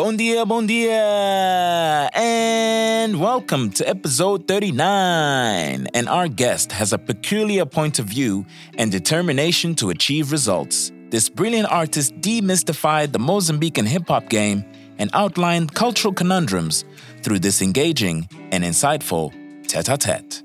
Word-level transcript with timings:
Bon 0.00 0.16
dia, 0.16 0.46
bon 0.46 0.66
dia, 0.66 2.08
and 2.14 3.20
welcome 3.20 3.68
to 3.68 3.86
episode 3.86 4.48
39. 4.48 5.88
And 5.92 6.08
our 6.08 6.26
guest 6.26 6.72
has 6.72 6.94
a 6.94 6.98
peculiar 6.98 7.66
point 7.66 7.98
of 7.98 8.06
view 8.06 8.46
and 8.78 8.90
determination 8.90 9.74
to 9.74 9.90
achieve 9.90 10.32
results. 10.32 10.90
This 11.10 11.28
brilliant 11.28 11.70
artist 11.70 12.18
demystified 12.22 13.12
the 13.12 13.18
Mozambican 13.18 13.86
hip 13.86 14.08
hop 14.08 14.30
game 14.30 14.64
and 14.96 15.10
outlined 15.12 15.74
cultural 15.74 16.14
conundrums 16.14 16.86
through 17.22 17.40
this 17.40 17.60
engaging 17.60 18.26
and 18.52 18.64
insightful 18.64 19.34
tete 19.68 19.90
a 19.90 19.98
tete. 19.98 20.42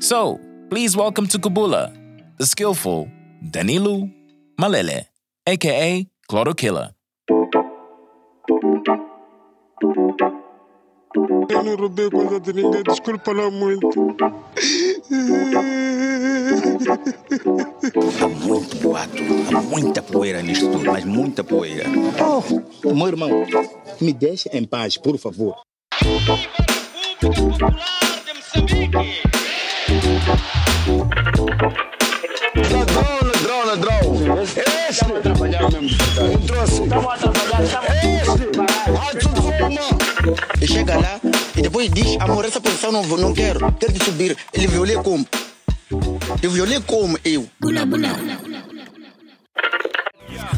So, 0.00 0.40
please 0.70 0.96
welcome 0.96 1.26
to 1.26 1.38
Kubula 1.38 1.92
the 2.38 2.46
skillful 2.46 3.10
Danilu 3.44 4.10
Malele, 4.58 5.04
aka 5.46 6.08
Cloro 6.30 6.95
Eu 11.48 11.62
não 11.62 11.76
roubei 11.76 12.10
coisa 12.10 12.38
de 12.38 12.52
ninguém, 12.52 12.82
desculpa 12.82 13.32
lá 13.32 13.50
muito. 13.50 13.88
Há 18.22 18.28
muito 18.28 18.76
boato, 18.76 19.22
há 19.56 19.62
muita 19.62 20.02
poeira 20.02 20.42
nisto 20.42 20.70
tudo, 20.70 20.84
mas 20.84 21.04
muita 21.06 21.42
poeira. 21.42 21.84
Oh, 22.84 22.94
meu 22.94 23.06
irmão, 23.08 23.30
me 24.00 24.12
deixe 24.12 24.50
em 24.52 24.64
paz, 24.64 24.98
por 24.98 25.16
favor. 25.16 25.56
Ladrão, 32.56 33.18
ladrão, 33.22 33.66
ladrão. 33.66 34.00
Este 34.88 35.04
entrou 36.32 36.60
assim. 36.62 36.84
Este, 38.02 38.30
alto 38.98 39.28
de 39.28 39.40
forma. 39.42 39.80
E 40.60 40.66
chega 40.66 40.96
lá 40.96 41.20
e 41.56 41.62
depois 41.62 41.90
diz, 41.90 42.16
amor, 42.20 42.44
essa 42.44 42.60
posição 42.60 42.90
não, 42.90 43.02
não 43.02 43.34
quero, 43.34 43.72
quero 43.72 43.92
de 43.92 44.04
subir. 44.04 44.36
Ele 44.54 44.66
violei 44.66 44.96
como? 44.96 45.26
Eu 46.42 46.50
violei 46.50 46.80
como 46.80 47.18
eu? 47.24 47.46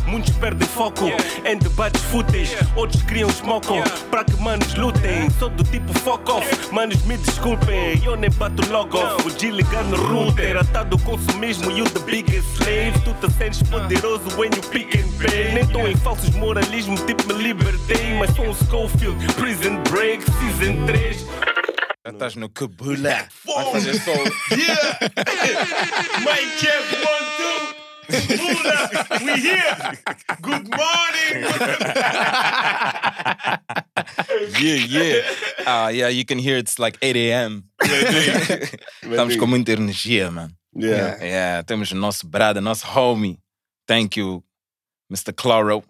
Muitos 0.09 0.35
perdem 0.37 0.67
foco 0.67 1.05
em 1.45 1.59
debates 1.59 2.03
fúteis, 2.05 2.57
outros 2.75 3.03
criam 3.03 3.29
smoke 3.31 3.69
para 4.11 4.25
que 4.25 4.37
manos 4.41 4.75
lutem. 4.75 5.29
Sou 5.39 5.51
do 5.51 5.63
tipo 5.65 5.93
fuck 6.01 6.31
off, 6.31 6.73
manos 6.73 7.03
me 7.05 7.19
desculpem, 7.19 8.03
eu 8.05 8.17
nem 8.17 8.31
bato 8.31 8.67
logo 8.71 8.97
off. 8.97 9.27
O 9.27 9.31
G 9.39 9.51
ligar 9.51 9.85
no 9.85 9.97
router, 9.97 10.57
atado 10.57 10.97
ao 10.97 11.03
consumismo, 11.03 11.71
you 11.71 11.85
the 11.91 12.01
biggest 12.01 12.49
slave. 12.57 12.93
Tu 13.05 13.13
te 13.21 13.33
sentes 13.35 13.63
poderoso 13.65 14.25
when 14.39 14.51
you 14.55 14.63
pick 14.71 14.97
and 14.97 15.09
pay. 15.19 15.53
Nem 15.53 15.67
tô 15.67 15.87
em 15.87 15.97
falsos 15.97 16.31
moralismo, 16.31 16.97
tipo 17.07 17.27
me 17.35 17.43
libertei, 17.43 18.15
mas 18.19 18.35
sou 18.35 18.47
um 18.47 18.55
Schofield. 18.55 19.27
Prison 19.35 19.83
Break, 19.91 20.25
Season 20.25 20.87
3. 20.87 21.27
Já 22.07 22.13
estás 22.13 22.35
no 22.37 22.49
Kubula. 22.49 23.29
Vai 23.45 23.73
fazer 23.73 23.95
só. 24.01 24.13
Yeah! 24.57 24.99
Mike 26.25 26.57
check 26.59 26.83
one, 27.05 27.27
two. 27.37 27.78
Buddha, 28.09 29.07
we 29.25 29.35
here. 29.41 29.93
Good 30.41 30.69
morning. 30.73 31.35
Yeah, 34.59 34.87
yeah. 34.89 35.21
Ah, 35.67 35.89
yeah, 35.89 36.09
you 36.09 36.25
can 36.25 36.39
hear 36.39 36.57
it's 36.57 36.79
like 36.79 36.97
8 37.03 37.17
a.m. 37.17 37.65
Estamos 39.03 39.37
com 39.39 39.51
muita 39.51 39.73
energia, 39.73 40.31
man. 40.33 40.57
Yeah. 40.75 41.23
Yeah, 41.23 41.63
temos 41.63 41.93
o 41.93 41.97
nosso 41.97 42.27
brother, 42.27 42.63
nosso 42.63 42.87
homie. 42.87 43.39
Thank 43.87 44.17
you, 44.17 44.43
Mr. 45.13 45.33
Cloro. 45.35 45.83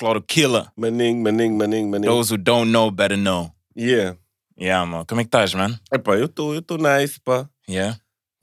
Cloro 0.00 0.20
Killer. 0.26 0.72
Maninho, 0.76 1.22
maninho, 1.22 1.56
maninho, 1.56 1.88
maninho. 1.88 2.06
Those 2.06 2.30
who 2.30 2.38
don't 2.38 2.72
know 2.72 2.90
better 2.90 3.16
know. 3.16 3.52
Yeah. 3.74 4.14
Yeah, 4.56 4.84
man. 4.84 5.04
Como 5.06 5.20
é 5.20 5.24
que 5.24 5.28
estás, 5.28 5.54
man? 5.54 5.78
Epá, 5.92 6.16
eu 6.16 6.28
tô, 6.28 6.52
eu 6.54 6.62
tô 6.62 6.76
nice, 6.76 7.20
pá. 7.20 7.48
Yeah? 7.68 7.98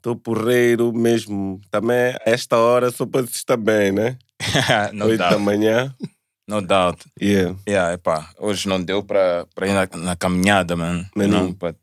Tô 0.08 0.16
porreiro 0.16 0.90
mesmo. 0.90 1.60
Também, 1.70 2.14
a 2.14 2.22
esta 2.24 2.56
hora, 2.56 2.90
só 2.90 3.04
para 3.04 3.26
se 3.26 3.34
estar 3.34 3.58
bem, 3.58 3.92
né? 3.92 4.16
no 4.94 5.04
Oito 5.04 5.18
da 5.18 5.28
doubt. 5.28 5.44
manhã. 5.44 5.94
No 6.48 6.62
doubt. 6.62 7.04
Yeah. 7.20 7.58
Yeah, 7.68 7.92
epá, 7.92 8.30
hoje 8.38 8.66
não 8.66 8.82
deu 8.82 9.02
para 9.02 9.46
ir 9.66 9.74
na, 9.74 9.86
na 9.98 10.16
caminhada, 10.16 10.74
man. 10.74 11.00
You 11.00 11.08
Maninho. 11.14 11.40
know, 11.40 11.52
but 11.52 11.76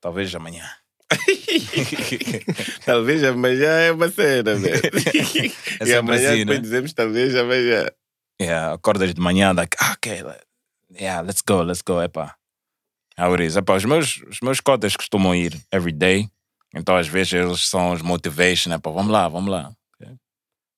talvez 0.00 0.32
amanhã. 0.36 0.64
Talvez 2.86 3.24
amanhã 3.24 3.70
é 3.70 3.90
uma 3.90 4.08
cena, 4.08 4.54
velho. 4.54 4.80
e 5.42 5.50
sempre 5.50 5.94
amanhã 5.96 6.28
assim, 6.30 6.38
depois 6.38 6.58
né? 6.58 6.62
dizemos 6.62 6.92
talvez 6.92 7.34
amanhã. 7.34 7.86
Yeah, 8.40 8.72
acordas 8.72 9.12
de 9.12 9.20
manhã, 9.20 9.52
like, 9.52 9.76
ah, 9.80 9.94
ok, 9.94 10.24
yeah, 10.94 11.20
let's 11.20 11.42
go, 11.42 11.62
let's 11.62 11.82
go, 11.82 12.00
epá. 12.00 12.36
How 13.18 13.34
it 13.34 13.42
is. 13.44 13.56
Epá, 13.56 13.74
os 13.74 13.84
meus, 13.84 14.22
os 14.28 14.38
meus 14.40 14.60
cotas 14.60 14.96
costumam 14.96 15.34
ir 15.34 15.60
every 15.72 15.92
day, 15.92 16.30
então 16.74 16.96
às 16.96 17.06
vezes 17.08 17.32
eles 17.34 17.68
são 17.68 17.92
os 17.92 18.02
motivation, 18.02 18.72
epá, 18.72 18.90
vamos 18.90 19.12
lá, 19.12 19.28
vamos 19.28 19.50
lá. 19.50 19.72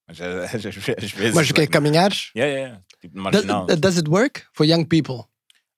Mas 0.07 0.21
eh, 0.21 0.45
às, 0.45 0.63
vezes... 0.63 1.35
Mas 1.35 1.51
o 1.51 1.55
que 1.55 1.61
é 1.61 1.65
like, 1.65 1.73
caminhares? 1.73 2.31
Yeah, 2.37 2.53
yeah. 2.55 2.83
Tipo, 3.01 3.15
Does, 3.31 3.45
marginal. 3.45 3.67
does 3.67 3.97
it 3.97 4.09
work 4.09 4.43
for 4.53 4.65
young 4.67 4.85
people? 4.85 5.29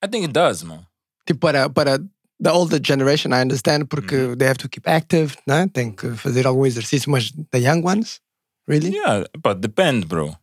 I 0.05 0.09
think 0.09 0.25
it 0.25 0.33
does, 0.33 0.63
man. 0.63 0.87
Tipo, 1.27 1.41
para, 1.41 1.71
para 1.71 1.99
the 2.43 2.51
older 2.51 2.81
generation, 2.83 3.33
I 3.33 3.41
understand, 3.43 3.87
porque 3.89 4.17
Uhum. 4.17 4.37
they 4.37 4.47
have 4.49 4.59
to 4.59 4.69
keep 4.69 4.87
active, 4.89 5.37
né? 5.47 5.69
tem 5.69 5.93
que 5.93 6.11
fazer 6.17 6.47
algum 6.47 6.67
exercício, 6.67 7.11
mas 7.11 7.31
the 7.51 7.59
young 7.59 7.83
ones, 7.85 8.21
really? 8.69 8.95
Yeah, 8.95 9.27
but 9.43 9.61
depend, 9.61 10.07
bro. 10.07 10.37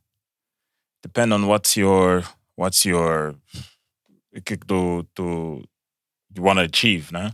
Depend 1.03 1.33
on 1.33 1.45
what's 1.47 1.75
your 1.75 2.23
what's 2.55 2.85
your 2.85 3.35
o 4.35 4.41
que 4.41 4.57
que 4.57 4.65
tu, 4.65 5.05
tu 5.13 5.61
you 6.35 6.41
want 6.41 6.57
to 6.57 6.63
achieve, 6.63 7.11
né? 7.11 7.31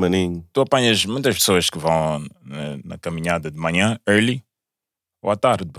Maninho. 0.00 0.46
Tu 0.52 0.60
apanhas 0.60 1.04
muitas 1.04 1.34
pessoas 1.36 1.70
que 1.70 1.78
vão 1.78 2.26
na, 2.44 2.78
na 2.84 2.98
caminhada 2.98 3.50
de 3.50 3.58
manhã, 3.58 3.98
early, 4.08 4.42
ou 5.22 5.30
à 5.30 5.36
tarde. 5.36 5.70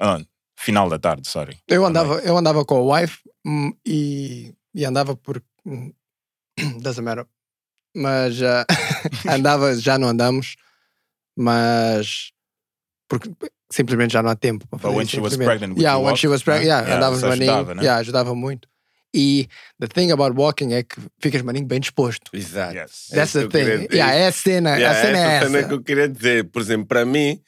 Ah, 0.00 0.20
final 0.58 0.88
da 0.88 0.98
tarde, 0.98 1.28
sorry. 1.28 1.58
Eu 1.68 1.84
andava, 1.86 2.18
eu 2.20 2.36
andava 2.36 2.64
com 2.64 2.76
a 2.76 3.00
wife 3.00 3.18
hum, 3.46 3.72
e, 3.86 4.54
e 4.74 4.84
andava 4.84 5.16
por. 5.16 5.42
hum, 5.64 5.92
Doesn't 6.80 7.02
matter. 7.04 7.26
Mas 7.96 8.42
ah, 8.42 8.66
andava, 9.28 9.74
já 9.76 9.98
não 9.98 10.08
andamos, 10.08 10.56
mas. 11.36 12.32
Porque 13.08 13.30
simplesmente 13.70 14.12
já 14.12 14.22
não 14.22 14.30
há 14.30 14.36
tempo 14.36 14.66
para 14.66 14.78
But 14.78 14.82
fazer 14.82 14.96
when 14.96 15.06
isso, 15.06 15.16
she 15.16 15.20
was 15.20 15.36
pregnant, 15.36 15.78
Yeah, 15.78 15.98
when 15.98 16.16
she 16.16 16.28
was 16.28 16.42
pregnant, 16.42 16.66
né? 16.68 16.68
yeah, 16.68 16.88
Yeah, 16.88 16.96
andava 16.96 17.32
ajudava, 17.32 17.74
né? 17.74 17.82
yeah, 17.82 18.00
ajudava 18.00 18.34
muito. 18.34 18.68
E 19.14 19.46
the 19.78 19.86
thing 19.88 20.10
about 20.10 20.34
walking 20.38 20.72
é 20.72 20.82
que 20.82 20.96
ficas 21.20 21.42
maninho 21.42 21.66
bem 21.66 21.80
disposto. 21.80 22.30
Exato. 22.32 22.74
Yes. 22.74 23.08
É 23.12 23.16
That's 23.16 23.34
isso 23.34 23.48
the 23.48 23.58
thing. 23.58 23.64
queria- 23.88 23.88
Yeah, 23.92 24.14
é 24.14 24.26
a 24.28 24.32
cena, 24.32 24.70
Yeah, 24.76 24.98
a 24.98 25.02
cena 25.02 25.18
é 25.18 25.22
essa 25.36 25.46
cena 25.46 25.58
essa. 25.58 25.68
que 25.68 25.74
eu 25.74 25.82
queria 25.82 26.08
dizer. 26.08 26.44
Por 26.50 26.62
exemplo, 26.62 26.86
para 26.86 27.04
mim, 27.04 27.40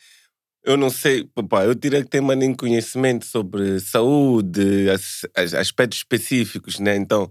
eu 0.64 0.76
não 0.76 0.91
sei, 0.91 1.25
papá, 1.34 1.64
eu 1.64 1.75
teria 1.75 2.02
que 2.02 2.08
ter 2.10 2.20
maninho 2.20 2.56
conhecimento 2.56 3.25
sobre 3.26 3.80
saúde, 3.80 4.88
as- 4.91 5.26
as- 5.34 5.54
aspectos 5.54 5.98
específicos, 5.98 6.78
né? 6.78 6.97
Então, 6.97 7.30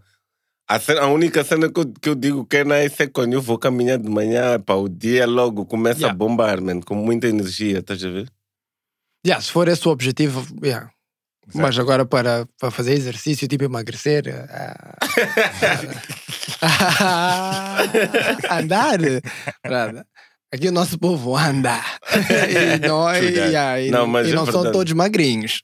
a, 0.67 0.79
cena- 0.79 1.01
a 1.01 1.07
única 1.07 1.43
cena 1.43 1.71
que 1.71 1.79
eu, 1.79 1.85
que 2.01 2.09
eu 2.09 2.15
digo 2.15 2.45
que 2.45 2.57
é 2.57 2.63
nice 2.63 3.03
é 3.03 3.07
quando 3.07 3.33
eu 3.33 3.41
vou 3.41 3.57
caminhar 3.59 3.97
de 3.99 4.09
manhã, 4.09 4.59
pá, 4.59 4.73
o 4.75 4.87
dia 4.89 5.25
logo 5.27 5.65
começa 5.65 5.99
a 5.99 6.09
Yeah. 6.09 6.17
bombar, 6.17 6.61
man, 6.61 6.79
com 6.81 6.95
muita 6.95 7.27
energia, 7.27 7.79
estás 7.79 8.03
a 8.03 8.09
ver? 8.09 8.29
Yeah, 9.25 9.41
se 9.43 9.51
for 9.51 9.67
esse 9.67 9.87
o 9.87 9.91
objetivo, 9.91 10.45
yeah. 10.63 10.89
Mas 11.53 11.77
agora 11.77 12.05
para, 12.05 12.47
para 12.59 12.71
fazer 12.71 12.93
exercício, 12.93 13.47
tipo 13.47 13.63
emagrecer, 13.63 14.23
ah, 14.49 14.95
ah, 16.61 17.77
andar. 18.59 18.99
Aqui 20.53 20.67
o 20.67 20.71
nosso 20.71 20.99
povo 20.99 21.35
anda. 21.35 21.81
e 22.13 22.77
não, 22.87 23.11
e, 23.15 23.33
that. 23.33 23.49
yeah, 23.49 23.81
e 23.81 23.89
Não, 23.89 24.01
não, 24.01 24.07
mas 24.07 24.27
e 24.27 24.31
é 24.31 24.35
não 24.35 24.45
são 24.45 24.71
todos 24.71 24.93
magrinhos. 24.93 25.63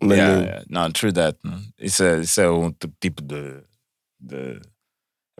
Yeah, 0.00 0.42
yeah. 0.42 0.64
No, 0.68 0.92
true 0.92 1.12
that. 1.12 1.38
man. 1.42 1.60
Isso 1.78 2.04
é, 2.04 2.20
isso 2.20 2.40
é 2.40 2.48
um 2.48 2.72
tipo 3.00 3.20
de. 3.20 3.62
de... 4.20 4.60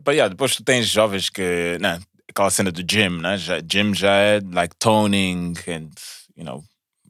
Yeah, 0.09 0.29
depois 0.29 0.57
tu 0.57 0.65
tens 0.65 0.89
jovens 0.89 1.31
que. 1.31 1.79
Né, 1.81 2.01
aquela 2.29 2.51
cena 2.51 2.73
do 2.73 2.83
gym, 2.83 3.21
né? 3.21 3.39
Já, 3.39 3.61
gym 3.61 3.95
já 3.95 4.15
é 4.15 4.41
like 4.53 4.75
toning 4.81 5.55
and, 5.69 5.91
you 6.37 6.45
know, 6.45 6.65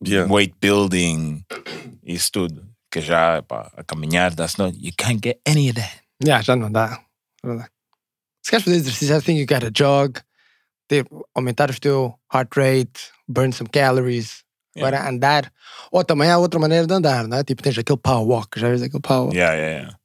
Yeah. 0.05 0.33
weight 0.33 0.55
building, 0.61 1.45
isso 2.03 2.31
tudo. 2.33 2.69
Que 2.91 3.01
já, 3.01 3.39
epá, 3.39 3.71
a 3.77 3.83
caminhar, 3.85 4.35
not. 4.59 4.77
You 4.79 4.93
can't 4.97 5.21
get 5.23 5.41
any 5.47 5.71
of 5.71 5.77
that. 5.77 6.03
Yeah, 6.23 6.43
já 6.43 6.55
não 6.57 6.71
dá. 6.71 7.01
Não 7.43 7.57
dá. 7.57 7.69
Se 8.45 8.51
queres 8.51 8.65
fazer 8.65 8.77
exercício, 8.77 9.17
I 9.17 9.21
think 9.23 9.41
you 9.41 9.47
gotta 9.47 9.71
jog, 9.71 10.21
ter, 10.89 11.07
aumentar 11.35 11.71
o 11.71 11.81
teu 11.81 12.19
heart 12.33 12.55
rate, 12.57 13.13
burn 13.27 13.53
some 13.53 13.71
calories. 13.71 14.45
Yeah. 14.77 14.97
Agora 14.97 15.09
andar. 15.09 15.53
Ou 15.91 16.05
também 16.05 16.31
há 16.31 16.39
outra 16.39 16.59
maneira 16.59 16.87
de 16.87 16.93
andar, 16.93 17.27
não 17.29 17.39
é? 17.39 17.45
Tipo, 17.45 17.63
tens 17.63 17.79
aquele 17.79 17.99
power 17.99 18.27
walk, 18.27 18.59
já 18.59 18.69
vês 18.69 18.83
aquele 18.83 19.03
power 19.03 19.25
walk? 19.25 19.37
Yeah, 19.37 19.55
yeah, 19.55 19.79
yeah. 19.81 19.99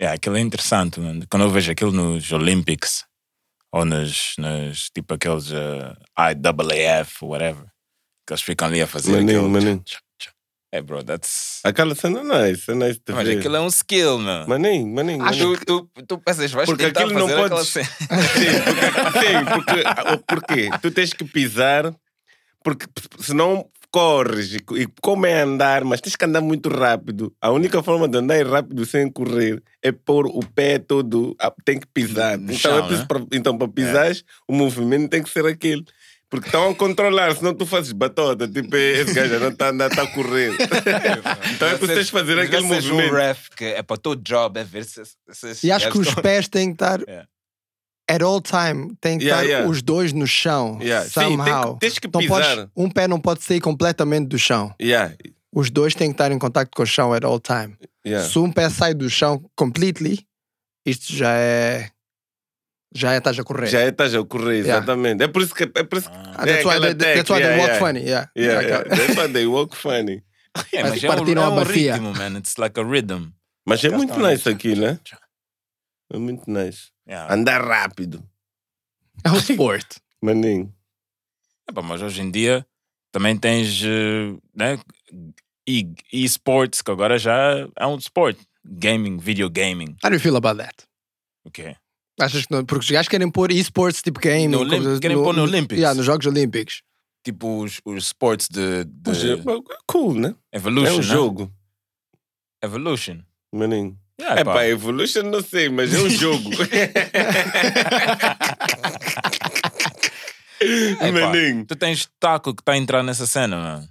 Yeah, 0.00 0.16
aquilo 0.16 0.36
é 0.36 0.40
interessante, 0.40 0.98
mano. 1.00 1.24
Quando 1.30 1.44
eu 1.44 1.50
vejo 1.50 1.70
aquilo 1.70 1.92
nos 1.92 2.32
Olympics, 2.32 3.04
ou 3.72 3.84
nos, 3.84 4.34
nos 4.38 4.90
tipo 4.90 5.14
aqueles 5.14 5.50
uh, 5.50 5.96
IAAF, 6.18 7.24
whatever, 7.24 7.64
que 8.26 8.32
eles 8.32 8.42
ficam 8.42 8.68
ali 8.68 8.80
a 8.82 8.86
fazer 8.86 9.12
Maninho, 9.12 9.38
aquilo. 9.46 9.50
maninho. 9.50 9.84
Hey, 10.74 10.80
bro, 10.80 11.02
that's. 11.04 11.60
Aquela 11.64 11.94
cena 11.94 12.22
não 12.24 12.34
é 12.34 12.50
nice, 12.52 12.70
é 12.70 12.74
nice 12.74 12.98
de 13.06 13.12
Mas 13.12 13.28
ver. 13.28 13.38
aquilo 13.38 13.56
é 13.56 13.60
um 13.60 13.66
skill, 13.66 14.18
meu. 14.18 14.46
Maninho, 14.48 14.86
maninho, 14.88 15.22
Acho 15.22 15.40
maninho. 15.40 15.58
que 15.58 15.66
tu, 15.66 15.90
tu 16.08 16.18
pensas, 16.18 16.50
vais 16.50 16.66
Porque 16.66 16.84
tentar 16.86 17.00
aquilo 17.02 17.18
não 17.18 17.28
fazer 17.28 17.40
aquela 17.42 17.56
podes- 17.56 17.68
cena. 17.72 17.88
Sim, 18.32 18.64
porque, 18.64 19.20
sim, 19.26 19.44
porque, 19.54 20.24
porquê? 20.26 20.70
Tu 20.80 20.90
tens 20.92 21.12
que 21.12 21.24
pisar, 21.24 21.94
porque 22.64 22.86
senão 23.20 23.66
corres, 23.90 24.54
e, 24.54 24.56
e 24.80 24.86
como 25.02 25.26
é 25.26 25.42
andar, 25.42 25.84
mas 25.84 26.00
tens 26.00 26.16
que 26.16 26.24
andar 26.24 26.40
muito 26.40 26.70
rápido. 26.70 27.30
A 27.42 27.50
única 27.50 27.82
forma 27.82 28.08
de 28.08 28.16
andar 28.16 28.42
rápido 28.46 28.86
sem 28.86 29.10
correr 29.12 29.62
é 29.82 29.92
pôr 29.92 30.26
o 30.26 30.40
pé 30.54 30.78
todo, 30.78 31.36
tem 31.66 31.78
que 31.78 31.86
pisar. 31.86 32.38
No 32.38 32.44
então, 32.44 32.56
chão, 32.56 32.78
é 32.78 32.80
preciso 32.80 33.02
né? 33.02 33.26
então, 33.32 33.58
para 33.58 33.68
pisares, 33.68 34.24
o 34.48 34.54
movimento 34.54 35.10
tem 35.10 35.22
que 35.22 35.28
ser 35.28 35.44
aquele. 35.44 35.84
Porque 36.32 36.48
estão 36.48 36.70
a 36.70 36.74
controlar, 36.74 37.36
senão 37.36 37.52
tu 37.54 37.66
fazes 37.66 37.92
batota, 37.92 38.48
tipo, 38.48 38.74
esse 38.74 39.12
gajo 39.12 39.34
já 39.34 39.38
não 39.38 39.50
está 39.50 39.66
a 39.66 39.68
andar, 39.68 39.90
está 39.90 40.02
a 40.02 40.06
correr. 40.06 40.52
então 41.54 41.68
é 41.68 41.76
preciso 41.76 41.94
tens 41.94 42.06
de 42.06 42.10
fazer 42.12 42.36
Mas 42.36 42.46
aquele 42.46 42.68
seja 42.68 42.88
um 42.90 42.96
movimento. 42.96 43.14
ref 43.14 43.48
que 43.54 43.64
é 43.66 43.82
para 43.82 43.94
o 43.94 43.98
teu 43.98 44.14
job, 44.16 44.58
é 44.58 44.64
ver 44.64 44.84
se. 44.86 45.02
se, 45.30 45.54
se 45.54 45.66
E 45.66 45.70
acho 45.70 45.90
que 45.90 45.98
os 45.98 46.08
estão- 46.08 46.22
pés 46.22 46.48
têm 46.48 46.68
que 46.68 46.72
estar 46.82 47.00
Yeah. 47.02 47.28
at 48.10 48.22
all 48.22 48.40
time, 48.40 48.96
tem 48.98 49.18
que 49.18 49.24
Yeah, 49.26 49.42
estar 49.42 49.52
yeah. 49.56 49.70
os 49.70 49.82
dois 49.82 50.14
no 50.14 50.26
chão. 50.26 50.78
Yeah. 50.80 51.06
Sim, 51.06 51.20
tem 51.20 51.28
que- 51.36 51.36
Somehow. 51.44 51.76
tens 51.78 51.98
que 51.98 52.06
Não 52.06 52.26
podes- 52.26 52.48
pisar. 52.48 52.68
um 52.74 52.90
pé 52.90 53.06
não 53.06 53.20
pode 53.20 53.42
sair 53.42 53.60
completamente 53.60 54.28
do 54.28 54.38
chão. 54.38 54.74
Yeah, 54.80 55.14
Os 55.54 55.68
dois 55.68 55.94
têm 55.94 56.08
que 56.08 56.14
estar 56.14 56.32
em 56.32 56.38
contato 56.38 56.70
com 56.74 56.82
o 56.82 56.86
chão 56.86 57.12
at 57.12 57.24
all 57.24 57.38
time. 57.38 57.76
yeah. 58.06 58.26
Se 58.26 58.38
um 58.38 58.50
pé 58.50 58.70
sai 58.70 58.94
do 58.94 59.10
chão 59.10 59.44
completely, 59.54 60.26
isto 60.86 61.12
já 61.14 61.34
é. 61.34 61.90
Já 62.94 63.14
é 63.14 63.18
estás 63.18 63.38
a 63.38 63.44
correr. 63.44 63.66
Já 63.68 63.80
é, 63.80 63.88
estás 63.88 64.14
a 64.14 64.22
correr, 64.24 64.58
Yeah. 64.60 64.76
exatamente. 64.76 65.22
É 65.24 65.28
por 65.28 65.42
isso 65.42 65.54
que. 65.54 65.64
É 65.64 65.82
por 65.84 65.98
isso 65.98 66.10
que 66.10 66.16
Ah, 66.16 66.44
that's, 66.44 66.64
why 66.64 66.80
they, 66.80 66.94
that's 66.94 67.30
why 67.30 67.40
they 67.40 67.56
walk 67.58 67.68
yeah, 67.70 67.78
funny. 67.78 68.00
Yeah. 68.00 68.30
Yeah, 68.36 68.60
yeah. 68.62 68.84
That's 68.84 69.16
why 69.16 69.32
they 69.32 69.46
walk 69.46 69.76
funny. 69.76 70.22
É, 70.72 70.82
mas 70.82 70.90
Mas 70.92 71.04
é 71.04 71.10
um, 71.10 71.14
partiram 71.16 71.42
é 71.42 71.46
a 71.46 71.48
um 71.48 71.56
bacia. 71.56 71.92
ritmo, 71.94 72.12
man. 72.14 72.36
It's 72.38 72.56
like 72.58 72.78
a 72.78 72.82
rhythm. 72.84 73.30
Mas 73.66 73.82
é 73.84 73.88
muito 73.90 74.18
nice 74.20 74.46
aqui, 74.48 74.74
né? 74.76 74.98
É 76.12 76.18
muito 76.18 76.50
nice. 76.50 76.90
Yeah. 77.08 77.32
Andar 77.32 77.62
rápido. 77.64 78.22
É 79.24 79.30
um 79.30 79.36
sport. 79.38 79.96
Maninho. 80.20 80.70
Epá, 81.68 81.80
mas 81.80 82.02
hoje 82.02 82.20
em 82.20 82.30
dia 82.30 82.66
também 83.10 83.36
tens 83.38 83.82
eh, 83.82 84.34
né, 84.54 84.78
e- 85.66 85.94
e-sports, 86.12 86.82
que 86.82 86.90
agora 86.90 87.18
já 87.18 87.66
é 87.78 87.86
um 87.86 87.96
sport. 87.96 88.36
Gaming, 88.64 89.16
videogaming. 89.18 89.96
How 90.04 90.10
do 90.10 90.16
you 90.16 90.20
feel 90.20 90.36
about 90.36 90.58
that? 90.58 90.84
Ok. 91.46 91.74
Achas 92.20 92.44
que 92.46 92.52
não, 92.52 92.64
porque 92.64 92.84
os 92.84 92.90
gajos 92.90 93.08
querem 93.08 93.30
pôr 93.30 93.50
esports 93.52 94.02
tipo 94.02 94.20
game. 94.20 94.48
No 94.48 94.60
Olim- 94.60 95.00
querem 95.00 95.16
pôr 95.16 95.34
no 95.34 95.42
Olympics. 95.42 95.78
Yeah, 95.78 95.94
nos 95.96 96.04
Jogos 96.06 96.26
Olímpicos. 96.26 96.82
Tipo 97.24 97.62
os, 97.62 97.80
os 97.84 98.04
sports 98.06 98.48
de, 98.50 98.84
de 98.84 98.92
Mas 99.06 99.24
é 99.24 99.36
cool, 99.86 100.14
né? 100.14 100.34
Evolution. 100.52 100.88
é 100.88 100.92
um 100.92 100.96
né? 100.96 101.02
jogo. 101.02 101.52
Evolution. 102.62 103.18
Maninho. 103.54 103.96
Yeah, 104.20 104.40
É 104.40 104.44
pá. 104.44 104.54
pá, 104.54 104.66
Evolution 104.66 105.22
não 105.22 105.42
sei, 105.42 105.68
mas 105.68 105.92
é 105.94 105.98
um 105.98 106.10
jogo. 106.10 106.50
Epá, 110.60 111.10
Maninho. 111.12 111.64
Tu 111.66 111.76
tens 111.76 112.08
taco 112.20 112.54
que 112.54 112.62
está 112.62 112.72
a 112.72 112.76
entrar 112.76 113.02
nessa 113.02 113.26
cena, 113.26 113.56
mano. 113.56 113.88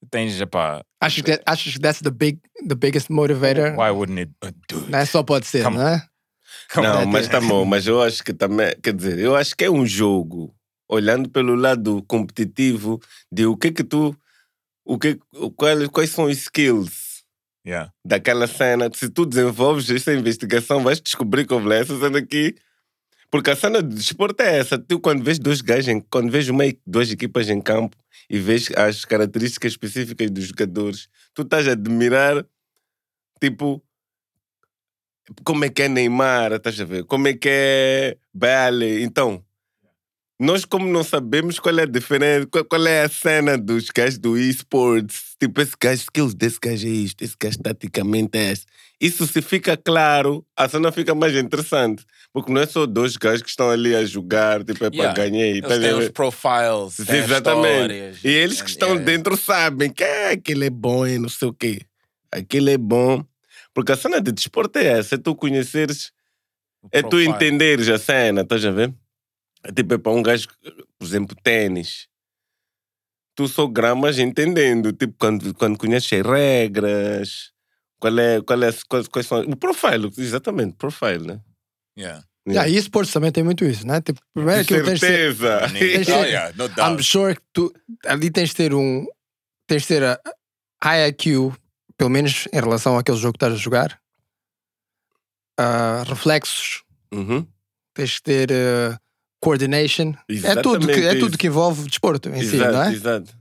Tu 0.00 0.08
tens, 0.10 0.40
epá, 0.40 0.84
Achas 1.00 1.22
que, 1.22 1.40
achas 1.46 1.72
que 1.72 1.78
that's 1.80 2.00
the, 2.00 2.10
big, 2.10 2.38
the 2.68 2.74
biggest 2.74 3.08
motivator? 3.10 3.74
why 3.76 3.90
wouldn't 3.90 4.20
it 4.20 4.30
do 4.68 4.78
it? 4.78 4.90
Não 4.90 4.98
é 4.98 5.06
só 5.06 5.22
pode 5.22 5.46
ser, 5.46 5.64
Come 5.64 5.78
não 5.78 5.88
é? 5.88 6.06
Não, 6.76 7.06
mas 7.06 7.28
tá 7.28 7.40
bom, 7.40 7.64
mas 7.64 7.86
eu 7.86 8.02
acho 8.02 8.22
que 8.24 8.32
também, 8.32 8.74
quer 8.82 8.94
dizer, 8.94 9.18
eu 9.18 9.34
acho 9.36 9.54
que 9.56 9.64
é 9.64 9.70
um 9.70 9.86
jogo, 9.86 10.54
olhando 10.88 11.28
pelo 11.28 11.54
lado 11.54 12.02
competitivo, 12.08 13.00
de 13.30 13.46
o 13.46 13.56
que 13.56 13.70
que 13.72 13.84
tu, 13.84 14.16
o 14.84 14.98
que, 14.98 15.18
o- 15.34 15.50
quais, 15.50 16.10
são 16.10 16.24
os 16.24 16.36
skills 16.38 17.14
Yeah. 17.66 17.90
daquela 18.04 18.46
cena. 18.46 18.90
Se 18.92 19.08
tu 19.08 19.24
desenvolves 19.24 19.88
essa 19.88 20.12
investigação, 20.12 20.82
vais 20.82 21.00
descobrir 21.00 21.46
como 21.46 21.72
é 21.72 21.80
essa 21.80 21.98
cena 21.98 22.18
aqui. 22.18 22.54
Porque 23.30 23.50
a 23.50 23.56
cena 23.56 23.82
de 23.82 23.94
desporto 23.94 24.42
é 24.42 24.58
essa. 24.58 24.78
Tu, 24.78 25.00
quando 25.00 25.24
vês 25.24 25.38
dois 25.38 25.62
gajos, 25.62 25.88
em- 25.88 26.00
quando 26.00 26.30
vês 26.30 26.48
uma, 26.50 26.64
duas 26.86 27.10
equipas 27.10 27.48
em 27.48 27.60
campo 27.62 27.96
e 28.28 28.38
vês 28.38 28.70
as 28.76 29.04
características 29.06 29.72
específicas 29.72 30.30
dos 30.30 30.44
jogadores, 30.44 31.08
tu 31.32 31.40
estás 31.42 31.66
a 31.66 31.72
admirar, 31.72 32.44
tipo, 33.40 33.82
como 35.44 35.64
é 35.64 35.68
que 35.68 35.82
é 35.82 35.88
Neymar, 35.88 36.52
estás 36.52 36.80
a 36.80 36.84
ver? 36.84 37.04
Como 37.04 37.28
é 37.28 37.34
que 37.34 37.48
é 37.50 38.16
Bale. 38.32 39.02
Então, 39.02 39.42
nós 40.38 40.64
como 40.64 40.86
não 40.86 41.04
sabemos 41.04 41.58
qual 41.58 41.78
é 41.78 41.82
a 41.82 41.86
diferença, 41.86 42.46
qual, 42.46 42.64
qual 42.64 42.86
é 42.86 43.02
a 43.02 43.08
cena 43.08 43.56
dos 43.56 43.86
gajos 43.94 44.18
do 44.18 44.36
esports, 44.36 45.36
tipo, 45.38 45.60
esse 45.60 45.74
gajo, 45.80 46.02
skills 46.02 46.34
desse 46.34 46.58
gajo 46.60 46.86
é 46.86 46.90
isto, 46.90 47.22
esse 47.22 47.36
gajo 47.40 47.58
taticamente 47.58 48.36
é 48.36 48.52
esse. 48.52 48.66
Isso 49.00 49.26
se 49.26 49.42
fica 49.42 49.76
claro, 49.76 50.44
a 50.56 50.68
cena 50.68 50.90
fica 50.92 51.14
mais 51.14 51.34
interessante. 51.34 52.04
Porque 52.32 52.52
não 52.52 52.60
é 52.60 52.66
só 52.66 52.84
dois 52.84 53.16
gajos 53.16 53.42
que 53.42 53.48
estão 53.48 53.70
ali 53.70 53.94
a 53.94 54.04
jogar, 54.04 54.64
tipo, 54.64 54.84
é 54.84 54.88
Yeah. 54.92 55.14
para 55.14 55.24
ganhar. 55.30 55.46
Eles 55.46 55.78
têm 55.78 55.94
os 55.94 56.08
profiles, 56.08 56.98
as 56.98 57.08
Exatamente. 57.08 57.72
histórias. 57.72 58.24
E 58.24 58.28
eles 58.28 58.60
que 58.60 58.70
estão 58.70 58.88
yeah. 58.88 59.04
dentro 59.04 59.36
sabem 59.36 59.88
que 59.88 60.02
ah, 60.02 60.30
aquele 60.32 60.66
é 60.66 60.70
bom 60.70 61.06
e 61.06 61.16
não 61.16 61.28
sei 61.28 61.48
o 61.48 61.52
quê. 61.52 61.82
Aquele 62.32 62.72
é 62.72 62.78
bom. 62.78 63.24
Porque 63.74 63.92
a 63.92 63.96
cena 63.96 64.20
de 64.20 64.32
desporto 64.32 64.78
é 64.78 64.86
essa, 64.86 65.16
é 65.16 65.18
tu 65.18 65.34
conheceres, 65.34 66.12
é 66.92 67.02
tu 67.02 67.20
entenderes 67.20 67.88
a 67.88 67.98
cena, 67.98 68.42
estás 68.42 68.64
a 68.64 68.70
ver? 68.70 68.94
É 69.64 69.72
tipo, 69.72 69.94
é 69.94 69.98
para 69.98 70.12
um 70.12 70.22
gajo, 70.22 70.48
por 70.98 71.04
exemplo, 71.04 71.36
ténis. 71.42 72.06
Tu 73.34 73.48
só 73.48 73.66
gramas 73.66 74.18
entendendo, 74.18 74.92
tipo, 74.92 75.14
quando, 75.18 75.52
quando 75.54 75.76
conheces 75.76 76.12
as 76.12 76.26
regras, 76.26 77.52
qual 77.98 78.18
é, 78.18 78.40
qual 78.40 78.62
é, 78.62 78.70
quais, 78.88 79.08
quais 79.08 79.26
são. 79.26 79.40
O 79.40 79.56
profile, 79.56 80.10
exatamente, 80.16 80.76
profile, 80.76 81.26
né? 81.26 81.40
Yeah. 81.98 82.24
Yeah, 82.46 82.68
e 82.68 82.76
esportes 82.76 83.10
também 83.12 83.32
tem 83.32 83.42
muito 83.42 83.64
isso, 83.64 83.86
né? 83.86 84.02
Tipo, 84.02 84.20
primeiro 84.34 84.62
De 84.62 84.74
aquilo 84.74 84.86
tens 84.86 85.00
de 85.00 85.06
ser, 85.06 85.34
certeza. 85.34 85.60
Tens 85.72 86.06
de 86.06 86.12
oh, 86.12 86.24
yeah, 86.24 86.52
no 86.54 86.66
I'm 86.66 86.74
doubt. 86.74 87.02
sure 87.02 87.34
que 87.34 87.42
tu 87.54 87.72
ali 88.04 88.30
tens 88.30 88.50
de 88.50 88.56
ter 88.56 88.74
um 88.74 89.06
tens 89.66 89.82
de 89.82 89.88
ter 89.88 90.04
a 90.04 90.20
high 90.82 91.08
IQ, 91.08 91.56
pelo 91.96 92.10
menos 92.10 92.46
em 92.52 92.60
relação 92.60 92.98
àquele 92.98 93.16
jogo 93.18 93.32
que 93.32 93.36
estás 93.44 93.52
a 93.54 93.62
jogar. 93.62 93.98
Ah, 95.58 96.04
reflexos, 96.06 96.82
Uhum. 97.12 97.46
tens 97.94 98.10
de 98.10 98.22
ter 98.22 98.48
ah, 98.52 98.98
coordination. 99.40 100.12
É 100.28 100.56
tudo, 100.60 100.86
que, 100.86 100.92
é 101.06 101.14
tudo 101.18 101.38
que 101.38 101.46
envolve 101.46 101.86
desporto 101.88 102.28
em 102.30 102.42
si, 102.42 102.56
Exato, 102.56 102.72
não 102.72 102.82
é? 102.82 102.92
exato. 102.92 103.32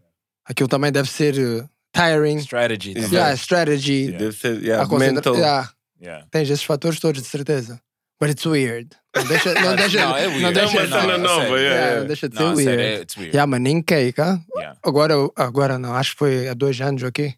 Aquilo 0.46 0.70
também 0.70 0.92
deve 0.92 1.10
ser 1.10 1.34
ah, 1.40 1.68
tiring, 1.96 2.38
Strategy. 2.38 2.94
Exato. 2.98 3.14
yeah, 3.16 3.34
strategy, 3.36 3.94
Yeah. 4.06 4.18
Deve 4.20 4.38
ser, 4.38 4.64
yeah, 4.64 4.84
a 4.96 5.00
mental. 5.00 5.36
yeah, 5.36 5.70
Yeah. 6.02 6.28
tens 6.30 6.50
esses 6.50 6.64
fatores 6.66 7.00
todos 7.00 7.22
de 7.22 7.28
certeza. 7.28 7.80
But 8.22 8.30
it's 8.30 8.46
weird. 8.46 8.90
Não 9.16 9.26
deixa, 9.26 9.54
não 9.54 9.62
Não, 9.72 9.76
deixa, 9.76 10.00
não, 10.06 10.16
é 10.18 10.28
não 10.28 10.34
weird. 10.36 10.54
deixa, 10.54 10.78
É 10.78 10.82
uma 10.88 11.02
cena 11.02 11.14
a 11.14 11.18
nova, 11.18 11.60
yeah, 11.60 12.00
não 12.02 12.08
deixa 12.08 12.30
de 12.30 12.36
Não, 12.40 12.56
ser 12.56 12.64
sério, 12.64 12.80
weird. 12.80 12.98
é- 13.00 13.02
it's 13.02 13.18
weird. 13.18 13.36
Yeah, 13.36 13.48
mas 13.50 13.62
nem 13.62 13.82
cake, 13.82 14.22
ah? 14.22 14.40
Yeah. 14.56 14.78
Agora, 14.84 15.14
agora 15.36 15.80
não, 15.80 15.96
acho 15.96 16.12
que 16.12 16.20
foi 16.20 16.48
há 16.48 16.54
dois 16.54 16.80
anos 16.80 17.04
aqui. 17.04 17.34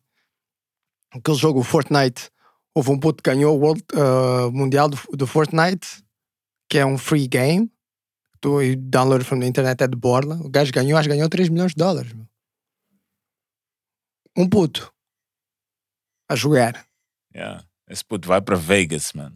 Aquele 1.16 1.38
jogo, 1.38 1.60
o 1.60 1.64
Fortnite. 1.64 2.30
Houve 2.74 2.92
um 2.92 3.00
puto 3.00 3.24
que 3.24 3.30
ganhou 3.30 3.58
o 3.58 3.60
World, 3.60 3.84
uh, 3.94 4.52
Mundial 4.52 4.90
do, 4.90 4.98
do 5.14 5.26
Fortnite, 5.26 6.04
que 6.70 6.78
é 6.78 6.86
um 6.86 6.98
free 6.98 7.28
game. 7.28 7.72
Tu 8.42 8.62
e 8.62 8.76
download 8.76 9.24
from 9.24 9.40
the 9.40 9.48
internet 9.48 9.82
é 9.82 9.88
de 9.88 9.96
borla. 9.96 10.36
O 10.44 10.50
gajo 10.50 10.72
ganhou, 10.74 10.98
acho 11.00 11.08
que 11.08 11.16
ganhou 11.16 11.30
3 11.30 11.50
milhões 11.50 11.72
de 11.72 11.78
dólares. 11.78 12.14
meu. 12.14 12.28
Um 14.38 14.50
puto 14.50 14.94
a 16.30 16.36
jogar. 16.36 16.86
Yeah. 17.34 17.66
Esse 17.88 18.04
puto 18.04 18.28
vai 18.28 18.42
para 18.42 18.58
Vegas, 18.58 19.14
man. 19.14 19.34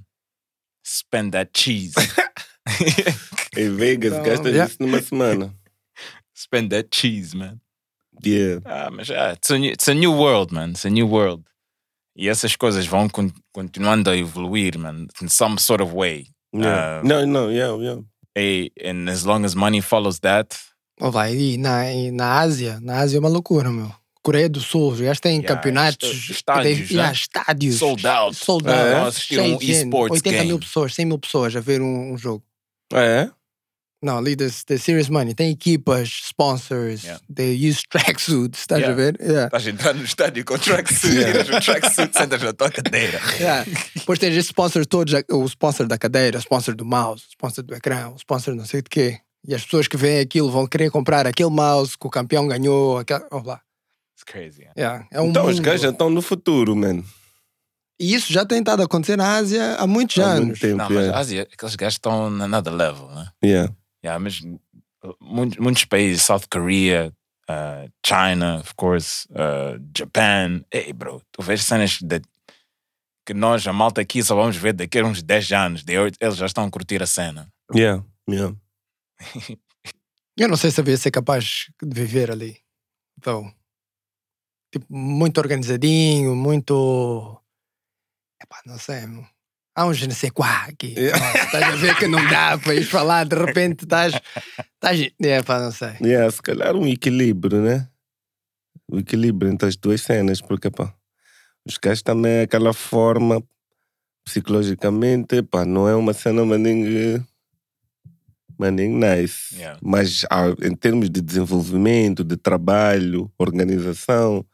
Spend 0.86 1.32
that 1.32 1.52
cheese. 1.58 1.94
Em 3.58 3.76
Vegas, 3.76 4.14
Então, 4.14 4.24
gasta 4.24 4.50
yeah. 4.50 4.70
isso 4.70 4.82
numa 4.82 5.02
semana. 5.02 5.56
Spend 6.36 6.70
that 6.70 6.90
cheese, 6.92 7.36
man. 7.36 7.60
Yeah. 8.24 8.62
Ah, 8.66 8.90
mas 8.92 9.10
ah, 9.10 9.34
it's, 9.34 9.50
a 9.50 9.58
new, 9.58 9.72
it's 9.72 9.88
a 9.88 9.94
new 9.94 10.12
world, 10.12 10.54
man. 10.54 10.72
It's 10.72 10.86
a 10.86 10.90
new 10.90 11.08
world. 11.08 11.44
E 12.22 12.28
essas 12.28 12.54
coisas 12.58 12.86
vão 12.86 13.08
con- 13.08 13.32
continuando 13.54 14.10
a 14.10 14.18
evoluir, 14.18 14.78
man, 14.78 15.08
in 15.22 15.30
some 15.30 15.58
sort 15.58 15.82
of 15.82 15.94
way. 15.96 16.26
yeah. 16.54 17.00
Ah. 17.00 17.02
não, 17.04 17.26
não, 17.26 17.50
yeah, 17.52 17.74
yeah. 17.82 18.02
E, 18.38 18.72
and 18.84 19.10
as 19.10 19.24
long 19.24 19.46
as 19.46 19.56
money 19.56 19.82
follows 19.82 20.20
that, 20.20 20.56
Ou 21.00 21.12
vai, 21.12 21.34
e 21.34 21.58
na, 21.58 21.90
e 21.94 22.12
na 22.12 22.40
Ásia, 22.40 22.78
na 22.82 22.98
Ásia 23.00 23.18
é 23.18 23.20
uma 23.22 23.30
loucura, 23.30 23.72
meu. 23.72 23.90
Coreia 24.22 24.50
do 24.50 24.60
Sul, 24.60 24.92
gajos 24.98 25.22
têm 25.22 25.38
Yeah, 25.40 25.48
campeonatos, 25.56 26.10
est- 26.10 26.30
estádios, 26.32 26.78
tem- 26.90 26.98
né? 26.98 27.04
yeah, 27.04 27.14
estádios, 27.14 27.78
sold 27.78 28.06
out. 28.06 28.36
sold 28.36 28.68
É, 28.68 28.74
out, 28.74 28.90
vão 28.96 29.06
assistir 29.06 29.40
um 29.40 29.58
esports 29.62 30.18
80 30.18 30.44
mil 30.44 30.58
game. 30.58 30.60
pessoas, 30.60 30.94
100 30.94 31.06
mil 31.06 31.18
pessoas 31.20 31.56
a 31.56 31.62
ver 31.62 31.82
um, 31.82 32.12
um 32.14 32.18
jogo. 32.18 32.44
Ah, 32.94 33.00
é? 33.02 33.32
Não, 34.02 34.18
ali 34.18 34.34
da 34.36 34.48
Serious 34.50 35.10
Money. 35.10 35.34
Tem 35.36 35.52
equipas, 35.52 36.08
sponsors, 36.28 37.04
Yeah. 37.04 37.22
they 37.34 37.70
use 37.70 37.82
tracksuits, 37.90 38.62
estás 38.62 38.80
Yeah. 38.82 38.94
a 38.94 38.96
ver? 38.96 39.18
Yeah. 39.20 39.46
estás 39.48 39.68
a 39.68 39.70
entrar 39.70 39.94
no 39.94 40.04
estádio 40.06 40.46
com 40.46 40.58
tracksuit, 40.58 41.16
tiras 41.26 41.50
o 41.50 41.60
tracksuit, 41.60 42.18
sentas 42.18 42.42
na 42.42 42.54
tua 42.54 42.72
cadeira. 42.72 43.20
Yeah. 43.40 43.66
Depois 43.96 44.18
tens 44.18 44.32
esses 44.32 44.46
sponsors 44.46 44.88
todos, 44.88 45.14
o 45.30 45.46
sponsor 45.46 45.86
da 45.88 45.98
cadeira, 45.98 46.38
o 46.38 46.42
sponsor 46.42 46.76
do 46.76 46.86
mouse, 46.86 47.26
o 47.26 47.30
sponsor 47.32 47.64
do 47.64 47.76
ecrã, 47.76 48.10
o 48.10 48.16
sponsor 48.16 48.56
não 48.56 48.66
sei 48.66 48.82
de 48.82 48.90
quê. 48.90 49.20
E 49.46 49.54
as 49.54 49.64
pessoas 49.66 49.88
que 49.88 49.98
veem 49.98 50.20
aquilo 50.20 50.50
vão 50.50 50.66
querer 50.66 50.90
comprar 50.92 51.28
aquele 51.28 51.50
mouse 51.50 51.98
que 51.98 52.08
o 52.08 52.10
campeão 52.10 52.48
ganhou, 52.48 52.98
aquela, 53.00 53.28
oh 53.32 53.42
lá. 53.46 53.60
It's 54.16 54.24
crazy. 54.26 54.62
yeah. 54.62 54.74
Yeah, 54.78 55.08
é 55.12 55.20
um 55.22 55.30
Então 55.30 55.46
os 55.46 55.56
mundo. 55.56 55.66
gajos 55.66 55.82
já 55.82 55.90
estão 55.90 56.10
no 56.10 56.22
futuro, 56.22 56.74
man. 56.76 57.04
E 58.02 58.14
isso 58.14 58.32
já 58.32 58.46
tem 58.46 58.60
estado 58.60 58.82
a 58.82 58.86
acontecer 58.86 59.18
na 59.18 59.36
Ásia 59.36 59.76
há 59.76 59.86
muitos 59.86 60.18
Há 60.20 60.26
anos. 60.26 60.46
muito 60.46 60.60
tempo. 60.62 60.78
Não, 60.78 60.86
mas 60.90 60.98
yeah. 60.98 61.18
a 61.18 61.20
Ásia, 61.20 61.48
aqueles 61.52 61.76
gajos 61.76 61.96
estão 61.96 62.30
na 62.30 62.46
another 62.46 62.74
level, 62.74 63.10
né? 63.10 63.28
Yeah. 63.44 63.74
Yeah, 64.04 64.20
mas 64.20 64.42
muitos, 65.20 65.58
muitos 65.58 65.86
países, 65.86 66.24
South 66.24 66.44
Korea, 66.50 67.14
uh, 67.50 67.92
China, 68.06 68.60
of 68.60 68.74
course, 68.76 69.28
uh, 69.32 69.80
Japan. 69.96 70.64
Ei, 70.72 70.94
bro, 70.94 71.22
tu 71.32 71.42
vês 71.42 71.64
cenas 71.64 72.00
de, 72.02 72.22
que 73.26 73.34
nós, 73.34 73.68
a 73.68 73.74
malta 73.74 74.02
aqui, 74.02 74.24
só 74.24 74.36
vamos 74.36 74.56
ver 74.56 74.74
daqui 74.74 75.00
a 75.00 75.06
uns 75.06 75.22
10 75.22 75.52
anos. 75.52 75.84
De, 75.84 76.00
hoje, 76.00 76.16
eles 76.20 76.36
já 76.36 76.46
estão 76.46 76.64
a 76.64 76.72
curtir 76.72 77.02
a 77.04 77.06
cena. 77.06 77.52
Yeah. 77.74 78.04
Yeah. 78.30 78.56
Eu 80.38 80.48
não 80.48 80.56
sei 80.56 80.72
se 80.72 80.80
eu 80.80 80.88
ia 80.88 80.96
ser 80.96 81.12
capaz 81.12 81.70
de 81.84 81.94
viver 81.94 82.32
ali. 82.32 82.58
Então, 83.18 83.54
tipo, 84.72 84.86
muito 84.90 85.38
organizadinho, 85.38 86.34
muito. 86.34 87.38
Epá, 88.42 88.62
não 88.66 88.80
sei. 88.80 89.02
Há 89.80 89.86
um 89.86 89.94
je 89.94 90.08
ne 90.08 90.14
sais 90.14 90.30
quoi 90.30 90.46
aqui. 90.68 90.94
Yeah. 90.98 91.18
Nossa, 91.18 91.38
Estás 91.38 91.64
a 91.64 91.76
ver 91.78 91.96
que 91.96 92.06
não 92.06 92.20
dá 92.28 92.58
para 92.58 92.76
ir 92.76 92.84
falar, 92.84 93.26
de 93.26 93.38
repente 93.38 93.86
estás. 93.86 94.14
estás 94.74 95.10
é, 95.22 95.42
pá, 95.42 95.62
não 95.62 95.72
sei. 95.72 95.94
Yeah, 96.02 96.30
se 96.30 96.42
calhar 96.42 96.76
um 96.76 96.86
equilíbrio, 96.86 97.62
né? 97.62 97.88
O 98.92 99.00
equilíbrio 99.00 99.50
entre 99.50 99.70
as 99.70 99.78
duas 99.78 100.02
cenas, 100.02 100.42
porque 100.42 100.70
pá, 100.70 100.94
os 101.66 101.78
gajos 101.78 102.02
também 102.02 102.42
aquela 102.42 102.74
forma 102.74 103.42
psicologicamente, 104.26 105.42
pá, 105.44 105.64
não 105.64 105.88
é 105.88 105.96
uma 105.96 106.12
cena 106.12 106.44
maninho, 106.44 107.26
maninho 108.58 109.00
nice. 109.00 109.56
Yeah. 109.56 109.80
Mas 109.82 110.26
ah, 110.30 110.54
em 110.62 110.76
termos 110.76 111.10
de 111.10 111.22
desenvolvimento, 111.22 112.22
de 112.26 112.36
trabalho, 112.36 113.32
organização, 113.38 114.46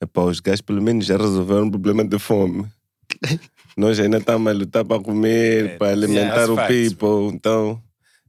epá, 0.00 0.22
os 0.22 0.38
gajos 0.38 0.60
pelo 0.60 0.80
menos 0.80 1.04
já 1.04 1.16
resolveram 1.16 1.66
o 1.66 1.70
problema 1.72 2.04
de 2.04 2.16
fome. 2.20 2.64
Nós 3.76 3.98
ainda 3.98 4.18
estamos 4.18 4.50
a 4.50 4.54
lutar 4.54 4.84
para 4.84 5.02
comer, 5.02 5.64
É, 5.64 5.76
para 5.76 5.92
alimentar 5.92 6.34
that's 6.34 6.48
o 6.50 6.56
facts, 6.56 6.92
people. 6.94 7.34
Então, 7.34 7.82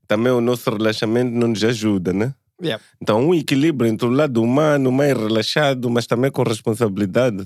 também 0.08 0.32
o 0.32 0.42
nosso 0.42 0.70
relaxamento 0.70 1.32
não 1.32 1.50
nos 1.50 1.64
ajuda, 1.64 2.14
né? 2.14 2.34
Yeah. 2.62 2.84
Então, 3.02 3.28
um 3.28 3.34
equilíbrio 3.34 3.90
entre 3.90 4.08
o 4.08 4.12
lado 4.12 4.42
humano, 4.42 4.92
mais 4.92 5.18
relaxado, 5.18 5.90
mas 5.90 6.08
também 6.08 6.32
com 6.32 6.44
responsabilidade. 6.44 7.46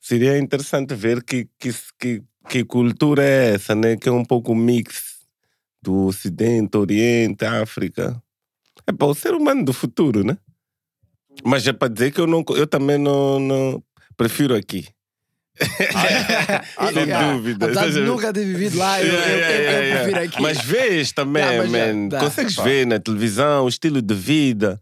Seria 0.00 0.38
interessante 0.38 0.94
ver 0.94 1.22
que, 1.22 1.48
que, 1.58 1.74
que, 1.98 2.22
que 2.48 2.64
cultura 2.64 3.22
é 3.22 3.54
essa, 3.54 3.74
né? 3.74 3.96
Que 3.96 4.08
é 4.08 4.12
um 4.12 4.24
pouco 4.24 4.54
mix 4.54 5.18
do 5.82 6.06
Ocidente, 6.06 6.78
Oriente, 6.78 7.44
África. 7.44 8.22
É 8.86 8.92
para 8.92 9.06
o 9.06 9.14
ser 9.14 9.34
humano 9.34 9.64
do 9.64 9.72
futuro, 9.72 10.24
né? 10.24 10.38
Mas 11.44 11.66
é 11.66 11.72
para 11.72 11.88
dizer 11.88 12.12
que 12.12 12.20
eu, 12.20 12.26
não, 12.26 12.44
eu 12.50 12.66
também 12.66 12.96
não, 12.98 13.38
não 13.38 13.82
prefiro 14.16 14.54
aqui. 14.54 14.88
Ah, 16.76 16.86
Sem 16.92 17.04
yeah. 17.04 17.32
dúvida. 17.32 17.66
Apesar 17.66 17.90
de 17.90 18.00
nunca 18.00 18.32
ter 18.32 18.44
vivido 18.44 18.78
lá, 18.78 19.02
eu, 19.02 19.12
eu, 19.12 19.20
eu, 19.20 19.82
eu 19.82 19.96
prefiro 19.96 20.20
aqui. 20.24 20.42
Mas 20.42 20.58
vês 20.62 21.12
também, 21.12 21.42
já 21.42 21.64
man. 21.64 22.08
dá. 22.08 22.20
Consegues 22.20 22.56
Pá. 22.56 22.62
ver 22.62 22.86
na 22.86 22.98
televisão 22.98 23.64
o 23.64 23.68
estilo 23.68 24.00
de 24.00 24.14
vida 24.14 24.80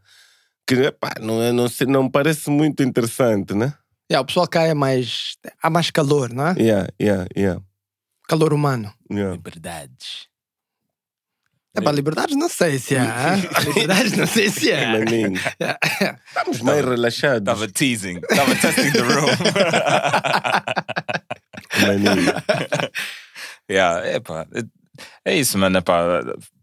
que 0.67 0.75
epá, 0.75 1.15
não, 1.21 1.43
é, 1.43 1.51
não, 1.51 1.67
sei, 1.69 1.87
não 1.87 2.11
parece 2.11 2.51
muito 2.51 2.83
interessante, 2.83 3.55
né? 3.55 3.73
Yeah, 4.11 4.23
o 4.23 4.27
pessoal 4.27 4.47
cá 4.47 4.65
é 4.65 4.75
mais. 4.75 5.37
Há 5.63 5.71
mais 5.71 5.91
calor, 5.91 6.33
não 6.33 6.49
é? 6.49 6.55
Yeah, 6.59 6.89
yeah, 7.01 7.27
yeah. 7.37 7.63
Calor 8.29 8.53
humano. 8.53 8.93
yeah. 9.11 9.35
Liberdades. 9.35 10.28
É 11.77 11.81
para 11.81 11.93
liberdades, 11.93 12.37
não 12.37 12.49
sei 12.49 12.79
se 12.79 12.95
há. 12.97 13.35
hein? 13.37 13.49
liberdades, 13.67 14.13
não 14.17 14.27
sei 14.27 14.49
se. 14.51 14.71
Maninho. 14.73 15.35
Estamos 16.29 16.61
mais 16.63 16.85
relaxados. 16.85 17.39
Estava 17.41 17.69
teasing. 17.69 18.21
Estava 18.31 18.55
testing 18.57 18.93
the 18.93 19.03
room. 19.03 19.29
Yeah, 23.71 24.17
epá, 24.17 24.47
é, 24.55 25.31
é 25.33 25.37
isso, 25.37 25.59
mano. 25.59 25.83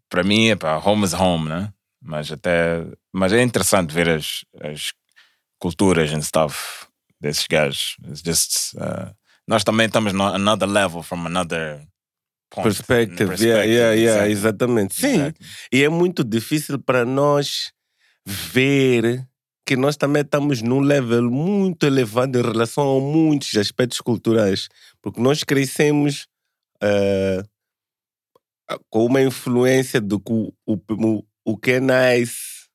Para 0.09 0.23
mim, 0.23 0.47
epá, 0.49 0.77
home 0.77 1.05
is 1.05 1.13
home, 1.13 1.47
né? 1.49 1.69
Mas 2.01 2.31
até. 2.31 2.83
Mas 3.13 3.31
é 3.31 3.41
interessante 3.43 3.93
ver 3.93 4.09
as, 4.09 4.43
as 4.61 4.91
culturas 5.59 6.11
and 6.11 6.21
stuff 6.21 6.87
desses 7.21 7.45
gajos. 7.47 7.95
It's 8.07 8.21
just. 8.25 8.73
uh, 8.75 9.13
nós 9.47 9.63
também 9.63 9.85
estamos 9.85 10.13
no 10.13 10.23
another 10.25 10.67
level 10.67 11.03
from 11.03 11.27
another. 11.27 11.85
Perspective. 12.49 13.27
Perspective, 13.29 13.47
Yeah, 13.47 13.63
yeah, 13.65 13.93
yeah, 13.93 14.29
exatamente. 14.29 14.95
Sim. 14.95 15.07
Exactly. 15.15 15.47
E 15.73 15.83
é 15.83 15.89
muito 15.89 16.23
difícil 16.23 16.79
para 16.79 17.05
nós 17.05 17.71
ver 18.25 19.27
que 19.65 19.75
nós 19.75 19.97
também 19.97 20.21
estamos 20.21 20.61
num 20.61 20.79
level 20.79 21.29
muito 21.29 21.85
elevado 21.85 22.37
em 22.37 22.41
relação 22.41 22.97
a 22.97 23.01
muitos 23.01 23.55
aspectos 23.57 23.99
culturais. 23.99 24.67
Porque 25.01 25.19
nós 25.19 25.43
crescemos 25.43 26.27
eh, 26.81 27.43
com 28.89 29.05
uma 29.05 29.21
influência 29.21 29.99
de 30.01 30.17
que 30.19 30.31
o, 30.31 30.53
o, 30.67 31.23
o 31.45 31.57
que 31.57 31.71
é 31.71 31.79
nice 31.79 32.65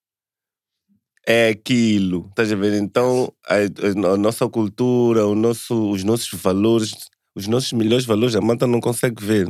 é 1.27 1.49
aquilo. 1.51 2.27
Estás 2.31 2.53
a 2.53 2.57
ver? 2.57 2.75
Então, 2.75 3.33
a, 3.47 3.57
a- 3.57 4.15
a 4.15 4.17
nossa 4.17 4.49
cultura, 4.49 5.27
o 5.27 5.35
nosso, 5.35 5.91
os 5.91 6.03
nossos 6.05 6.31
valores, 6.41 6.95
os 7.41 7.49
nossos 7.49 7.73
melhores 7.73 8.05
valores, 8.05 8.37
a 8.37 8.41
malta 8.41 8.67
não 8.67 8.81
consegue 8.81 9.25
ver. 9.25 9.49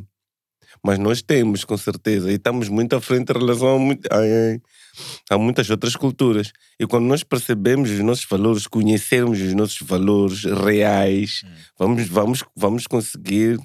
Mas 0.82 0.98
nós 0.98 1.20
temos, 1.20 1.64
com 1.64 1.76
certeza. 1.76 2.30
E 2.30 2.36
estamos 2.36 2.68
muito 2.68 2.94
à 2.96 3.00
frente 3.00 3.30
em 3.30 3.38
relação 3.38 3.90
a, 4.10 5.34
a 5.34 5.38
muitas 5.38 5.68
outras 5.68 5.96
culturas. 5.96 6.52
E 6.78 6.86
quando 6.86 7.04
nós 7.04 7.22
percebemos 7.22 7.90
os 7.90 8.00
nossos 8.00 8.24
valores, 8.24 8.66
conhecermos 8.66 9.40
os 9.40 9.52
nossos 9.52 9.80
valores 9.82 10.44
reais, 10.44 11.42
vamos, 11.78 12.06
vamos, 12.08 12.44
vamos 12.56 12.86
conseguir 12.86 13.58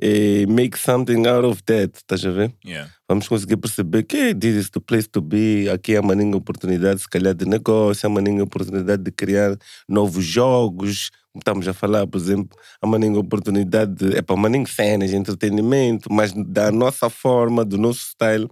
eh, 0.00 0.46
make 0.48 0.78
something 0.78 1.26
out 1.26 1.44
of 1.44 1.62
that. 1.64 1.96
Estás 1.96 2.24
a 2.24 2.30
ver? 2.30 2.52
Yeah. 2.64 2.90
vamos 3.08 3.28
conseguir 3.28 3.56
perceber 3.58 4.02
que 4.04 4.34
this 4.34 4.56
is 4.56 4.70
the 4.70 4.80
place 4.80 5.08
to 5.08 5.20
be. 5.20 5.68
Aqui 5.68 5.96
há 5.96 6.00
uma 6.00 6.14
ninha 6.14 6.36
oportunidade, 6.36 7.00
se 7.00 7.08
calhar, 7.08 7.34
de 7.34 7.46
negócio, 7.46 8.06
há 8.06 8.10
uma 8.10 8.20
ninha 8.20 8.42
oportunidade 8.42 9.02
de 9.02 9.10
criar 9.12 9.56
novos 9.88 10.24
jogos. 10.24 11.10
Como 11.32 11.40
estamos 11.40 11.68
a 11.68 11.72
falar, 11.72 12.06
por 12.06 12.18
exemplo, 12.18 12.58
há 12.80 12.86
uma 12.86 12.98
oportunidade 13.18 13.94
de. 13.94 14.16
É 14.16 14.22
para 14.22 14.34
uma 14.34 14.48
cenas 14.66 15.12
entretenimento, 15.12 16.12
mas 16.12 16.32
da 16.32 16.70
nossa 16.70 17.08
forma, 17.10 17.64
do 17.64 17.78
nosso 17.78 18.00
style, 18.00 18.48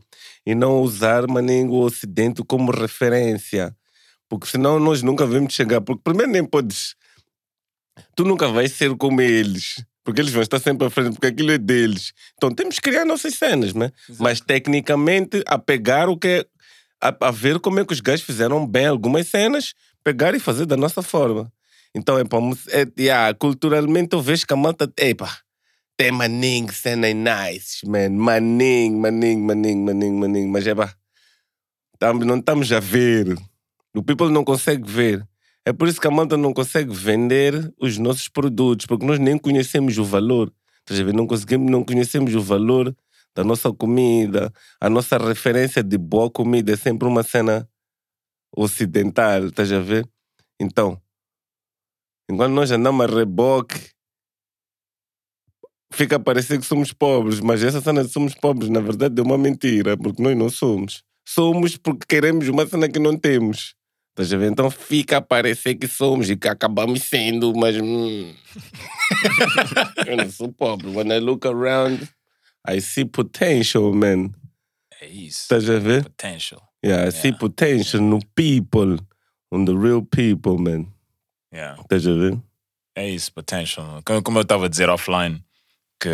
e 0.47 0.55
não 0.55 0.81
usar 0.81 1.25
o 1.25 1.81
Ocidente 1.81 2.43
como 2.45 2.71
referência. 2.71 3.75
Porque 4.29 4.47
senão 4.47 4.79
nós 4.79 5.03
nunca 5.03 5.27
vamos 5.27 5.53
chegar. 5.53 5.81
Porque 5.81 6.03
primeiro 6.03 6.33
nem 6.33 6.45
podes. 6.45 6.95
Tu 8.17 8.25
nunca 8.25 8.49
vais 8.49 8.73
ser 8.73 8.97
como 8.97 9.21
eles. 9.21 9.85
Porque 10.05 10.21
eles 10.21 10.33
vão 10.33 10.43
estar 10.43 10.59
sempre 10.59 10.87
à 10.87 10.91
frente, 10.91 11.13
porque 11.13 11.29
aquilo 11.29 11.53
é 11.53 11.59
deles. 11.59 12.13
Então 12.35 12.53
temos 12.53 12.77
que 12.77 12.91
criar 12.91 13.05
nossas 13.05 13.35
cenas, 13.35 13.73
né? 13.73 13.91
Mas 14.19 14.41
tecnicamente, 14.41 15.43
a 15.47 15.59
pegar 15.59 16.09
o 16.09 16.17
que 16.17 16.29
é. 16.29 16.47
A, 17.01 17.29
a 17.29 17.31
ver 17.31 17.59
como 17.59 17.81
é 17.81 17.85
que 17.85 17.93
os 17.93 18.01
gajos 18.01 18.25
fizeram 18.25 18.65
bem 18.65 18.87
algumas 18.87 19.27
cenas, 19.27 19.75
pegar 20.05 20.35
e 20.35 20.39
fazer 20.39 20.67
da 20.67 20.77
nossa 20.77 21.03
forma. 21.03 21.53
Então, 21.95 22.19
é, 22.19 22.25
para 22.25 22.39
é, 22.71 22.87
yeah, 22.99 23.35
culturalmente 23.35 24.15
eu 24.15 24.23
vejo 24.23 24.47
que 24.47 24.53
a 24.53 24.57
malta. 24.57 24.91
Epa, 24.97 25.29
tem 25.97 26.11
maninho, 26.11 26.73
cena 26.73 27.07
é 27.09 27.15
nice, 27.15 27.87
man. 27.87 28.11
Maninho, 28.11 28.99
maninho, 28.99 29.41
maninho, 29.41 29.85
maninho, 29.85 30.15
maninho. 30.15 30.49
Mas 30.49 30.67
é 30.67 30.75
pá. 30.75 30.95
Não 32.01 32.39
estamos 32.39 32.73
a 32.73 32.81
ver. 32.81 33.37
O 33.95 34.03
people 34.03 34.31
não 34.31 34.45
consegue 34.45 34.91
ver. 34.91 35.27
É 35.65 35.73
por 35.73 35.87
isso 35.87 36.01
que 36.01 36.09
a 36.09 36.11
malta 36.11 36.37
não 36.37 36.53
consegue 36.53 36.93
vender 36.93 37.73
os 37.81 37.97
nossos 37.97 38.29
produtos, 38.29 38.85
porque 38.87 39.07
nós 39.07 39.19
nem 39.19 39.39
conhecemos 39.39 39.97
o 39.97 40.05
valor. 40.05 40.53
Não 41.15 41.27
conseguimos, 41.27 41.71
não 41.71 41.85
conhecemos 41.85 42.35
o 42.35 42.41
valor 42.41 42.95
da 43.35 43.45
nossa 43.45 43.73
comida. 43.73 44.53
A 44.81 44.91
nossa 44.91 45.17
referência 45.19 45.83
de 45.83 45.97
boa 45.97 46.29
comida 46.29 46.73
é 46.73 46.77
sempre 46.77 47.07
uma 47.07 47.23
cena 47.23 47.69
ocidental, 48.55 49.47
estás 49.47 49.73
a 49.73 49.79
ver? 49.79 50.07
Então, 50.61 51.01
enquanto 52.29 52.53
nós 52.53 52.71
andamos 52.73 53.07
a 53.07 53.15
reboque, 53.15 53.77
fica 55.93 56.17
a 56.17 56.21
parecer 56.21 56.59
que 56.59 56.67
somos 56.67 56.93
pobres, 56.93 57.39
mas 57.39 57.63
essa 57.63 57.81
cena 57.81 58.03
de 58.05 58.11
somos 58.11 58.35
pobres, 58.35 58.69
na 58.69 58.81
verdade, 58.81 59.21
é 59.21 59.23
uma 59.23 59.39
mentira, 59.39 59.97
porque 59.97 60.23
nós 60.23 60.37
não 60.37 60.51
somos. 60.51 61.05
Somos 61.27 61.77
porque 61.77 62.05
queremos 62.07 62.49
uma 62.49 62.67
cena 62.67 62.89
que 62.89 62.99
não 62.99 63.17
temos. 63.17 63.77
Estás 64.13 64.33
a 64.33 64.37
ver? 64.37 64.51
Então 64.51 64.71
fica 64.71 65.17
a 65.17 65.23
parecer 65.23 65.75
que 65.75 65.89
somos 65.89 66.29
e 66.29 66.37
que 66.37 66.47
acabamos 66.47 67.03
sendo, 67.05 67.55
mas. 67.57 67.77
hum. 67.81 68.35
eu 70.07 70.17
não 70.19 70.31
sou 70.31 70.53
pobre. 70.53 70.89
When 70.89 71.11
I 71.11 71.19
look 71.19 71.47
around, 71.47 72.07
I 72.69 72.81
see 72.81 73.07
potential, 73.07 73.93
man. 73.95 74.33
É 75.01 75.07
isso. 75.07 75.43
Estás 75.43 75.69
a 75.71 75.79
ver? 75.79 76.05
Potential. 76.05 76.63
Yeah, 76.85 77.09
I 77.09 77.13
see 77.13 77.29
Yeah. 77.29 77.39
potential 77.39 78.03
no 78.03 78.19
people, 78.35 78.99
on 79.51 79.65
the 79.65 79.73
real 79.75 80.03
people, 80.03 80.59
man. 80.59 80.93
Yeah. 81.53 81.81
Estás 81.81 82.07
a 82.07 82.13
ver? 82.13 82.39
É 82.95 83.09
isso, 83.09 83.33
potential. 83.33 84.03
Como, 84.23 84.39
eu 84.39 84.43
estava 84.43 84.67
a 84.67 84.69
dizer 84.69 84.91
offline, 84.91 85.43
que 85.99 86.09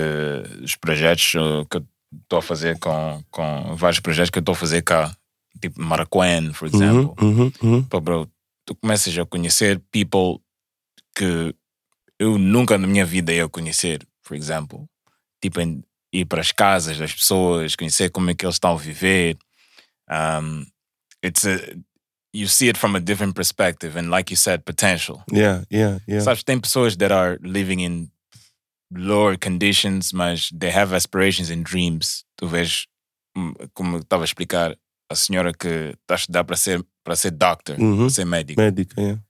os 0.63 0.77
projetos 0.77 1.35
uh, 1.35 1.67
que 1.69 1.79
eu 1.79 1.87
estou 2.23 2.39
a 2.39 2.43
fazer 2.43 2.79
com, 2.79 3.25
com 3.31 3.75
vários 3.75 3.99
projetos 3.99 4.31
que 4.31 4.39
eu 4.39 4.43
estou 4.43 4.53
a 4.53 4.57
fazer 4.57 4.83
cá, 4.83 5.17
tipo 5.61 5.81
Maracuén, 5.81 6.53
por 6.53 6.69
exemplo. 6.69 7.15
Uhum, 7.21 7.53
uhum, 7.63 7.83
uhum. 7.91 8.01
Bro, 8.03 8.31
tu 8.67 8.75
começas 8.75 9.17
a 9.19 9.25
conhecer 9.27 9.81
people 9.91 10.43
que 11.17 11.55
eu 12.19 12.39
nunca 12.39 12.77
na 12.79 12.87
minha 12.87 13.05
vida 13.05 13.33
ia 13.33 13.49
conhecer, 13.49 14.07
por 14.23 14.37
exemplo. 14.37 14.89
Tipo, 15.43 15.61
em- 15.61 15.83
ir 16.13 16.25
para 16.27 16.41
as 16.41 16.53
casas 16.53 16.97
das 16.99 17.13
pessoas, 17.13 17.77
conhecer 17.77 18.11
como 18.11 18.31
é 18.31 18.35
que 18.35 18.45
eles 18.45 18.57
estão 18.57 18.73
a 18.73 18.77
viver. 18.77 19.37
Um, 20.11 20.65
it's 21.23 21.45
a, 21.45 21.59
you 22.33 22.47
see 22.49 22.69
it 22.69 22.79
from 22.79 22.97
a 22.97 23.01
different 23.01 23.35
perspective 23.35 23.97
and 23.99 24.11
like 24.11 24.31
you 24.33 24.37
said, 24.37 24.63
potential. 24.65 25.23
Yeah, 25.31 25.65
yeah, 25.71 25.99
yeah. 26.07 26.21
Sabes, 26.23 26.43
tem 26.45 26.59
pessoas 26.61 26.97
that 26.97 27.13
are 27.13 27.39
living 27.43 27.81
in 27.81 28.11
lower 28.91 29.37
conditions, 29.37 30.13
mas 30.13 30.51
they 30.51 30.71
have 30.71 30.95
aspirations 30.95 31.51
and 31.51 31.63
dreams. 31.65 32.25
Tu 32.37 32.47
vês, 32.49 32.87
hum, 33.37 33.53
como 33.75 33.97
eu 33.97 34.01
estava 34.01 34.23
a 34.23 34.27
explicar, 34.27 34.77
a 35.11 35.15
senhora 35.15 35.53
que 35.53 35.69
está 35.69 36.15
a 36.15 36.17
estudar 36.17 36.45
para 36.45 36.57
ser, 36.57 36.85
para 37.05 37.17
ser 37.17 37.31
doctor, 37.31 37.81
Uhum. 37.81 37.99
para 37.99 38.11
ser 38.11 38.25
médico. 38.27 38.61
Médica, 38.61 39.01
yeah. 39.01 39.23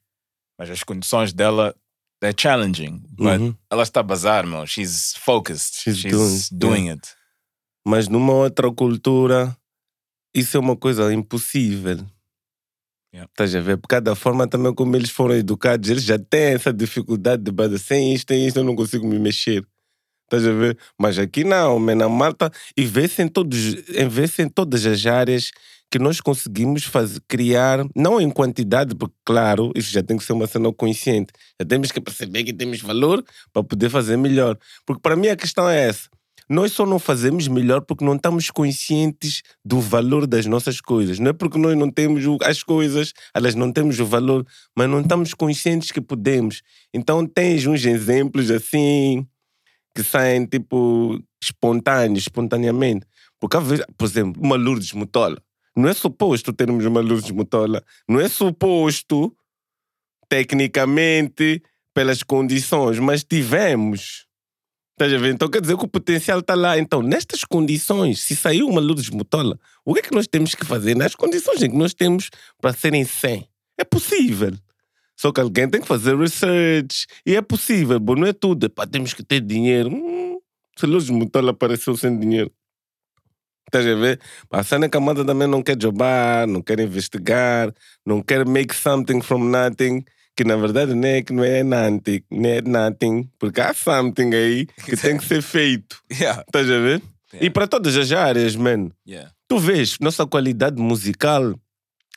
Mas 0.58 0.70
as 0.70 0.82
condições 0.82 1.32
dela 1.32 1.74
é 2.22 2.32
challenging. 2.36 2.98
But 3.10 3.40
Uhum. 3.40 3.54
ela 3.70 3.82
está 3.84 4.00
a 4.00 4.02
bazar, 4.02 4.46
meu. 4.46 4.66
She's 4.66 5.14
focused. 5.18 5.76
She's 5.82 5.98
She's, 5.98 6.10
doing- 6.10 6.48
doing, 6.52 6.90
it. 6.90 7.08
Mas 7.86 8.08
numa 8.08 8.32
outra 8.32 8.70
cultura, 8.72 9.56
isso 10.34 10.56
é 10.56 10.60
uma 10.60 10.76
coisa 10.76 11.12
impossível. 11.14 11.98
Yeah. 13.14 13.30
Estás 13.30 13.54
a 13.54 13.60
ver? 13.60 13.78
Por 13.78 13.86
cada 13.88 14.14
forma 14.14 14.46
também 14.46 14.74
como 14.74 14.94
eles 14.96 15.10
foram 15.10 15.34
educados, 15.34 15.88
eles 15.88 16.04
já 16.04 16.18
têm 16.18 16.54
essa 16.54 16.72
dificuldade 16.72 17.42
de 17.42 17.50
bada, 17.50 17.78
sem 17.78 18.12
isto, 18.12 18.32
sem 18.34 18.46
isto, 18.46 18.58
eu 18.58 18.64
não 18.64 18.76
consigo 18.76 19.06
me 19.06 19.18
mexer. 19.18 19.64
Estás 20.28 20.46
a 20.46 20.52
ver? 20.52 20.76
Mas 20.98 21.18
aqui 21.18 21.42
não, 21.42 21.78
man, 21.78 21.94
na 21.94 22.08
Malta, 22.08 22.52
e 22.76 22.84
vê-se 22.84 23.22
em, 23.22 23.28
todos, 23.28 23.76
em, 23.88 24.48
todas 24.48 24.84
as 24.84 25.06
áreas 25.06 25.50
que 25.90 25.98
nós 25.98 26.20
conseguimos 26.20 26.84
fazer, 26.84 27.18
criar, 27.26 27.86
não 27.96 28.20
em 28.20 28.28
quantidade, 28.28 28.94
porque 28.94 29.14
claro, 29.24 29.72
isso 29.74 29.90
já 29.90 30.02
tem 30.02 30.18
que 30.18 30.24
ser 30.24 30.34
uma 30.34 30.46
cena 30.46 30.70
consciente. 30.70 31.32
Já 31.58 31.66
temos 31.66 31.90
que 31.90 31.98
perceber 31.98 32.44
que 32.44 32.52
temos 32.52 32.82
valor 32.82 33.24
para 33.54 33.64
poder 33.64 33.88
fazer 33.88 34.18
melhor. 34.18 34.58
Porque 34.84 35.00
para 35.00 35.16
mim 35.16 35.28
a 35.28 35.36
questão 35.36 35.66
é 35.66 35.88
essa. 35.88 36.10
Nós 36.46 36.72
só 36.72 36.84
não 36.84 36.98
fazemos 36.98 37.48
melhor 37.48 37.82
porque 37.82 38.04
não 38.04 38.16
estamos 38.16 38.50
conscientes 38.50 39.42
do 39.64 39.80
valor 39.80 40.26
das 40.26 40.44
nossas 40.44 40.78
coisas. 40.80 41.18
Não 41.18 41.30
é 41.30 41.32
porque 41.32 41.58
nós 41.58 41.76
não 41.76 41.90
temos 41.90 42.24
as 42.42 42.62
coisas, 42.62 43.14
elas 43.34 43.54
não 43.54 43.72
temos 43.72 43.98
o 43.98 44.04
valor, 44.04 44.46
mas 44.76 44.88
não 44.88 45.00
estamos 45.00 45.32
conscientes 45.32 45.90
que 45.90 46.00
podemos. 46.00 46.62
Então 46.92 47.26
tens 47.26 47.66
uns 47.66 47.84
exemplos 47.84 48.50
assim 48.50 49.26
que 49.98 50.04
saem 50.04 50.46
tipo 50.46 51.20
espontâneos, 51.42 52.20
espontaneamente. 52.20 53.04
Porque, 53.40 53.56
às 53.56 53.66
vezes, 53.66 53.84
por 53.96 54.04
exemplo, 54.04 54.40
uma 54.40 54.54
Lourdes 54.54 54.92
Mutola. 54.92 55.42
Não 55.76 55.88
é 55.88 55.92
suposto 55.92 56.52
termos 56.52 56.84
uma 56.86 57.00
Lourdes 57.00 57.32
Mutola. 57.32 57.82
Não 58.08 58.20
é 58.20 58.28
suposto, 58.28 59.34
tecnicamente, 60.28 61.60
pelas 61.92 62.22
condições, 62.22 63.00
mas 63.00 63.24
tivemos. 63.24 64.28
Estás 64.92 65.12
a 65.12 65.18
ver? 65.18 65.34
Então 65.34 65.50
quer 65.50 65.60
dizer 65.60 65.76
que 65.76 65.84
o 65.84 65.88
potencial 65.88 66.38
está 66.38 66.54
lá. 66.54 66.78
Então, 66.78 67.02
nestas 67.02 67.42
condições, 67.42 68.20
se 68.20 68.36
saiu 68.36 68.68
uma 68.68 68.80
Lourdes 68.80 69.10
Mutola, 69.10 69.58
o 69.84 69.94
que 69.94 69.98
é 69.98 70.02
que 70.02 70.14
nós 70.14 70.28
temos 70.28 70.54
que 70.54 70.64
fazer 70.64 70.94
nas 70.94 71.16
condições 71.16 71.60
em 71.60 71.70
que 71.70 71.76
nós 71.76 71.92
temos 71.92 72.30
para 72.60 72.72
serem 72.72 73.04
100? 73.04 73.48
É 73.76 73.84
possível. 73.84 74.52
Só 75.18 75.32
que 75.32 75.40
alguém 75.40 75.68
tem 75.68 75.80
que 75.80 75.86
fazer 75.86 76.16
research. 76.16 77.06
E 77.26 77.34
é 77.34 77.42
possível, 77.42 77.98
bom, 77.98 78.14
não 78.14 78.26
é 78.26 78.32
tudo. 78.32 78.66
Epá, 78.66 78.86
temos 78.86 79.12
que 79.12 79.24
ter 79.24 79.40
dinheiro. 79.40 79.90
Hum, 79.90 80.38
se 80.78 80.86
Lourdes 80.86 81.10
Mutola 81.10 81.50
apareceu 81.50 81.96
sem 81.96 82.16
dinheiro. 82.16 82.52
Estás 83.66 83.86
a 83.86 83.94
ver? 83.96 84.20
A 84.50 84.62
cena 84.62 84.86
é 84.86 84.88
que 84.88 84.96
a 84.96 85.00
Amanda 85.00 85.24
também 85.24 85.48
não 85.48 85.62
quer 85.62 85.76
jobar, 85.80 86.46
não 86.46 86.62
quer 86.62 86.78
investigar, 86.80 87.74
não 88.06 88.22
quer 88.22 88.46
make 88.46 88.74
something 88.74 89.20
from 89.20 89.44
nothing, 89.44 90.04
que 90.34 90.44
na 90.44 90.56
verdade 90.56 90.94
não 90.94 91.06
é 91.06 91.20
que 91.20 91.32
não 91.32 91.44
é 91.44 91.62
nothing, 91.62 92.22
não 92.30 92.48
é 92.48 92.62
nothing, 92.62 93.28
porque 93.38 93.60
há 93.60 93.74
something 93.74 94.32
aí 94.32 94.66
que 94.66 94.96
tem 94.96 95.18
que 95.18 95.24
ser 95.24 95.42
feito. 95.42 96.00
Yeah. 96.10 96.42
Estás 96.46 96.70
a 96.70 96.78
ver? 96.78 97.02
E 97.40 97.50
para 97.50 97.66
todas 97.66 97.94
as 97.96 98.10
áreas, 98.12 98.56
man. 98.56 98.90
Yeah. 99.06 99.30
Tu 99.48 99.58
vês 99.58 99.98
nossa 100.00 100.26
qualidade 100.26 100.80
musical, 100.80 101.54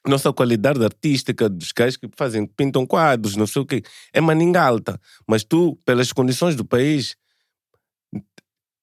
nossa 0.08 0.34
qualidade 0.34 0.84
artística 0.84 1.48
dos 1.50 1.72
gajos 1.72 1.98
que 1.98 2.10
fazem, 2.16 2.46
pintam 2.46 2.86
quadros, 2.86 3.36
não 3.36 3.46
sei 3.48 3.62
o 3.62 3.66
quê, 3.66 3.84
é 4.14 4.20
maninga 4.22 4.62
alta. 4.62 5.00
Mas 5.28 5.44
tu, 5.44 5.78
pelas 5.86 6.12
condições 6.12 6.56
do 6.56 6.66
país, 6.66 7.16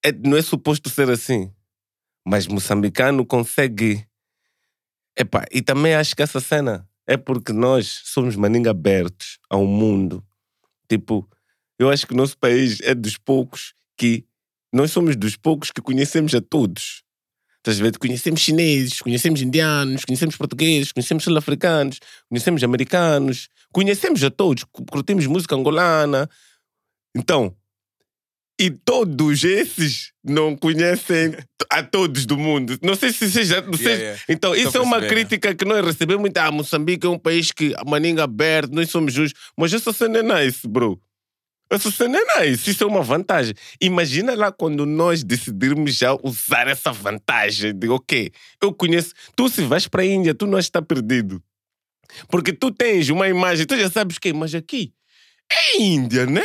é- 0.05 0.13
não 0.13 0.37
é 0.37 0.43
suposto 0.43 0.89
ser 0.91 1.11
assim. 1.11 1.53
Mas 2.27 2.47
moçambicano 2.47 3.25
consegue. 3.27 4.07
Epá, 5.17 5.45
e 5.51 5.63
também 5.63 5.95
acho 5.95 6.15
que 6.15 6.23
essa 6.23 6.41
cena 6.41 6.89
é 7.07 7.17
porque 7.17 7.53
nós 7.53 8.03
somos 8.05 8.37
maninga 8.37 8.71
abertos 8.71 9.39
ao 9.51 9.67
mundo. 9.67 10.25
Tipo, 10.89 11.29
eu 11.79 11.91
acho 11.91 12.07
que 12.07 12.15
o 12.15 12.17
nosso 12.17 12.39
país 12.39 12.81
é 12.83 12.95
dos 12.95 13.17
poucos 13.19 13.75
que. 13.97 14.25
Nós 14.73 14.91
somos 14.91 15.17
dos 15.17 15.37
poucos 15.37 15.71
que 15.71 15.81
conhecemos 15.81 16.35
a 16.35 16.41
todos. 16.43 17.03
Estás 17.59 17.81
a 17.81 17.83
ver? 17.83 17.99
Conhecemos 17.99 18.41
chineses, 18.41 19.01
conhecemos 19.01 19.43
indianos, 19.43 20.05
conhecemos 20.05 20.37
portugueses, 20.37 20.93
conhecemos 20.93 21.25
sul-africanos, 21.25 21.99
conhecemos 22.29 22.63
americanos, 22.63 23.49
conhecemos 23.73 24.23
a 24.23 24.31
todos, 24.31 24.65
cu- 24.65 24.85
curtimos 24.87 25.27
música 25.27 25.55
angolana. 25.57 26.29
Então, 27.17 27.55
e 28.61 28.71
todos 28.71 29.45
esses 29.45 30.13
não 30.25 30.57
conhecem 30.57 31.33
a 31.71 31.83
todos 31.83 32.27
do 32.27 32.37
mundo. 32.37 32.79
Não 32.83 32.95
sei 32.97 33.13
se 33.13 33.31
sei, 33.31 33.45
Yeah, 33.87 34.03
yeah. 34.03 34.23
Então, 34.29 34.55
isso 34.55 34.77
é 34.77 34.81
uma 34.81 34.97
crítica 35.09 35.55
que 35.55 35.65
nós 35.65 35.85
recebemos 35.85 36.21
muito. 36.21 36.37
Ah, 36.39 36.51
Moçambique 36.51 37.07
é 37.07 37.11
um 37.11 37.19
país 37.19 37.53
que 37.53 37.75
a 37.77 37.85
maninga 37.85 38.25
aberto, 38.25 38.73
nós 38.73 38.91
somos 38.91 39.13
justos. 39.13 39.41
Mas 39.57 39.73
essa 39.73 39.93
cena 39.93 40.19
é 40.19 40.23
nice, 40.45 40.67
bro. 40.67 41.01
Essa 41.71 41.91
cena 41.91 42.19
é 42.19 42.41
nice, 42.41 42.71
isso 42.71 42.83
é 42.83 42.87
uma 42.87 43.03
vantagem. 43.03 43.55
Imagina 43.81 44.35
lá 44.35 44.51
quando 44.51 44.87
nós 44.87 45.23
decidirmos 45.23 45.95
já 45.97 46.17
usar 46.23 46.67
essa 46.67 46.91
vantagem 46.93 47.75
de, 47.75 47.89
ok, 47.89 48.33
eu 48.63 48.73
conheço. 48.73 49.13
Tu, 49.37 49.49
se 49.51 49.63
vais 49.63 49.87
para 49.87 50.03
a 50.03 50.07
Índia, 50.07 50.35
tu 50.35 50.47
não 50.47 50.59
está 50.59 50.81
perdido. 50.81 51.43
Porque 52.29 52.53
tu 52.53 52.71
tens 52.71 53.11
uma 53.11 53.29
imagem, 53.29 53.67
tu 53.67 53.77
já 53.77 53.91
sabes 53.91 54.19
que, 54.19 54.33
mas 54.33 54.55
aqui 54.55 54.93
é 55.51 55.81
Índia, 55.81 56.27
né? 56.27 56.45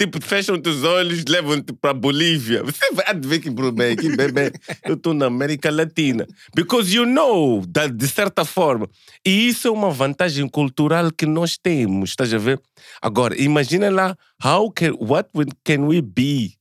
Tipo, 0.00 0.24
fecham-te 0.24 0.68
os 0.68 0.84
olhos, 0.84 1.24
levam-te 1.28 1.72
para 1.72 1.92
Bolívia. 1.92 2.62
Você 2.62 2.92
vai 2.92 3.14
ver 3.14 3.40
que, 3.40 3.50
bem, 3.50 3.94
aqui, 3.94 4.14
bebê, 4.14 4.52
eu 4.84 4.94
estou 4.94 5.12
na 5.12 5.26
América 5.26 5.72
Latina. 5.72 6.24
Because 6.54 6.94
you 6.94 7.04
know, 7.04 7.64
de 7.66 8.06
certa 8.06 8.44
forma. 8.44 8.88
E 9.26 9.48
isso 9.48 9.66
é 9.66 9.70
uma 9.72 9.90
vantagem 9.90 10.48
cultural 10.48 11.10
que 11.10 11.26
nós 11.26 11.58
temos, 11.58 12.10
estás 12.10 12.32
a 12.32 12.38
ver? 12.38 12.60
Agora, 13.02 13.36
imagina 13.40 13.90
lá, 13.90 14.16
how 14.42 14.70
can, 14.70 14.92
what 15.00 15.28
can 15.64 15.86
we 15.86 16.00
be 16.00 16.56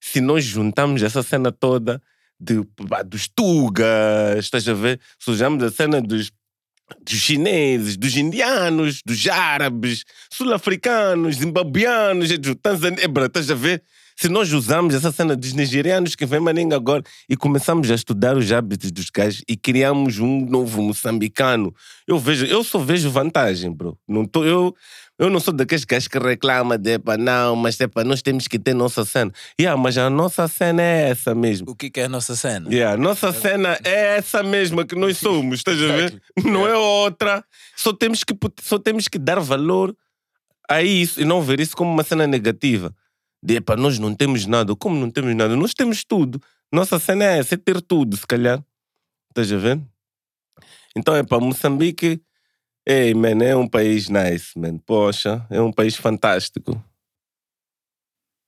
se 0.00 0.20
nós 0.20 0.44
juntamos 0.44 1.02
essa 1.02 1.24
cena 1.24 1.50
toda 1.50 2.00
de, 2.38 2.64
dos 3.06 3.26
tugas, 3.26 4.38
estás 4.38 4.68
a 4.68 4.74
ver? 4.74 5.00
Se 5.18 5.32
usamos 5.32 5.64
a 5.64 5.70
cena 5.70 6.00
dos 6.00 6.30
dos 7.04 7.18
chineses, 7.18 7.96
dos 7.96 8.16
indianos, 8.16 9.00
dos 9.04 9.26
árabes, 9.26 10.04
sul-africanos, 10.30 11.36
zimbabuianos, 11.36 12.38
dos 12.38 12.54
tanzanianos, 12.60 13.26
estás 13.26 13.50
a 13.50 13.54
ver? 13.54 13.82
Se 14.18 14.30
nós 14.30 14.50
usamos 14.50 14.94
essa 14.94 15.12
cena 15.12 15.36
dos 15.36 15.52
nigerianos 15.52 16.14
que 16.14 16.24
vem 16.24 16.40
maninga 16.40 16.74
agora 16.74 17.02
e 17.28 17.36
começamos 17.36 17.90
a 17.90 17.94
estudar 17.94 18.34
os 18.34 18.50
hábitos 18.50 18.90
dos 18.90 19.10
gajos 19.10 19.42
e 19.46 19.58
criamos 19.58 20.18
um 20.18 20.40
novo 20.46 20.80
moçambicano, 20.80 21.74
eu 22.08 22.18
vejo, 22.18 22.46
eu 22.46 22.64
só 22.64 22.78
vejo 22.78 23.10
vantagem, 23.10 23.70
bro. 23.70 23.98
Não 24.08 24.24
tô, 24.24 24.42
eu, 24.42 24.74
eu 25.18 25.30
não 25.30 25.40
sou 25.40 25.54
daqueles 25.54 25.84
gajos 25.84 26.08
que 26.08 26.18
reclamam 26.18 26.76
de 26.76 26.92
epa, 26.92 27.16
não, 27.16 27.56
mas 27.56 27.80
epa, 27.80 28.04
nós 28.04 28.20
temos 28.20 28.46
que 28.46 28.58
ter 28.58 28.74
nossa 28.74 29.04
cena. 29.04 29.32
Yeah, 29.58 29.80
mas 29.80 29.96
a 29.96 30.10
nossa 30.10 30.46
cena 30.46 30.82
é 30.82 31.10
essa 31.10 31.34
mesmo. 31.34 31.70
O 31.70 31.74
que 31.74 31.88
que 31.88 32.00
é 32.00 32.04
a 32.04 32.08
nossa 32.08 32.36
cena? 32.36 32.68
Yeah, 32.70 33.00
nossa 33.00 33.32
cena 33.32 33.78
é 33.82 34.18
essa 34.18 34.42
mesma 34.42 34.84
que 34.84 34.94
nós 34.94 35.16
somos, 35.16 35.60
estás 35.60 35.80
a 35.82 35.86
ver? 35.86 36.22
Não 36.44 36.66
é 36.68 36.76
outra. 36.76 37.42
Só 37.74 37.92
temos, 37.92 38.24
que, 38.24 38.34
só 38.60 38.78
temos 38.78 39.08
que 39.08 39.18
dar 39.18 39.40
valor 39.40 39.96
a 40.68 40.82
isso 40.82 41.20
e 41.20 41.24
não 41.24 41.40
ver 41.40 41.60
isso 41.60 41.76
como 41.76 41.90
uma 41.90 42.02
cena 42.02 42.26
negativa. 42.26 42.94
De, 43.42 43.56
epá, 43.56 43.76
nós 43.76 43.98
não 43.98 44.14
temos 44.14 44.44
nada. 44.44 44.74
Como 44.76 44.98
não 44.98 45.10
temos 45.10 45.34
nada? 45.34 45.56
Nós 45.56 45.72
temos 45.72 46.04
tudo. 46.04 46.40
Nossa 46.70 46.98
cena 46.98 47.24
é 47.24 47.38
essa, 47.38 47.54
é 47.54 47.58
ter 47.58 47.80
tudo, 47.80 48.16
se 48.16 48.26
calhar. 48.26 48.62
Estás 49.30 49.52
a 49.52 49.56
ver? 49.56 49.80
Então, 50.96 51.14
é 51.14 51.22
para 51.22 51.38
Moçambique, 51.38 52.20
ei, 52.86 53.14
man, 53.14 53.42
é 53.42 53.56
um 53.56 53.68
país 53.68 54.08
nice, 54.08 54.58
man. 54.58 54.78
Poxa, 54.78 55.44
é 55.50 55.60
um 55.60 55.72
país 55.72 55.96
fantástico. 55.96 56.82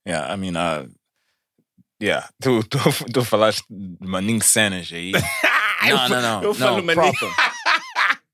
Yeah, 0.07 0.33
I 0.33 0.37
mean, 0.37 0.55
uh, 0.55 0.89
yeah, 2.01 2.29
tu, 2.41 2.63
tu, 2.63 2.79
tu 3.13 3.23
falaste 3.23 3.63
de 3.69 4.07
maninho 4.07 4.41
cenas 4.41 4.89
aí. 4.91 5.11
Não, 5.81 6.09
não, 6.09 6.21
não. 6.21 6.43
eu 6.43 6.53
falo 6.53 6.83
maninho. 6.83 7.13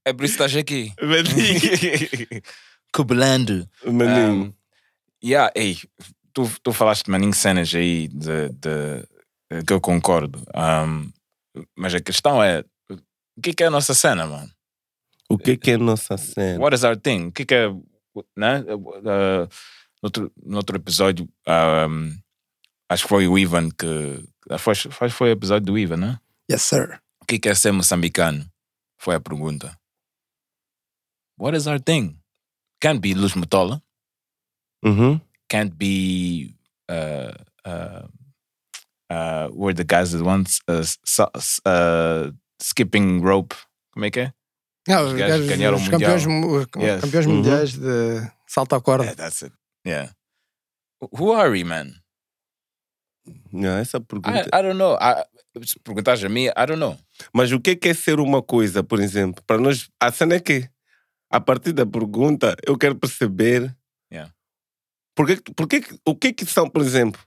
É 0.04 0.12
por 0.12 0.26
isso 0.26 0.36
que 0.36 0.44
estás 0.44 0.56
aqui. 0.56 0.92
Maninho. 1.00 2.42
Cobrando. 2.92 3.70
Maninho. 3.86 4.46
Um, 4.46 4.54
yeah, 5.24 5.52
ei, 5.56 5.78
tu, 6.34 6.52
tu 6.64 6.74
falaste 6.74 7.06
de 7.06 7.12
maninho 7.12 7.36
cenas 7.36 7.74
aí 7.76 8.08
de, 8.08 8.50
de, 8.50 9.64
que 9.64 9.74
eu 9.74 9.80
concordo. 9.80 10.44
Um, 10.56 11.12
mas 11.76 11.94
a 11.94 12.02
questão 12.02 12.44
é, 12.44 12.64
o 13.38 13.42
que 13.44 13.54
que 13.54 13.64
é 13.64 13.68
a 13.68 13.72
nossa 13.72 13.94
cena, 13.94 14.26
mano? 14.26 14.52
O 15.30 15.38
que, 15.38 15.58
que 15.58 15.72
é 15.72 15.78
nossa 15.78 16.18
cena? 16.18 16.60
What 16.60 16.76
is 16.76 16.84
our 16.84 16.98
thing? 16.98 17.28
O 17.28 17.32
que, 17.32 17.46
que 17.46 17.56
é. 17.56 17.68
Né? 18.36 18.62
Uh, 18.62 19.48
no, 20.02 20.04
outro, 20.04 20.32
no 20.44 20.58
outro 20.58 20.78
episódio, 20.78 21.28
um, 21.48 22.18
acho 22.90 23.04
que 23.04 23.10
foi 23.10 23.28
o 23.28 23.38
Ivan 23.38 23.70
que. 23.72 24.24
Foi, 24.60 24.76
foi, 24.76 25.10
foi 25.10 25.30
o 25.30 25.32
episódio 25.32 25.66
do 25.66 25.78
Ivan, 25.78 25.98
né? 25.98 26.20
Yes, 26.50 26.62
sir. 26.62 27.02
O 27.22 27.26
que, 27.26 27.40
que 27.40 27.50
é 27.50 27.56
ser 27.56 27.72
moçambicano? 27.72 28.46
Foi 29.00 29.16
a 29.16 29.20
pergunta. 29.20 29.76
What 31.38 31.58
is 31.58 31.68
our 31.68 31.80
thing? 31.80 32.20
Can't 32.80 33.00
be 33.00 33.14
Luz 33.14 33.34
Motola. 33.34 33.82
Uhum. 34.84 35.20
Can't 35.50 35.76
be. 35.76 36.56
Uh, 36.90 37.34
uh, 37.66 38.08
uh, 39.10 39.50
were 39.52 39.74
the 39.74 39.84
guys 39.84 40.12
that 40.12 40.24
once 40.24 40.60
uh, 40.68 40.86
uh, 41.66 42.32
skipping 42.62 43.22
rope. 43.22 43.56
Como 43.92 44.06
é 44.06 44.12
que 44.12 44.20
é? 44.20 44.34
Não, 44.88 45.08
os, 45.08 45.14
gajos 45.14 45.18
gajos- 45.46 45.48
ganharam 45.48 45.78
os 45.78 45.88
campeões, 45.90 46.24
Yes. 46.24 47.02
campeões 47.02 47.26
Uhum. 47.26 47.36
mundiais 47.36 47.74
de 47.74 48.32
salto 48.48 48.76
à 48.76 48.82
corda. 48.82 49.04
Yeah, 49.06 49.24
that's 49.24 49.44
it. 49.44 49.56
Yeah. 49.86 50.14
Who 51.18 51.34
are 51.34 51.50
we, 51.50 51.64
man? 51.64 51.94
Não, 53.52 53.78
essa 53.78 53.98
I, 53.98 54.02
pergunta. 54.02 54.40
I 54.54 54.62
don't 54.62 54.78
know. 54.78 54.96
I, 55.02 55.24
se 55.66 55.80
perguntas 55.80 56.24
a 56.24 56.30
mim, 56.30 56.46
I 56.46 56.54
don't 56.68 56.78
know. 56.80 56.98
Mas 57.34 57.52
o 57.52 57.60
que, 57.60 57.76
que 57.76 57.90
é 57.90 57.94
ser 57.94 58.20
uma 58.20 58.42
coisa, 58.44 58.84
por 58.84 59.00
exemplo? 59.00 59.44
Para 59.48 59.58
nós, 59.58 59.90
a 60.00 60.12
cena 60.12 60.36
é 60.36 60.40
que, 60.40 60.70
a 61.32 61.40
partir 61.42 61.74
da 61.74 61.86
pergunta, 61.86 62.56
eu 62.68 62.78
quero 62.78 62.96
perceber. 62.96 63.76
Yeah. 64.12 64.32
Porque, 65.16 65.38
porque, 65.56 65.82
o 66.06 66.16
que 66.16 66.34
que 66.34 66.46
são, 66.46 66.70
por 66.70 66.82
exemplo, 66.82 67.20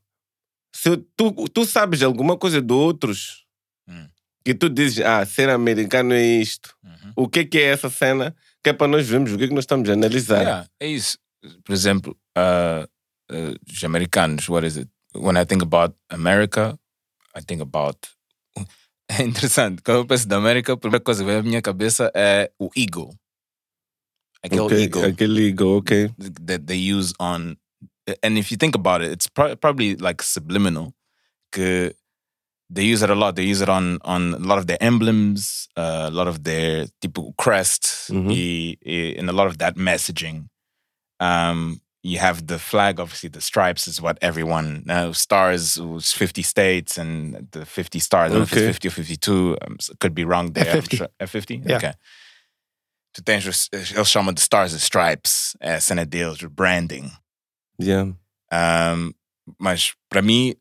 se 0.75 0.97
tu, 1.16 1.33
tu 1.49 1.64
sabes 1.64 2.03
alguma 2.03 2.37
coisa 2.38 2.61
de 2.62 2.73
outros 2.73 3.44
Hum. 3.88 4.07
Que 4.48 4.54
tu 4.54 4.68
dizes, 4.70 5.04
ah, 5.04 5.24
ser 5.26 5.50
americano 5.50 6.14
é 6.14 6.22
isto. 6.22 6.74
Uhum. 6.82 7.12
O 7.16 7.28
que 7.28 7.44
que 7.44 7.58
é 7.58 7.64
essa 7.72 7.90
cena? 7.90 8.34
Que 8.62 8.70
é 8.70 8.72
para 8.72 8.88
nós 8.88 9.06
vermos 9.06 9.32
o 9.32 9.37
que 9.38 9.46
que 9.48 9.54
nós 9.54 9.64
estamos 9.64 9.88
a 9.90 9.92
analisar. 9.92 10.40
Yeah, 10.40 10.68
é 10.80 10.87
isso. 10.88 11.18
Por 11.64 11.72
exemplo, 11.74 12.16
uh, 12.37 12.84
uh, 13.30 13.54
os 13.70 13.84
americanos, 13.84 14.48
what 14.48 14.66
is 14.66 14.76
it? 14.78 14.90
When 15.14 15.37
I 15.37 15.44
think 15.44 15.62
about 15.62 15.94
America, 16.11 16.78
I 17.37 17.42
think 17.42 17.61
about. 17.62 17.98
É 19.11 19.22
interessante. 19.22 19.80
Quando 19.82 20.00
eu 20.00 20.06
penso 20.06 20.28
da 20.28 20.37
América, 20.37 20.74
a 20.74 20.76
primeira 20.76 21.02
coisa 21.02 21.22
que 21.24 21.30
vem 21.30 21.38
à 21.38 21.42
minha 21.42 21.62
cabeça 21.62 22.11
é 22.14 22.50
o 22.58 22.68
eagle. 22.76 23.08
Aquele 24.42 24.61
Ok, 24.61 24.82
eagle 24.82 25.04
Aquele 25.06 25.48
eagle, 25.48 25.76
ok. 25.78 26.11
that 26.46 26.66
they 26.66 26.92
use 26.92 27.14
on. 27.18 27.56
And 28.22 28.37
if 28.38 28.50
you 28.52 28.58
think 28.58 28.76
about 28.76 29.02
it, 29.02 29.12
it's 29.12 29.26
pro- 29.26 29.56
probably 29.56 29.96
like 29.96 30.22
subliminal. 30.22 30.92
Que 31.50 31.94
they 32.70 32.85
use 32.85 33.02
it 33.02 33.11
a 33.11 33.14
lot. 33.14 33.35
They 33.37 33.44
use 33.44 33.61
it 33.62 33.68
on 33.68 33.98
on 34.04 34.35
a 34.35 34.38
lot 34.38 34.59
of 34.59 34.66
their 34.66 34.78
emblems, 34.83 35.68
uh, 35.76 36.07
a 36.09 36.11
lot 36.11 36.28
of 36.28 36.42
their 36.44 36.87
tipo 37.00 37.33
crest, 37.37 38.11
e, 38.11 38.76
e, 38.85 39.16
and 39.16 39.28
a 39.31 39.33
lot 39.33 39.46
of 39.46 39.59
that 39.59 39.76
messaging. 39.76 40.48
Um, 41.20 41.81
you 42.02 42.18
have 42.18 42.46
the 42.46 42.59
flag, 42.59 43.00
obviously. 43.00 43.28
The 43.31 43.40
stripes 43.40 43.88
is 43.88 44.00
what 44.00 44.18
everyone 44.22 44.85
uh, 44.88 45.12
stars. 45.12 45.81
Was 45.81 46.12
fifty 46.12 46.42
states 46.42 46.96
and 46.98 47.48
the 47.52 47.64
fifty 47.66 47.98
stars. 47.98 48.31
I 48.31 48.35
don't 48.35 48.38
know 48.38 48.42
if 48.44 48.52
Okay. 48.52 48.61
it's 48.66 48.76
fifty 48.76 48.88
or 48.88 48.92
fifty-two. 48.92 49.57
Um, 49.62 49.76
s- 49.81 49.90
could 49.98 50.14
be 50.14 50.24
wrong 50.24 50.52
there. 50.52 50.70
I'm 50.76 50.83
F50. 50.83 50.96
sure- 50.96 51.09
F50. 51.20 51.68
Yeah. 51.68 51.76
Okay. 51.78 51.92
Tu 53.14 53.22
tens 53.22 53.44
eles 53.72 54.09
chamam 54.11 54.33
de 54.35 54.40
stars 54.40 54.72
and 54.72 54.81
stripes. 54.81 55.57
É 55.61 55.74
a 55.74 55.81
cena 55.81 56.04
deles, 56.07 56.42
o 56.44 56.48
branding. 56.48 57.11
Yeah. 57.81 58.12
Um, 58.52 59.12
mas 59.59 59.94
para 60.11 60.22
mim, 60.22 60.54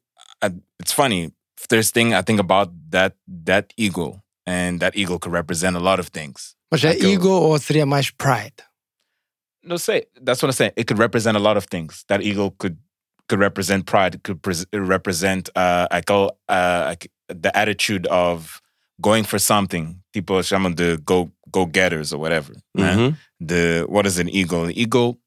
it's 0.79 0.91
funny. 0.93 1.31
First 1.69 1.93
thing 1.93 2.13
I 2.13 2.21
think 2.21 2.39
about 2.39 2.71
that 2.91 3.15
that 3.45 3.73
eagle, 3.77 4.23
and 4.45 4.79
that 4.79 4.95
eagle 4.95 5.17
could 5.19 5.33
represent 5.33 5.75
a 5.75 5.79
lot 5.79 5.99
of 5.99 6.07
things. 6.11 6.55
Mas 6.71 6.83
é 6.83 6.91
Aquele- 6.91 7.13
ego 7.13 7.29
ou 7.29 7.57
seria 7.59 7.85
mais 7.85 8.09
pride? 8.11 8.63
No, 9.63 9.77
say 9.77 10.05
that's 10.21 10.41
what 10.41 10.49
I'm 10.49 10.53
saying. 10.53 10.73
It 10.77 10.85
could 10.87 10.99
represent 10.99 11.35
a 11.35 11.39
lot 11.41 11.57
of 11.57 11.65
things. 11.65 12.03
That 12.07 12.21
eagle 12.21 12.51
could 12.59 12.77
could 13.27 13.39
represent 13.39 13.85
pride. 13.85 14.15
It 14.15 14.23
could 14.23 14.41
pres- 14.41 14.65
represent 14.71 15.49
uh, 15.55 15.87
I 15.91 16.01
call 16.01 16.37
uh, 16.47 16.95
the 17.27 17.51
attitude 17.57 18.07
of 18.07 18.61
going 19.01 19.23
for 19.25 19.39
something. 19.39 20.01
People 20.13 20.37
chamam 20.43 20.75
de 20.75 20.97
go 20.97 21.31
go 21.51 21.65
getters 21.65 22.13
or 22.13 22.19
whatever. 22.19 22.53
né? 22.77 22.95
Uhum. 22.95 23.17
The 23.41 23.85
what 23.89 24.05
is 24.05 24.19
an 24.19 24.29
eagle? 24.29 24.65
An 24.65 24.71
eagle 24.77 25.17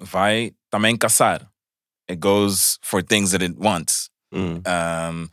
vai 0.00 0.52
também 0.72 0.96
caçar. 0.96 1.46
It 2.08 2.20
goes 2.20 2.78
for 2.82 3.02
things 3.02 3.32
that 3.32 3.42
it 3.42 3.58
wants. 3.58 4.08
Hum. 4.32 4.62
um, 4.66 5.30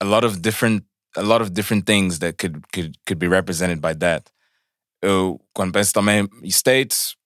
a 0.00 0.04
lot 0.04 0.24
of 0.24 0.40
different 0.40 0.84
a 1.16 1.22
lot 1.22 1.42
of 1.42 1.52
different 1.52 1.84
things 1.84 2.20
that 2.20 2.38
could 2.38 2.62
could 2.72 2.96
could 3.06 3.18
be 3.18 3.28
represented 3.28 3.80
by 3.80 3.94
that. 3.94 4.30
Eu, 5.02 5.40
quando 5.54 5.72
penso 5.72 5.92
também 5.92 6.28
States, 6.50 7.16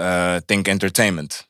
uh, 0.00 0.40
think 0.46 0.68
entertainment. 0.68 1.44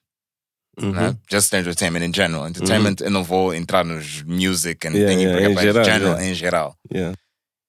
Uhum. 0.81 0.93
né? 0.93 1.17
Just 1.29 1.53
entertainment 1.53 2.05
in 2.05 2.13
general. 2.13 2.47
Entertainment, 2.47 3.01
eu 3.01 3.11
não 3.11 3.25
vou 3.25 3.55
entrar 3.55 3.85
nos 3.85 4.23
music 4.23 4.87
and 4.87 4.95
Yeah, 4.95 5.09
thing, 5.09 5.23
yeah, 5.23 5.51
em 5.51 5.57
geral, 5.59 5.85
general, 5.85 6.15
yeah. 6.15 6.31
em 6.31 6.35
geral. 6.35 6.77
Yeah. 6.91 7.15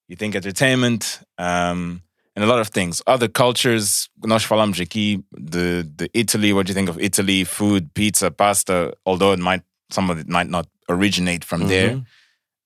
You 0.07 0.17
think 0.17 0.35
entertainment 0.35 1.21
um, 1.37 2.01
and 2.35 2.43
a 2.43 2.45
lot 2.45 2.59
of 2.59 2.69
things. 2.69 3.01
Other 3.07 3.29
cultures, 3.29 4.09
nós 4.23 4.43
falamos 4.43 4.79
aqui 4.79 5.23
de, 5.33 5.83
de 5.83 6.09
Italy. 6.13 6.53
What 6.53 6.67
do 6.67 6.71
you 6.71 6.75
think 6.75 6.89
of 6.89 6.99
Italy? 6.99 7.43
Food, 7.45 7.91
pizza, 7.93 8.29
pasta. 8.29 8.93
Although 9.05 9.33
it 9.33 9.39
might, 9.39 9.63
some 9.91 10.09
of 10.09 10.17
it 10.19 10.27
might 10.27 10.49
not 10.49 10.67
originate 10.89 11.43
from 11.45 11.67
there. 11.67 12.01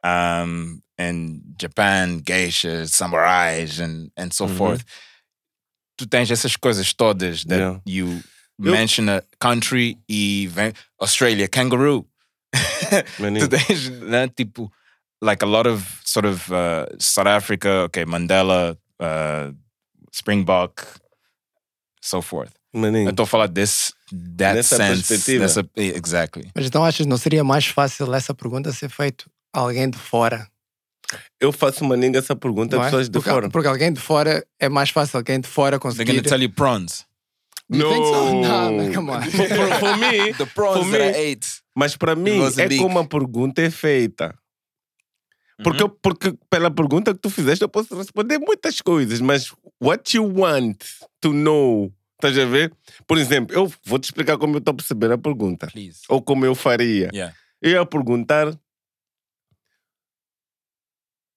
Um, 0.04 0.82
and 0.98 1.42
Japan, 1.58 2.22
geishas, 2.22 2.92
samurais, 2.94 3.80
and 3.80 4.12
and 4.16 4.32
so 4.34 4.46
Mhm. 4.48 4.58
forth. 4.58 4.84
Tu 5.98 6.06
tens 6.06 6.30
essas 6.32 6.56
coisas 6.58 6.94
todas 6.94 7.44
that 7.46 7.60
Yeah. 7.60 7.80
you 7.86 8.22
Eu- 8.60 8.72
mention 8.72 9.10
a 9.10 9.22
country 9.40 9.98
e 10.08 10.48
vem 10.48 10.74
Australia, 11.02 11.48
kangaroo. 11.48 12.06
Tu 13.18 13.48
tens, 13.50 13.90
né, 13.90 14.28
tipo, 14.30 14.72
like 15.22 15.44
a 15.44 15.48
lot 15.48 15.68
of 15.68 15.84
sort 16.06 16.26
of 16.26 16.50
uh, 16.52 16.86
South 17.00 17.28
Africa, 17.28 17.70
okay, 17.88 18.06
Mandela, 18.06 18.78
uh, 19.00 19.52
Springbok, 20.14 20.86
so 22.02 22.22
forth. 22.22 22.54
Maninho. 22.78 23.06
Eu 23.08 23.12
estou 23.12 23.24
a 23.24 23.28
falar 23.28 23.48
desse, 23.48 23.94
that 24.38 24.56
Nessa 24.56 24.78
sense. 24.78 25.04
perspectiva. 25.08 25.44
Nessa, 25.44 25.66
exactly. 25.76 26.52
Mas 26.56 26.66
então 26.66 26.84
achas 26.84 27.06
que 27.06 27.10
não 27.10 27.18
seria 27.18 27.44
mais 27.44 27.66
fácil 27.68 28.14
essa 28.14 28.34
pergunta 28.34 28.72
ser 28.72 28.90
feita 28.90 29.26
a 29.54 29.60
alguém 29.60 29.90
de 29.90 29.98
fora? 29.98 30.48
Eu 31.40 31.52
faço 31.52 31.84
maninga 31.86 32.18
essa 32.20 32.36
pergunta 32.36 32.76
não 32.76 32.84
a 32.84 32.88
é? 32.88 32.90
pessoas 32.90 33.08
de 33.10 33.14
porque, 33.14 33.30
fora. 33.30 33.50
porque 33.50 33.68
alguém 33.68 33.94
de 33.94 34.00
fora 34.02 34.46
é 34.60 34.68
mais 34.68 34.90
fácil 34.90 35.18
alguém 35.18 35.40
de 35.40 35.48
fora 35.48 35.78
They're 35.80 35.82
conseguir. 35.82 36.12
going 36.14 36.24
to 36.24 36.30
tell 36.30 36.42
you 36.42 36.50
prawns. 36.50 37.06
You 37.70 37.90
think 37.90 38.06
so? 38.06 38.34
No, 38.42 38.94
come 38.94 39.12
on. 39.12 39.22
For, 39.22 39.48
for, 39.50 39.80
for 39.80 39.98
me, 39.98 40.34
The 40.38 40.46
prawns 40.48 40.86
for 40.86 40.92
that 40.92 41.14
me, 41.14 41.30
I 41.30 41.32
ate. 41.34 41.48
mas 41.76 41.96
para 41.96 42.16
mim 42.16 42.40
é 42.58 42.78
como 42.78 43.00
a 43.00 43.06
pergunta 43.06 43.62
é 43.62 43.70
feita. 43.72 44.36
Porque, 45.64 45.82
eu- 45.84 45.90
porque 45.90 46.34
pela 46.50 46.70
pergunta 46.70 47.14
que 47.14 47.20
tu 47.20 47.30
fizeste 47.30 47.64
eu 47.64 47.70
posso 47.70 47.96
responder 47.98 48.38
muitas 48.40 48.82
coisas, 48.82 49.22
mas 49.22 49.54
what 49.82 50.16
you 50.18 50.26
want 50.40 50.84
to 51.22 51.32
know, 51.32 51.92
estás 52.16 52.38
a 52.38 52.46
ver? 52.46 52.74
Por 53.08 53.18
exemplo, 53.18 53.56
eu 53.56 53.72
vou 53.84 54.00
te 54.00 54.06
explicar 54.06 54.38
como 54.38 54.56
eu 54.56 54.60
estou 54.60 54.72
a 54.72 54.76
perceber 54.76 55.12
a 55.12 55.18
pergunta. 55.18 55.68
Please. 55.68 56.02
Ou 56.10 56.22
como 56.22 56.46
eu 56.46 56.56
faria. 56.56 57.10
Yeah. 57.14 57.36
Eu 57.62 57.72
ia 57.72 57.86
perguntar 57.86 58.58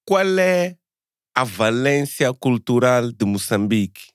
qual 0.05 0.39
é 0.39 0.75
a 1.35 1.43
valência 1.43 2.33
cultural 2.33 3.11
de 3.11 3.25
Moçambique? 3.25 4.07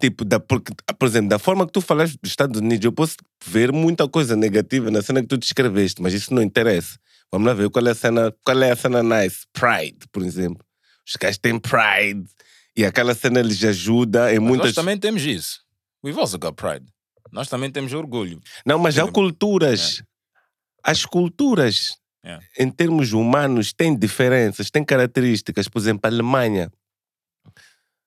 Tipo, 0.00 0.24
da, 0.24 0.40
porque, 0.40 0.72
por 0.98 1.06
exemplo, 1.06 1.28
da 1.28 1.38
forma 1.38 1.64
que 1.64 1.72
tu 1.72 1.80
falaste 1.80 2.18
dos 2.20 2.30
Estados 2.30 2.60
Unidos, 2.60 2.84
eu 2.84 2.92
posso 2.92 3.16
ver 3.46 3.72
muita 3.72 4.08
coisa 4.08 4.34
negativa 4.34 4.90
na 4.90 5.00
cena 5.00 5.20
que 5.20 5.28
tu 5.28 5.38
descreveste, 5.38 6.02
mas 6.02 6.12
isso 6.12 6.34
não 6.34 6.42
interessa. 6.42 6.98
Vamos 7.30 7.46
lá 7.46 7.54
ver 7.54 7.70
qual 7.70 7.86
é 7.86 7.90
a 7.90 7.94
cena, 7.94 8.34
qual 8.44 8.62
é 8.62 8.72
a 8.72 8.76
cena 8.76 9.02
nice. 9.02 9.46
Pride, 9.52 10.06
por 10.10 10.22
exemplo. 10.24 10.64
Os 11.06 11.14
gajos 11.16 11.38
têm 11.38 11.58
pride 11.58 12.28
e 12.76 12.84
aquela 12.84 13.14
cena 13.14 13.42
lhes 13.42 13.62
ajuda 13.64 14.32
em 14.32 14.38
Mas 14.38 14.48
muitas. 14.48 14.66
Nós 14.68 14.74
também 14.74 14.98
temos 14.98 15.22
isso. 15.22 15.60
We've 16.04 16.18
also 16.18 16.38
got 16.38 16.54
pride. 16.54 16.86
Nós 17.30 17.48
também 17.48 17.70
temos 17.70 17.92
orgulho. 17.92 18.40
Não, 18.66 18.78
mas 18.78 18.98
há 18.98 19.10
culturas. 19.10 20.02
As 20.82 21.06
culturas, 21.06 21.96
Yeah. 22.24 22.44
em 22.56 22.70
termos 22.70 23.12
humanos, 23.12 23.72
têm 23.72 23.96
diferenças, 23.98 24.70
têm 24.70 24.84
características. 24.84 25.66
Por 25.66 25.80
exemplo, 25.80 26.02
a 26.04 26.08
Alemanha. 26.08 26.70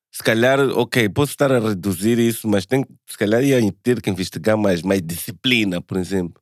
Se 0.09 0.23
calhar, 0.23 0.57
ok, 0.59 1.09
posso 1.09 1.31
estar 1.31 1.51
a 1.51 1.59
reduzir 1.59 2.17
isso, 2.17 2.47
mas 2.47 2.65
tem, 2.65 2.85
se 3.05 3.17
calhar 3.17 3.43
ia 3.43 3.59
ter 3.83 4.01
que 4.01 4.09
investigar 4.09 4.57
mais, 4.57 4.81
mais 4.81 5.01
disciplina, 5.01 5.81
por 5.81 5.97
exemplo. 5.97 6.41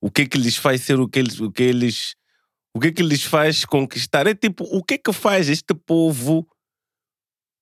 O 0.00 0.10
que 0.10 0.22
é 0.22 0.26
que 0.26 0.36
lhes 0.36 0.56
faz 0.56 0.82
ser 0.82 0.98
o 0.98 1.08
que 1.08 1.20
eles. 1.20 1.38
O 1.40 1.52
que 1.52 1.62
eles 1.62 2.16
o 2.76 2.80
que 2.80 2.88
é 2.88 2.92
que 2.92 3.02
lhes 3.04 3.22
faz 3.22 3.64
conquistar? 3.64 4.26
É 4.26 4.34
tipo, 4.34 4.64
o 4.64 4.82
que 4.82 4.94
é 4.94 4.98
que 4.98 5.12
faz 5.12 5.48
este 5.48 5.72
povo? 5.72 6.44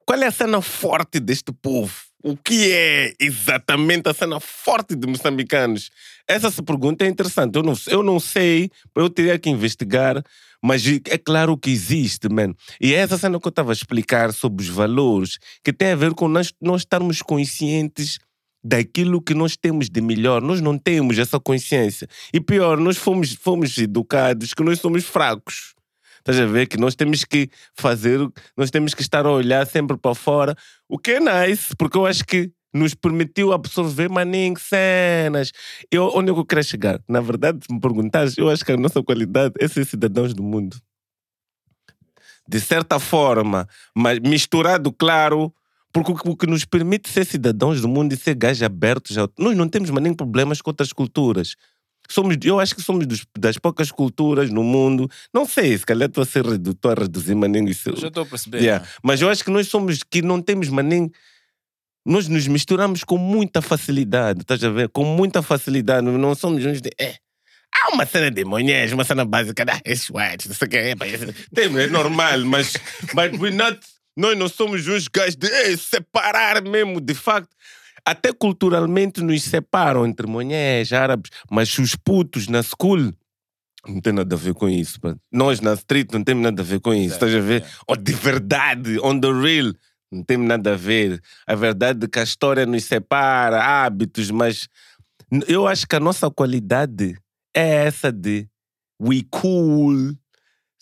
Qual 0.07 0.21
é 0.21 0.27
a 0.27 0.33
cena 0.33 0.61
forte 0.61 1.21
deste 1.21 1.53
povo? 1.53 1.93
o 2.23 2.37
que 2.37 2.71
é 2.71 3.15
exatamente 3.19 4.09
a 4.09 4.15
cena 4.15 4.39
forte 4.39 4.95
de 4.95 5.07
moçambicanos? 5.07 5.91
Essa 6.27 6.63
pergunta 6.63 7.05
é 7.05 7.09
interessante. 7.09 7.57
Eu 7.57 7.63
não, 7.63 7.75
eu 7.89 8.03
não 8.03 8.21
sei, 8.21 8.71
eu 8.95 9.11
teria 9.11 9.39
que 9.39 9.51
investigar, 9.51 10.23
mas 10.63 10.85
é 10.87 11.19
claro 11.19 11.59
que 11.59 11.71
existe, 11.71 12.29
man. 12.29 12.55
E 12.81 12.95
é 12.95 12.99
essa 12.99 13.19
cena 13.19 13.41
que 13.41 13.47
eu 13.47 13.51
estava 13.51 13.73
a 13.73 13.75
explicar 13.75 14.33
sobre 14.33 14.63
os 14.63 14.69
valores, 14.69 15.39
que 15.65 15.73
tem 15.73 15.91
a 15.91 15.97
ver 15.97 16.15
com 16.15 16.29
nós, 16.29 16.53
nós 16.61 16.83
estarmos 16.83 17.21
conscientes 17.21 18.19
daquilo 18.65 19.21
que 19.21 19.35
nós 19.35 19.57
temos 19.57 19.91
de 19.91 20.01
melhor. 20.01 20.41
Nós 20.41 20.61
não 20.61 20.79
temos 20.79 21.19
essa 21.19 21.41
consciência. 21.41 22.07
E 22.33 22.41
pior, 22.41 22.79
nós 22.79 22.97
fomos, 22.97 23.35
fomos 23.35 23.77
educados 23.77 24.55
que 24.55 24.63
nós 24.63 24.79
somos 24.79 25.05
fracos. 25.05 25.75
Estás 26.23 26.39
a 26.39 26.47
ver 26.47 26.69
que 26.69 26.79
nós 26.79 26.95
temos 26.95 27.25
que 27.25 27.51
fazer, 27.75 28.21
nós 28.57 28.71
temos 28.71 28.95
que 28.95 29.03
estar 29.03 29.27
a 29.27 29.31
olhar 29.31 29.67
sempre 29.67 29.97
para 29.97 30.15
fora, 30.15 30.57
o 30.89 30.97
que 30.97 31.13
é 31.13 31.21
nice, 31.21 31.75
porque 31.77 31.99
eu 31.99 32.07
acho 32.07 32.25
que 32.25 32.53
nos 32.73 32.95
permitiu 32.95 33.53
absorver 33.53 34.09
maninho 34.09 34.55
cenas. 34.57 35.51
Eu, 35.91 36.13
onde 36.15 36.31
eu 36.31 36.47
quero 36.47 36.63
chegar? 36.63 37.01
Na 37.09 37.21
verdade, 37.21 37.59
se 37.67 37.75
me 37.75 37.81
perguntares, 37.81 38.39
eu 38.39 38.49
acho 38.49 38.65
que 38.65 38.71
a 38.71 38.77
nossa 38.77 39.03
qualidade 39.03 39.55
é 39.59 39.67
ser 39.67 39.85
cidadãos 39.85 40.33
do 40.33 40.45
mundo. 40.45 40.77
De 42.49 42.61
certa 42.61 43.01
forma, 43.01 43.69
mas 43.95 44.21
misturado, 44.21 44.93
claro, 44.93 45.53
porque 45.93 46.13
o 46.13 46.37
que 46.37 46.47
nos 46.47 46.65
permite 46.65 47.09
ser 47.09 47.27
cidadãos 47.27 47.81
do 47.81 47.89
mundo 47.89 48.13
e 48.13 48.17
ser 48.17 48.35
gajos 48.35 48.63
abertos, 48.63 49.17
nós 49.37 49.57
não 49.57 49.69
temos 49.69 49.91
maninho 49.91 50.17
problemas 50.17 50.63
com 50.63 50.71
outras 50.71 50.93
culturas. 50.93 51.57
Somos, 52.09 52.37
eu 52.45 52.61
acho 52.61 52.75
que 52.75 52.83
somos 52.83 53.07
dos, 53.07 53.25
das 53.39 53.57
poucas 53.57 53.91
culturas 53.91 54.51
no 54.51 54.63
mundo. 54.63 55.09
Não 55.33 55.47
sei, 55.47 55.77
se 55.79 55.87
calhar 55.87 56.09
estou 56.09 56.23
a 56.23 56.27
ser 56.27 56.45
redutor, 56.45 56.99
a 56.99 57.03
reduzir 57.03 57.35
maninho 57.35 57.69
isso. 57.69 57.97
Já 57.97 58.09
estou 58.09 58.25
a 58.25 58.27
perceber. 58.27 58.59
Yeah. 58.61 58.87
Mas 59.03 59.21
eu 59.23 59.29
acho 59.29 59.45
que 59.45 59.51
nós 59.51 59.69
somos 59.69 60.03
que 60.03 60.21
não 60.23 60.41
temos 60.41 60.69
maninho. 60.69 61.11
Nós 62.05 62.29
nos 62.29 62.49
misturamos 62.49 63.05
com 63.05 63.17
muita 63.17 63.63
facilidade, 63.63 64.41
estás 64.41 64.63
a 64.65 64.71
ver? 64.71 64.89
Com 64.89 65.05
muita 65.05 65.41
facilidade. 65.41 66.05
Não 66.05 66.35
somos 66.35 66.65
uns 66.65 66.81
de. 66.81 66.91
É, 66.99 67.17
há 67.73 67.95
uma 67.95 68.05
cena 68.05 68.31
de 68.31 68.45
mulheres, 68.45 68.93
uma 68.93 69.05
cena 69.05 69.25
básica, 69.25 69.65
ah, 69.69 69.81
é 69.85 69.95
sweat, 69.95 70.49
não 70.49 70.55
sei 70.55 70.67
o 70.67 70.71
que 70.71 70.77
é. 70.77 70.95
Tem, 71.55 71.81
é 71.81 71.87
normal, 71.87 72.41
mas. 72.47 72.73
But 73.15 73.41
we 73.41 73.53
not, 73.53 73.79
nós 74.17 74.37
não 74.37 74.49
somos 74.49 74.87
uns 74.87 75.07
gajos 75.09 75.37
de 75.37 75.47
é, 75.47 75.77
separar 75.77 76.61
mesmo, 76.63 77.01
de 77.01 77.15
facto 77.15 77.51
até 78.05 78.33
culturalmente 78.33 79.23
nos 79.23 79.43
separam 79.43 80.07
entre 80.07 80.27
mulheres, 80.27 80.93
árabes, 80.93 81.31
mas 81.51 81.77
os 81.79 81.95
putos 81.95 82.49
na 82.49 82.63
school 82.63 83.13
não 83.87 84.01
tem 84.01 84.13
nada 84.13 84.35
a 84.35 84.39
ver 84.39 84.55
com 84.55 84.69
isso. 84.69 85.01
Pá. 85.01 85.17
Nós 85.31 85.61
na 85.61 85.75
street 85.75 86.13
não 86.13 86.23
temos 86.23 86.43
nada 86.43 86.63
a 86.63 86.65
ver 86.65 86.81
com 86.81 86.95
isso. 86.95 87.15
Estás 87.15 87.35
a 87.35 87.41
ver? 87.41 87.65
Ou 87.87 87.97
de 87.97 88.13
verdade, 88.13 88.99
on 89.01 89.19
the 89.19 89.33
real, 89.33 89.73
não 90.11 90.23
tem 90.23 90.37
nada 90.37 90.75
a 90.75 90.77
ver. 90.77 91.21
A 91.47 91.55
verdade 91.55 92.05
é 92.05 92.09
que 92.09 92.19
a 92.19 92.23
história 92.23 92.65
nos 92.65 92.85
separa, 92.85 93.63
hábitos, 93.63 94.31
mas 94.31 94.69
eu 95.49 95.67
acho 95.67 95.87
que 95.87 95.97
a 95.97 96.01
nossa 96.01 96.31
qualidade 96.31 97.17
é 97.55 97.87
essa 97.87 98.13
de 98.13 98.47
we 99.01 99.25
cool, 99.31 100.15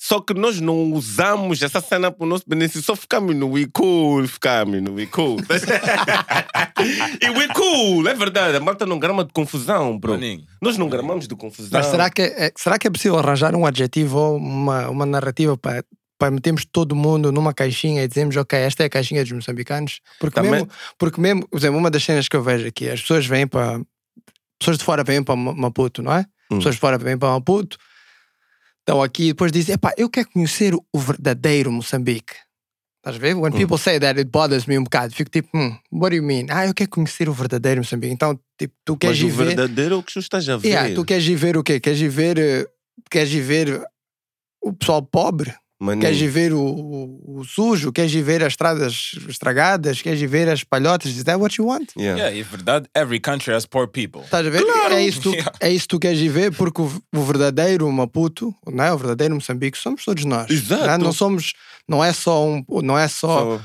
só 0.02 0.18
que 0.18 0.32
nós 0.32 0.58
não 0.60 0.92
usamos 0.94 1.60
essa 1.60 1.78
cena 1.78 2.10
para 2.10 2.24
o 2.24 2.26
nosso 2.26 2.44
benefício, 2.46 2.82
só 2.82 2.96
ficamos 2.96 3.36
no 3.36 3.50
We 3.50 3.66
Cool, 3.70 4.26
ficamos 4.26 4.80
no 4.82 4.94
We 4.94 5.04
Cool. 5.06 5.36
e 7.20 7.28
We 7.30 7.48
Cool, 7.48 8.08
é 8.08 8.14
verdade, 8.14 8.56
a 8.56 8.60
malta 8.60 8.86
não 8.86 8.98
grama 8.98 9.24
de 9.24 9.32
confusão, 9.32 9.98
bro. 9.98 10.12
Maninho. 10.12 10.44
Nós 10.60 10.78
não 10.78 10.88
gramamos 10.88 11.28
de 11.28 11.34
confusão. 11.36 11.70
Mas 11.78 11.86
será 11.86 12.08
que, 12.08 12.22
é, 12.22 12.50
será 12.56 12.78
que 12.78 12.86
é 12.86 12.90
possível 12.90 13.18
arranjar 13.18 13.54
um 13.54 13.66
adjetivo 13.66 14.16
ou 14.18 14.36
uma, 14.38 14.88
uma 14.88 15.04
narrativa 15.04 15.54
para, 15.56 15.84
para 16.18 16.30
metermos 16.30 16.64
todo 16.64 16.94
mundo 16.96 17.30
numa 17.30 17.52
caixinha 17.52 18.02
e 18.02 18.08
dizermos, 18.08 18.36
ok, 18.36 18.58
esta 18.58 18.82
é 18.82 18.86
a 18.86 18.90
caixinha 18.90 19.22
dos 19.22 19.32
moçambicanos? 19.32 20.00
Porque 20.18 20.34
Também- 20.34 20.50
mesmo, 20.52 20.68
porque 20.98 21.20
mesmo, 21.20 21.46
por 21.46 21.58
exemplo, 21.58 21.78
uma 21.78 21.90
das 21.90 22.02
cenas 22.02 22.26
que 22.26 22.36
eu 22.36 22.42
vejo 22.42 22.66
aqui, 22.66 22.88
as 22.88 23.00
pessoas 23.02 23.26
vêm 23.26 23.46
para. 23.46 23.80
Pessoas 24.58 24.78
de 24.78 24.84
fora 24.84 25.02
vêm 25.04 25.22
para 25.22 25.36
Ma- 25.36 25.54
Maputo, 25.54 26.02
não 26.02 26.12
é? 26.12 26.24
Hum. 26.50 26.56
Pessoas 26.56 26.74
de 26.74 26.80
fora 26.80 26.98
vêm 26.98 27.16
para 27.16 27.28
Maputo, 27.30 27.78
estão 28.90 29.02
aqui 29.02 29.24
e 29.24 29.28
depois 29.28 29.52
dizem, 29.52 29.74
epá, 29.74 29.92
eu 29.96 30.10
quero 30.10 30.28
conhecer 30.30 30.74
o 30.74 30.98
verdadeiro 30.98 31.70
Moçambique. 31.70 32.34
Estás 32.98 33.16
a 33.16 33.18
ver? 33.18 33.34
When 33.34 33.52
people 33.52 33.78
say 33.78 33.98
that, 33.98 34.18
it 34.18 34.30
bothers 34.30 34.66
me 34.66 34.78
um 34.78 34.84
bocado. 34.84 35.14
Fico 35.14 35.30
tipo, 35.30 35.48
hmm, 35.56 35.76
what 35.90 36.10
do 36.10 36.16
you 36.16 36.22
mean? 36.22 36.46
Ah, 36.50 36.66
eu 36.66 36.74
quero 36.74 36.90
conhecer 36.90 37.28
o 37.28 37.32
verdadeiro 37.32 37.80
Moçambique. 37.80 38.12
Então, 38.12 38.38
tipo, 38.58 38.74
tu 38.84 38.96
queres 38.96 39.22
Mas 39.22 39.24
o 39.24 39.28
ir 39.28 39.36
ver... 39.36 39.46
verdadeiro 39.56 39.94
é 39.94 39.98
o 39.98 40.02
que 40.02 40.12
tu 40.12 40.18
estás 40.18 40.46
a 40.48 40.56
ver. 40.56 40.68
Yeah, 40.68 40.94
tu 40.94 41.04
queres 41.04 41.26
ir 41.26 41.36
ver 41.36 41.56
o 41.56 41.62
quê? 41.62 41.80
Queres 41.80 42.00
ir 42.00 42.08
ver, 42.08 42.38
eh, 42.38 42.66
queres 43.10 43.32
ir 43.32 43.40
ver 43.40 43.82
o 44.60 44.72
pessoal 44.72 45.02
pobre? 45.02 45.54
Maninho. 45.80 46.02
Queres 46.02 46.20
ver 46.32 46.52
o, 46.52 46.60
o, 46.60 47.38
o 47.40 47.44
sujo? 47.44 47.90
Queres 47.90 48.12
ver 48.12 48.42
as 48.42 48.52
estradas 48.52 49.12
estragadas? 49.28 50.02
Queres 50.02 50.20
ver 50.30 50.46
as 50.50 50.62
palhotas? 50.62 51.10
Is 51.12 51.24
that 51.24 51.40
what 51.40 51.58
you 51.58 51.66
want? 51.66 51.90
Yeah. 51.96 52.20
Yeah, 52.20 52.38
é 52.38 52.42
verdade. 52.42 52.86
Every 52.94 53.18
country 53.18 53.54
has 53.54 53.64
poor 53.64 53.88
people. 53.88 54.20
Estás 54.22 54.46
a 54.46 54.50
ver? 54.50 54.62
É, 54.90 55.02
isso 55.02 55.30
Yeah. 55.30 55.52
é 55.60 55.70
isso 55.70 55.84
que 55.84 55.88
tu 55.88 55.98
queres 55.98 56.20
ver, 56.30 56.54
porque 56.54 56.82
o, 56.82 57.02
o 57.14 57.22
verdadeiro 57.24 57.90
Maputo, 57.90 58.54
não 58.66 58.84
é? 58.84 58.92
o 58.92 58.98
verdadeiro 58.98 59.34
Moçambique, 59.34 59.78
somos 59.78 60.04
todos 60.04 60.24
nós. 60.26 60.50
Exato. 60.50 60.86
Não, 60.86 60.92
é? 60.92 60.98
não 60.98 61.12
somos, 61.12 61.52
não 61.88 62.04
é 62.04 62.12
só 62.12 62.46
um, 62.46 62.62
não 62.82 62.98
é 62.98 63.08
só 63.08 63.56
Só- 63.58 63.60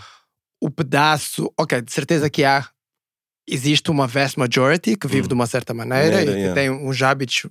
o 0.61 0.69
pedaço. 0.71 1.51
Ok, 1.59 1.81
de 1.81 1.91
certeza 1.91 2.29
que 2.29 2.43
há. 2.45 2.65
Existe 3.47 3.91
uma 3.91 4.07
vast 4.07 4.39
majority 4.39 4.95
que 4.95 5.07
vive 5.07 5.25
Hum. 5.25 5.27
de 5.27 5.33
uma 5.35 5.45
certa 5.45 5.71
maneira 5.73 6.15
Maneira, 6.17 6.31
e 6.31 6.33
que 6.33 6.39
yeah. 6.39 6.55
tem 6.61 6.69
uns 6.71 7.01
hábitos 7.03 7.45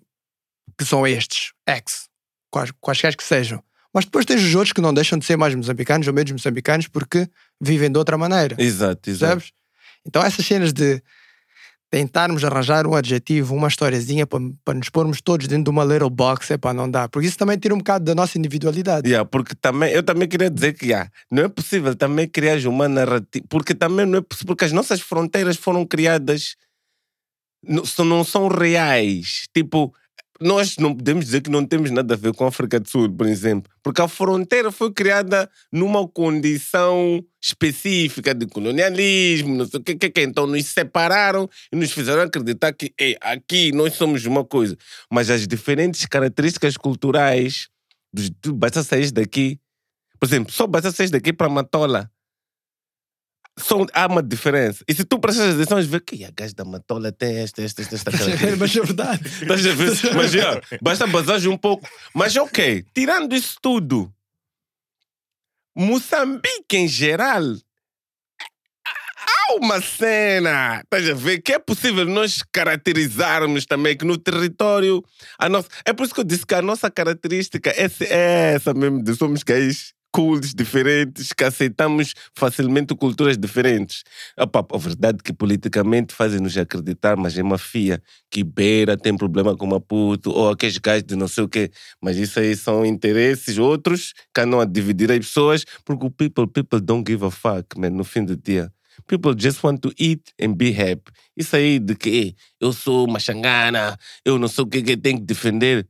que 0.76 0.84
são 0.84 1.06
estes, 1.06 1.52
ex, 1.68 2.08
quais, 2.50 2.72
quaisquer 2.80 3.14
que 3.16 3.22
sejam. 3.22 3.62
Mas 3.94 4.04
depois 4.04 4.26
tens 4.26 4.42
os 4.42 4.54
outros 4.54 4.72
que 4.72 4.80
não 4.80 4.92
deixam 4.92 5.16
de 5.18 5.24
ser 5.24 5.36
mais 5.36 5.54
moçambicanos 5.54 6.06
ou 6.08 6.12
menos 6.12 6.32
moçambicanos 6.32 6.88
porque 6.88 7.28
vivem 7.60 7.90
de 7.90 7.96
outra 7.98 8.18
maneira. 8.18 8.56
Exato, 8.58 9.08
exato. 9.08 9.32
Percebes? 9.36 9.52
Então 10.04 10.22
essas 10.22 10.44
cenas 10.44 10.72
de 10.72 11.00
tentarmos 11.90 12.42
arranjar 12.42 12.88
um 12.88 12.94
adjetivo, 12.96 13.54
uma 13.54 13.68
historiazinha 13.68 14.26
para, 14.26 14.40
para 14.64 14.74
nos 14.74 14.88
pormos 14.88 15.20
todos 15.20 15.46
dentro 15.46 15.64
de 15.64 15.70
uma 15.70 15.84
little 15.84 16.10
box, 16.10 16.50
é 16.50 16.56
para 16.58 16.74
não 16.74 16.90
dá. 16.90 17.08
Porque 17.08 17.28
isso 17.28 17.38
também 17.38 17.56
tira 17.56 17.72
um 17.72 17.78
bocado 17.78 18.04
da 18.04 18.16
nossa 18.16 18.36
individualidade. 18.36 19.08
Yeah, 19.08 19.24
porque 19.28 19.54
também, 19.54 19.92
eu 19.92 20.02
também 20.02 20.26
queria 20.26 20.50
dizer 20.50 20.72
que 20.72 20.86
yeah, 20.86 21.08
não 21.30 21.44
é 21.44 21.48
possível 21.48 21.94
também 21.94 22.26
criar 22.26 22.58
uma 22.66 22.88
narrativa, 22.88 23.46
porque 23.48 23.74
também 23.76 24.04
não 24.06 24.18
é 24.18 24.20
possível, 24.20 24.48
porque 24.48 24.64
as 24.64 24.72
nossas 24.72 25.00
fronteiras 25.00 25.56
foram 25.56 25.86
criadas, 25.86 26.56
não, 27.62 27.84
são- 27.84 28.04
não 28.04 28.24
são 28.24 28.48
reais. 28.48 29.44
Tipo, 29.54 29.94
nós 30.40 30.76
não 30.78 30.94
podemos 30.94 31.26
dizer 31.26 31.42
que 31.42 31.50
não 31.50 31.64
temos 31.64 31.90
nada 31.90 32.14
a 32.14 32.16
ver 32.16 32.32
com 32.34 32.44
a 32.44 32.48
África 32.48 32.80
do 32.80 32.88
Sul, 32.88 33.10
por 33.10 33.26
exemplo, 33.26 33.70
porque 33.82 34.02
a 34.02 34.08
fronteira 34.08 34.72
foi 34.72 34.92
criada 34.92 35.48
numa 35.72 36.06
condição 36.08 37.24
específica 37.40 38.34
de 38.34 38.46
colonialismo, 38.46 39.54
não 39.54 39.66
sei 39.66 39.80
o 39.80 39.82
que, 39.82 39.94
que, 39.94 40.10
que. 40.10 40.22
então 40.22 40.46
nos 40.46 40.66
separaram 40.66 41.48
e 41.72 41.76
nos 41.76 41.92
fizeram 41.92 42.22
acreditar 42.22 42.72
que 42.72 42.92
"Ei, 42.98 43.16
aqui 43.20 43.70
nós 43.72 43.94
somos 43.94 44.24
uma 44.26 44.44
coisa, 44.44 44.76
mas 45.10 45.30
as 45.30 45.46
diferentes 45.46 46.06
características 46.06 46.76
culturais 46.76 47.68
basta 48.54 48.82
sair 48.82 49.10
daqui. 49.10 49.58
Por 50.18 50.26
exemplo, 50.26 50.52
só 50.52 50.66
basta 50.66 50.90
sair 50.92 51.10
daqui 51.10 51.32
para 51.32 51.48
Matola. 51.48 52.10
Só 53.56 53.86
há 53.92 54.06
uma 54.06 54.22
diferença. 54.22 54.84
E 54.88 54.94
se 54.94 55.04
tu 55.04 55.18
prestas 55.18 55.54
atenção, 55.54 55.80
ver 55.82 56.00
que 56.00 56.24
a 56.24 56.30
gaja 56.36 56.54
da 56.54 56.64
Matola 56.64 57.12
tem 57.12 57.36
esta, 57.36 57.62
esta, 57.62 57.82
esta, 57.82 57.94
esta 57.94 58.10
característica. 58.10 58.56
Mas 58.58 58.76
é 58.76 58.80
verdade. 58.80 59.28
Estás 59.28 59.66
a 59.66 59.74
ver? 59.74 60.14
Mas 60.14 60.32
já, 60.32 60.60
basta 60.82 61.06
basar 61.06 61.38
um 61.46 61.56
pouco. 61.56 61.88
Mas 62.12 62.34
ok, 62.36 62.84
tirando 62.92 63.34
isso 63.34 63.56
tudo, 63.62 64.12
Moçambique 65.76 66.76
em 66.76 66.88
geral, 66.88 67.42
há 68.86 69.54
uma 69.54 69.80
cena, 69.80 70.80
estás 70.80 71.08
a 71.08 71.14
ver, 71.14 71.40
que 71.40 71.52
é 71.52 71.58
possível 71.58 72.06
nós 72.06 72.42
caracterizarmos 72.52 73.66
também 73.66 73.96
que 73.96 74.04
no 74.04 74.16
território, 74.16 75.04
a 75.38 75.48
nossa, 75.48 75.68
é 75.84 75.92
por 75.92 76.04
isso 76.04 76.14
que 76.14 76.20
eu 76.20 76.24
disse 76.24 76.46
que 76.46 76.54
a 76.54 76.62
nossa 76.62 76.90
característica 76.90 77.70
é 77.70 77.82
essa, 77.82 78.04
é 78.04 78.54
essa 78.54 78.74
mesmo, 78.74 79.02
de 79.02 79.14
somos 79.14 79.42
gays 79.42 79.92
cools, 80.14 80.54
diferentes, 80.54 81.32
que 81.32 81.42
aceitamos 81.42 82.14
facilmente 82.36 82.94
culturas 82.94 83.36
diferentes. 83.36 84.04
Opa, 84.38 84.64
a 84.72 84.78
verdade 84.78 85.18
é 85.18 85.22
que 85.24 85.32
politicamente 85.32 86.14
fazem-nos 86.14 86.56
acreditar, 86.56 87.16
mas 87.16 87.36
é 87.36 87.42
mafia, 87.42 88.00
que 88.30 88.44
Beira 88.44 88.96
tem 88.96 89.16
problema 89.16 89.56
com 89.56 89.66
Maputo, 89.66 90.30
ou 90.30 90.50
aqueles 90.50 90.78
gajos 90.78 91.02
de 91.02 91.16
não 91.16 91.26
sei 91.26 91.42
o 91.42 91.48
quê. 91.48 91.68
Mas 92.00 92.16
isso 92.16 92.38
aí 92.38 92.54
são 92.54 92.86
interesses 92.86 93.58
outros 93.58 94.12
que 94.32 94.40
andam 94.40 94.60
a 94.60 94.64
dividir 94.64 95.10
as 95.10 95.18
pessoas, 95.18 95.64
porque 95.84 96.06
o 96.06 96.10
people, 96.12 96.46
people 96.46 96.80
don't 96.80 97.04
give 97.04 97.24
a 97.24 97.30
fuck, 97.32 97.76
man, 97.76 97.90
no 97.90 98.04
fim 98.04 98.24
do 98.24 98.36
dia. 98.36 98.72
People 99.08 99.34
just 99.36 99.64
want 99.64 99.80
to 99.80 99.90
eat 99.98 100.32
and 100.40 100.54
be 100.54 100.70
happy. 100.70 101.10
Isso 101.36 101.56
aí 101.56 101.80
de 101.80 101.96
que 101.96 102.36
eu 102.60 102.72
sou 102.72 103.08
uma 103.08 103.18
xangana, 103.18 103.98
eu 104.24 104.38
não 104.38 104.46
sei 104.46 104.62
o 104.62 104.66
que 104.68 104.80
que 104.80 104.96
tenho 104.96 105.18
que 105.18 105.24
defender. 105.24 105.88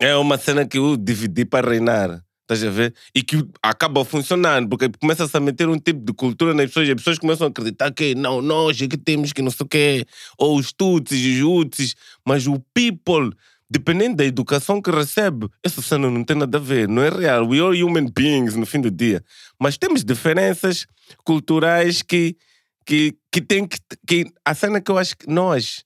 É 0.00 0.16
uma 0.16 0.38
cena 0.38 0.66
que 0.66 0.78
eu 0.78 0.96
dividi 0.96 1.44
para 1.44 1.68
reinar. 1.68 2.23
Estás 2.44 2.62
a 2.62 2.68
ver? 2.68 2.94
E 3.14 3.22
que 3.22 3.42
acaba 3.62 4.04
funcionando, 4.04 4.68
porque 4.68 4.90
começa-se 5.00 5.34
a 5.34 5.40
meter 5.40 5.66
um 5.66 5.78
tipo 5.78 6.00
de 6.04 6.12
cultura 6.12 6.52
nas 6.52 6.66
pessoas 6.66 6.88
e 6.88 6.90
as 6.90 6.96
pessoas 6.96 7.18
começam 7.18 7.46
a 7.46 7.50
acreditar 7.50 7.90
que 7.90 8.14
não, 8.14 8.42
nós 8.42 8.80
é 8.82 8.86
que 8.86 8.98
temos 8.98 9.32
que 9.32 9.40
não 9.40 9.50
sei 9.50 9.64
o 9.64 9.68
quê, 9.68 10.06
ou 10.36 10.58
os 10.58 10.70
tutsis, 10.70 11.42
os 11.42 11.42
utsis, 11.42 11.94
mas 12.22 12.46
o 12.46 12.60
people, 12.74 13.34
dependendo 13.70 14.16
da 14.16 14.26
educação 14.26 14.82
que 14.82 14.90
recebe, 14.90 15.48
essa 15.62 15.80
cena 15.80 16.10
não 16.10 16.22
tem 16.22 16.36
nada 16.36 16.58
a 16.58 16.60
ver, 16.60 16.86
não 16.86 17.02
é 17.02 17.08
real. 17.08 17.48
We 17.48 17.60
are 17.60 17.82
human 17.82 18.08
beings 18.14 18.54
no 18.56 18.66
fim 18.66 18.82
do 18.82 18.90
dia. 18.90 19.24
Mas 19.58 19.78
temos 19.78 20.04
diferenças 20.04 20.86
culturais 21.24 22.02
que, 22.02 22.36
que, 22.84 23.16
que 23.32 23.40
tem 23.40 23.66
que, 23.66 23.78
que. 24.06 24.26
A 24.44 24.54
cena 24.54 24.82
que 24.82 24.90
eu 24.90 24.98
acho 24.98 25.16
que 25.16 25.30
nós, 25.30 25.82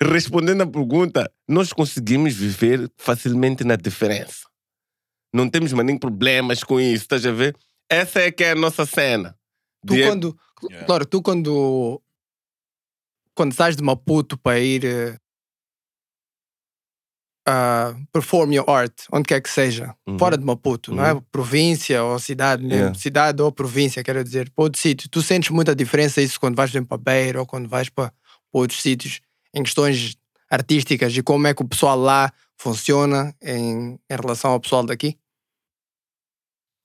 respondendo 0.00 0.62
à 0.62 0.66
pergunta, 0.66 1.30
nós 1.46 1.70
conseguimos 1.70 2.32
viver 2.32 2.90
facilmente 2.96 3.62
na 3.62 3.76
diferença. 3.76 4.55
Não 5.32 5.48
temos 5.50 5.72
mais 5.72 5.86
nem 5.86 5.98
problemas 5.98 6.62
com 6.64 6.80
isso, 6.80 7.04
estás 7.04 7.24
a 7.26 7.32
ver? 7.32 7.56
Essa 7.90 8.20
é 8.20 8.30
que 8.32 8.42
é 8.44 8.52
a 8.52 8.54
nossa 8.56 8.84
cena. 8.86 9.36
Tu 9.86 9.94
De- 9.94 10.02
quando. 10.06 10.38
Yeah. 10.64 10.86
Claro, 10.86 11.06
tu 11.06 11.22
quando. 11.22 12.00
Quando 13.34 13.52
sais 13.54 13.76
de 13.76 13.82
Maputo 13.82 14.38
para 14.38 14.58
ir. 14.58 15.18
a 17.48 17.94
perform 18.12 18.52
your 18.54 18.68
art, 18.68 18.92
onde 19.12 19.24
quer 19.28 19.40
que 19.40 19.48
seja, 19.48 19.94
Uhum. 20.04 20.18
fora 20.18 20.36
de 20.36 20.44
Maputo, 20.44 20.92
não 20.92 21.04
é? 21.06 21.12
Uhum. 21.12 21.20
Província 21.30 22.02
ou 22.02 22.18
cidade. 22.18 22.66
Yeah. 22.66 22.92
cidade 22.94 23.40
ou 23.40 23.52
província, 23.52 24.02
quero 24.02 24.24
dizer, 24.24 24.50
para 24.50 24.64
outro 24.64 24.80
sítio. 24.80 25.08
Tu 25.08 25.22
sentes 25.22 25.50
muita 25.50 25.72
diferença 25.74 26.20
isso 26.20 26.40
quando 26.40 26.56
vais, 26.56 26.72
para 26.72 26.98
Beira 26.98 27.38
ou 27.38 27.46
quando 27.46 27.68
vais 27.68 27.88
para, 27.88 28.08
para 28.08 28.14
outros 28.52 28.82
sítios 28.82 29.20
em 29.54 29.62
questões 29.62 30.16
artísticas 30.50 31.16
e 31.16 31.22
como 31.22 31.46
é 31.46 31.54
que 31.54 31.62
o 31.62 31.68
pessoal 31.68 31.96
lá 31.96 32.32
funciona 32.58 33.34
em, 33.42 33.98
em 34.10 34.16
relação 34.16 34.52
ao 34.52 34.60
pessoal 34.60 34.84
daqui? 34.84 35.18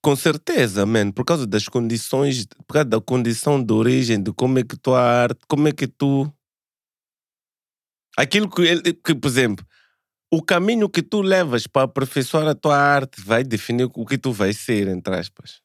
Com 0.04 0.16
certeza, 0.16 0.86
man, 0.86 1.12
por 1.12 1.24
causa 1.24 1.46
das 1.46 1.68
condições, 1.68 2.48
por 2.68 2.74
causa 2.74 2.86
da 2.86 3.00
condição 3.00 3.64
de 3.64 3.72
origem, 3.72 4.22
de 4.22 4.34
como 4.34 4.58
é 4.58 4.64
que 4.64 4.76
tua 4.76 5.00
arte, 5.00 5.40
como 5.48 5.68
é 5.68 5.72
que 5.72 5.88
tu. 5.88 6.32
Aquilo 8.18 8.50
que, 8.50 8.64
ele, 8.64 8.94
que 8.94 9.14
por 9.14 9.28
exemplo, 9.28 9.66
o 10.34 10.42
caminho 10.42 10.90
que 10.90 11.04
tu 11.04 11.22
levas 11.22 11.68
para 11.68 11.84
aperfeiçoar 11.84 12.48
a 12.48 12.56
tua 12.56 12.78
arte 12.78 13.22
vai 13.22 13.44
definir 13.44 13.90
o 13.94 14.06
que 14.06 14.18
tu 14.18 14.32
vais 14.32 14.58
ser, 14.58 14.88
entre 14.88 15.16
aspas. 15.16 15.62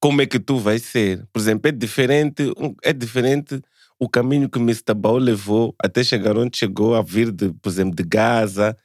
Como 0.00 0.20
é 0.20 0.26
que 0.26 0.38
tu 0.38 0.58
vais 0.58 0.82
ser. 0.82 1.26
Por 1.32 1.40
exemplo, 1.40 1.68
é 1.68 1.72
diferente, 1.72 2.42
é 2.82 2.92
diferente 2.92 3.62
o 4.00 4.08
caminho 4.08 4.48
que 4.50 4.58
Mr. 4.58 4.94
Bao 4.94 5.16
levou 5.18 5.74
até 5.82 6.02
chegar 6.04 6.36
onde 6.36 6.56
chegou 6.58 6.94
a 6.94 7.02
vir, 7.02 7.30
de, 7.32 7.52
por 7.54 7.68
exemplo, 7.68 7.94
de 7.94 8.02
Gaza. 8.04 8.76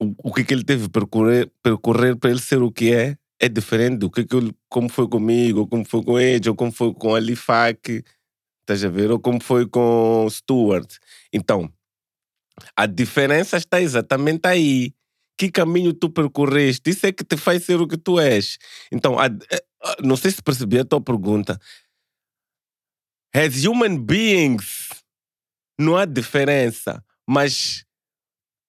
O, 0.00 0.30
o 0.30 0.32
que, 0.32 0.44
que 0.44 0.54
ele 0.54 0.64
teve 0.64 0.84
que 0.84 0.90
percorrer, 0.90 2.16
para 2.16 2.30
ele 2.30 2.40
ser 2.40 2.62
o 2.62 2.70
que 2.70 2.92
é, 2.92 3.16
é 3.40 3.48
diferente 3.48 3.98
do 3.98 4.10
que, 4.10 4.24
que 4.24 4.36
como 4.68 4.88
foi 4.88 5.08
comigo, 5.08 5.60
ou 5.60 5.68
como 5.68 5.84
foi 5.84 6.02
com 6.04 6.18
Edge, 6.20 6.48
ou 6.48 6.54
como 6.56 6.72
foi 6.72 6.92
com 6.94 7.14
Ali 7.14 7.34
Fak, 7.36 8.04
estás 8.62 8.84
a 8.84 8.88
ver? 8.88 9.10
Ou 9.10 9.18
como 9.20 9.42
foi 9.42 9.66
com 9.68 10.26
Stuart. 10.30 10.96
Então, 11.32 11.70
a 12.76 12.86
diferença 12.86 13.56
está 13.56 13.80
exatamente 13.80 14.46
aí. 14.46 14.92
Que 15.38 15.50
caminho 15.50 15.92
tu 15.94 16.10
percorreste? 16.10 16.90
Isso 16.90 17.06
é 17.06 17.12
que 17.12 17.24
te 17.24 17.36
faz 17.36 17.64
ser 17.64 17.80
o 17.80 17.86
que 17.86 17.96
tu 17.96 18.18
és. 18.18 18.58
Então, 18.90 19.18
a- 19.18 19.26
ah, 19.26 19.96
não 20.02 20.16
sei 20.16 20.32
se 20.32 20.42
percebi 20.42 20.78
a 20.80 20.84
tua 20.84 21.00
pergunta. 21.00 21.58
As 23.38 23.64
human 23.64 23.98
beings, 23.98 24.88
não 25.78 25.96
há 25.96 26.04
diferença, 26.04 27.00
mas 27.24 27.84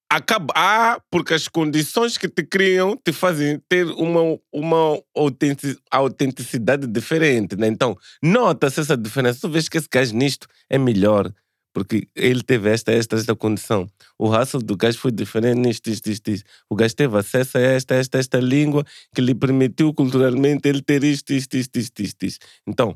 acaba, 0.07 0.53
há 0.55 1.01
porque 1.09 1.33
as 1.33 1.47
condições 1.47 2.19
que 2.19 2.29
te 2.29 2.43
criam 2.43 2.95
te 2.95 3.11
fazem 3.11 3.59
ter 3.67 3.87
uma, 3.87 4.37
uma 4.53 5.01
autenti- 5.15 5.75
autenticidade 5.89 6.85
diferente. 6.85 7.55
Né? 7.55 7.65
Então, 7.65 7.97
nota-se 8.21 8.79
essa 8.81 8.95
diferença. 8.95 9.39
Tu 9.41 9.49
vês 9.49 9.67
que 9.67 9.79
esse 9.79 9.87
gajo 9.91 10.15
nisto 10.15 10.47
é 10.69 10.77
melhor, 10.77 11.33
porque 11.73 12.07
ele 12.15 12.43
teve 12.43 12.69
esta, 12.69 12.91
esta, 12.91 13.15
esta 13.15 13.35
condição. 13.35 13.87
O 14.19 14.29
hustle 14.29 14.61
do 14.61 14.77
gajo 14.77 14.99
foi 14.99 15.11
diferente 15.11 15.57
nisto, 15.57 15.89
isto, 15.89 16.11
isto, 16.11 16.29
isto. 16.29 16.47
O 16.69 16.75
gajo 16.75 16.95
teve 16.95 17.17
acesso 17.17 17.57
a 17.57 17.61
esta, 17.61 17.95
esta, 17.95 18.19
esta 18.19 18.39
língua 18.39 18.85
que 19.15 19.21
lhe 19.21 19.33
permitiu 19.33 19.95
culturalmente 19.95 20.69
ele 20.69 20.83
ter 20.83 21.03
isto, 21.03 21.33
isto, 21.33 21.57
isto, 21.57 21.79
isto, 21.79 22.01
isto. 22.03 22.23
isto. 22.23 22.45
Então, 22.67 22.95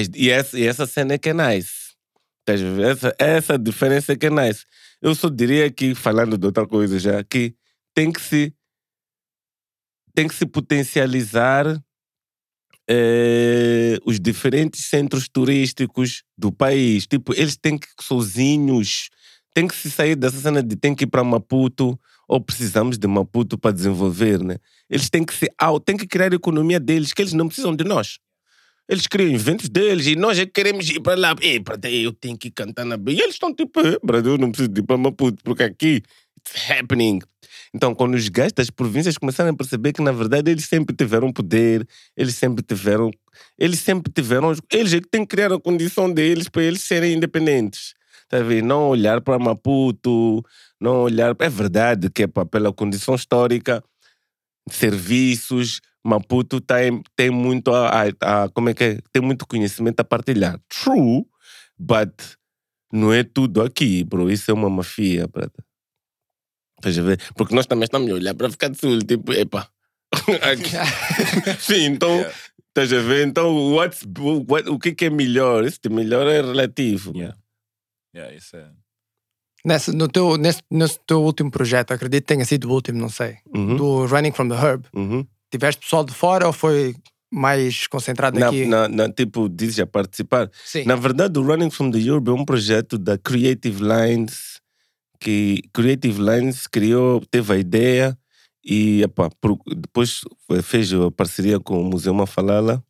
as- 0.00 0.10
e, 0.14 0.30
essa, 0.30 0.58
e 0.58 0.66
essa 0.66 0.86
cena 0.86 1.14
é 1.14 1.18
que 1.18 1.30
é 1.30 1.34
nice. 1.34 1.94
Essa, 2.46 3.14
essa 3.18 3.58
diferença 3.58 4.12
é 4.12 4.16
que 4.16 4.26
é 4.26 4.30
nice. 4.30 4.64
Eu 5.00 5.14
só 5.14 5.28
diria 5.28 5.70
que, 5.70 5.94
falando 5.94 6.36
de 6.36 6.46
outra 6.46 6.66
coisa 6.66 6.98
já, 6.98 7.22
que 7.24 7.54
tem 7.94 8.12
que 8.12 8.20
se, 8.20 8.52
tem 10.14 10.28
que 10.28 10.34
se 10.34 10.46
potencializar 10.46 11.66
eh, 12.88 13.98
os 14.04 14.20
diferentes 14.20 14.84
centros 14.86 15.28
turísticos 15.28 16.22
do 16.36 16.52
país. 16.52 17.06
Tipo, 17.06 17.32
eles 17.34 17.56
têm 17.56 17.78
que 17.78 17.88
sozinhos, 18.00 19.08
têm 19.54 19.66
que 19.66 19.74
se 19.74 19.90
sair 19.90 20.16
dessa 20.16 20.38
cena 20.38 20.62
de 20.62 20.76
tem 20.76 20.94
que 20.94 21.04
ir 21.04 21.06
para 21.08 21.24
Maputo 21.24 21.98
ou 22.28 22.40
precisamos 22.40 22.98
de 22.98 23.06
Maputo 23.06 23.58
para 23.58 23.72
desenvolver, 23.72 24.42
né? 24.42 24.56
Eles 24.88 25.10
têm 25.10 25.24
que 25.24 25.34
se 25.34 25.48
têm 25.84 25.96
que 25.96 26.06
criar 26.06 26.32
a 26.32 26.36
economia 26.36 26.80
deles, 26.80 27.12
que 27.12 27.22
eles 27.22 27.32
não 27.32 27.46
precisam 27.46 27.74
de 27.74 27.84
nós. 27.84 28.18
Eles 28.88 29.06
criam 29.06 29.32
eventos 29.32 29.68
deles 29.68 30.06
e 30.06 30.14
nós 30.16 30.38
é 30.38 30.44
que 30.44 30.52
queremos 30.52 30.88
ir 30.90 31.00
para 31.00 31.18
lá. 31.18 31.34
Ei, 31.40 31.58
brother, 31.58 31.92
eu 31.92 32.12
tenho 32.12 32.36
que 32.36 32.50
cantar 32.50 32.84
na. 32.84 32.96
E 32.96 33.20
eles 33.20 33.34
estão 33.34 33.54
tipo, 33.54 33.80
"Eh, 33.80 33.98
brother, 34.02 34.32
eu 34.32 34.38
não 34.38 34.50
preciso 34.50 34.68
de 34.68 34.80
ir 34.80 34.84
para 34.84 34.98
Maputo, 34.98 35.42
porque 35.42 35.62
aqui 35.62 36.02
it's 36.38 36.70
happening. 36.70 37.20
Então, 37.74 37.94
quando 37.94 38.14
os 38.14 38.28
gajos 38.28 38.52
das 38.52 38.70
províncias 38.70 39.18
começaram 39.18 39.50
a 39.50 39.56
perceber 39.56 39.92
que, 39.92 40.02
na 40.02 40.12
verdade, 40.12 40.50
eles 40.50 40.66
sempre 40.66 40.94
tiveram 40.94 41.32
poder, 41.32 41.86
eles 42.16 42.34
sempre 42.36 42.62
tiveram. 42.62 43.10
Eles 43.58 43.80
sempre 43.80 44.12
tiveram. 44.12 44.52
Eles 44.72 44.92
é 44.92 45.00
que 45.00 45.08
têm 45.08 45.22
que 45.22 45.34
criar 45.34 45.52
a 45.52 45.58
condição 45.60 46.12
deles 46.12 46.48
para 46.48 46.62
eles 46.62 46.82
serem 46.82 47.14
independentes. 47.14 47.94
Tá 48.28 48.40
ver? 48.40 48.62
Não 48.62 48.88
olhar 48.88 49.20
para 49.20 49.38
Maputo, 49.38 50.42
não 50.80 51.02
olhar. 51.02 51.34
É 51.38 51.48
verdade 51.48 52.10
que 52.10 52.24
é 52.24 52.26
pela 52.26 52.72
condição 52.72 53.14
histórica, 53.14 53.82
serviços. 54.70 55.80
Maputo 56.04 56.60
tem, 56.60 57.02
tem 57.16 57.30
muito 57.30 57.72
a, 57.72 57.88
a- 58.04 58.44
a- 58.44 58.48
como 58.50 58.68
é 58.68 58.74
que 58.74 58.84
é? 58.84 58.98
Tem 59.12 59.22
muito 59.22 59.46
conhecimento 59.46 60.00
a 60.00 60.04
partilhar. 60.04 60.60
True, 60.68 61.24
but 61.78 62.12
não 62.92 63.12
é 63.12 63.24
tudo 63.24 63.62
aqui, 63.62 64.04
bro. 64.04 64.30
Isso 64.30 64.50
é 64.50 64.54
uma 64.54 64.68
mafia, 64.70 65.26
brother. 65.26 65.64
Estás 66.78 66.98
a 66.98 67.02
ver? 67.02 67.20
Porque 67.34 67.54
nós 67.54 67.66
também 67.66 67.84
estamos 67.84 68.10
a 68.10 68.14
olhar 68.14 68.34
para 68.34 68.50
ficar 68.50 68.68
de 68.68 68.78
sul, 68.78 68.98
tipo, 68.98 69.32
epa. 69.32 69.68
Sim, 71.58 71.84
então, 71.86 72.10
Yeah. 72.10 72.34
estás 72.68 72.92
a 72.92 73.00
ver? 73.00 73.26
Então, 73.26 73.72
what's, 73.72 74.04
what, 74.48 74.68
o 74.68 74.78
que, 74.78 74.94
que 74.94 75.06
é 75.06 75.10
melhor? 75.10 75.64
Isso 75.64 75.78
de 75.82 75.88
melhor 75.88 76.26
é 76.26 76.40
relativo. 76.42 77.12
Yeah. 77.16 77.36
Yeah, 78.14 78.34
isso 78.34 78.56
é. 78.56 78.70
Nesse, 79.64 79.92
no 79.92 80.08
teu, 80.08 80.36
nesse, 80.36 80.60
nesse 80.70 81.00
teu 81.06 81.22
último 81.22 81.50
projeto, 81.50 81.92
acredito 81.92 82.22
que 82.24 82.34
tenha 82.34 82.44
sido 82.44 82.68
o 82.68 82.72
último, 82.72 82.98
não 82.98 83.08
sei, 83.08 83.38
Uhum, 83.46 83.76
do 83.76 84.04
Running 84.06 84.32
from 84.32 84.48
the 84.50 84.54
Herb, 84.54 84.84
uhum. 84.94 85.26
Tiveste 85.50 85.82
pessoal 85.82 86.04
de 86.04 86.12
fora 86.14 86.46
ou 86.46 86.52
foi 86.52 86.94
mais 87.32 87.86
concentrado 87.86 88.38
Na, 88.38 88.48
aqui? 88.48 88.64
na, 88.64 88.88
na, 88.88 89.08
tipo, 89.12 89.48
dizes 89.48 89.80
a 89.80 89.86
participar. 89.86 90.50
Sim. 90.64 90.84
Na 90.84 90.94
verdade, 90.94 91.38
o 91.38 91.42
Running 91.42 91.70
from 91.70 91.90
the 91.90 91.98
Europe 91.98 92.30
é 92.30 92.32
um 92.32 92.44
projeto 92.44 92.96
da 92.96 93.18
Creative 93.18 93.82
Lines, 93.82 94.60
que 95.18 95.62
Creative 95.72 96.20
Lines 96.20 96.66
criou, 96.66 97.20
teve 97.30 97.52
a 97.52 97.56
ideia 97.56 98.16
e 98.64 99.02
epá, 99.02 99.28
depois 99.76 100.20
fez 100.62 100.92
a 100.92 101.10
parceria 101.10 101.58
com 101.58 101.80
o 101.80 101.84
Museu 101.84 102.14
Mafalala 102.14 102.82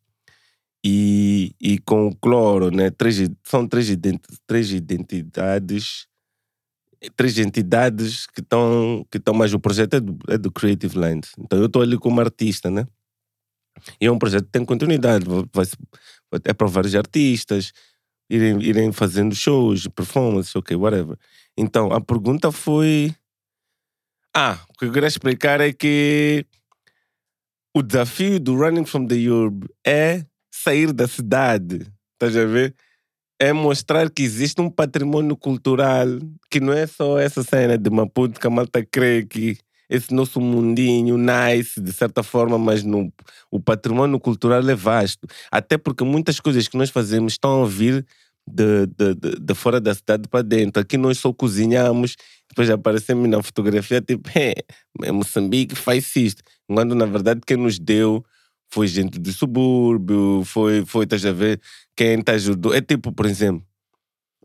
e, 0.85 1.53
e 1.59 1.79
com 1.79 2.07
o 2.07 2.15
Cloro, 2.15 2.69
né? 2.69 2.91
Três, 2.91 3.27
são 3.43 3.67
três, 3.67 3.89
identi 3.89 4.21
três 4.45 4.71
identidades, 4.71 6.07
três 7.15 7.37
entidades 7.37 8.25
que 8.27 8.41
estão, 8.41 9.05
que 9.11 9.17
estão 9.17 9.33
mas 9.33 9.53
o 9.53 9.59
projeto 9.59 9.95
é 9.95 9.99
do, 9.99 10.17
é 10.27 10.37
do 10.37 10.51
Creative 10.51 10.97
Lines. 10.97 11.31
Então 11.37 11.59
eu 11.59 11.65
estou 11.67 11.81
ali 11.81 11.97
como 11.97 12.19
artista, 12.21 12.69
né? 12.69 12.85
E 13.99 14.05
é 14.05 14.11
um 14.11 14.17
projeto 14.17 14.45
que 14.45 14.51
tem 14.51 14.65
continuidade, 14.65 15.25
vai, 15.25 15.65
vai- 16.31 16.41
é 16.45 16.53
para 16.53 16.67
vários 16.67 16.95
artistas 16.95 17.71
irem, 18.29 18.61
irem 18.61 18.91
fazendo 18.91 19.35
shows, 19.35 19.87
performances, 19.87 20.55
ok, 20.55 20.75
whatever. 20.75 21.17
Então, 21.57 21.91
a 21.91 22.01
pergunta 22.01 22.51
foi. 22.51 23.13
Ah, 24.35 24.59
o 24.69 24.73
que 24.73 24.85
eu 24.85 24.91
queria 24.91 25.07
explicar 25.07 25.61
é 25.61 25.71
que 25.71 26.45
o 27.75 27.81
desafio 27.81 28.39
do 28.39 28.55
Running 28.55 28.85
from 28.85 29.05
the 29.05 29.15
Urb 29.29 29.65
é 29.85 30.25
sair 30.53 30.91
da 30.93 31.07
cidade, 31.07 31.85
estás 32.13 32.35
a 32.35 32.45
ver? 32.45 32.75
É 33.39 33.51
mostrar 33.51 34.09
que 34.09 34.23
existe 34.23 34.61
um 34.61 34.69
patrimônio 34.69 35.35
cultural 35.35 36.07
que 36.49 36.59
não 36.59 36.71
é 36.71 36.87
só 36.87 37.19
essa 37.19 37.43
cena 37.43 37.77
de 37.77 37.89
Maputo 37.89 38.39
que 38.39 38.47
a 38.47 38.49
malta 38.49 38.85
crê 38.85 39.25
que 39.25 39.57
esse 39.89 40.13
nosso 40.13 40.41
mundinho 40.41 41.17
nice, 41.17 41.79
de 41.79 41.93
certa 41.93 42.23
forma, 42.23 42.57
mas 42.57 42.83
no, 42.83 43.11
o 43.51 43.59
patrimônio 43.59 44.19
cultural 44.19 44.67
é 44.67 44.75
vasto. 44.75 45.27
Até 45.51 45.77
porque 45.77 46.03
muitas 46.03 46.39
coisas 46.39 46.67
que 46.67 46.77
nós 46.77 46.89
fazemos 46.89 47.33
estão 47.33 47.63
a 47.63 47.67
vir 47.67 48.05
de, 48.47 48.85
de, 48.87 49.15
de, 49.15 49.39
de 49.39 49.53
fora 49.53 49.79
da 49.81 49.93
cidade 49.93 50.27
para 50.27 50.41
dentro. 50.41 50.81
Aqui 50.81 50.97
nós 50.97 51.17
só 51.17 51.33
cozinhamos, 51.33 52.15
depois 52.49 52.69
aparecemos 52.69 53.27
na 53.29 53.41
fotografia, 53.41 54.01
tipo, 54.01 54.29
é 54.35 55.11
Moçambique 55.11 55.75
faz 55.75 56.15
isto. 56.15 56.43
Quando 56.67 56.95
na 56.95 57.05
verdade 57.05 57.41
quem 57.45 57.57
nos 57.57 57.79
deu 57.79 58.23
foi 58.71 58.87
gente 58.87 59.19
do 59.19 59.31
subúrbio, 59.31 60.43
foi, 60.45 60.85
foi 60.85 61.05
estás 61.05 61.25
a 61.25 61.31
ver, 61.31 61.61
quem 61.95 62.21
te 62.21 62.31
ajudou. 62.31 62.73
É 62.73 62.81
tipo, 62.81 63.11
por 63.11 63.25
exemplo, 63.25 63.65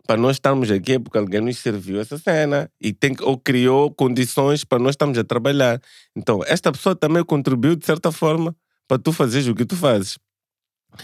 para 0.06 0.20
nós 0.20 0.36
estarmos 0.36 0.70
aqui 0.70 0.94
é 0.94 0.98
porque 0.98 1.18
alguém 1.18 1.40
nos 1.40 1.58
serviu 1.58 2.00
essa 2.00 2.18
cena 2.18 2.70
e 2.80 2.92
tem, 2.92 3.14
ou 3.20 3.38
criou 3.38 3.92
condições 3.92 4.64
para 4.64 4.78
nós 4.78 4.90
estarmos 4.90 5.18
a 5.18 5.24
trabalhar. 5.24 5.80
Então, 6.16 6.40
esta 6.46 6.72
pessoa 6.72 6.96
também 6.96 7.24
contribuiu 7.24 7.76
de 7.76 7.86
certa 7.86 8.10
forma 8.10 8.54
para 8.88 8.98
tu 8.98 9.12
fazeres 9.12 9.46
o 9.46 9.54
que 9.54 9.64
tu 9.64 9.76
fazes. 9.76 10.18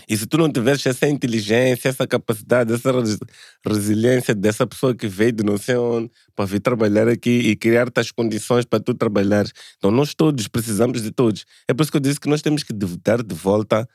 E 0.09 0.17
se 0.17 0.27
tu 0.27 0.37
não 0.37 0.51
tiveres 0.51 0.85
essa 0.87 1.09
inteligência, 1.09 1.89
essa 1.89 2.07
capacidade, 2.07 2.73
essa 2.73 2.93
res- 2.93 3.19
resiliência 3.65 4.35
dessa 4.35 4.67
pessoa 4.67 4.95
que 4.95 5.07
veio 5.07 5.33
de 5.33 5.45
não 5.45 5.57
sei 5.59 5.77
onde 5.77 6.11
para 6.35 6.45
vir 6.45 6.61
trabalhar 6.61 7.09
aqui 7.09 7.31
e 7.31 7.57
criar-te 7.57 8.01
as 8.01 8.11
condições 8.11 8.65
para 8.65 8.81
tu 8.81 8.95
trabalhares. 8.95 9.53
Então, 9.79 9.91
nós 9.91 10.15
todos 10.15 10.49
precisamos 10.49 11.03
de 11.03 11.11
todos. 11.11 11.45
É 11.69 11.75
por 11.75 11.83
isso 11.83 11.91
que 11.91 11.97
eu 11.97 12.01
disse 12.01 12.21
que 12.21 12.29
nós 12.29 12.43
temos 12.43 12.63
que 12.63 12.73
dar 12.73 13.23
de 13.23 13.35
volta 13.35 13.89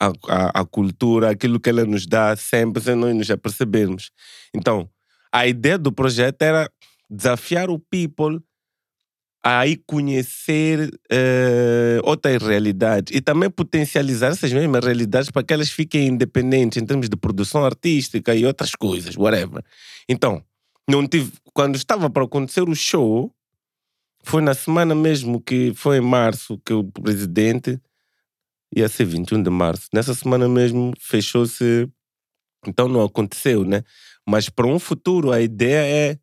a, 0.00 0.12
a, 0.28 0.60
a 0.60 0.64
cultura, 0.64 1.30
aquilo 1.30 1.60
que 1.60 1.70
ela 1.70 1.84
nos 1.84 2.06
dá 2.06 2.34
sempre, 2.36 2.82
sem 2.82 2.94
nós 2.94 3.14
nos 3.14 3.30
apercebermos. 3.30 4.10
Então, 4.54 4.88
a 5.32 5.46
ideia 5.46 5.78
do 5.78 5.92
projeto 5.92 6.42
era 6.42 6.70
desafiar 7.08 7.70
o 7.70 7.78
people 7.78 8.40
a 9.44 9.66
ir 9.66 9.82
conhecer 9.86 10.88
eh, 11.10 12.00
outras 12.04 12.40
realidades 12.40 13.14
e 13.14 13.20
também 13.20 13.50
potencializar 13.50 14.28
essas 14.28 14.52
mesmas 14.52 14.84
realidades 14.84 15.30
para 15.30 15.42
que 15.42 15.52
elas 15.52 15.68
fiquem 15.68 16.06
independentes 16.06 16.80
em 16.80 16.86
termos 16.86 17.08
de 17.08 17.16
produção 17.16 17.64
artística 17.64 18.34
e 18.34 18.46
outras 18.46 18.72
coisas, 18.76 19.16
whatever. 19.16 19.64
Então, 20.08 20.44
não 20.88 21.06
tive, 21.08 21.32
quando 21.52 21.74
estava 21.74 22.08
para 22.08 22.24
acontecer 22.24 22.62
o 22.68 22.74
show, 22.74 23.32
foi 24.22 24.42
na 24.42 24.54
semana 24.54 24.94
mesmo 24.94 25.40
que 25.40 25.72
foi 25.74 25.98
em 25.98 26.00
março 26.00 26.56
que 26.64 26.72
o 26.72 26.84
presidente 26.84 27.80
ia 28.74 28.88
ser 28.88 29.04
21 29.04 29.42
de 29.42 29.50
março. 29.50 29.88
Nessa 29.92 30.14
semana 30.14 30.48
mesmo 30.48 30.92
fechou-se, 31.00 31.88
então 32.66 32.86
não 32.86 33.02
aconteceu, 33.02 33.64
né? 33.64 33.82
Mas 34.26 34.48
para 34.48 34.66
um 34.66 34.78
futuro 34.78 35.32
a 35.32 35.40
ideia 35.40 36.12
é 36.12 36.18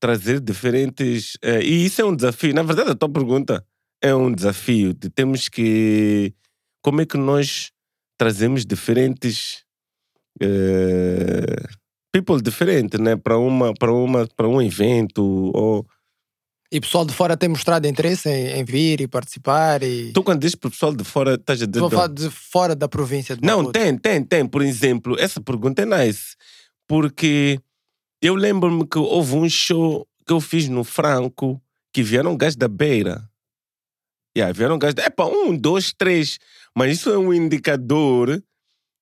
trazer 0.00 0.40
diferentes. 0.40 1.36
eh, 1.42 1.62
e 1.62 1.84
isso 1.86 2.00
é 2.00 2.04
um 2.04 2.14
desafio. 2.14 2.54
Na 2.54 2.62
verdade, 2.62 2.90
a 2.90 2.94
tua 2.94 3.08
pergunta 3.08 3.64
é 4.02 4.14
um 4.14 4.32
desafio. 4.32 4.94
De 4.94 5.10
temos 5.10 5.48
que. 5.48 6.32
Como 6.82 7.00
é 7.00 7.06
que 7.06 7.16
nós 7.16 7.70
trazemos 8.16 8.64
diferentes. 8.64 9.64
eh, 10.40 11.62
people 12.12 12.40
diferentes, 12.42 12.98
né? 13.00 13.16
Para 13.16 13.38
uma, 13.38 13.74
para 13.74 13.92
uma, 13.92 14.26
para 14.36 14.48
um 14.48 14.60
evento 14.62 15.22
ou 15.54 15.86
E 16.70 16.78
o 16.78 16.80
pessoal 16.80 17.04
de 17.04 17.14
fora 17.14 17.36
tem 17.36 17.48
mostrado 17.48 17.86
interesse 17.86 18.28
em, 18.28 18.58
em 18.58 18.64
vir 18.64 19.00
e 19.00 19.08
participar 19.08 19.82
e. 19.82 20.12
Tu 20.12 20.22
quando 20.22 20.40
dizes 20.40 20.54
para 20.54 20.68
o 20.68 20.70
pessoal 20.70 20.94
de 20.94 21.04
fora, 21.04 21.34
estás 21.34 21.62
a 21.62 21.66
dizer... 21.66 21.84
Estou 21.84 21.86
a 21.86 21.90
de 21.90 21.94
falar 21.94 22.08
de 22.08 22.30
fora 22.30 22.74
da 22.76 22.88
província 22.88 23.36
de 23.36 23.46
Não, 23.46 23.70
tem, 23.70 23.96
tem, 23.96 24.22
tem. 24.22 24.46
Por 24.46 24.62
exemplo, 24.62 25.16
essa 25.18 25.40
pergunta 25.40 25.82
é 25.82 25.86
nice. 25.86 26.36
Porque 26.86 27.60
eu 28.20 28.34
lembro-me 28.34 28.86
que 28.86 28.98
houve 28.98 29.34
um 29.34 29.48
show 29.48 30.06
que 30.26 30.32
eu 30.32 30.40
fiz 30.40 30.68
no 30.68 30.84
Franco 30.84 31.60
que 31.92 32.02
vieram 32.02 32.36
gajos 32.36 32.56
da 32.56 32.68
beira. 32.68 33.28
Yeah, 34.36 34.52
vieram 34.52 34.78
gajos 34.78 34.94
da... 34.94 35.04
Epa, 35.04 35.24
um, 35.24 35.56
dois, 35.56 35.92
três. 35.92 36.38
Mas 36.74 36.98
isso 36.98 37.10
é 37.10 37.18
um 37.18 37.32
indicador 37.32 38.42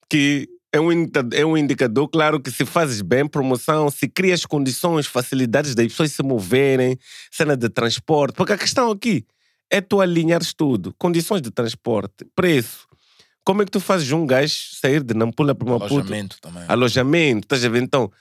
que... 0.09 0.49
É 0.73 0.81
um, 0.81 0.91
é 1.33 1.47
um 1.47 1.57
indicador, 1.57 2.07
claro, 2.07 2.39
que 2.39 2.51
se 2.51 2.67
fazes 2.67 3.01
bem 3.01 3.27
promoção, 3.27 3.91
se 3.91 4.07
crias 4.07 4.45
condições, 4.45 5.07
facilidades 5.07 5.75
das 5.75 5.87
pessoas 5.87 6.13
se 6.13 6.23
moverem, 6.23 6.99
cena 7.31 7.57
de 7.57 7.71
transporte. 7.71 8.35
Porque 8.35 8.53
a 8.53 8.59
questão 8.59 8.91
aqui 8.91 9.25
é 9.71 9.81
tu 9.81 10.03
alinhares 10.03 10.53
tudo. 10.53 10.95
Condições 10.99 11.41
de 11.41 11.51
transporte, 11.51 12.27
preço. 12.35 12.87
Como 13.43 13.63
é 13.63 13.65
que 13.65 13.71
tu 13.71 13.81
fazes 13.81 14.11
um 14.13 14.27
gajo 14.27 14.55
sair 14.81 15.03
de 15.03 15.15
Nampula 15.15 15.55
para 15.55 15.67
Maputo? 15.67 15.95
Alojamento 15.95 16.37
também. 16.43 16.65
Alojamento, 16.69 17.47
estás 17.47 17.65
a 17.65 17.69
ver? 17.71 17.83
Então, 17.83 18.13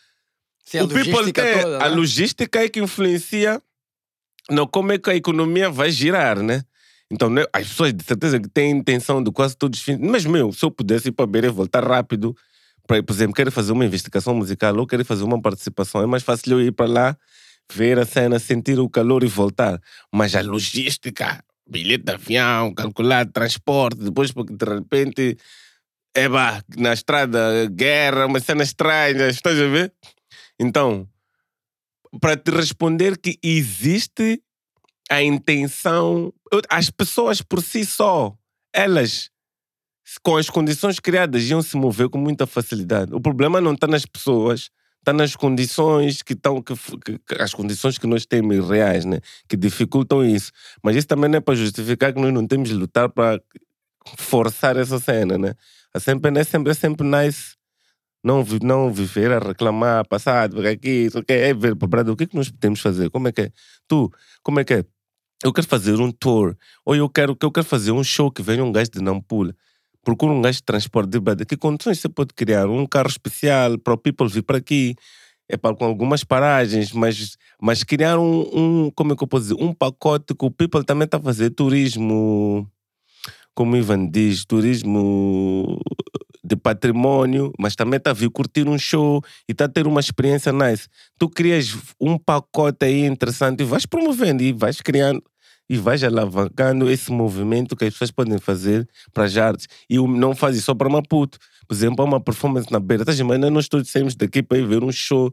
Sim, 0.65 0.79
a 0.79 0.83
o 0.83 0.87
people 0.87 1.11
logística 1.11 1.41
tem- 1.43 1.61
toda. 1.61 1.77
a 1.77 1.89
né? 1.89 1.95
logística 1.95 2.59
é 2.63 2.69
que 2.69 2.79
influencia 2.79 3.61
no 4.49 4.67
como 4.67 4.91
é 4.91 4.97
que 4.97 5.09
a 5.09 5.15
economia 5.15 5.69
vai 5.69 5.91
girar, 5.91 6.41
né? 6.41 6.63
Então, 7.09 7.29
né, 7.29 7.45
as 7.53 7.67
pessoas 7.67 7.93
de 7.93 8.03
certeza 8.03 8.39
que 8.39 8.49
têm 8.49 8.71
intenção 8.71 9.23
de 9.23 9.31
quase 9.31 9.55
todos 9.55 9.79
os 9.79 9.85
fins. 9.85 9.99
Mas, 9.99 10.25
meu, 10.25 10.51
se 10.51 10.65
eu 10.65 10.71
pudesse 10.71 11.09
ir 11.09 11.11
para 11.11 11.27
Beira 11.27 11.47
e 11.47 11.51
voltar 11.51 11.85
rápido, 11.85 12.35
para, 12.87 13.01
por 13.01 13.13
exemplo, 13.13 13.35
quero 13.35 13.51
fazer 13.51 13.71
uma 13.71 13.85
investigação 13.85 14.33
musical 14.35 14.75
ou 14.77 14.87
quero 14.87 15.05
fazer 15.05 15.23
uma 15.23 15.39
participação, 15.41 16.01
é 16.01 16.05
mais 16.07 16.23
fácil 16.23 16.53
eu 16.53 16.61
ir 16.61 16.71
para 16.71 16.87
lá, 16.87 17.17
ver 17.71 17.99
a 17.99 18.05
cena, 18.05 18.39
sentir 18.39 18.79
o 18.79 18.89
calor 18.89 19.23
e 19.23 19.27
voltar. 19.27 19.79
Mas 20.11 20.35
a 20.35 20.41
logística, 20.41 21.43
bilhete 21.67 22.05
de 22.05 22.11
avião, 22.13 22.73
calcular 22.73 23.25
transporte, 23.27 23.99
depois 23.99 24.31
porque 24.31 24.53
de 24.55 24.65
repente, 24.65 25.37
é 26.15 26.27
bah, 26.29 26.61
na 26.75 26.93
estrada, 26.93 27.67
guerra, 27.71 28.25
uma 28.25 28.39
cena 28.39 28.63
estranha, 28.63 29.27
estás 29.29 29.59
a 29.59 29.67
ver? 29.67 29.93
Então, 30.59 31.07
para 32.21 32.37
te 32.37 32.51
responder 32.51 33.17
que 33.17 33.37
existe 33.43 34.41
a 35.09 35.21
intenção, 35.21 36.33
as 36.69 36.89
pessoas 36.89 37.41
por 37.41 37.61
si 37.61 37.85
só, 37.85 38.35
elas, 38.73 39.29
com 40.23 40.37
as 40.37 40.49
condições 40.49 40.99
criadas, 40.99 41.43
iam 41.43 41.61
se 41.61 41.77
mover 41.77 42.09
com 42.09 42.17
muita 42.17 42.47
facilidade. 42.47 43.13
O 43.13 43.21
problema 43.21 43.61
não 43.61 43.73
está 43.73 43.87
nas 43.87 44.05
pessoas, 44.05 44.69
está 44.99 45.13
nas 45.13 45.35
condições 45.35 46.21
que 46.23 46.33
estão, 46.33 46.61
que, 46.61 46.73
que- 46.75 47.19
as 47.41 47.53
condições 47.53 47.97
que 47.97 48.07
nós 48.07 48.25
temos 48.25 48.67
reais, 48.69 49.05
né? 49.05 49.19
que 49.47 49.57
dificultam 49.57 50.25
isso. 50.25 50.51
Mas 50.83 50.95
isso 50.95 51.07
também 51.07 51.29
não 51.29 51.37
é 51.37 51.41
para 51.41 51.55
justificar 51.55 52.13
que 52.13 52.21
nós 52.21 52.33
não 52.33 52.47
temos 52.47 52.69
de 52.69 52.75
lutar 52.75 53.09
para 53.09 53.41
forçar 54.17 54.77
essa 54.77 54.99
cena, 54.99 55.37
né? 55.37 55.53
A 55.93 55.99
sempre, 55.99 56.37
é 56.39 56.43
sempre, 56.43 56.71
é 56.71 56.75
sempre 56.75 57.07
nice 57.07 57.54
não, 58.25 58.43
não 58.63 58.91
viver 58.91 59.31
a 59.31 59.37
reclamar, 59.37 60.07
passado, 60.07 60.55
porque 60.55 60.67
aqui, 60.67 60.89
isso 61.05 61.19
aqui, 61.19 61.31
é 61.31 61.53
ver, 61.53 61.75
brother, 61.75 62.11
o 62.11 62.17
que 62.17 62.23
é 62.23 62.27
que 62.27 62.35
nós 62.35 62.49
podemos 62.49 62.81
fazer? 62.81 63.11
Como 63.11 63.27
é 63.27 63.31
que 63.31 63.41
é? 63.41 63.51
Tu, 63.87 64.11
como 64.41 64.59
é 64.59 64.63
que 64.63 64.73
é? 64.73 64.85
Eu 65.43 65.53
quero 65.53 65.67
fazer 65.67 65.93
um 65.99 66.11
tour, 66.11 66.57
ou 66.83 66.95
eu 66.95 67.07
quero, 67.07 67.37
eu 67.39 67.51
quero 67.51 67.65
fazer 67.67 67.91
um 67.91 68.03
show 68.03 68.31
que 68.31 68.41
venha 68.41 68.63
um 68.63 68.71
gajo 68.71 68.89
de 68.89 68.99
Nampula. 68.99 69.53
Procura 70.03 70.33
um 70.33 70.41
gajo 70.41 70.57
de 70.57 70.63
transporte 70.63 71.09
de 71.09 71.19
brother. 71.19 71.45
Que 71.45 71.55
condições 71.55 71.99
você 71.99 72.09
pode 72.09 72.33
criar? 72.33 72.67
Um 72.67 72.87
carro 72.87 73.07
especial 73.07 73.77
para 73.77 73.93
o 73.93 73.97
people 73.97 74.27
vir 74.27 74.41
para 74.41 74.57
aqui. 74.57 74.95
É 75.47 75.55
para, 75.55 75.75
com 75.75 75.85
algumas 75.85 76.23
paragens, 76.23 76.91
mas, 76.91 77.37
mas 77.61 77.83
criar 77.83 78.17
um, 78.17 78.41
um, 78.87 78.91
como 78.95 79.13
é 79.13 79.15
que 79.15 79.23
eu 79.23 79.27
posso 79.27 79.43
dizer? 79.43 79.63
Um 79.63 79.71
pacote 79.71 80.33
que 80.33 80.45
o 80.45 80.49
people 80.49 80.83
também 80.83 81.05
está 81.05 81.17
a 81.17 81.21
fazer 81.21 81.51
turismo, 81.51 82.67
como 83.53 83.73
o 83.73 83.77
Ivan 83.77 84.09
diz, 84.09 84.43
turismo 84.45 85.79
de 86.45 86.55
patrimônio, 86.55 87.51
mas 87.59 87.75
também 87.75 87.97
está 87.97 88.11
a 88.11 88.13
vir 88.13 88.29
curtir 88.29 88.67
um 88.67 88.77
show 88.77 89.21
e 89.49 89.51
está 89.51 89.65
a 89.65 89.69
ter 89.69 89.87
uma 89.87 89.99
experiência 89.99 90.51
nice. 90.51 90.87
Tu 91.17 91.27
crias 91.29 91.75
um 91.99 92.17
pacote 92.17 92.85
aí 92.85 93.05
interessante 93.05 93.61
e 93.61 93.63
vais 93.63 93.85
promovendo 93.85 94.43
e 94.43 94.53
vais 94.53 94.79
criando 94.81 95.23
e 95.67 95.77
vais 95.77 96.03
alavancando 96.03 96.89
esse 96.89 97.11
movimento 97.11 97.75
que 97.75 97.85
as 97.85 97.93
pessoas 97.93 98.11
podem 98.11 98.37
fazer 98.37 98.87
para 99.11 99.23
as 99.23 99.35
artes. 99.35 99.67
E 99.89 99.97
não 99.97 100.35
faz 100.35 100.55
isso 100.55 100.67
só 100.67 100.75
para 100.75 100.87
Maputo. 100.87 101.39
Por 101.67 101.73
exemplo, 101.73 102.03
há 102.03 102.07
uma 102.07 102.21
performance 102.21 102.71
na 102.71 102.79
beira. 102.79 103.01
Estás 103.01 103.19
a 103.19 103.23
imaginar, 103.23 103.49
nós 103.49 103.67
todos 103.67 103.89
saímos 103.89 104.15
daqui 104.15 104.43
para 104.43 104.59
ir 104.59 104.67
ver 104.67 104.83
um 104.83 104.91
show 104.91 105.31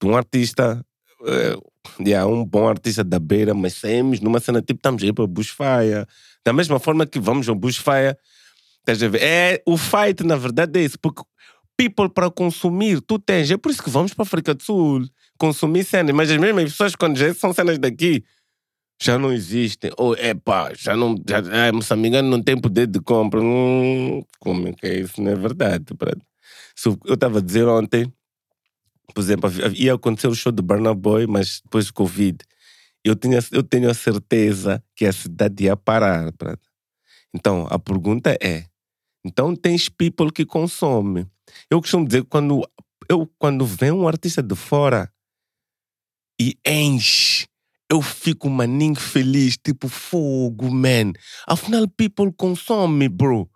de 0.00 0.06
um 0.06 0.16
artista, 0.16 0.84
eh, 1.26 1.56
yeah, 2.00 2.24
um 2.30 2.44
bom 2.44 2.68
artista 2.68 3.02
da 3.02 3.18
beira, 3.18 3.52
mas 3.54 3.74
saímos 3.74 4.20
numa 4.20 4.38
cena 4.38 4.62
tipo, 4.62 4.78
estamos 4.78 5.02
a 5.02 5.06
ir 5.06 5.12
para 5.12 5.26
Bushfire. 5.26 6.06
Da 6.44 6.52
mesma 6.52 6.78
forma 6.78 7.04
que 7.04 7.18
vamos 7.18 7.48
ao 7.48 7.56
Bushfire, 7.56 8.16
estás 8.82 9.02
a 9.02 9.08
ver? 9.08 9.22
É, 9.22 9.62
o 9.66 9.76
fight, 9.76 10.22
na 10.24 10.36
verdade, 10.36 10.78
é 10.78 10.84
isso, 10.84 10.98
porque 11.00 11.22
people 11.76 12.08
para 12.08 12.30
consumir, 12.30 13.00
tu 13.00 13.18
tens. 13.18 13.50
É 13.50 13.56
por 13.56 13.70
isso 13.70 13.82
que 13.82 13.90
vamos 13.90 14.14
para 14.14 14.22
a 14.22 14.26
África 14.26 14.54
do 14.54 14.62
Sul 14.62 15.06
consumir 15.38 15.84
cenas, 15.84 16.14
mas 16.14 16.30
as 16.30 16.36
mesmas 16.36 16.70
pessoas, 16.70 16.94
quando 16.94 17.16
já 17.16 17.32
são 17.34 17.52
cenas 17.52 17.78
daqui, 17.78 18.24
já 19.02 19.18
não 19.18 19.32
existem. 19.32 19.90
Ou, 19.98 20.14
é 20.14 20.34
pá, 20.34 20.72
já 20.74 20.96
não. 20.96 21.16
Já, 21.28 21.38
ah, 21.38 21.72
moçambicano 21.72 22.30
não 22.30 22.42
tem 22.42 22.60
poder 22.60 22.86
de 22.86 23.00
compra. 23.00 23.40
Hum, 23.40 24.22
como 24.38 24.68
é 24.68 24.72
que 24.72 24.86
é 24.86 25.00
isso? 25.00 25.20
Não 25.20 25.32
é 25.32 25.34
verdade. 25.34 25.84
eu 27.04 27.14
estava 27.14 27.38
a 27.38 27.42
dizer 27.42 27.66
ontem, 27.66 28.12
por 29.12 29.20
exemplo, 29.20 29.50
ia 29.74 29.94
acontecer 29.94 30.28
o 30.28 30.34
show 30.34 30.52
do 30.52 30.62
Burna 30.62 30.94
Boy, 30.94 31.26
mas 31.26 31.60
depois 31.64 31.86
do 31.86 31.94
Covid. 31.94 32.38
Eu, 33.04 33.16
tinha, 33.16 33.40
eu 33.50 33.64
tenho 33.64 33.90
a 33.90 33.94
certeza 33.94 34.82
que 34.94 35.04
a 35.04 35.12
cidade 35.12 35.64
ia 35.64 35.76
parar. 35.76 36.32
Então, 37.34 37.66
a 37.68 37.78
pergunta 37.78 38.36
é: 38.40 38.66
então 39.24 39.54
tens 39.54 39.88
people 39.88 40.32
que 40.32 40.44
consomem. 40.44 41.26
Eu 41.70 41.80
costumo 41.80 42.06
dizer 42.06 42.22
que 42.22 42.28
quando, 42.28 42.68
eu, 43.08 43.30
quando 43.38 43.64
vem 43.64 43.92
um 43.92 44.08
artista 44.08 44.42
de 44.42 44.54
fora 44.54 45.12
e 46.40 46.56
enche, 46.66 47.46
eu 47.90 48.00
fico 48.00 48.48
maninho 48.48 48.94
feliz, 48.94 49.56
tipo 49.56 49.86
fogo, 49.88 50.70
man. 50.70 51.12
Afinal, 51.46 51.86
people 51.88 52.32
consomem, 52.32 53.08
bro. 53.08 53.48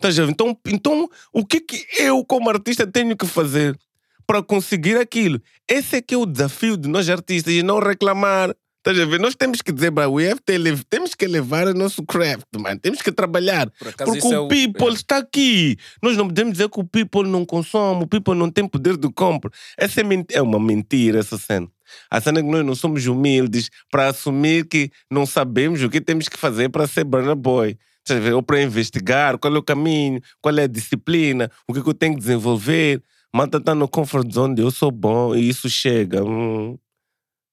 Ver? 0.00 0.28
Então, 0.28 0.58
então, 0.66 1.08
o 1.32 1.46
que 1.46 1.60
que 1.60 1.86
eu, 2.00 2.24
como 2.24 2.50
artista, 2.50 2.86
tenho 2.86 3.16
que 3.16 3.26
fazer 3.26 3.78
para 4.26 4.42
conseguir 4.42 4.96
aquilo? 4.96 5.40
Esse 5.68 5.96
é 5.96 6.02
que 6.02 6.14
é 6.14 6.18
o 6.18 6.26
desafio 6.26 6.76
de 6.76 6.88
nós 6.88 7.08
artistas 7.08 7.52
e 7.52 7.62
não 7.62 7.78
reclamar. 7.78 8.54
Estás 8.84 8.98
a 8.98 9.04
ver? 9.06 9.20
Nós 9.20 9.36
temos 9.36 9.62
que 9.62 9.70
dizer, 9.70 9.92
have 9.96 10.40
to 10.44 10.52
live- 10.58 10.84
temos 10.90 11.14
que 11.14 11.24
levar 11.28 11.68
o 11.68 11.72
nosso 11.74 12.02
craft, 12.04 12.46
man. 12.58 12.76
Temos 12.76 13.00
que 13.00 13.12
trabalhar. 13.12 13.70
Por 13.78 13.86
acaso, 13.88 14.10
Porque 14.10 14.26
isso 14.26 14.34
é 14.34 14.40
o 14.40 14.48
people 14.48 14.88
é. 14.90 14.92
está 14.94 15.18
aqui. 15.18 15.76
Nós 16.02 16.16
não 16.16 16.26
podemos 16.26 16.54
dizer 16.54 16.68
que 16.68 16.80
o 16.80 16.84
people 16.84 17.28
não 17.28 17.44
consome, 17.46 18.02
o 18.02 18.06
people 18.08 18.34
não 18.34 18.50
tem 18.50 18.66
poder 18.66 18.96
de 18.96 19.08
compra. 19.12 19.52
Essa 19.78 20.00
é, 20.00 20.02
ment- 20.04 20.32
é 20.32 20.42
uma 20.42 20.58
mentira, 20.58 21.20
essa 21.20 21.38
cena. 21.38 21.68
A 22.10 22.20
cena 22.20 22.40
é 22.40 22.42
que 22.42 22.48
nós 22.48 22.66
não 22.66 22.74
somos 22.74 23.06
humildes 23.06 23.70
para 23.88 24.08
assumir 24.08 24.66
que 24.66 24.90
não 25.08 25.26
sabemos 25.26 25.80
o 25.80 25.88
que 25.88 26.00
temos 26.00 26.28
que 26.28 26.36
fazer 26.36 26.68
para 26.68 26.88
ser 26.88 27.04
Burna 27.04 27.36
Boy. 27.36 27.78
Estás 28.00 28.18
a 28.18 28.24
ver? 28.24 28.32
Ou 28.32 28.42
para 28.42 28.60
investigar 28.60 29.38
qual 29.38 29.54
é 29.54 29.58
o 29.58 29.62
caminho, 29.62 30.20
qual 30.40 30.58
é 30.58 30.64
a 30.64 30.66
disciplina, 30.66 31.48
o 31.68 31.72
que, 31.72 31.78
é 31.78 31.82
que 31.84 31.88
eu 31.88 31.94
tenho 31.94 32.14
que 32.14 32.20
desenvolver. 32.20 33.00
Malta 33.32 33.58
está 33.58 33.76
no 33.76 33.86
comfort 33.86 34.28
zone 34.32 34.56
de 34.56 34.62
eu 34.62 34.72
sou 34.72 34.90
bom 34.90 35.36
e 35.36 35.48
isso 35.48 35.70
chega. 35.70 36.24
Hum, 36.24 36.76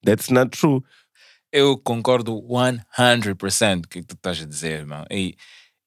that's 0.04 0.28
not 0.30 0.50
true. 0.58 0.82
Eu 1.52 1.76
concordo 1.78 2.40
100% 2.42 3.82
com 3.82 3.86
o 3.86 3.88
que 3.88 4.02
tu 4.02 4.14
estás 4.14 4.40
a 4.40 4.46
dizer, 4.46 4.80
irmão. 4.80 5.04
E, 5.10 5.36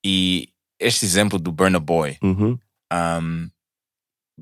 e 0.05 0.49
este 0.79 1.05
exemplo 1.05 1.39
do 1.39 1.51
Burna 1.51 1.79
Boy, 1.79 2.17
Uhum. 2.21 2.59
um, 2.91 3.49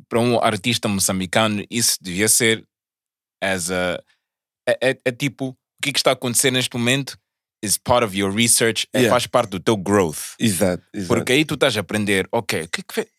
para 0.09 0.19
um 0.19 0.39
artista 0.41 0.87
moçambicano, 0.87 1.63
isso 1.69 1.97
devia 2.01 2.27
ser 2.27 2.65
as 3.43 3.69
a. 3.69 4.01
É, 4.67 4.89
é- 4.91 4.99
é 5.05 5.11
tipo, 5.11 5.49
o 5.49 5.57
que, 5.81 5.91
que 5.91 5.99
está 5.99 6.11
a 6.11 6.13
acontecer 6.13 6.51
neste 6.51 6.75
momento 6.77 7.17
is 7.63 7.77
part 7.77 8.03
of 8.05 8.17
your 8.17 8.33
research, 8.33 8.87
é, 8.93 8.99
Yeah. 9.01 9.13
faz 9.13 9.27
parte 9.27 9.51
do 9.51 9.59
teu 9.59 9.77
growth. 9.77 10.35
Exato, 10.39 10.83
exato. 10.93 11.07
Porque 11.07 11.31
aí 11.33 11.45
tu 11.45 11.53
estás 11.55 11.75
a 11.77 11.81
aprender, 11.81 12.27
ok, 12.31 12.67
que 12.67 12.81
que 12.81 12.93
fe- 12.93 13.09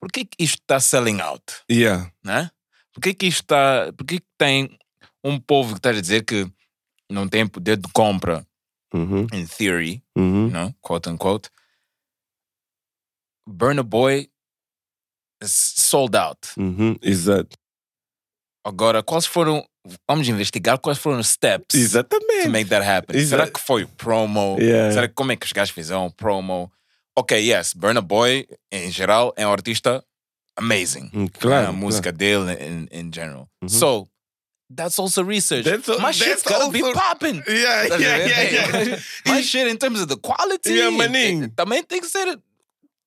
por 0.00 0.10
que, 0.12 0.24
que 0.26 0.42
isto 0.42 0.60
está 0.60 0.78
selling 0.80 1.20
out? 1.20 1.42
Yeah. 1.70 2.10
Né? 2.22 2.50
Por 2.92 3.00
que, 3.02 3.14
que 3.14 3.26
isto 3.26 3.40
está. 3.42 3.90
Por 3.96 4.04
que, 4.06 4.20
que 4.20 4.26
tem 4.36 4.78
um 5.24 5.38
povo 5.40 5.72
que 5.74 5.78
está 5.78 5.90
a 5.90 6.00
dizer 6.00 6.24
que 6.24 6.50
não 7.12 7.28
tem 7.28 7.46
poder 7.46 7.76
de 7.76 7.88
compra, 7.92 8.46
Uhum. 8.94 9.26
in 9.32 9.46
theory, 9.46 10.02
Uhum. 10.16 10.46
you 10.46 10.50
know, 10.50 10.74
quote 10.80 11.08
unquote. 11.08 11.48
Burna 13.46 13.82
Boy 13.82 14.28
is 15.42 15.52
sold 15.52 16.16
out. 16.16 16.38
Uhum. 16.56 16.96
Exato. 17.02 17.56
Agora, 18.64 19.02
quais 19.02 19.26
foram. 19.26 19.64
Vamos 20.08 20.28
investigar 20.28 20.78
quais 20.78 20.96
foram 20.98 21.18
os 21.18 21.26
steps 21.28 21.66
to 21.70 21.76
Exatamente. 21.76 22.48
make 22.48 22.70
that 22.70 22.86
happen. 22.86 23.16
Exato. 23.16 23.30
Será 23.30 23.50
que 23.50 23.58
foi 23.60 23.82
o 23.82 23.88
promo? 23.88 24.56
Yeah. 24.60 24.92
Será 24.94 25.08
que 25.08 25.14
como 25.14 25.32
é 25.32 25.36
que 25.36 25.44
os 25.44 25.50
gajos 25.52 25.74
fizeram 25.74 26.06
o 26.06 26.12
promo? 26.12 26.70
Ok, 27.18 27.36
yes, 27.36 27.72
Burna 27.74 28.00
Boy, 28.00 28.46
em 28.70 28.90
geral, 28.92 29.34
é 29.36 29.44
um 29.44 29.50
artista 29.50 30.02
amazing. 30.56 31.10
Hum, 31.12 31.26
Claro. 31.28 31.68
a 31.68 31.72
música 31.72 32.12
dele 32.12 32.52
in, 32.64 32.86
in 32.92 33.10
general. 33.12 33.48
So, 33.68 34.08
that's 34.74 34.98
also 34.98 35.22
research. 35.22 35.64
That's 35.64 35.88
al- 35.88 36.00
My 36.00 36.12
shit's 36.12 36.42
gotta 36.42 36.70
be 36.70 36.80
popping. 36.92 37.42
claro. 37.42 37.96
Yeah, 37.96 37.96
yeah, 37.98 38.26
yeah, 38.26 38.82
yeah. 38.82 38.98
My 39.26 39.40
shit 39.42 39.66
in 39.68 39.76
terms 39.78 40.00
of 40.00 40.08
the 40.08 40.16
quality 40.16 40.74
Yeah, 40.74 40.88
eh, 40.88 40.90
maninho. 40.90 41.48
também 41.54 41.82
tem 41.82 42.00
que 42.00 42.08
ser 42.08 42.38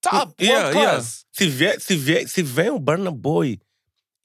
top, 0.01 0.33
Yeah, 0.39 0.71
yeah. 0.71 1.01
Se, 1.31 1.47
vier, 1.49 1.79
se, 1.81 1.95
vier, 1.95 2.27
se 2.27 2.41
vem 2.43 2.69
o 2.69 2.79
Burna 2.79 3.11
Boy 3.11 3.59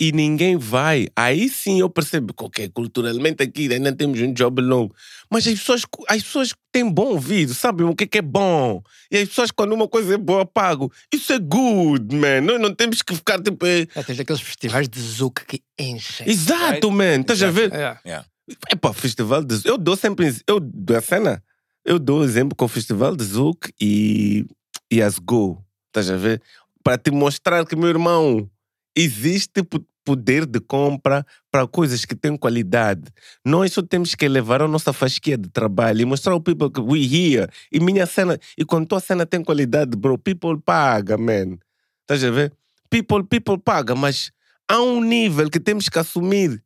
e 0.00 0.12
ninguém 0.12 0.56
vai, 0.56 1.08
aí 1.14 1.46
sim 1.50 1.80
eu 1.80 1.90
percebo 1.90 2.32
que, 2.32 2.42
ok, 2.42 2.68
culturalmente 2.70 3.42
aqui 3.42 3.70
ainda 3.70 3.92
temos 3.92 4.18
um 4.18 4.32
job 4.32 4.62
longo. 4.62 4.94
Mas 5.30 5.46
as 5.46 5.58
pessoas, 5.58 5.82
as 6.08 6.22
pessoas 6.22 6.54
têm 6.72 6.88
bom 6.90 7.08
ouvido, 7.08 7.52
sabem 7.52 7.86
o 7.86 7.94
que 7.94 8.04
é, 8.04 8.06
que 8.06 8.18
é 8.18 8.22
bom. 8.22 8.82
E 9.10 9.18
as 9.18 9.28
pessoas, 9.28 9.50
quando 9.50 9.74
uma 9.74 9.86
coisa 9.86 10.14
é 10.14 10.16
boa, 10.16 10.46
pagam. 10.46 10.90
Isso 11.12 11.32
é 11.34 11.38
good, 11.38 12.16
man. 12.16 12.40
Nós 12.40 12.58
não 12.60 12.74
temos 12.74 13.02
que 13.02 13.14
ficar 13.14 13.40
tipo. 13.42 13.66
eh, 13.66 13.86
É, 13.94 14.02
tens 14.02 14.18
aqueles 14.18 14.40
festivais 14.40 14.88
de 14.88 14.98
Zouk 15.00 15.44
que 15.44 15.62
enchem. 15.78 16.26
Exato, 16.28 16.88
Right? 16.88 16.90
man. 16.90 17.20
Estás 17.20 17.42
a 17.42 17.50
ver? 17.50 17.70
É. 17.74 18.24
Epá, 18.72 18.92
festival 18.94 19.44
de 19.44 19.60
Eu 19.64 19.76
dou 19.78 19.96
sempre. 19.96 20.34
Eu 20.46 20.58
dou 20.58 20.96
a 20.96 21.00
cena. 21.02 21.42
Eu 21.84 21.98
dou 21.98 22.24
exemplo 22.24 22.56
com 22.56 22.64
o 22.64 22.68
festival 22.68 23.14
de 23.14 23.22
Zouk 23.24 23.70
e, 23.80 24.46
e 24.90 25.00
as 25.02 25.18
Go. 25.18 25.62
Estás 25.88 26.10
a 26.10 26.16
ver? 26.16 26.40
Para 26.82 26.96
te 26.98 27.10
mostrar 27.10 27.64
que, 27.66 27.76
meu 27.76 27.88
irmão, 27.88 28.48
existe 28.96 29.62
po- 29.62 29.84
poder 30.10 30.44
de 30.44 30.58
compra 30.58 31.24
para 31.52 31.68
coisas 31.68 32.04
que 32.04 32.16
têm 32.16 32.36
qualidade. 32.36 33.02
Nós 33.44 33.72
só 33.72 33.80
temos 33.80 34.16
que 34.16 34.26
levar 34.28 34.60
a 34.60 34.66
nossa 34.66 34.92
fasquia 34.92 35.38
de 35.38 35.48
trabalho 35.48 36.00
e 36.00 36.04
mostrar 36.04 36.32
ao 36.32 36.40
people 36.40 36.68
que 36.68 36.80
we 36.80 36.98
here. 36.98 37.48
E 37.70 37.78
minha 37.78 38.04
cena. 38.06 38.36
E 38.58 38.64
quando 38.64 38.88
tua 38.88 38.98
cena 38.98 39.24
tem 39.24 39.40
qualidade, 39.40 39.96
bro, 39.96 40.18
people 40.18 40.60
paga, 40.60 41.16
man. 41.16 41.58
Estás 42.00 42.24
a 42.24 42.30
ver? 42.32 42.52
People, 42.90 43.22
people 43.22 43.56
paga, 43.56 43.94
mas 43.94 44.32
há 44.68 44.82
um 44.82 45.00
nível 45.00 45.48
que 45.48 45.60
temos 45.60 45.88
que 45.88 45.96
assumir 45.96 46.60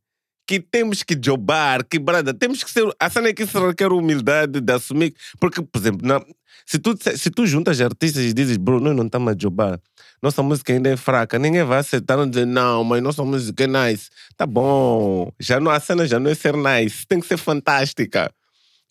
que 0.46 0.60
temos 0.60 1.02
que 1.02 1.18
jobar, 1.22 1.84
que 1.84 1.98
brada, 1.98 2.34
temos 2.34 2.62
que 2.62 2.70
ser. 2.70 2.84
A 3.00 3.08
cena 3.10 3.28
é 3.28 3.32
que 3.32 3.42
isso 3.44 3.66
requer 3.66 3.92
humildade 3.92 4.60
de 4.60 4.72
assumir. 4.72 5.14
Porque, 5.40 5.62
por 5.62 5.78
exemplo, 5.78 6.06
na- 6.06 6.24
se, 6.66 6.78
tu, 6.78 6.94
se 7.16 7.30
tu 7.30 7.46
juntas 7.46 7.80
artistas 7.80 8.22
e 8.24 8.32
dizes, 8.32 8.56
bro, 8.56 8.80
nós 8.80 8.96
não 8.96 9.06
estamos 9.06 9.32
a 9.32 9.36
jobar, 9.38 9.78
nossa 10.22 10.42
música 10.42 10.72
ainda 10.72 10.88
é 10.90 10.96
fraca, 10.96 11.38
ninguém 11.38 11.62
vai 11.64 11.78
aceitar 11.80 12.16
não 12.16 12.28
dizer, 12.28 12.46
não, 12.46 12.82
mas 12.84 13.02
nossa 13.02 13.22
música 13.24 13.64
é 13.64 13.66
nice. 13.66 14.08
Tá 14.36 14.46
bom, 14.46 15.30
já 15.38 15.60
não, 15.60 15.70
a 15.70 15.78
cena 15.80 16.06
já 16.06 16.18
não 16.18 16.30
é 16.30 16.34
ser 16.34 16.54
nice, 16.56 17.06
tem 17.06 17.20
que 17.20 17.26
ser 17.26 17.36
fantástica. 17.36 18.30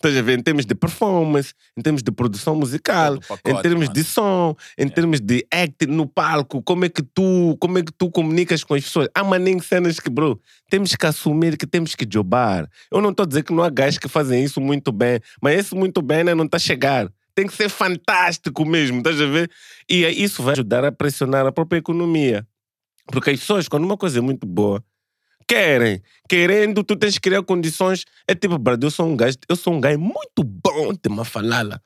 Estás 0.04 0.18
a 0.18 0.22
ver? 0.22 0.38
Em 0.38 0.44
termos 0.44 0.66
de 0.66 0.76
performance, 0.76 1.54
em 1.78 1.82
termos 1.82 2.04
de 2.04 2.12
produção 2.12 2.56
musical, 2.56 3.14
o 3.14 3.22
pacote, 3.22 3.50
em 3.50 3.62
termos 3.62 3.88
mano. 3.88 3.94
de 3.94 4.04
som, 4.04 4.54
em 4.78 4.90
termos 4.90 5.22
de 5.22 5.48
acting 5.50 5.86
no 5.86 6.06
palco, 6.06 6.62
como 6.62 6.84
é 6.84 6.90
que 6.90 7.02
tu, 7.02 7.56
como 7.58 7.78
é 7.78 7.84
que 7.84 7.92
tu 7.94 8.12
comunicas 8.12 8.66
com 8.66 8.74
as 8.74 8.84
pessoas. 8.84 9.08
Há 9.16 9.24
maninho 9.24 9.64
cenas 9.64 10.02
que, 10.02 10.10
bro, 10.10 10.38
temos 10.70 10.94
que 10.94 11.06
assumir 11.06 11.56
que 11.56 11.66
temos 11.66 11.96
que 11.96 12.06
jobar. 12.12 12.70
Eu 12.92 13.00
não 13.00 13.12
estou 13.12 13.24
a 13.24 13.28
dizer 13.28 13.44
que 13.44 13.54
não 13.54 13.64
há 13.64 13.70
gajos 13.70 13.98
que 13.98 14.10
fazem 14.10 14.44
isso 14.44 14.60
muito 14.60 14.92
bem, 14.92 15.22
mas 15.42 15.58
esse 15.58 15.74
muito 15.74 16.02
bem 16.02 16.26
né, 16.26 16.36
não 16.36 16.44
está 16.44 16.58
a 16.58 16.60
chegar. 16.60 17.10
Tem 17.34 17.48
que 17.48 17.54
ser 17.54 17.70
fantástico 17.70 18.66
mesmo, 18.66 18.98
estás 18.98 19.22
a 19.22 19.26
ver? 19.26 19.50
E 19.90 20.04
aí 20.04 20.22
isso 20.22 20.44
vai 20.44 20.52
ajudar 20.52 20.84
a 20.84 20.92
pressionar 20.92 21.46
a 21.46 21.52
própria 21.54 21.80
economia. 21.80 22.46
Porque 23.08 23.30
as 23.30 23.40
pessoas, 23.40 23.70
quando 23.70 23.86
uma 23.86 23.96
coisa 23.96 24.20
é 24.20 24.22
muito 24.22 24.46
boa, 24.46 24.84
querem. 25.54 26.02
Querendo, 26.28 26.84
tu 26.84 26.96
tens 26.96 27.14
que 27.14 27.22
criar 27.22 27.44
condições. 27.44 28.06
É 28.28 28.34
tipo, 28.34 28.58
brother, 28.58 28.88
eu 28.88 28.92
sou 28.92 29.08
um 29.08 29.16
gajo, 29.16 29.38
eu 29.48 29.56
sou 29.56 29.74
um 29.74 29.80
gajo 29.80 30.00
muito 30.00 30.44
bom 30.44 30.92
de 30.94 31.08
uma 31.08 31.24
falala. 31.24 31.82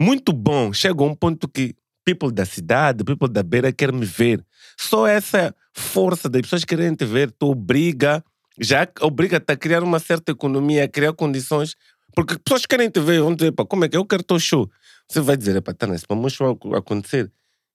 Muito 0.00 0.32
bom. 0.32 0.72
Chega 0.72 1.02
a 1.02 1.06
um 1.06 1.14
ponto 1.14 1.48
que 1.48 1.74
people 2.04 2.32
da 2.32 2.44
cidade, 2.44 3.04
people 3.04 3.28
da 3.28 3.42
beira 3.42 3.72
querem 3.72 3.98
me 3.98 4.06
ver. 4.06 4.44
Só 4.78 5.06
essa 5.06 5.54
força 5.74 6.28
das 6.28 6.42
pessoas 6.42 6.64
querem 6.64 6.94
te 6.94 7.04
ver, 7.04 7.30
tu 7.32 7.50
obriga, 7.50 8.24
já 8.58 8.86
obriga-te 9.00 9.52
a 9.52 9.56
criar 9.56 9.82
uma 9.82 9.98
certa 9.98 10.32
economia, 10.32 10.84
a 10.84 10.88
criar 10.88 11.12
condições. 11.12 11.74
Porque 12.14 12.34
as 12.34 12.38
pessoas 12.38 12.66
querem 12.66 12.88
te 12.88 13.00
ver, 13.00 13.20
vão 13.20 13.34
dizer, 13.34 13.52
como 13.52 13.84
é 13.84 13.88
que 13.88 13.96
eu 13.96 14.04
quero 14.04 14.22
teu 14.22 14.38
show? 14.38 14.70
Você 15.08 15.20
vai 15.20 15.36
dizer, 15.36 15.60
tá, 15.60 15.74
para 15.74 16.16
o 16.16 16.16
meu 16.16 16.30
show 16.30 16.58
acontecer, 16.74 17.30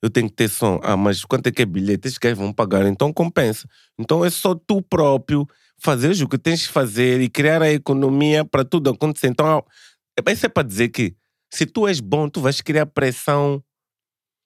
eu 0.05 0.09
tenho 0.09 0.29
que 0.29 0.35
ter 0.35 0.47
som. 0.49 0.79
Ah, 0.83 0.95
mas 0.95 1.23
quanto 1.25 1.47
é 1.47 1.51
que 1.51 1.61
é 1.63 1.65
bilhete? 1.65 2.07
Esses 2.07 2.17
gajos 2.19 2.37
vão 2.37 2.53
pagar, 2.53 2.85
então 2.85 3.11
compensa. 3.11 3.67
Então 3.99 4.23
é 4.23 4.29
só 4.29 4.53
tu 4.53 4.81
próprio 4.81 5.47
fazer 5.79 6.11
o 6.23 6.27
que 6.29 6.37
tens 6.37 6.67
que 6.67 6.73
fazer 6.73 7.21
e 7.21 7.29
criar 7.29 7.61
a 7.61 7.71
economia 7.71 8.45
para 8.45 8.63
tudo 8.63 8.89
acontecer. 8.89 9.27
Então, 9.27 9.63
é- 10.17 10.31
isso 10.31 10.45
é 10.45 10.49
para 10.49 10.67
dizer 10.67 10.89
que 10.89 11.15
se 11.51 11.65
tu 11.65 11.87
és 11.87 11.99
bom, 11.99 12.29
tu 12.29 12.39
vais 12.41 12.61
criar 12.61 12.85
pressão. 12.85 13.63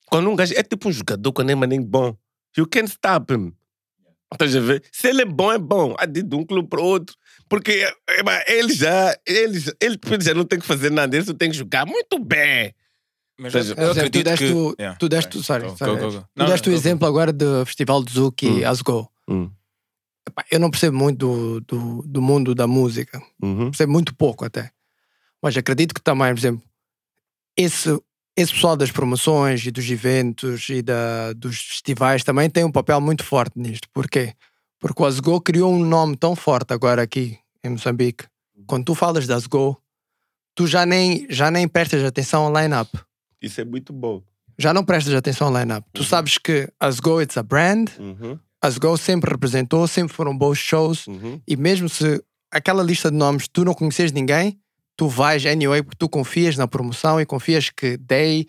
Quando 0.08 0.30
um 0.30 0.36
gajo 0.36 0.54
é 0.56 0.64
tipo 0.64 0.90
um 0.90 0.92
jogador 0.92 1.32
quando 1.34 1.50
é 1.50 1.56
maninho 1.56 1.84
bom, 1.84 2.16
you 2.58 2.66
can't 2.66 2.90
stop 2.90 3.34
him. 3.34 3.54
Estás 4.32 4.56
a 4.56 4.60
ver? 4.60 4.84
Se 4.92 5.10
ele 5.10 5.24
é 5.24 5.26
bom, 5.26 5.52
é 5.52 5.58
bom. 5.58 5.96
Ah, 5.98 6.06
de 6.06 6.22
de 6.24 6.36
um 6.36 6.46
clube 6.46 6.70
para 6.70 6.82
outro. 6.82 7.16
Porque 7.50 7.72
é, 8.08 8.24
pá, 8.24 8.44
ele 8.48 8.74
já, 8.74 9.16
ele, 9.26 9.60
ele 9.82 10.00
já 10.22 10.34
não 10.34 10.46
tem 10.46 10.60
que 10.60 10.66
fazer 10.66 10.92
nada, 10.92 11.16
ele 11.16 11.26
só 11.26 11.34
tem 11.34 11.50
que 11.50 11.58
jogar 11.58 11.86
muito 11.86 12.20
bem. 12.24 12.74
Mas 13.40 13.54
Seja, 13.54 13.74
eu 13.78 13.92
exemplo, 13.92 13.94
tu 13.94 14.00
acredito 14.00 14.24
deste, 14.26 14.46
que... 14.46 14.52
o- 14.54 14.76
Yeah, 14.80 14.98
tu 15.00 15.10
deste, 15.10 15.34
right. 15.36 15.46
sorry, 15.46 15.64
Go, 15.70 15.78
sorry, 15.78 15.94
go, 16.02 16.12
go, 16.12 16.12
go. 16.20 16.26
tu 16.36 16.46
deste 16.46 16.68
não, 16.68 16.74
o 16.76 16.78
exemplo 16.78 17.08
agora 17.08 17.32
do 17.32 17.66
Festival 17.66 18.04
de 18.04 18.14
Zouk 18.14 18.46
e 18.46 18.50
Hum. 18.66 18.68
Asgo. 18.70 19.12
Hum. 19.30 19.50
Epá, 20.28 20.44
Eu 20.52 20.60
não 20.60 20.70
percebo 20.70 20.98
muito 20.98 21.18
do, 21.18 21.62
do, 21.62 22.04
do 22.06 22.22
mundo 22.22 22.54
da 22.54 22.68
música. 22.68 23.22
Uhum. 23.42 23.70
Percebo 23.72 23.92
muito 23.94 24.14
pouco 24.14 24.44
até. 24.46 24.72
Mas 25.42 25.56
acredito 25.56 25.94
que 25.94 26.02
também, 26.02 26.34
por 26.34 26.40
exemplo, 26.40 26.62
esse, 27.58 27.90
esse 28.36 28.54
pessoal 28.54 28.76
das 28.76 28.92
promoções 28.92 29.66
e 29.66 29.72
dos 29.72 29.90
eventos 29.90 30.68
e 30.70 30.82
da, 30.82 31.34
dos 31.34 31.60
festivais 31.62 32.24
também 32.24 32.50
tem 32.50 32.64
um 32.64 32.72
papel 32.72 33.00
muito 33.00 33.24
forte 33.24 33.58
nisto. 33.58 33.88
Porquê? 33.94 34.34
Porque 34.80 35.02
o 35.02 35.06
Asgo 35.06 35.40
criou 35.42 35.74
um 35.74 35.84
nome 35.84 36.16
tão 36.18 36.36
forte 36.36 36.74
agora 36.74 37.02
aqui 37.02 37.38
em 37.64 37.70
Moçambique. 37.70 38.26
Quando 38.68 38.86
tu 38.86 38.96
falas 38.96 39.26
da 39.26 39.36
Asgo, 39.36 39.82
tu 40.56 40.68
já 40.68 40.86
nem, 40.86 41.26
já 41.30 41.50
nem 41.50 41.68
prestas 41.68 42.04
atenção 42.04 42.44
ao 42.46 42.54
line-up. 42.62 42.90
Isso 43.42 43.62
é 43.62 43.66
muito 43.66 43.94
bom. 43.94 44.22
Já 44.58 44.74
não 44.74 44.84
prestas 44.84 45.14
atenção 45.14 45.48
ao 45.48 45.58
line-up. 45.58 45.88
Tu 45.94 46.04
sabes 46.04 46.38
que 46.38 46.70
Asgo 46.80 47.22
it's 47.22 47.38
a 47.38 47.44
brand, 47.44 47.90
Uhum. 47.98 48.38
Asgo 48.62 48.98
sempre 48.98 49.32
representou, 49.32 49.88
sempre 49.88 50.14
foram 50.14 50.38
bons 50.38 50.58
shows. 50.58 51.08
Uhum. 51.08 51.42
E 51.48 51.56
mesmo 51.56 51.88
se 51.88 52.22
aquela 52.52 52.84
lista 52.84 53.10
de 53.10 53.16
nomes 53.16 53.48
tu 53.48 53.64
não 53.64 53.74
conheces 53.74 54.12
ninguém, 54.12 54.60
tu 54.98 55.08
vais 55.08 55.46
anyway 55.46 55.82
porque 55.82 55.98
tu 55.98 56.10
confias 56.10 56.58
na 56.58 56.68
promoção 56.68 57.22
e 57.22 57.26
confias 57.26 57.70
que 57.70 57.98
they 57.98 58.46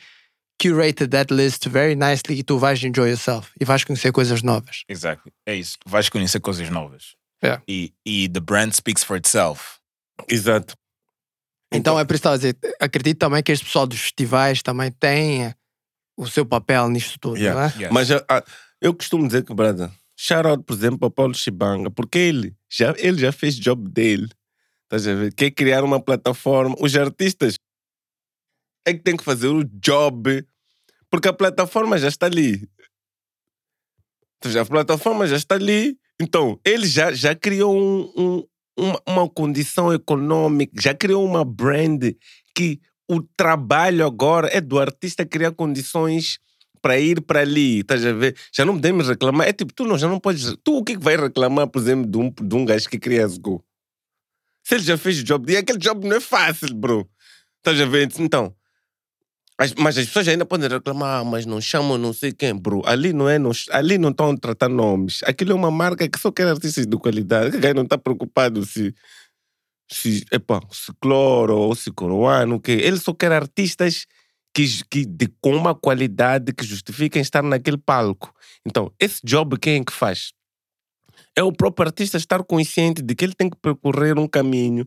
curated 0.60 1.10
that 1.10 1.32
list 1.32 1.68
very 1.68 1.94
nicely 1.94 2.40
e 2.40 2.42
tu 2.42 2.58
vais 2.58 2.82
enjoy 2.82 3.08
yourself 3.08 3.50
e 3.60 3.64
vais 3.64 3.84
conhecer 3.84 4.10
coisas 4.10 4.42
novas. 4.42 4.84
Exactly. 4.88 5.32
É 5.46 5.54
isso. 5.54 5.78
Tu 5.78 5.88
vais 5.88 6.08
conhecer 6.08 6.40
coisas 6.40 6.68
novas. 6.68 7.14
É. 7.42 7.60
E, 7.68 7.94
e 8.04 8.28
the 8.28 8.40
brand 8.40 8.72
speaks 8.72 9.04
for 9.04 9.16
itself. 9.16 9.78
Exato. 10.28 10.74
Então, 11.72 11.98
é 11.98 12.04
por 12.04 12.14
isso 12.14 12.22
que 12.22 12.28
estava 12.28 12.34
a 12.34 12.38
dizer, 12.38 12.56
acredito 12.80 13.18
também 13.18 13.42
que 13.42 13.52
este 13.52 13.64
pessoal 13.64 13.86
dos 13.86 14.00
festivais 14.00 14.60
também 14.62 14.90
tem 14.90 15.44
eh, 15.44 15.54
o 16.16 16.26
seu 16.26 16.44
papel 16.44 16.88
nisto 16.88 17.18
tudo, 17.20 17.36
Yeah. 17.38 17.60
não 17.60 17.68
é? 17.68 17.82
Yes. 17.84 17.92
Mas 17.92 18.10
ah, 18.10 18.24
ah, 18.28 18.44
eu 18.80 18.92
costumo 18.92 19.26
dizer 19.26 19.44
que, 19.44 19.54
brother, 19.54 19.88
shout 20.16 20.46
out, 20.48 20.64
por 20.64 20.74
exemplo, 20.74 20.98
ao 21.02 21.10
Paulo 21.10 21.32
Chibanga, 21.34 21.90
porque 21.90 22.18
ele 22.18 22.56
já, 22.68 22.92
ele 22.98 23.18
já 23.18 23.30
fez 23.30 23.54
job 23.56 23.88
dele. 23.88 24.28
Estás 24.84 25.06
a 25.06 25.14
ver? 25.14 25.32
Quer 25.32 25.52
criar 25.52 25.84
uma 25.84 26.02
plataforma. 26.02 26.74
Os 26.80 26.96
artistas 26.96 27.54
é 28.84 28.92
que 28.92 28.98
tem 29.00 29.16
que 29.16 29.22
fazer 29.22 29.46
o 29.46 29.62
job, 29.62 30.44
porque 31.08 31.28
a 31.28 31.32
plataforma 31.32 31.96
já 31.98 32.08
está 32.08 32.26
ali. 32.26 32.68
A 34.58 34.64
plataforma 34.64 35.26
já 35.26 35.36
está 35.36 35.54
ali, 35.54 35.98
então 36.20 36.58
ele 36.64 36.86
já, 36.88 37.12
já 37.12 37.34
criou 37.36 37.76
um- 37.76 38.12
um- 38.16 38.46
uma, 38.76 39.00
uma 39.06 39.28
condição 39.28 39.92
econômica, 39.92 40.72
já 40.80 40.94
criou 40.94 41.24
uma 41.24 41.44
brand 41.44 42.02
que 42.54 42.80
o 43.08 43.22
trabalho 43.36 44.06
agora 44.06 44.48
é 44.52 44.60
do 44.60 44.78
artista 44.78 45.26
criar 45.26 45.52
condições 45.52 46.38
para 46.80 46.98
ir 46.98 47.20
para 47.20 47.40
ali, 47.40 47.80
estás 47.80 48.04
a 48.06 48.12
ver? 48.12 48.36
Já 48.54 48.64
não 48.64 48.74
podemos 48.74 49.08
reclamar. 49.08 49.48
É 49.48 49.52
tipo, 49.52 49.72
tu 49.72 49.84
não, 49.84 49.98
já 49.98 50.08
não 50.08 50.18
podes. 50.18 50.56
Tu 50.64 50.76
o 50.76 50.84
que, 50.84 50.96
que 50.96 51.02
vai 51.02 51.16
reclamar, 51.16 51.68
por 51.68 51.80
exemplo, 51.80 52.10
de 52.10 52.16
um, 52.16 52.30
de 52.30 52.54
um 52.54 52.64
gajo 52.64 52.88
que 52.88 52.98
cria 52.98 53.26
Go? 53.38 53.64
Se 54.64 54.76
ele 54.76 54.84
já 54.84 54.96
fez 54.96 55.20
o 55.20 55.24
job, 55.24 55.52
e 55.52 55.56
aquele 55.56 55.78
job 55.78 56.06
não 56.06 56.16
é 56.16 56.20
fácil, 56.20 56.74
bro. 56.74 57.08
Estás 57.58 57.80
a 57.80 57.84
ver? 57.84 58.08
Então, 58.18 58.54
as- 59.60 59.74
mas 59.74 59.98
as 59.98 60.06
pessoas 60.06 60.26
ainda 60.28 60.46
podem 60.46 60.68
reclamar, 60.68 61.20
"Ah, 61.20 61.24
mas 61.24 61.46
não 61.46 61.60
chamam 61.60 61.98
não 61.98 62.12
sei 62.12 62.32
quem, 62.32 62.54
bro. 62.56 62.82
Ali 62.86 63.12
não 63.12 63.28
é, 63.28 63.38
não, 63.38 63.52
ali 63.70 63.98
não 63.98 64.10
estão 64.10 64.30
a 64.30 64.36
tratar 64.36 64.68
nomes. 64.70 65.20
Aquilo 65.24 65.52
é 65.52 65.54
uma 65.54 65.70
marca 65.70 66.08
que 66.08 66.18
só 66.18 66.32
quer 66.32 66.48
artistas 66.48 66.86
de 66.86 66.96
qualidade. 66.98 67.56
O 67.56 67.74
não 67.74 67.82
está 67.84 67.98
preocupado 67.98 68.64
se, 68.64 68.94
se, 69.90 70.24
epa, 70.32 70.60
se 70.72 70.92
cloro 71.00 71.56
ou 71.58 71.74
se 71.74 71.90
coroano, 71.92 72.56
o 72.56 72.60
quê. 72.60 72.72
Ele 72.72 72.98
só 72.98 73.12
quer 73.14 73.32
artistas 73.32 74.06
que, 74.54 74.66
que 74.90 75.04
de, 75.06 75.28
com 75.40 75.54
uma 75.56 75.74
qualidade 75.74 76.52
que 76.52 76.64
justifiquem 76.64 77.22
estar 77.22 77.42
naquele 77.42 77.78
palco. 77.78 78.34
Então, 78.66 78.92
esse 79.00 79.20
job 79.24 79.58
quem 79.58 79.80
é 79.80 79.84
que 79.84 79.92
faz? 79.92 80.32
É 81.36 81.42
o 81.42 81.52
próprio 81.52 81.86
artista 81.88 82.16
estar 82.16 82.42
consciente 82.44 83.02
de 83.02 83.14
que 83.14 83.24
ele 83.24 83.34
tem 83.34 83.48
que 83.48 83.56
percorrer 83.60 84.18
um 84.18 84.26
caminho 84.28 84.86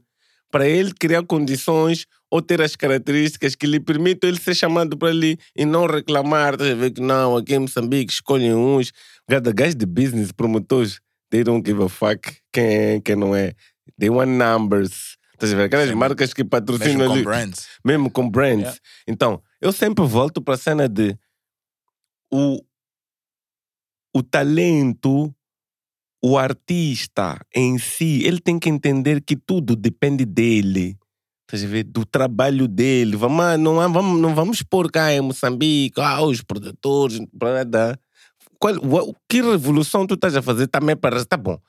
para 0.52 0.68
ele 0.68 0.94
criar 0.94 1.24
condições 1.26 2.06
ou 2.34 2.42
ter 2.42 2.64
as 2.64 2.76
características 2.76 3.54
que 3.54 3.68
lhe 3.68 3.80
permitam 3.80 4.28
ele 4.28 4.40
ser 4.40 4.56
chamado 4.56 4.98
para 4.98 5.10
ali 5.10 5.38
e 5.56 5.66
não 5.66 5.86
reclamar, 5.86 6.54
estás 6.54 6.72
a 6.72 6.74
ver 6.74 6.90
que 6.90 7.00
não, 7.00 7.38
aqui 7.38 7.54
em 7.54 7.60
Moçambique 7.60 8.12
escolhem 8.12 8.56
uns, 8.56 8.92
gajo 9.30 9.76
de 9.76 9.86
business, 9.86 10.32
promotores, 10.32 11.00
they 11.30 11.44
don't 11.44 11.64
give 11.64 11.84
a 11.84 11.88
fuck 11.88 12.36
quem 12.52 12.66
é, 12.66 13.00
quem 13.02 13.16
não 13.16 13.36
é. 13.36 13.54
They 14.00 14.10
want 14.10 14.30
numbers. 14.32 15.16
Estás 15.36 15.54
a 15.54 15.58
ver? 15.58 15.64
Aquelas 15.66 15.90
Sim. 15.90 15.94
marcas 15.94 16.34
que 16.34 16.44
patrocinam 16.44 16.98
Mesmo 16.98 17.06
com 17.06 17.14
ali 17.14 17.24
brands. 17.24 17.68
mesmo 17.86 18.10
com 18.10 18.28
brands. 18.28 18.62
Yeah. 18.62 18.80
Então, 19.08 19.44
eu 19.62 19.72
sempre 19.72 20.04
volto 20.04 20.42
para 20.42 20.56
a 20.56 20.58
cena 20.58 20.90
de 20.90 21.16
o, 22.32 22.60
o 24.12 24.24
talento, 24.24 25.32
o 26.20 26.36
artista 26.36 27.40
em 27.54 27.78
si, 27.78 28.24
ele 28.26 28.40
tem 28.40 28.58
que 28.58 28.70
entender 28.70 29.22
que 29.22 29.36
tudo 29.36 29.76
depende 29.76 30.26
dele. 30.26 30.98
Estás 31.54 31.64
a 31.66 31.68
ver? 31.68 31.84
Do 31.84 32.04
trabalho 32.04 32.68
dele. 32.68 33.16
Vamos, 33.16 33.45
ah, 33.45 33.56
não, 33.58 33.76
vamos, 33.93 34.20
não 34.20 34.34
vamos 34.34 34.64
pôr 34.64 34.89
cá 34.91 35.14
em 35.14 35.22
Moçambique, 35.22 36.01
ah, 36.01 36.20
os 36.24 36.41
produtores, 36.41 37.20
blá. 37.32 37.64
Qual, 38.58 38.76
o- 38.78 39.16
que 39.30 39.39
revolução 39.39 40.08
tu 40.08 40.16
estás 40.16 40.36
a 40.36 40.41
fazer 40.41 40.66
também 40.66 40.95
para. 40.95 41.24
Tá 41.24 41.38
bom, 41.38 41.60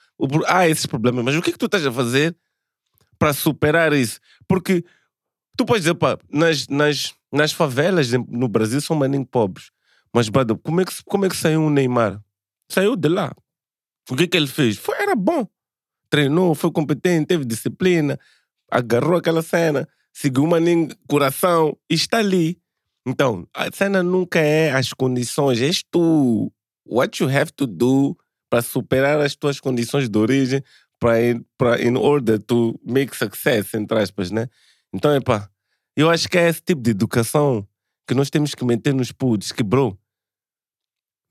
há 0.47 0.67
esses 0.67 0.87
problemas, 0.87 1.23
mas 1.23 1.37
o 1.37 1.43
que 1.43 1.51
é 1.51 1.53
que 1.53 1.59
tu 1.59 1.67
estás 1.67 1.85
a 1.87 1.93
fazer 1.93 2.35
para 3.19 3.35
superar 3.35 3.93
isso? 3.93 4.21
Porque 4.49 4.83
tu 5.55 5.67
podes 5.67 5.83
dizer, 5.83 5.97
pá, 5.97 6.17
nas, 6.33 6.67
nas, 6.69 7.13
nas 7.31 7.53
favelas 7.53 8.11
no 8.11 8.49
Brasil 8.49 8.81
são 8.81 8.97
maninho 8.97 9.27
pobres. 9.27 9.71
Mas, 10.15 10.31
como 10.63 10.81
é, 10.81 10.85
que, 10.87 10.93
como 11.05 11.27
é 11.27 11.29
que 11.29 11.37
saiu 11.37 11.63
o 11.63 11.69
Neymar? 11.71 12.23
Saiu 12.71 12.97
de 12.97 13.09
lá. 13.11 13.35
O 14.11 14.17
que 14.17 14.29
que 14.29 14.37
ele 14.37 14.47
fez? 14.47 14.79
Foi, 14.79 14.97
era 14.97 15.15
bom. 15.15 15.47
Treinou, 16.09 16.55
foi 16.55 16.71
competente, 16.71 17.27
teve 17.27 17.45
disciplina, 17.45 18.19
agarrou 18.71 19.17
aquela 19.17 19.43
cena, 19.43 19.89
seguiu 20.13 20.47
maninho 20.47 20.89
coração 21.09 21.77
e 21.91 21.95
está 21.95 22.19
ali. 22.19 22.59
Então, 23.07 23.47
a 23.55 23.71
cena 23.73 24.03
nunca 24.03 24.41
é 24.41 24.71
as 24.71 24.93
condições, 24.93 25.61
és 25.61 25.83
tu. 25.91 26.53
What 26.87 27.23
you 27.23 27.31
have 27.31 27.53
to 27.53 27.67
do 27.67 28.17
para 28.51 28.63
superar 28.63 29.21
as 29.21 29.35
tuas 29.35 29.59
condições 29.59 30.09
de 30.09 30.19
origem 30.19 30.63
para 30.99 31.83
in 31.83 31.97
order 31.97 32.39
to 32.39 32.79
make 32.85 33.17
success, 33.17 33.75
entre 33.75 33.99
aspas, 33.99 34.31
né? 34.31 34.49
Então, 34.93 35.11
é 35.11 35.21
pá, 35.21 35.49
eu 35.97 36.09
acho 36.11 36.29
que 36.29 36.39
é 36.39 36.49
esse 36.49 36.63
tipo 36.63 36.81
de 36.81 36.91
educação 36.91 37.67
que 38.07 38.15
nós 38.15 38.31
temos 38.31 38.55
que 38.55 38.65
meter 38.65 38.95
nos 38.95 39.13
putos, 39.13 39.53
que, 39.53 39.63
bro, 39.63 39.99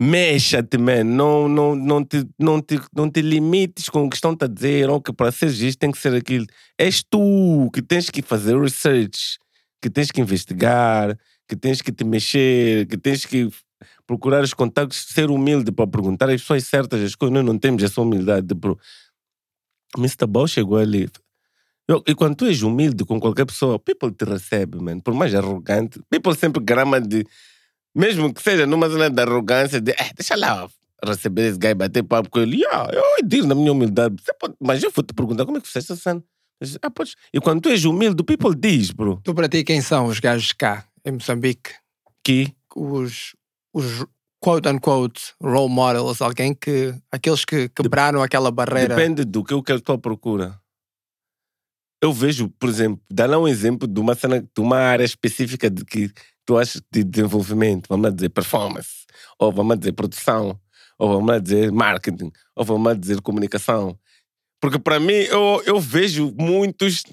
mexa-te, 0.01 0.77
man, 0.77 1.03
não, 1.03 1.47
não, 1.47 1.75
não, 1.75 2.03
te, 2.03 2.25
não, 2.39 2.61
te, 2.61 2.79
não 2.95 3.09
te 3.09 3.21
limites 3.21 3.89
com 3.89 4.05
o 4.05 4.09
que 4.09 4.15
estão 4.15 4.35
a 4.39 4.47
dizer, 4.47 4.89
ou 4.89 5.01
que 5.01 5.13
para 5.13 5.31
ser 5.31 5.49
isto 5.49 5.79
tem 5.79 5.91
que 5.91 5.97
ser 5.97 6.13
aquilo. 6.13 6.45
És 6.77 7.03
tu 7.03 7.69
que 7.73 7.81
tens 7.81 8.09
que 8.09 8.21
fazer 8.21 8.59
research, 8.59 9.37
que 9.81 9.89
tens 9.89 10.11
que 10.11 10.21
investigar, 10.21 11.17
que 11.47 11.55
tens 11.55 11.81
que 11.81 11.91
te 11.91 12.03
mexer, 12.03 12.87
que 12.87 12.97
tens 12.97 13.25
que 13.25 13.49
procurar 14.07 14.43
os 14.43 14.53
contactos, 14.53 15.05
ser 15.09 15.29
humilde 15.29 15.71
para 15.71 15.87
perguntar 15.87 16.29
as 16.29 16.41
pessoas 16.41 16.65
certas 16.65 17.01
as 17.01 17.15
coisas. 17.15 17.33
Nós 17.33 17.45
não 17.45 17.57
temos 17.57 17.83
essa 17.83 18.01
humildade, 18.01 18.53
bro. 18.53 18.77
Mr. 19.97 20.27
Ball 20.27 20.47
chegou 20.47 20.77
ali. 20.77 21.07
Eu- 21.87 22.03
e 22.07 22.15
quando 22.15 22.35
tu 22.35 22.45
és 22.45 22.61
humilde 22.63 23.03
com 23.05 23.19
qualquer 23.19 23.45
pessoa, 23.45 23.77
people 23.79 24.11
te 24.11 24.23
recebe, 24.25 24.79
man. 24.81 24.99
Por 24.99 25.13
mais 25.13 25.35
arrogante, 25.35 25.99
people 26.09 26.35
sempre 26.35 26.63
grama 26.63 26.99
de. 26.99 27.25
Mesmo 27.95 28.33
que 28.33 28.41
seja 28.41 28.65
numa 28.65 28.89
zona 28.89 29.09
de 29.09 29.21
arrogância, 29.21 29.79
de 29.79 29.91
eh, 29.91 30.11
deixa 30.15 30.35
lá 30.35 30.67
receber 31.05 31.49
esse 31.49 31.59
gajo, 31.59 31.75
bater 31.75 32.03
papo 32.03 32.29
com 32.29 32.39
ele. 32.39 32.57
Yeah, 32.61 32.89
eu 32.93 33.27
dir 33.27 33.45
na 33.45 33.53
minha 33.53 33.71
humildade. 33.71 34.15
Você 34.21 34.33
pode, 34.33 34.55
mas 34.59 34.81
eu 34.81 34.91
vou 34.91 35.03
te 35.03 35.13
perguntar 35.13 35.45
como 35.45 35.57
é 35.57 35.61
que 35.61 35.67
você 35.67 35.79
está 35.79 35.95
sendo. 35.95 36.23
Ah, 36.81 36.89
podes. 36.89 37.15
E 37.33 37.39
quando 37.41 37.61
tu 37.61 37.69
és 37.69 37.83
humilde, 37.83 38.21
o 38.21 38.23
people 38.23 38.55
diz, 38.55 38.91
bro, 38.91 39.19
Tu 39.23 39.33
para 39.33 39.49
ti, 39.49 39.63
quem 39.63 39.81
são 39.81 40.05
os 40.05 40.19
gajos 40.19 40.53
cá, 40.53 40.85
em 41.05 41.11
Moçambique? 41.11 41.71
que 42.23 42.53
Os, 42.73 43.35
os 43.73 44.05
quote-unquote 44.41 45.33
role 45.41 45.69
models, 45.69 46.21
alguém 46.21 46.53
que. 46.53 46.95
aqueles 47.11 47.43
que 47.45 47.69
quebraram 47.69 48.21
aquela 48.21 48.49
barreira. 48.49 48.95
Depende 48.95 49.25
do 49.25 49.43
que 49.43 49.53
eu 49.53 49.61
quero 49.61 49.79
estou 49.79 49.95
à 49.95 49.97
procura. 49.97 50.59
Eu 52.01 52.11
vejo, 52.11 52.49
por 52.59 52.67
exemplo, 52.67 53.01
dá 53.09 53.25
lá 53.25 53.37
um 53.37 53.47
exemplo 53.47 53.87
de 53.87 53.99
uma 53.99 54.13
cena, 54.15 54.41
de 54.41 54.61
uma 54.61 54.77
área 54.77 55.05
específica 55.05 55.69
de 55.69 55.85
que 55.85 56.11
tu 56.45 56.57
achas 56.57 56.81
de 56.91 57.03
desenvolvimento, 57.03 57.87
vamos 57.87 58.05
lá 58.05 58.09
dizer 58.11 58.29
performance, 58.29 59.05
ou 59.39 59.51
vamos 59.51 59.71
lá 59.71 59.75
dizer 59.75 59.93
produção, 59.93 60.59
ou 60.97 61.09
vamos 61.09 61.27
lá 61.27 61.39
dizer 61.39 61.71
marketing, 61.71 62.31
ou 62.55 62.65
vamos 62.65 62.85
lá 62.85 62.93
dizer 62.93 63.21
comunicação. 63.21 63.97
Porque 64.61 64.79
para 64.79 64.99
mim, 64.99 65.13
eu, 65.13 65.61
eu 65.65 65.79
vejo 65.79 66.33
muitos, 66.37 67.03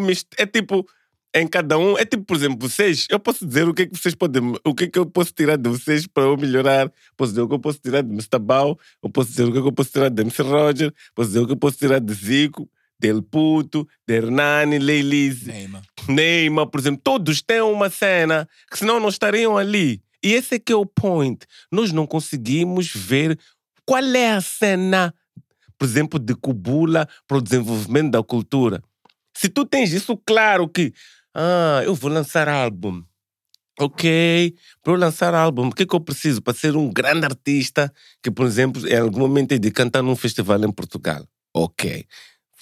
me, 0.00 0.14
é 0.36 0.46
tipo, 0.46 0.86
em 1.34 1.46
cada 1.46 1.78
um, 1.78 1.96
é 1.96 2.04
tipo, 2.04 2.24
por 2.24 2.36
exemplo, 2.36 2.68
vocês, 2.68 3.06
eu 3.10 3.18
posso 3.18 3.46
dizer 3.46 3.66
o 3.66 3.72
que 3.72 3.82
é 3.82 3.86
que 3.86 3.98
vocês 3.98 4.14
podem, 4.14 4.54
o 4.62 4.74
que 4.74 4.84
é 4.84 4.86
que 4.88 4.98
eu 4.98 5.06
posso 5.06 5.32
tirar 5.32 5.56
de 5.56 5.70
vocês 5.70 6.06
para 6.06 6.24
eu 6.24 6.36
melhorar, 6.36 6.92
posso 7.16 7.32
dizer 7.32 7.42
o 7.42 7.48
que 7.48 7.54
eu 7.54 7.58
posso 7.58 7.78
tirar 7.78 8.02
de 8.02 8.10
Mr. 8.10 8.38
Bau, 8.38 8.78
eu 9.02 9.08
posso 9.08 9.30
dizer 9.30 9.44
o 9.44 9.52
que 9.52 9.58
é 9.58 9.62
que 9.62 9.68
eu 9.68 9.72
posso 9.72 9.90
tirar 9.90 10.10
de 10.10 10.20
MC 10.20 10.42
Roger, 10.42 10.92
posso 11.14 11.28
dizer 11.28 11.40
o 11.40 11.46
que 11.46 11.52
eu 11.52 11.56
posso 11.56 11.78
tirar 11.78 11.98
de 11.98 12.12
Zico, 12.12 12.68
Del 13.02 13.20
Puto, 13.20 13.88
de 14.06 14.14
Hernani, 14.14 14.78
Leilize, 14.78 15.50
Neymar. 15.50 15.82
Neymar, 16.08 16.68
por 16.68 16.78
exemplo, 16.78 17.00
todos 17.02 17.42
têm 17.42 17.60
uma 17.60 17.90
cena 17.90 18.48
que 18.70 18.78
senão 18.78 19.00
não 19.00 19.08
estariam 19.08 19.58
ali. 19.58 20.00
E 20.22 20.34
esse 20.34 20.54
é 20.54 20.58
que 20.60 20.72
é 20.72 20.76
o 20.76 20.86
point. 20.86 21.44
Nós 21.70 21.92
não 21.92 22.06
conseguimos 22.06 22.92
ver 22.94 23.36
qual 23.84 24.04
é 24.04 24.30
a 24.30 24.40
cena, 24.40 25.12
por 25.76 25.84
exemplo, 25.84 26.20
de 26.20 26.32
Cubula 26.36 27.08
para 27.26 27.38
o 27.38 27.42
desenvolvimento 27.42 28.12
da 28.12 28.22
cultura. 28.22 28.80
Se 29.36 29.48
tu 29.48 29.66
tens 29.66 29.92
isso 29.92 30.16
claro 30.24 30.68
que, 30.68 30.92
ah, 31.34 31.82
eu 31.84 31.96
vou 31.96 32.08
lançar 32.08 32.48
álbum. 32.48 33.02
Ok, 33.80 34.54
para 34.82 34.92
eu 34.92 34.96
lançar 34.96 35.34
álbum, 35.34 35.68
o 35.68 35.72
que 35.72 35.82
é 35.82 35.86
que 35.86 35.96
eu 35.96 36.00
preciso 36.00 36.40
para 36.42 36.54
ser 36.54 36.76
um 36.76 36.92
grande 36.92 37.24
artista 37.24 37.92
que, 38.22 38.30
por 38.30 38.46
exemplo, 38.46 38.86
em 38.86 38.96
algum 38.96 39.20
momento 39.20 39.52
é 39.52 39.58
de 39.58 39.70
cantar 39.72 40.02
num 40.02 40.14
festival 40.14 40.62
em 40.62 40.70
Portugal? 40.70 41.26
Ok, 41.54 42.06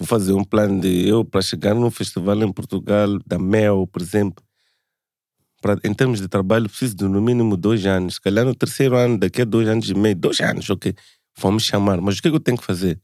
vou 0.01 0.07
fazer 0.07 0.33
um 0.33 0.43
plano 0.43 0.81
de 0.81 1.07
eu 1.07 1.23
para 1.23 1.41
chegar 1.41 1.75
num 1.75 1.91
festival 1.91 2.41
em 2.41 2.51
Portugal, 2.51 3.19
da 3.25 3.37
Mel, 3.37 3.85
por 3.87 4.01
exemplo. 4.01 4.43
Pra, 5.61 5.77
em 5.83 5.93
termos 5.93 6.19
de 6.19 6.27
trabalho, 6.27 6.67
preciso 6.67 6.95
de 6.95 7.03
no 7.03 7.21
mínimo 7.21 7.55
dois 7.55 7.85
anos. 7.85 8.15
Se 8.15 8.21
calhar 8.21 8.43
no 8.43 8.55
terceiro 8.55 8.95
ano, 8.95 9.19
daqui 9.19 9.43
a 9.43 9.45
dois 9.45 9.67
anos 9.67 9.87
e 9.87 9.93
meio, 9.93 10.15
dois 10.15 10.39
anos, 10.39 10.67
ok. 10.71 10.95
Vamos 11.37 11.63
chamar. 11.63 12.01
Mas 12.01 12.17
o 12.17 12.21
que 12.21 12.27
é 12.27 12.31
que 12.31 12.35
eu 12.35 12.41
tenho 12.41 12.57
que 12.57 12.65
fazer? 12.65 12.99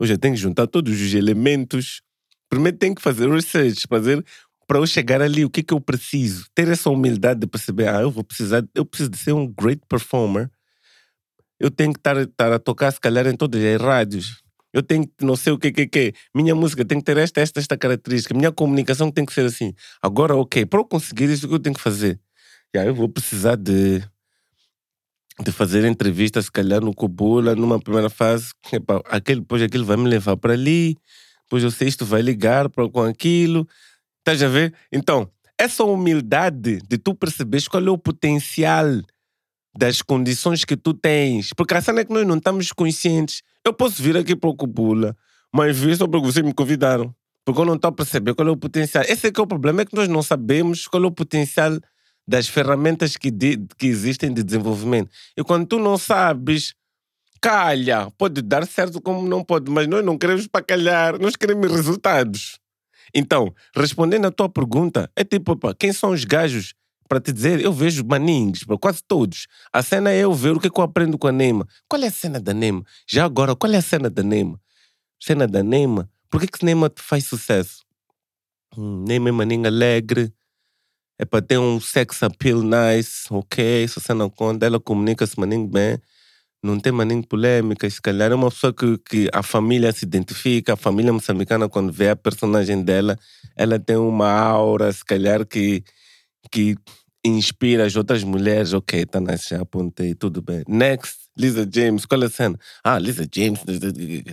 Eu 0.00 0.06
já 0.06 0.18
tenho 0.18 0.34
que 0.34 0.40
juntar 0.40 0.66
todos 0.66 1.00
os 1.00 1.14
elementos. 1.14 2.02
Primeiro 2.48 2.76
tenho 2.76 2.94
que 2.94 3.02
fazer 3.02 3.30
research, 3.30 3.86
fazer 3.88 4.24
para 4.66 4.78
eu 4.78 4.86
chegar 4.86 5.20
ali, 5.22 5.44
o 5.44 5.50
que 5.50 5.60
é 5.60 5.62
que 5.62 5.74
eu 5.74 5.80
preciso? 5.80 6.46
Ter 6.54 6.68
essa 6.68 6.90
humildade 6.90 7.40
de 7.40 7.46
perceber, 7.46 7.86
ah, 7.88 8.00
eu 8.00 8.10
vou 8.10 8.24
precisar, 8.24 8.64
eu 8.74 8.84
preciso 8.84 9.10
de 9.10 9.18
ser 9.18 9.32
um 9.32 9.46
great 9.46 9.82
performer. 9.88 10.50
Eu 11.60 11.70
tenho 11.70 11.92
que 11.92 11.98
estar, 11.98 12.16
estar 12.16 12.52
a 12.52 12.58
tocar, 12.58 12.90
se 12.90 12.98
calhar, 12.98 13.26
em 13.26 13.36
todas 13.36 13.62
as 13.62 13.80
rádios. 13.80 14.43
Eu 14.74 14.82
tenho 14.82 15.06
que, 15.06 15.24
não 15.24 15.36
sei 15.36 15.52
o 15.52 15.58
que, 15.58 15.70
que, 15.70 15.86
que. 15.86 16.12
Minha 16.34 16.52
música 16.52 16.84
tem 16.84 16.98
que 16.98 17.04
ter 17.04 17.16
esta, 17.16 17.40
esta, 17.40 17.60
esta 17.60 17.78
característica. 17.78 18.34
Minha 18.34 18.50
comunicação 18.50 19.08
tem 19.08 19.24
que 19.24 19.32
ser 19.32 19.46
assim. 19.46 19.72
Agora, 20.02 20.34
ok, 20.34 20.66
para 20.66 20.80
eu 20.80 20.84
conseguir 20.84 21.30
isso, 21.30 21.46
o 21.46 21.48
que 21.48 21.54
eu 21.54 21.60
tenho 21.60 21.76
que 21.76 21.80
fazer? 21.80 22.20
Eu 22.72 22.92
vou 22.92 23.08
precisar 23.08 23.54
de, 23.54 24.02
de 25.44 25.52
fazer 25.52 25.84
entrevista, 25.84 26.42
se 26.42 26.50
calhar, 26.50 26.80
no 26.80 26.92
Cobula, 26.92 27.54
numa 27.54 27.78
primeira 27.78 28.10
fase. 28.10 28.52
Epa, 28.72 29.00
aquele, 29.06 29.42
depois 29.42 29.62
aquilo 29.62 29.84
vai 29.84 29.96
me 29.96 30.08
levar 30.08 30.36
para 30.36 30.54
ali. 30.54 30.96
Depois 31.44 31.62
eu 31.62 31.70
sei, 31.70 31.86
isto 31.86 32.04
vai 32.04 32.20
ligar 32.20 32.68
pra, 32.68 32.88
com 32.88 33.02
aquilo. 33.02 33.68
Estás 34.18 34.42
a 34.42 34.48
ver? 34.48 34.74
Então, 34.90 35.30
essa 35.56 35.84
humildade 35.84 36.80
de 36.88 36.98
tu 36.98 37.14
perceberes 37.14 37.68
qual 37.68 37.86
é 37.86 37.90
o 37.90 37.96
potencial 37.96 38.86
das 39.76 40.00
condições 40.02 40.64
que 40.64 40.76
tu 40.76 40.94
tens. 40.94 41.50
Porque 41.56 41.74
a 41.74 41.80
cena 41.80 42.00
é 42.00 42.04
que 42.04 42.12
nós 42.12 42.26
não 42.26 42.36
estamos 42.36 42.72
conscientes. 42.72 43.42
Eu 43.64 43.72
posso 43.72 44.02
vir 44.02 44.16
aqui 44.16 44.36
para 44.36 44.50
o 44.50 44.54
Cupula, 44.54 45.16
mas 45.52 45.76
vir 45.76 45.96
só 45.96 46.06
porque 46.06 46.26
vocês 46.26 46.44
me 46.44 46.52
convidaram. 46.54 47.14
Porque 47.44 47.60
eu 47.60 47.64
não 47.64 47.74
estou 47.74 47.88
a 47.88 47.92
perceber 47.92 48.34
qual 48.34 48.48
é 48.48 48.50
o 48.50 48.56
potencial. 48.56 49.04
Esse 49.06 49.26
é 49.26 49.32
que 49.32 49.38
é 49.40 49.42
o 49.42 49.46
problema, 49.46 49.82
é 49.82 49.84
que 49.84 49.94
nós 49.94 50.08
não 50.08 50.22
sabemos 50.22 50.86
qual 50.86 51.02
é 51.04 51.06
o 51.06 51.10
potencial 51.12 51.78
das 52.26 52.48
ferramentas 52.48 53.16
que, 53.18 53.30
de- 53.30 53.58
que 53.76 53.86
existem 53.86 54.32
de 54.32 54.42
desenvolvimento. 54.42 55.10
E 55.36 55.44
quando 55.44 55.66
tu 55.66 55.78
não 55.78 55.98
sabes, 55.98 56.72
calha, 57.40 58.10
pode 58.16 58.40
dar 58.40 58.66
certo 58.66 59.00
como 59.00 59.28
não 59.28 59.44
pode, 59.44 59.70
mas 59.70 59.86
nós 59.86 60.02
não 60.04 60.16
queremos 60.16 60.46
para 60.46 60.64
calhar, 60.64 61.20
nós 61.20 61.36
queremos 61.36 61.70
resultados. 61.70 62.58
Então, 63.14 63.54
respondendo 63.76 64.24
à 64.26 64.30
tua 64.30 64.48
pergunta, 64.48 65.10
é 65.14 65.22
tipo, 65.22 65.54
pá, 65.56 65.74
quem 65.74 65.92
são 65.92 66.10
os 66.10 66.24
gajos 66.24 66.72
para 67.14 67.20
te 67.20 67.32
dizer? 67.32 67.60
Eu 67.60 67.72
vejo 67.72 68.04
maninhos, 68.04 68.64
pá, 68.64 68.76
quase 68.76 69.00
todos. 69.06 69.46
A 69.72 69.82
cena 69.82 70.10
é 70.10 70.18
eu 70.18 70.34
ver 70.34 70.56
o 70.56 70.58
que, 70.58 70.66
é 70.66 70.70
que 70.70 70.80
eu 70.80 70.82
aprendo 70.82 71.16
com 71.16 71.28
a 71.28 71.32
Neima. 71.32 71.64
Qual 71.88 72.02
é 72.02 72.08
a 72.08 72.10
cena 72.10 72.40
da 72.40 72.52
Neima? 72.52 72.82
Já 73.06 73.24
agora, 73.24 73.54
qual 73.54 73.72
é 73.72 73.76
a 73.76 73.82
cena 73.82 74.10
da 74.10 74.24
Neima? 74.24 74.60
Cena 75.20 75.46
da 75.46 75.62
Neima? 75.62 76.10
Por 76.28 76.40
que, 76.40 76.48
que 76.48 76.64
Neima 76.64 76.90
te 76.90 77.00
faz 77.00 77.24
sucesso? 77.24 77.84
Hum, 78.76 79.04
Neima 79.06 79.28
é 79.28 79.32
maninho 79.32 79.64
alegre, 79.64 80.32
é 81.16 81.24
para 81.24 81.40
ter 81.40 81.56
um 81.56 81.78
sex 81.78 82.20
appeal 82.24 82.60
nice, 82.62 83.26
ok, 83.30 83.86
se 83.86 84.00
você 84.00 84.12
não 84.12 84.28
conta, 84.28 84.66
ela 84.66 84.80
comunica-se 84.80 85.38
maninho 85.38 85.68
bem, 85.68 85.96
não 86.60 86.80
tem 86.80 86.90
maninho 86.90 87.24
polêmica, 87.24 87.88
se 87.88 88.02
calhar 88.02 88.32
é 88.32 88.34
uma 88.34 88.50
pessoa 88.50 88.74
que, 88.74 88.98
que 88.98 89.30
a 89.32 89.40
família 89.40 89.92
se 89.92 90.04
identifica, 90.04 90.72
a 90.72 90.76
família 90.76 91.12
moçambicana 91.12 91.68
quando 91.68 91.92
vê 91.92 92.08
a 92.08 92.16
personagem 92.16 92.82
dela, 92.82 93.16
ela 93.54 93.78
tem 93.78 93.94
uma 93.94 94.28
aura, 94.32 94.92
se 94.92 95.04
calhar 95.04 95.46
que, 95.46 95.84
que 96.50 96.76
inspira 97.24 97.86
as 97.86 97.96
outras 97.96 98.22
mulheres, 98.22 98.72
ok, 98.72 99.06
tá 99.06 99.18
nice, 99.20 99.50
já 99.50 99.62
apontei, 99.62 100.14
tudo 100.14 100.42
bem. 100.42 100.62
Next, 100.68 101.16
Lisa 101.36 101.66
James, 101.70 102.04
qual 102.04 102.22
é 102.22 102.26
a 102.26 102.30
cena? 102.30 102.58
Ah, 102.82 102.98
Lisa 102.98 103.26
James, 103.32 103.60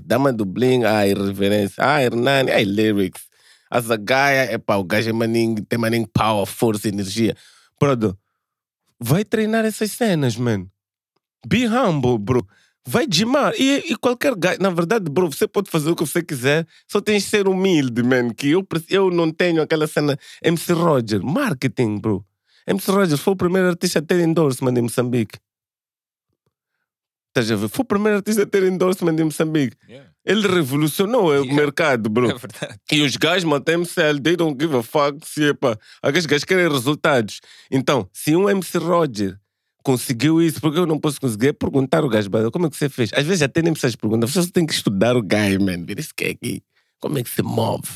dama 0.03 0.33
do 0.33 0.45
bling, 0.45 0.83
ah, 0.83 1.07
irreverência, 1.07 1.83
ah, 1.83 2.03
Hernani, 2.03 2.51
ah, 2.51 2.61
lyrics. 2.63 3.23
A 3.69 3.79
Zagaia, 3.79 4.51
é 4.51 4.57
pá, 4.57 4.75
o 4.75 4.83
gajo 4.83 5.09
é 5.09 5.63
tem 5.69 5.79
maninho 5.79 6.07
power, 6.13 6.45
força, 6.45 6.89
energia. 6.89 7.37
Brother, 7.79 8.13
vai 8.99 9.23
treinar 9.23 9.63
essas 9.63 9.91
cenas, 9.91 10.35
man. 10.35 10.67
Be 11.47 11.65
humble, 11.65 12.17
bro. 12.19 12.45
Vai 12.85 13.07
gimar. 13.09 13.53
E, 13.57 13.91
e 13.91 13.95
qualquer 13.95 14.35
gajo, 14.35 14.59
na 14.59 14.71
verdade, 14.71 15.09
bro, 15.09 15.31
você 15.31 15.47
pode 15.47 15.69
fazer 15.71 15.89
o 15.89 15.95
que 15.95 16.05
você 16.05 16.21
quiser, 16.21 16.67
só 16.85 16.99
tens 16.99 17.23
de 17.23 17.29
ser 17.29 17.47
humilde, 17.47 18.03
man. 18.03 18.33
Que 18.33 18.49
eu, 18.49 18.67
eu 18.89 19.09
não 19.09 19.31
tenho 19.31 19.61
aquela 19.61 19.87
cena 19.87 20.19
MC 20.43 20.73
Roger. 20.73 21.23
Marketing, 21.23 21.97
bro. 21.97 22.25
MC 22.67 22.91
Roger 22.91 23.17
foi 23.17 23.33
o 23.33 23.35
primeiro 23.35 23.67
artista 23.69 23.99
a 23.99 24.01
ter 24.01 24.19
endorsement 24.19 24.73
em 24.77 24.81
Moçambique. 24.81 25.37
Estás 27.29 27.49
a 27.51 27.55
ver? 27.55 27.69
Foi 27.69 27.83
o 27.83 27.85
primeiro 27.87 28.17
artista 28.17 28.43
a 28.43 28.45
ter 28.45 28.63
endorsement 28.63 29.15
em 29.17 29.23
Moçambique. 29.23 29.75
Ele 30.25 30.47
revolucionou 30.47 31.27
o 31.29 31.33
Yeah. 31.33 31.53
mercado, 31.53 32.09
bro. 32.09 32.29
É 32.29 32.37
verdade. 32.37 32.79
E 32.91 33.01
os 33.01 33.15
gajos 33.15 33.45
matam 33.45 33.75
MCL, 33.81 34.19
they 34.21 34.35
don't 34.35 34.57
give 34.61 34.75
a 34.75 34.83
fuck 34.83 35.17
se 35.25 35.49
é 35.49 35.53
pá. 35.53 35.77
Aqueles 36.01 36.25
gajos 36.25 36.43
querem 36.43 36.69
resultados. 36.69 37.39
Então, 37.71 38.07
se 38.13 38.35
um 38.35 38.49
MC 38.49 38.77
Roger 38.77 39.39
conseguiu 39.83 40.41
isso, 40.41 40.59
por 40.61 40.71
que 40.73 40.77
eu 40.79 40.85
não 40.85 40.99
posso 40.99 41.19
conseguir? 41.19 41.47
É 41.47 41.53
perguntar 41.53 42.03
o 42.03 42.09
gajo, 42.09 42.29
"Brother, 42.29 42.51
como 42.51 42.67
é 42.67 42.69
que 42.69 42.75
você 42.75 42.89
fez? 42.89 43.09
Às 43.13 43.25
vezes 43.25 43.41
até 43.41 43.61
nem 43.61 43.71
precisas 43.73 43.95
perguntar, 43.95 44.27
você 44.27 44.43
só 44.43 44.49
tem 44.51 44.65
que 44.65 44.73
estudar 44.73 45.15
o 45.15 45.23
gajo, 45.23 45.59
man. 45.61 45.83
Ver 45.85 45.99
isso 45.99 46.13
que 46.15 46.25
é 46.25 46.29
aqui. 46.31 46.61
Como 46.99 47.17
é 47.17 47.23
que 47.23 47.29
se 47.29 47.41
move? 47.41 47.87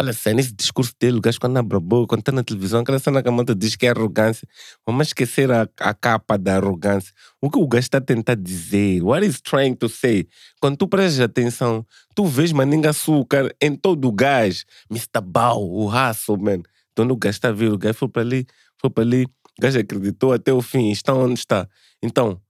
Qual 0.00 0.08
é 0.08 0.12
a 0.12 0.14
cena? 0.14 0.40
Esse 0.40 0.54
discurso 0.54 0.94
dele, 0.98 1.18
o 1.18 1.20
gajo 1.20 1.38
quando 1.38 1.58
abre 1.58 1.76
a 1.76 1.80
boca, 1.80 2.06
quando 2.06 2.20
está 2.20 2.32
na 2.32 2.42
televisão, 2.42 2.80
aquela 2.80 2.98
cena 2.98 3.22
que 3.22 3.28
a 3.28 3.30
malta 3.30 3.54
diz 3.54 3.76
que 3.76 3.84
é 3.84 3.90
arrogância. 3.90 4.48
Vamos 4.86 5.08
esquecer 5.08 5.52
a, 5.52 5.68
a 5.78 5.92
capa 5.92 6.38
da 6.38 6.56
arrogância. 6.56 7.12
O 7.38 7.50
que 7.50 7.58
o 7.58 7.68
gajo 7.68 7.82
está 7.82 7.98
a 7.98 8.00
tentar 8.00 8.34
dizer? 8.34 9.02
What 9.02 9.26
is 9.26 9.42
trying 9.42 9.74
to 9.74 9.90
say? 9.90 10.26
Quando 10.58 10.78
tu 10.78 10.88
prestas 10.88 11.20
atenção, 11.20 11.84
tu 12.14 12.24
vês 12.24 12.50
maninga 12.50 12.88
açúcar 12.88 13.54
em 13.60 13.76
todo 13.76 14.08
o 14.08 14.10
gás. 14.10 14.64
Mr. 14.90 15.20
Bao, 15.22 15.62
o 15.62 15.86
raço, 15.86 16.34
man. 16.38 16.62
Então 16.94 17.06
o 17.06 17.14
gajo 17.14 17.36
está 17.36 17.50
a 17.50 17.52
o 17.52 17.76
gajo 17.76 17.98
foi 17.98 18.08
para 18.08 18.22
ali, 18.22 18.46
foi 18.80 18.88
para 18.88 19.04
ali, 19.04 19.24
o 19.24 19.60
gajo 19.60 19.78
acreditou 19.78 20.32
até 20.32 20.50
o 20.50 20.62
fim, 20.62 20.90
está 20.90 21.12
onde 21.12 21.40
está. 21.40 21.68
Então, 22.02 22.40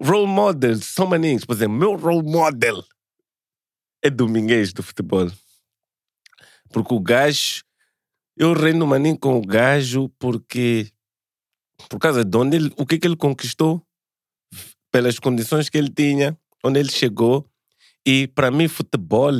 role 0.00 0.26
models 0.26 0.82
são 0.82 1.06
maninhos. 1.06 1.44
Por 1.44 1.54
exemplo, 1.54 1.76
meu 1.76 1.94
role 1.94 2.22
model 2.22 2.82
é 4.02 4.08
Domingues 4.08 4.72
do 4.72 4.82
futebol. 4.82 5.30
Porque 6.72 6.94
o 6.94 7.00
gajo, 7.00 7.62
eu 8.36 8.52
reino 8.52 8.86
maninho 8.86 9.18
com 9.18 9.38
o 9.38 9.42
gajo 9.42 10.08
porque, 10.18 10.90
por 11.88 11.98
causa 11.98 12.24
de 12.24 12.36
onde 12.36 12.56
ele, 12.56 12.72
o 12.76 12.86
que, 12.86 12.98
que 12.98 13.06
ele 13.06 13.16
conquistou, 13.16 13.84
pelas 14.90 15.18
condições 15.18 15.68
que 15.68 15.78
ele 15.78 15.90
tinha, 15.90 16.36
onde 16.64 16.80
ele 16.80 16.90
chegou. 16.90 17.48
E 18.06 18.26
para 18.28 18.50
mim, 18.50 18.68
futebol, 18.68 19.32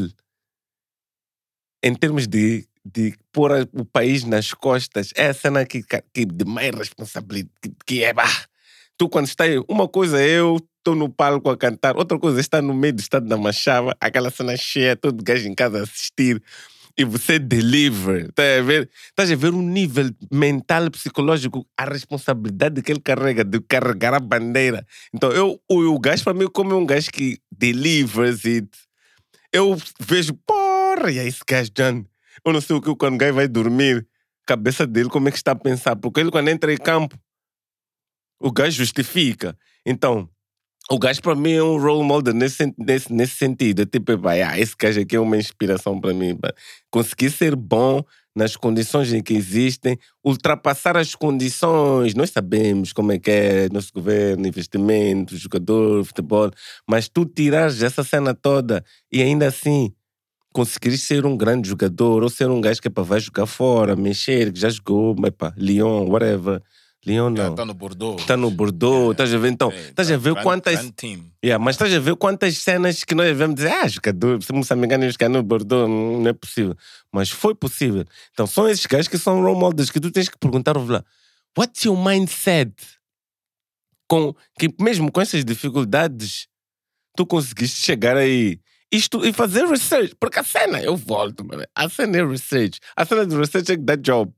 em 1.82 1.94
termos 1.94 2.26
de, 2.26 2.66
de 2.84 3.14
pôr 3.32 3.68
o 3.72 3.84
país 3.84 4.24
nas 4.24 4.52
costas, 4.52 5.12
é 5.16 5.28
a 5.28 5.34
cena 5.34 5.64
que, 5.64 5.82
que 6.12 6.24
de 6.24 6.44
mais 6.44 6.74
responsabilidade, 6.74 7.52
que, 7.62 7.72
que 7.86 8.04
é. 8.04 8.12
Bah, 8.12 8.44
tu, 8.96 9.08
quando 9.08 9.26
está 9.26 9.44
aí, 9.44 9.58
uma 9.68 9.88
coisa 9.88 10.20
é 10.20 10.28
eu 10.28 10.58
estou 10.78 10.94
no 10.94 11.08
palco 11.08 11.50
a 11.50 11.56
cantar, 11.56 11.96
outra 11.96 12.18
coisa 12.18 12.38
é 12.38 12.40
estar 12.40 12.62
no 12.62 12.74
meio 12.74 12.94
do 12.94 13.00
estado 13.00 13.26
da 13.26 13.36
Machava, 13.36 13.96
aquela 14.00 14.30
cena 14.30 14.56
cheia, 14.56 14.96
todo 14.96 15.22
gajo 15.22 15.46
em 15.48 15.54
casa 15.54 15.80
a 15.80 15.82
assistir. 15.82 16.42
E 17.00 17.04
você 17.04 17.38
deliver, 17.38 18.30
tá 18.32 18.42
a 18.42 18.60
ver? 18.60 18.90
Estás 19.08 19.32
a 19.32 19.34
ver 19.34 19.54
um 19.54 19.62
nível 19.62 20.10
mental 20.30 20.90
psicológico, 20.90 21.66
a 21.74 21.86
responsabilidade 21.86 22.82
que 22.82 22.92
ele 22.92 23.00
carrega 23.00 23.42
de 23.42 23.58
carregar 23.58 24.12
a 24.12 24.20
bandeira. 24.20 24.86
Então, 25.10 25.32
eu, 25.32 25.58
o, 25.66 25.78
o 25.94 25.98
gajo, 25.98 26.22
para 26.22 26.34
mim, 26.34 26.46
como 26.52 26.72
é 26.72 26.76
um 26.76 26.84
gajo 26.84 27.10
que 27.10 27.38
delivers 27.50 28.44
it, 28.44 28.68
eu 29.50 29.78
vejo, 29.98 30.34
porra, 30.46 31.10
e 31.10 31.18
é 31.18 31.26
esse 31.26 31.40
gajo, 31.48 31.70
John. 31.74 32.04
Eu 32.44 32.52
não 32.52 32.60
sei 32.60 32.76
o 32.76 32.82
que 32.82 32.94
quando 32.94 33.14
o 33.14 33.16
gajo 33.16 33.32
vai 33.32 33.48
dormir, 33.48 34.06
cabeça 34.46 34.86
dele, 34.86 35.08
como 35.08 35.26
é 35.26 35.30
que 35.30 35.38
está 35.38 35.52
a 35.52 35.56
pensar. 35.56 35.96
Porque 35.96 36.20
ele, 36.20 36.30
quando 36.30 36.48
entra 36.48 36.70
em 36.70 36.76
campo, 36.76 37.18
o 38.38 38.52
gajo 38.52 38.76
justifica. 38.76 39.56
Então, 39.86 40.28
o 40.92 40.98
gajo 40.98 41.22
para 41.22 41.36
mim 41.36 41.52
é 41.52 41.62
um 41.62 41.78
role 41.78 42.04
model 42.04 42.34
nesse, 42.34 42.74
nesse, 42.76 43.12
nesse 43.12 43.36
sentido. 43.36 43.82
É 43.82 43.86
tipo, 43.86 44.18
vai, 44.18 44.42
ah, 44.42 44.58
esse 44.58 44.74
gajo 44.76 45.00
aqui 45.00 45.14
é 45.14 45.20
uma 45.20 45.36
inspiração 45.36 46.00
para 46.00 46.12
mim. 46.12 46.36
Conseguir 46.90 47.30
ser 47.30 47.54
bom 47.54 48.02
nas 48.34 48.56
condições 48.56 49.12
em 49.12 49.22
que 49.22 49.34
existem, 49.34 49.98
ultrapassar 50.24 50.96
as 50.96 51.14
condições. 51.14 52.14
Nós 52.14 52.30
sabemos 52.30 52.92
como 52.92 53.12
é 53.12 53.18
que 53.18 53.30
é 53.30 53.68
nosso 53.72 53.92
governo, 53.92 54.46
investimento, 54.46 55.36
jogador, 55.36 56.04
futebol, 56.04 56.50
mas 56.88 57.08
tu 57.08 57.24
tirares 57.24 57.82
essa 57.82 58.02
cena 58.02 58.34
toda 58.34 58.84
e 59.12 59.22
ainda 59.22 59.46
assim 59.46 59.92
conseguires 60.52 61.02
ser 61.02 61.24
um 61.24 61.36
grande 61.36 61.68
jogador 61.68 62.22
ou 62.24 62.28
ser 62.28 62.50
um 62.50 62.60
gajo 62.60 62.82
que 62.82 62.90
pá, 62.90 63.02
vai 63.02 63.20
jogar 63.20 63.46
fora, 63.46 63.94
mexer, 63.94 64.52
que 64.52 64.58
já 64.58 64.68
jogou, 64.68 65.14
mas 65.16 65.30
pá, 65.30 65.54
Lyon, 65.56 66.08
whatever. 66.08 66.60
Lyon 67.06 67.30
não. 67.30 67.50
Está 67.50 67.64
no 67.64 67.72
Bordeaux. 67.72 68.20
Está 68.20 68.36
no 68.36 68.50
Bordeaux, 68.50 69.12
estás 69.12 69.32
a 69.32 69.38
ver? 69.38 69.50
Então, 69.50 69.70
É, 69.72 69.88
estás 69.88 70.10
a 70.10 70.16
ver 70.18 70.32
grande- 70.34 70.42
quantas. 70.44 70.74
grande 70.74 70.92
team. 70.92 71.24
Yeah, 71.42 71.62
mas 71.64 71.74
estás 71.76 71.94
a 71.94 71.98
ver 71.98 72.14
quantas 72.16 72.58
cenas 72.58 73.04
que 73.04 73.14
nós 73.14 73.26
devemos 73.28 73.56
dizer, 73.56 73.72
ah, 73.72 73.88
jogador, 73.88 74.42
se 74.42 74.52
moçambicano 74.52 75.04
ia 75.04 75.10
jogar 75.10 75.30
no 75.30 75.42
Bordeaux, 75.42 75.88
não 75.88 76.28
é 76.28 76.32
possível. 76.34 76.76
Mas 77.10 77.30
foi 77.30 77.54
possível. 77.54 78.04
Então, 78.32 78.46
são 78.46 78.68
esses 78.68 78.84
gajos 78.84 79.08
que 79.08 79.16
são 79.16 79.40
role 79.42 79.58
models 79.58 79.90
que 79.90 79.98
tu 79.98 80.10
tens 80.10 80.28
que 80.28 80.38
perguntar 80.38 80.76
ao 80.76 80.84
lá, 80.84 81.02
what's 81.58 81.82
your 81.84 81.96
mindset? 81.96 82.74
Com, 84.08 84.34
que 84.58 84.68
mesmo 84.80 85.10
com 85.10 85.20
essas 85.20 85.44
dificuldades, 85.44 86.48
tu 87.16 87.24
conseguiste 87.24 87.80
chegar 87.84 88.16
aí. 88.16 88.60
Isto, 88.92 89.24
e 89.24 89.32
fazer 89.32 89.64
research, 89.66 90.16
porque 90.18 90.40
a 90.40 90.44
cena, 90.44 90.82
eu 90.82 90.96
volto, 90.96 91.44
mano. 91.46 91.64
A 91.74 91.88
cena 91.88 92.18
é 92.18 92.26
research. 92.26 92.80
A 92.96 93.04
cena 93.06 93.24
de 93.24 93.36
research 93.36 93.70
é 93.72 93.76
que 93.76 93.82
dá 93.82 93.94
job. 93.94 94.32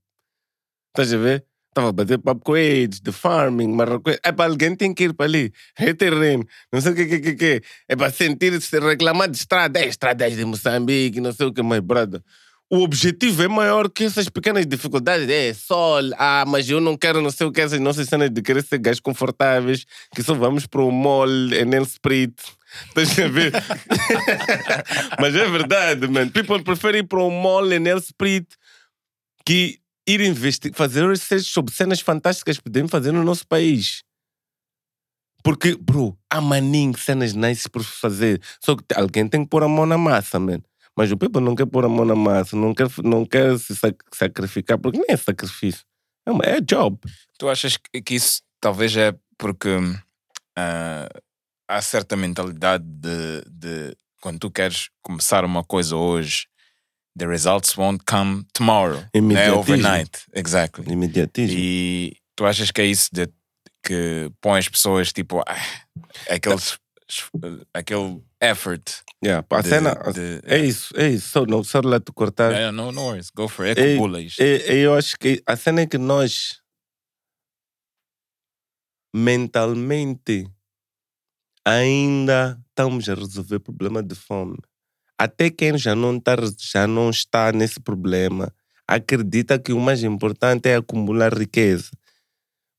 Estás 0.90 1.12
a 1.12 1.16
ver? 1.16 1.46
Estava 1.72 1.88
a 1.88 1.92
bater 1.92 2.18
papo 2.18 2.42
com 2.44 2.54
eles, 2.54 3.00
de 3.00 3.10
farming, 3.10 3.72
marroquês. 3.72 4.18
É 4.22 4.30
para 4.30 4.50
alguém 4.50 4.76
tem 4.76 4.92
que 4.92 5.04
ir 5.04 5.14
para 5.14 5.24
ali. 5.24 5.50
É 5.78 5.94
terreno, 5.94 6.46
não 6.70 6.82
sei 6.82 6.92
o 6.92 6.94
que, 6.94 7.06
que, 7.06 7.18
que, 7.18 7.34
que. 7.34 7.62
É 7.88 7.96
para 7.96 8.12
sentir-se 8.12 8.78
reclamar 8.78 9.30
de 9.30 9.38
estrada. 9.38 9.80
É 9.80 9.86
estradas 9.86 10.36
de 10.36 10.44
Moçambique, 10.44 11.18
não 11.18 11.32
sei 11.32 11.46
o 11.46 11.52
que 11.52 11.62
mais, 11.62 11.80
brother. 11.80 12.20
O 12.68 12.82
objetivo 12.82 13.42
é 13.42 13.48
maior 13.48 13.88
que 13.88 14.04
essas 14.04 14.28
pequenas 14.28 14.66
dificuldades. 14.66 15.26
É 15.30 15.54
sol, 15.54 16.02
ah, 16.18 16.44
mas 16.46 16.68
eu 16.68 16.78
não 16.78 16.94
quero 16.94 17.22
não 17.22 17.30
sei 17.30 17.46
o 17.46 17.52
que, 17.52 17.62
essas 17.62 17.80
nossas 17.80 18.06
cenas 18.06 18.28
de 18.28 18.42
querer 18.42 18.62
ser 18.62 18.76
gajos 18.76 19.00
confortáveis, 19.00 19.86
que 20.14 20.22
só 20.22 20.34
vamos 20.34 20.66
para 20.66 20.82
o 20.82 20.90
mall 20.90 21.26
em 21.54 21.74
El 21.74 21.84
Sprit. 21.84 22.34
Estás 22.88 23.18
a 23.18 23.28
ver? 23.28 23.52
mas 25.18 25.34
é 25.34 25.48
verdade, 25.48 26.06
man. 26.06 26.28
People 26.28 26.62
preferem 26.62 27.00
ir 27.00 27.06
para 27.06 27.22
um 27.22 27.30
mall 27.30 27.72
El 27.72 27.98
Sprit 27.98 28.46
que 29.44 29.81
ir 30.06 30.20
investir, 30.20 30.72
fazer 30.74 31.08
research 31.08 31.44
sobre 31.44 31.74
cenas 31.74 32.00
fantásticas 32.00 32.56
que 32.56 32.64
podemos 32.64 32.90
fazer 32.90 33.12
no 33.12 33.22
nosso 33.24 33.46
país. 33.46 34.02
Porque, 35.42 35.76
bro, 35.76 36.16
há 36.30 36.40
maninho 36.40 36.96
cenas 36.96 37.34
nice 37.34 37.68
por 37.68 37.82
fazer. 37.82 38.40
Só 38.60 38.76
que 38.76 38.84
alguém 38.94 39.28
tem 39.28 39.42
que 39.42 39.50
pôr 39.50 39.64
a 39.64 39.68
mão 39.68 39.86
na 39.86 39.98
massa, 39.98 40.38
man. 40.38 40.60
Mas 40.96 41.10
o 41.10 41.16
people 41.16 41.40
não 41.40 41.54
quer 41.54 41.66
pôr 41.66 41.84
a 41.84 41.88
mão 41.88 42.04
na 42.04 42.14
massa, 42.14 42.54
não 42.54 42.74
quer, 42.74 42.86
não 43.02 43.24
quer 43.24 43.58
se 43.58 43.74
sac- 43.74 44.04
sacrificar, 44.12 44.78
porque 44.78 44.98
nem 44.98 45.06
é 45.10 45.16
sacrifício. 45.16 45.84
É, 46.26 46.30
uma, 46.30 46.44
é 46.44 46.60
job. 46.60 46.98
Tu 47.38 47.48
achas 47.48 47.76
que 47.76 48.14
isso 48.14 48.42
talvez 48.60 48.96
é 48.96 49.14
porque 49.36 49.68
ah, 50.56 51.08
há 51.66 51.82
certa 51.82 52.16
mentalidade 52.16 52.84
de, 52.84 53.42
de 53.48 53.96
quando 54.20 54.38
tu 54.38 54.50
queres 54.50 54.88
começar 55.02 55.44
uma 55.44 55.64
coisa 55.64 55.96
hoje, 55.96 56.46
the 57.18 57.26
results 57.26 57.76
won't 57.76 58.04
come 58.06 58.44
tomorrow, 58.54 59.04
né? 59.14 59.50
Overnight, 59.52 60.24
exactly. 60.34 60.90
Imediatismo. 60.90 61.58
E 61.58 62.16
tu 62.36 62.44
achas 62.46 62.70
que 62.70 62.80
é 62.80 62.86
isso 62.86 63.08
de, 63.12 63.28
que 63.84 64.30
põe 64.40 64.58
as 64.58 64.68
pessoas 64.68 65.12
tipo 65.12 65.40
ah, 65.46 65.56
aquele, 66.30 66.56
aquele 67.74 68.22
effort? 68.40 69.02
Yeah, 69.24 69.46
a 69.50 69.60
de- 69.62 69.68
cena, 69.68 69.94
de- 70.12 70.40
é 70.44 70.58
isso, 70.58 70.92
é 70.96 71.08
isso. 71.10 71.28
Só, 71.28 71.44
não, 71.46 71.62
só 71.62 71.80
lá 71.84 72.00
te 72.00 72.10
cortar. 72.12 72.50
Yeah, 72.52 72.72
no, 72.72 72.90
no 72.90 73.02
worries, 73.02 73.30
go 73.30 73.46
for 73.48 73.66
it. 73.66 73.78
É 73.80 73.84
Ei, 73.84 73.92
que 73.94 73.98
pula 73.98 74.20
isto. 74.20 74.40
É- 74.40 74.56
é- 74.56 74.76
eu 74.78 74.94
acho 74.94 75.16
que 75.18 75.42
a 75.46 75.54
cena 75.56 75.82
é 75.82 75.86
que 75.86 75.98
nós 75.98 76.60
mentalmente 79.14 80.46
ainda 81.64 82.58
estamos 82.70 83.08
a 83.08 83.14
resolver 83.14 83.60
problema 83.60 84.02
de 84.02 84.14
fome. 84.14 84.56
Até 85.22 85.50
quem 85.50 85.76
já 85.78 85.94
não, 85.94 86.18
tá, 86.18 86.36
já 86.58 86.86
não 86.86 87.10
está 87.10 87.52
nesse 87.52 87.80
problema 87.80 88.52
acredita 88.86 89.58
que 89.58 89.72
o 89.72 89.80
mais 89.80 90.02
importante 90.02 90.68
é 90.68 90.76
acumular 90.76 91.32
riqueza. 91.32 91.90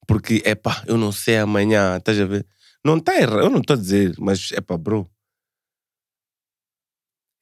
Porque, 0.07 0.43
epá, 0.45 0.83
eu 0.85 0.97
não 0.97 1.11
sei 1.11 1.37
amanhã, 1.37 1.97
estás 1.97 2.19
a 2.19 2.25
ver? 2.25 2.45
Não 2.85 2.97
está 2.97 3.15
errado, 3.15 3.39
eu 3.39 3.49
não 3.49 3.61
estou 3.61 3.75
a 3.75 3.79
dizer, 3.79 4.13
mas, 4.19 4.51
epá, 4.51 4.77
bro. 4.77 5.09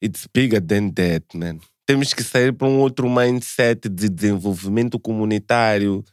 It's 0.02 0.26
bigger 0.32 0.64
than 0.64 0.90
that, 0.90 1.26
man 1.36 1.60
temos 1.86 2.14
que 2.14 2.22
sair 2.22 2.52
para 2.52 2.68
um 2.68 2.78
outro 2.78 3.10
mindset 3.10 3.88
de 3.88 4.08
desenvolvimento 4.08 4.98
comunitário, 4.98 6.04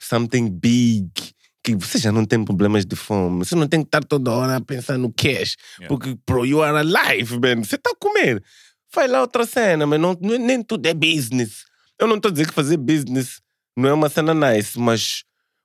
something 0.00 0.48
big, 0.48 1.10
que 1.76 1.84
você 1.86 1.98
já 1.98 2.12
não 2.12 2.24
tem 2.24 2.44
problemas 2.44 2.84
de 2.86 2.94
fome, 2.96 3.44
você 3.44 3.54
não 3.54 3.66
tem 3.68 3.80
que 3.80 3.86
estar 3.88 4.02
toda 4.04 4.30
hora 4.30 4.56
a 4.56 4.60
pensar 4.60 4.96
no 4.98 5.12
cash, 5.12 5.56
Yeah. 5.78 5.88
porque, 5.88 6.16
bro, 6.26 6.44
you 6.46 6.62
are 6.62 6.76
alive, 6.78 7.34
man, 7.38 7.62
você 7.64 7.74
está 7.76 7.90
a 7.90 7.96
comer. 7.98 8.42
Faz 8.90 9.10
lá 9.10 9.20
outra 9.20 9.44
cena, 9.46 9.86
mas 9.86 10.00
não, 10.00 10.16
não- 10.20 10.38
nem 10.38 10.62
tudo 10.62 10.86
é 10.86 10.94
business. 10.94 11.64
Eu 11.98 12.06
não 12.06 12.16
estou 12.16 12.28
a 12.30 12.32
dizer 12.32 12.46
que 12.48 12.54
fazer 12.54 12.76
business 12.76 13.40
não 13.76 13.88
é 13.88 13.92
uma 13.92 14.08
cena 14.08 14.32
nice, 14.34 14.78
mas, 14.78 15.24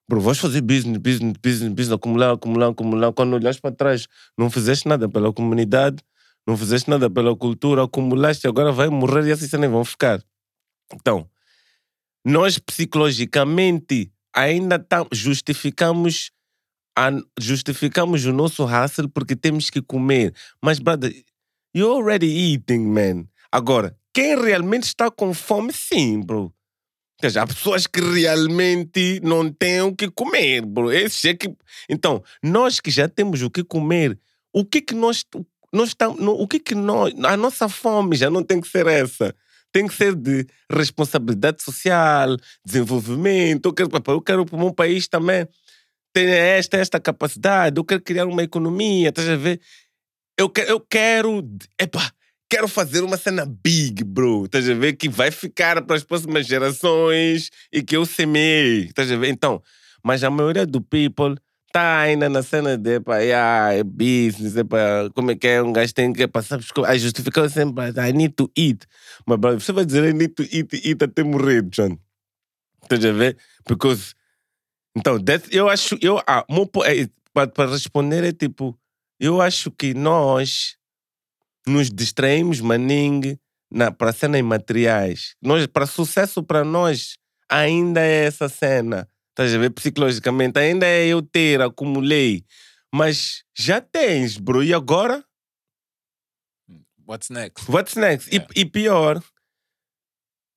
bro, 0.09 0.19
vais 0.21 0.37
fazer 0.37 0.61
business, 0.61 0.97
business, 0.97 1.33
business, 1.41 1.73
business, 1.73 1.91
acumular, 1.91 2.31
acumular, 2.33 2.67
acumular. 2.69 3.11
Quando 3.13 3.33
olhas 3.33 3.59
para 3.59 3.73
trás, 3.73 4.07
não 4.37 4.49
fizeste 4.49 4.87
nada 4.87 5.07
pela 5.09 5.31
comunidade, 5.33 5.97
não 6.45 6.57
fizeste 6.57 6.89
nada 6.89 7.09
pela 7.09 7.35
cultura, 7.35 7.83
acumulaste, 7.83 8.45
agora 8.47 8.71
vai 8.71 8.89
morrer 8.89 9.25
e 9.27 9.31
assim 9.31 9.57
nem 9.57 9.69
vão 9.69 9.85
ficar. 9.85 10.21
Então, 10.93 11.27
nós 12.25 12.57
psicologicamente 12.59 14.11
ainda 14.33 14.79
tam- 14.79 15.07
justificamos 15.11 16.31
a- 16.97 17.21
justificamos 17.39 18.25
o 18.25 18.33
nosso 18.33 18.65
hustle 18.65 19.07
porque 19.09 19.35
temos 19.35 19.69
que 19.69 19.81
comer. 19.81 20.33
Mas, 20.61 20.79
brother, 20.79 21.13
you're 21.75 21.95
already 21.95 22.27
eating, 22.27 22.85
man. 22.87 23.27
Agora, 23.51 23.97
quem 24.13 24.39
realmente 24.39 24.83
está 24.83 25.09
com 25.09 25.33
fome, 25.33 25.73
sim, 25.73 26.21
bro. 26.21 26.53
Quer 27.19 27.27
dizer, 27.27 27.39
há 27.39 27.47
pessoas 27.47 27.87
que 27.87 28.01
realmente 28.01 29.19
não 29.23 29.51
têm 29.51 29.81
o 29.81 29.95
que 29.95 30.09
comer, 30.11 30.65
bro. 30.65 30.91
Esse 30.91 31.29
é 31.29 31.33
que... 31.33 31.55
Então, 31.89 32.23
nós 32.43 32.79
que 32.79 32.91
já 32.91 33.07
temos 33.07 33.41
o 33.41 33.49
que 33.49 33.63
comer, 33.63 34.19
o 34.51 34.65
que 34.65 34.81
que 34.81 34.93
nós... 34.93 35.23
nós 35.71 35.95
o 36.19 36.47
que 36.47 36.59
que 36.59 36.75
nós... 36.75 37.13
A 37.23 37.37
nossa 37.37 37.69
fome 37.69 38.15
já 38.15 38.29
não 38.29 38.43
tem 38.43 38.59
que 38.59 38.67
ser 38.67 38.87
essa. 38.87 39.33
Tem 39.73 39.87
que 39.87 39.93
ser 39.93 40.15
de 40.15 40.45
responsabilidade 40.71 41.63
social, 41.63 42.37
desenvolvimento. 42.63 43.65
Eu 43.65 43.73
quero, 43.73 43.89
eu 44.07 44.21
quero 44.21 44.45
para 44.45 44.55
o 44.55 44.59
meu 44.59 44.73
país 44.73 45.07
também 45.07 45.47
ter 46.13 46.29
esta, 46.29 46.77
esta 46.77 46.99
capacidade. 46.99 47.77
Eu 47.77 47.83
quero 47.83 48.01
criar 48.01 48.25
uma 48.27 48.43
economia, 48.43 49.09
estás 49.09 49.27
a 49.27 49.35
ver? 49.35 49.59
Eu 50.37 50.49
quero, 50.49 50.69
eu 50.69 50.79
quero, 50.79 51.43
epá, 51.79 52.11
quero 52.49 52.67
fazer 52.67 53.03
uma 53.03 53.17
cena 53.17 53.45
big, 53.45 54.03
bro. 54.03 54.45
Estás 54.45 54.69
a 54.69 54.75
ver? 54.75 54.93
Que 54.93 55.09
vai 55.09 55.31
ficar 55.31 55.81
para 55.81 55.95
as 55.95 56.03
próximas 56.03 56.45
gerações 56.45 57.49
e 57.71 57.81
que 57.81 57.97
eu 57.97 58.05
semeei. 58.05 58.85
Estás 58.85 59.11
a 59.11 59.17
ver? 59.17 59.29
Então, 59.29 59.61
mas 60.03 60.23
a 60.23 60.29
maioria 60.29 60.65
do 60.65 60.81
people 60.81 61.35
tá 61.73 62.01
ainda 62.01 62.29
na 62.29 62.43
cena 62.43 62.77
de, 62.77 62.97
epá, 62.97 63.17
yeah, 63.17 63.73
é 63.73 63.83
business, 63.83 64.55
epá, 64.55 65.09
como 65.15 65.31
é 65.31 65.35
que 65.35 65.47
é? 65.47 65.61
Um 65.61 65.73
gajo 65.73 65.91
tem 65.91 66.13
que, 66.13 66.29
sabes, 66.43 66.71
como- 66.71 66.85
a 66.85 66.95
justificação 66.95 67.49
sempre, 67.49 67.85
I 68.09 68.13
need 68.13 68.35
to 68.35 68.49
eat. 68.55 68.85
Mas, 69.25 69.39
bro, 69.39 69.59
você 69.59 69.73
vai 69.73 69.83
dizer, 69.83 70.07
I 70.07 70.13
need 70.13 70.35
to 70.35 70.43
eat, 70.43 70.71
eat 70.87 71.03
até 71.03 71.23
morrer, 71.23 71.63
John. 71.63 71.97
Estás 72.83 73.03
a 73.03 73.11
ver? 73.11 73.37
Because, 73.67 74.13
então, 74.95 75.17
eu 75.51 75.67
acho, 75.67 75.97
eu, 75.99 76.21
ah, 76.27 76.45
meu 76.47 76.69
é, 76.85 77.09
para, 77.33 77.71
responder 77.71 78.23
é 78.23 78.31
tipo, 78.31 78.77
eu 79.19 79.41
acho 79.41 79.71
que 79.71 79.95
nós 79.95 80.77
nos 81.65 81.89
distraímos 81.89 82.61
maningue 82.61 83.39
na, 83.71 83.91
para 83.91 84.13
cena 84.13 84.37
em 84.37 84.43
materiais. 84.43 85.35
Nós, 85.41 85.65
para 85.65 85.87
sucesso 85.87 86.43
para 86.43 86.63
nós, 86.63 87.17
ainda 87.49 87.99
é 88.01 88.25
essa 88.25 88.47
cena. 88.47 89.09
Estás 89.33 89.53
a 89.53 89.57
ver? 89.57 89.71
Psicologicamente, 89.71 90.59
ainda 90.59 90.85
é 90.85 91.07
eu 91.07 91.21
ter, 91.21 91.59
acumulei. 91.61 92.45
Mas 92.93 93.43
já 93.57 93.81
tens, 93.81 94.37
bro. 94.37 94.63
E 94.63 94.71
agora? 94.73 95.25
What's 97.07 97.29
next? 97.29 97.69
What's 97.69 97.95
next? 97.95 98.29
E- 98.29 98.35
Yeah. 98.35 98.53
E, 98.55 98.65
pior, 98.65 99.23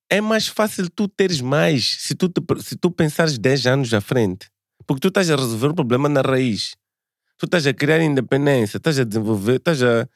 é 0.09 0.21
mais 0.21 0.47
fácil 0.47 0.89
tu 0.89 1.07
teres 1.07 1.41
mais 1.41 1.97
se 2.01 2.15
tu, 2.15 2.29
te- 2.29 2.41
se 2.63 2.77
tu 2.77 2.91
pensares 2.91 3.37
10 3.37 3.65
anos 3.65 3.93
à 3.93 3.99
frente. 3.99 4.47
Porque 4.85 5.01
tu 5.01 5.07
estás 5.09 5.29
a 5.29 5.35
resolver 5.35 5.67
o 5.67 5.75
problema 5.75 6.07
na 6.07 6.21
raiz. 6.21 6.75
Tu 7.37 7.45
estás 7.45 7.67
a 7.67 7.73
criar 7.73 8.01
independência, 8.01 8.77
estás 8.77 8.97
a 8.99 9.03
desenvolver, 9.03 9.55
estás 9.57 9.83
a, 9.83 10.07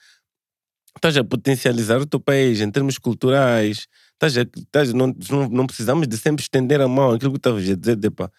estás 0.95 1.17
a 1.17 1.23
potencializar 1.23 1.99
o 1.99 2.05
teu 2.05 2.19
país 2.19 2.61
em 2.61 2.71
termos 2.71 2.97
culturais. 2.97 3.87
Estás 4.13 4.37
a, 4.37 4.41
estás, 4.55 4.93
não, 4.93 5.13
não, 5.29 5.49
não 5.49 5.67
precisamos 5.67 6.07
de 6.07 6.17
sempre 6.17 6.41
estender 6.43 6.79
a 6.79 6.87
mão. 6.87 7.11
Aquilo 7.11 7.31
que 7.31 7.37
estavas 7.39 7.67
a 7.69 7.75
dizer, 7.75 7.95
de, 7.97 8.09
pá, 8.09 8.31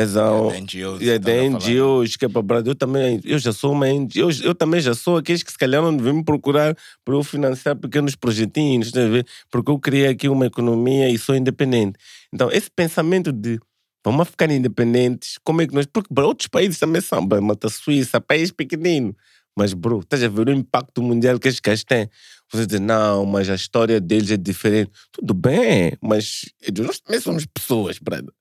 Yeah, 0.00 0.50
the 0.50 0.60
NGOs, 0.60 1.02
e 1.02 1.10
é 1.10 1.18
da. 1.18 1.32
NGOs, 1.32 2.16
que 2.16 2.24
é 2.24 2.28
para 2.28 2.42
Brasil. 2.42 2.72
Eu 2.72 2.74
também, 2.74 3.20
eu 3.24 3.38
já 3.38 3.52
sou 3.52 3.72
uma 3.72 3.86
NGO, 3.88 4.10
eu, 4.16 4.30
eu 4.42 4.54
também 4.54 4.80
já 4.80 4.94
sou 4.94 5.16
aqueles 5.16 5.42
que 5.42 5.50
se 5.50 5.58
calhar 5.58 5.82
não 5.82 5.96
devem 5.96 6.14
me 6.14 6.24
procurar 6.24 6.76
para 7.04 7.14
eu 7.14 7.22
financiar 7.22 7.76
pequenos 7.76 8.14
projetinhos, 8.14 8.90
ver? 8.90 9.26
Porque 9.50 9.70
eu 9.70 9.78
criei 9.78 10.08
aqui 10.08 10.28
uma 10.28 10.46
economia 10.46 11.08
e 11.08 11.18
sou 11.18 11.34
independente. 11.34 11.98
Então, 12.32 12.50
esse 12.50 12.70
pensamento 12.70 13.32
de 13.32 13.58
vamos 14.04 14.28
ficar 14.28 14.50
independentes, 14.50 15.38
como 15.44 15.62
é 15.62 15.66
que 15.66 15.74
nós. 15.74 15.86
Porque 15.86 16.12
bro, 16.12 16.26
outros 16.26 16.48
países 16.48 16.78
também 16.78 17.00
são, 17.00 17.26
mata 17.42 17.68
Suíça, 17.68 18.20
país 18.20 18.50
pequenino. 18.50 19.14
Mas, 19.56 19.74
bro, 19.74 20.00
estás 20.00 20.22
a 20.22 20.28
ver 20.28 20.48
o 20.48 20.52
impacto 20.52 21.02
mundial 21.02 21.38
que 21.38 21.48
esses 21.48 21.60
gajos 21.60 21.84
têm? 21.84 22.08
Você 22.52 22.66
diz, 22.66 22.80
não, 22.80 23.26
mas 23.26 23.48
a 23.50 23.54
história 23.54 24.00
deles 24.00 24.30
é 24.30 24.36
diferente. 24.36 24.90
Tudo 25.12 25.34
bem, 25.34 25.92
mas 26.00 26.46
nós 26.78 27.00
também 27.00 27.20
somos 27.20 27.46
pessoas, 27.46 27.98
brother. 27.98 28.32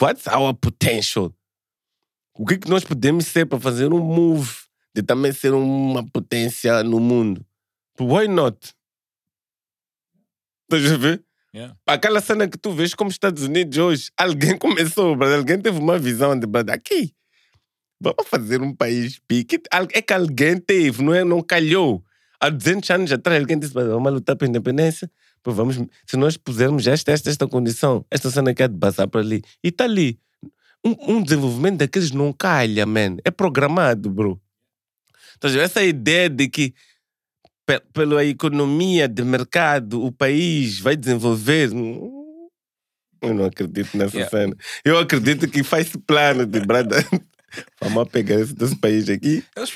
What's 0.00 0.26
our 0.28 0.54
potential? 0.54 1.34
O 2.34 2.46
que, 2.46 2.58
que 2.58 2.70
nós 2.70 2.84
podemos 2.84 3.26
ser 3.26 3.46
para 3.46 3.58
fazer 3.58 3.92
um 3.92 3.98
move 3.98 4.48
de 4.94 5.02
também 5.02 5.32
ser 5.32 5.52
uma 5.52 6.06
potência 6.08 6.84
no 6.84 7.00
mundo? 7.00 7.44
Why 8.00 8.28
not? 8.28 8.74
Estás 10.70 10.92
a 10.92 10.96
ver? 10.96 11.24
Yeah. 11.52 11.76
Aquela 11.86 12.20
cena 12.20 12.46
que 12.46 12.56
tu 12.56 12.70
vês 12.70 12.94
como 12.94 13.10
Estados 13.10 13.42
Unidos 13.42 13.76
hoje, 13.76 14.10
alguém 14.16 14.56
começou, 14.56 15.16
alguém 15.20 15.60
teve 15.60 15.78
uma 15.78 15.98
visão 15.98 16.38
de 16.38 16.46
aqui. 16.70 17.12
Vamos 18.00 18.28
fazer 18.28 18.62
um 18.62 18.72
país 18.72 19.18
pique. 19.26 19.60
É 19.92 20.00
que 20.00 20.12
alguém 20.12 20.58
teve, 20.58 21.02
não, 21.02 21.14
é? 21.14 21.24
não 21.24 21.42
calhou. 21.42 22.04
Há 22.38 22.50
200 22.50 22.88
anos 22.90 23.12
atrás, 23.12 23.40
alguém 23.40 23.58
disse: 23.58 23.74
"Brother, 23.74 23.94
vamos 23.94 24.12
lutar 24.12 24.36
pela 24.36 24.48
independência. 24.48 25.10
Pô, 25.48 25.54
vamos, 25.54 25.76
se 26.06 26.14
nós 26.18 26.36
pusermos 26.36 26.86
esta, 26.86 27.10
esta, 27.10 27.30
esta 27.30 27.48
condição, 27.48 28.04
esta 28.10 28.30
cena 28.30 28.52
que 28.52 28.62
é 28.62 28.68
de 28.68 28.76
passar 28.76 29.08
para 29.08 29.22
ali. 29.22 29.42
E 29.64 29.68
está 29.68 29.84
ali. 29.84 30.18
Um, 30.84 31.14
um 31.14 31.22
desenvolvimento 31.22 31.78
daqueles 31.78 32.10
não 32.10 32.34
calha, 32.34 32.84
man. 32.84 33.16
É 33.24 33.30
programado, 33.30 34.10
bro. 34.10 34.38
Então, 35.38 35.48
essa 35.58 35.82
ideia 35.82 36.28
de 36.28 36.50
que 36.50 36.74
pe- 37.64 37.80
pela 37.94 38.22
economia 38.26 39.08
de 39.08 39.24
mercado 39.24 40.04
o 40.04 40.12
país 40.12 40.80
vai 40.80 40.94
desenvolver. 40.94 41.72
hum, 41.72 42.46
Eu 43.22 43.32
não 43.32 43.46
acredito 43.46 43.96
nessa 43.96 44.18
Yeah. 44.18 44.30
cena. 44.30 44.56
Eu 44.84 44.98
acredito 44.98 45.48
que 45.48 45.62
faz 45.64 45.90
plano 46.06 46.44
de 46.44 46.60
brada. 46.66 46.96
Vamos 47.80 48.08
pegar 48.10 48.38
esse 48.40 48.54
desse 48.54 48.76
país 48.76 49.08
aqui. 49.08 49.42
Eles, 49.56 49.70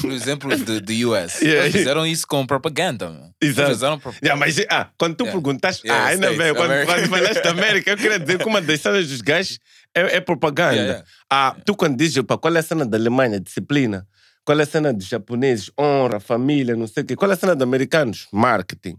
por 0.00 0.10
exemplo, 0.10 0.56
de, 0.56 0.80
de 0.80 1.06
US, 1.06 1.40
Yeah, 1.42 1.62
eles 1.66 1.72
fizeram 1.72 2.06
isso 2.06 2.26
com 2.26 2.44
propaganda. 2.46 3.08
mano. 3.10 3.34
Eles 3.40 3.54
Exato. 3.56 3.72
fizeram 3.72 3.98
pro- 3.98 4.14
Yeah, 4.22 4.36
mas 4.38 4.56
ah, 4.70 4.90
quando 4.98 5.14
tu 5.16 5.24
Yeah. 5.24 5.40
perguntaste, 5.40 5.88
ah, 5.90 6.06
ainda 6.06 6.32
States, 6.32 6.38
bem, 6.38 6.54
quando, 6.54 7.08
falaste 7.08 7.42
da 7.42 7.50
América, 7.50 7.90
eu 7.90 7.96
queria 7.96 8.18
dizer 8.18 8.38
que 8.38 8.44
uma 8.48 8.60
das 8.60 8.80
cenas 8.80 9.08
dos 9.08 9.20
gajos 9.20 9.58
é, 9.94 10.16
é 10.16 10.20
propaganda. 10.20 11.04
Ah, 11.30 11.56
tu 11.64 11.74
quando 11.76 11.96
dizes, 11.96 12.22
qual 12.40 12.56
é 12.56 12.58
a 12.58 12.62
cena 12.62 12.84
da 12.84 12.96
Alemanha? 12.96 13.38
Disciplina. 13.40 14.06
Qual 14.44 14.58
é 14.58 14.62
a 14.64 14.66
cena 14.66 14.92
dos 14.92 15.06
japoneses? 15.06 15.70
Honra, 15.78 16.18
família, 16.18 16.74
não 16.74 16.88
sei 16.88 17.04
o 17.04 17.06
quê. 17.06 17.14
Qual 17.14 17.30
é 17.30 17.34
a 17.34 17.36
cena 17.36 17.54
dos 17.54 17.62
americanos? 17.62 18.26
Marketing. 18.32 18.96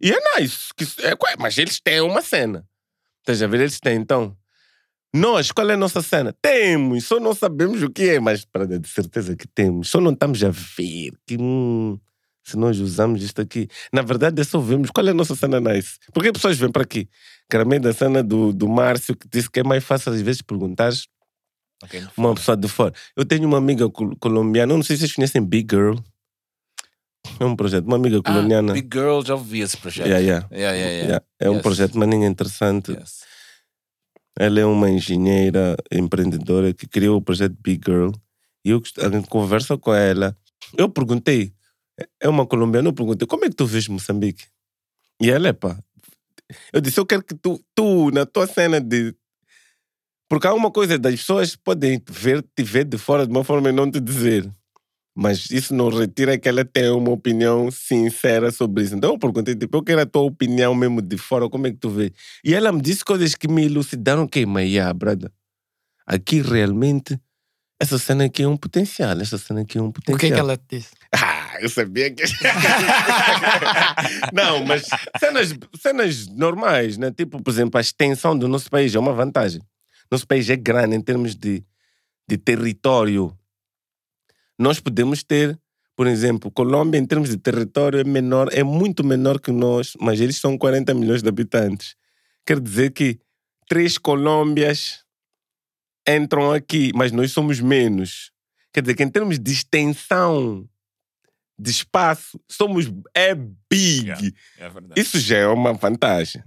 E 0.00 0.10
é 0.12 0.18
nice. 0.38 0.68
Que, 0.76 0.84
isso- 0.84 1.00
é, 1.00 1.14
mas 1.38 1.56
eles 1.56 1.80
têm 1.80 2.02
uma 2.02 2.20
cena. 2.20 2.64
Estás 3.20 3.42
a 3.42 3.46
ver? 3.46 3.60
Eles 3.60 3.80
têm, 3.80 3.96
então. 3.96 4.36
Nós, 5.14 5.52
qual 5.52 5.68
é 5.70 5.74
a 5.74 5.76
nossa 5.76 6.00
cena? 6.00 6.34
Temos, 6.40 7.04
só 7.04 7.20
não 7.20 7.34
sabemos 7.34 7.82
o 7.82 7.90
que 7.90 8.08
é, 8.10 8.20
mas 8.20 8.44
para 8.44 8.66
de 8.66 8.88
certeza 8.88 9.36
que 9.36 9.46
temos. 9.46 9.88
Só 9.90 10.00
não 10.00 10.12
estamos 10.12 10.42
a 10.42 10.48
ver 10.50 11.12
que 11.26 11.36
hum, 11.38 11.98
se 12.42 12.56
nós 12.56 12.78
usamos 12.78 13.22
isto 13.22 13.40
aqui. 13.40 13.68
Na 13.92 14.00
verdade, 14.02 14.40
é 14.40 14.44
só 14.44 14.58
vemos 14.58 14.90
qual 14.90 15.06
é 15.06 15.10
a 15.10 15.14
nossa 15.14 15.36
cena 15.36 15.60
nice. 15.60 15.98
Porque 16.14 16.28
as 16.28 16.32
pessoas 16.32 16.56
vêm 16.58 16.70
para 16.72 16.82
aqui. 16.82 17.08
Caramelo 17.48 17.82
da 17.84 17.92
cena 17.92 18.22
do, 18.22 18.52
do 18.54 18.66
Márcio, 18.68 19.14
que 19.14 19.28
disse 19.28 19.50
que 19.50 19.60
é 19.60 19.62
mais 19.62 19.84
fácil 19.84 20.12
às 20.12 20.20
vezes 20.22 20.40
perguntar 20.40 20.92
Ok, 21.84 22.02
uma 22.16 22.34
pessoa 22.34 22.56
de 22.56 22.68
fora. 22.68 22.94
Eu 23.14 23.24
tenho 23.26 23.46
uma 23.46 23.58
amiga 23.58 23.90
col- 23.90 24.16
colombiana, 24.18 24.72
não 24.74 24.82
sei 24.82 24.96
se 24.96 25.00
vocês 25.00 25.14
conhecem 25.14 25.44
Big 25.44 25.66
Girl. 25.70 25.96
É 27.38 27.44
um 27.44 27.54
projeto, 27.54 27.84
uma 27.86 27.96
amiga 27.96 28.22
colombiana. 28.22 28.72
Ah, 28.72 28.74
Big 28.74 28.88
Girl, 28.92 29.20
já 29.22 29.34
ouvi 29.34 29.60
esse 29.60 29.76
projeto. 29.76 30.06
Yeah, 30.06 30.24
yeah. 30.24 30.48
Yeah, 30.50 31.24
É 31.38 31.50
um 31.50 31.54
Yes. 31.54 31.62
projeto 31.62 31.98
maninho 31.98 32.24
interessante. 32.26 32.92
Yes. 32.92 33.30
Ela 34.38 34.60
é 34.60 34.64
uma 34.64 34.90
engenheira 34.90 35.76
empreendedora 35.90 36.72
que 36.72 36.86
criou 36.86 37.18
o 37.18 37.22
projeto 37.22 37.56
Big 37.62 37.82
Girl. 37.86 38.10
E 38.64 38.70
eu 38.70 38.82
conversa 39.28 39.76
com 39.76 39.92
ela. 39.92 40.36
Eu 40.76 40.88
perguntei, 40.88 41.52
é 42.20 42.28
uma 42.28 42.46
colombiana, 42.46 42.88
eu 42.88 42.92
perguntei, 42.92 43.26
como 43.26 43.44
é 43.44 43.48
que 43.48 43.56
tu 43.56 43.66
vês 43.66 43.88
Moçambique? 43.88 44.46
E 45.20 45.30
ela, 45.30 45.48
é 45.48 45.52
pá. 45.52 45.78
Eu 46.72 46.80
disse, 46.80 46.98
eu 46.98 47.06
quero 47.06 47.22
que 47.22 47.34
tu, 47.34 47.62
tu, 47.74 48.10
na 48.10 48.26
tua 48.26 48.46
cena 48.46 48.80
de. 48.80 49.14
Porque 50.28 50.46
há 50.46 50.54
uma 50.54 50.70
coisa 50.70 50.98
das 50.98 51.16
pessoas 51.16 51.56
podem 51.56 52.02
ver, 52.08 52.42
te 52.56 52.62
ver 52.62 52.84
de 52.84 52.96
fora 52.96 53.26
de 53.26 53.32
uma 53.32 53.44
forma 53.44 53.68
e 53.68 53.72
não 53.72 53.90
te 53.90 54.00
dizer. 54.00 54.50
Mas 55.14 55.50
isso 55.50 55.74
não 55.74 55.90
retira 55.90 56.38
que 56.38 56.48
ela 56.48 56.64
tenha 56.64 56.94
uma 56.94 57.10
opinião 57.10 57.70
sincera 57.70 58.50
sobre 58.50 58.84
isso. 58.84 58.94
Então 58.94 59.12
eu 59.12 59.18
perguntei, 59.18 59.54
tipo, 59.54 59.76
eu 59.76 59.82
quero 59.82 60.00
a 60.00 60.06
tua 60.06 60.22
opinião 60.22 60.74
mesmo 60.74 61.02
de 61.02 61.18
fora, 61.18 61.50
como 61.50 61.66
é 61.66 61.70
que 61.70 61.76
tu 61.76 61.90
vê? 61.90 62.12
E 62.42 62.54
ela 62.54 62.72
me 62.72 62.80
disse 62.80 63.04
coisas 63.04 63.34
que 63.34 63.46
me 63.46 63.66
elucidaram 63.66 64.26
que, 64.26 64.46
mas, 64.46 64.70
yeah, 64.70 64.92
brother, 64.94 65.30
aqui 66.06 66.40
realmente, 66.40 67.20
essa 67.78 67.98
cena 67.98 68.24
aqui 68.24 68.42
é 68.42 68.48
um 68.48 68.56
potencial, 68.56 69.20
essa 69.20 69.36
cena 69.36 69.60
aqui 69.62 69.76
é 69.76 69.82
um 69.82 69.92
potencial. 69.92 70.16
O 70.16 70.20
que 70.20 70.26
é 70.26 70.30
que 70.30 70.38
ela 70.38 70.56
te 70.56 70.78
disse? 70.78 70.90
Ah, 71.14 71.58
eu 71.60 71.68
sabia 71.68 72.10
que. 72.10 72.22
não, 74.32 74.64
mas 74.64 74.84
cenas, 75.20 75.54
cenas 75.78 76.26
normais, 76.26 76.96
né? 76.96 77.10
Tipo, 77.10 77.42
por 77.42 77.50
exemplo, 77.50 77.76
a 77.76 77.82
extensão 77.82 78.36
do 78.36 78.48
nosso 78.48 78.70
país 78.70 78.94
é 78.94 78.98
uma 78.98 79.12
vantagem. 79.12 79.60
Nosso 80.10 80.26
país 80.26 80.48
é 80.48 80.56
grande 80.56 80.96
em 80.96 81.02
termos 81.02 81.34
de, 81.34 81.62
de 82.26 82.38
território. 82.38 83.36
Nós 84.62 84.78
podemos 84.78 85.24
ter, 85.24 85.58
por 85.96 86.06
exemplo, 86.06 86.48
Colômbia, 86.48 86.96
em 86.96 87.04
termos 87.04 87.30
de 87.30 87.36
território, 87.36 87.98
é 87.98 88.04
menor, 88.04 88.48
é 88.52 88.62
muito 88.62 89.02
menor 89.02 89.40
que 89.40 89.50
nós, 89.50 89.94
mas 90.00 90.20
eles 90.20 90.36
são 90.36 90.56
40 90.56 90.94
milhões 90.94 91.20
de 91.20 91.28
habitantes. 91.28 91.96
Quer 92.46 92.60
dizer 92.60 92.92
que 92.92 93.18
três 93.68 93.98
Colômbias 93.98 95.04
entram 96.08 96.52
aqui, 96.52 96.92
mas 96.94 97.10
nós 97.10 97.32
somos 97.32 97.58
menos. 97.58 98.30
Quer 98.72 98.82
dizer 98.82 98.94
que 98.94 99.02
em 99.02 99.10
termos 99.10 99.36
de 99.36 99.50
extensão 99.50 100.68
de 101.58 101.70
espaço, 101.70 102.40
somos 102.48 102.86
é 103.14 103.34
big. 103.34 104.06
Yeah. 104.06 104.28
É 104.58 104.68
verdade. 104.68 105.00
Isso 105.00 105.18
já 105.18 105.38
é 105.38 105.46
uma 105.48 105.72
vantagem. 105.72 106.42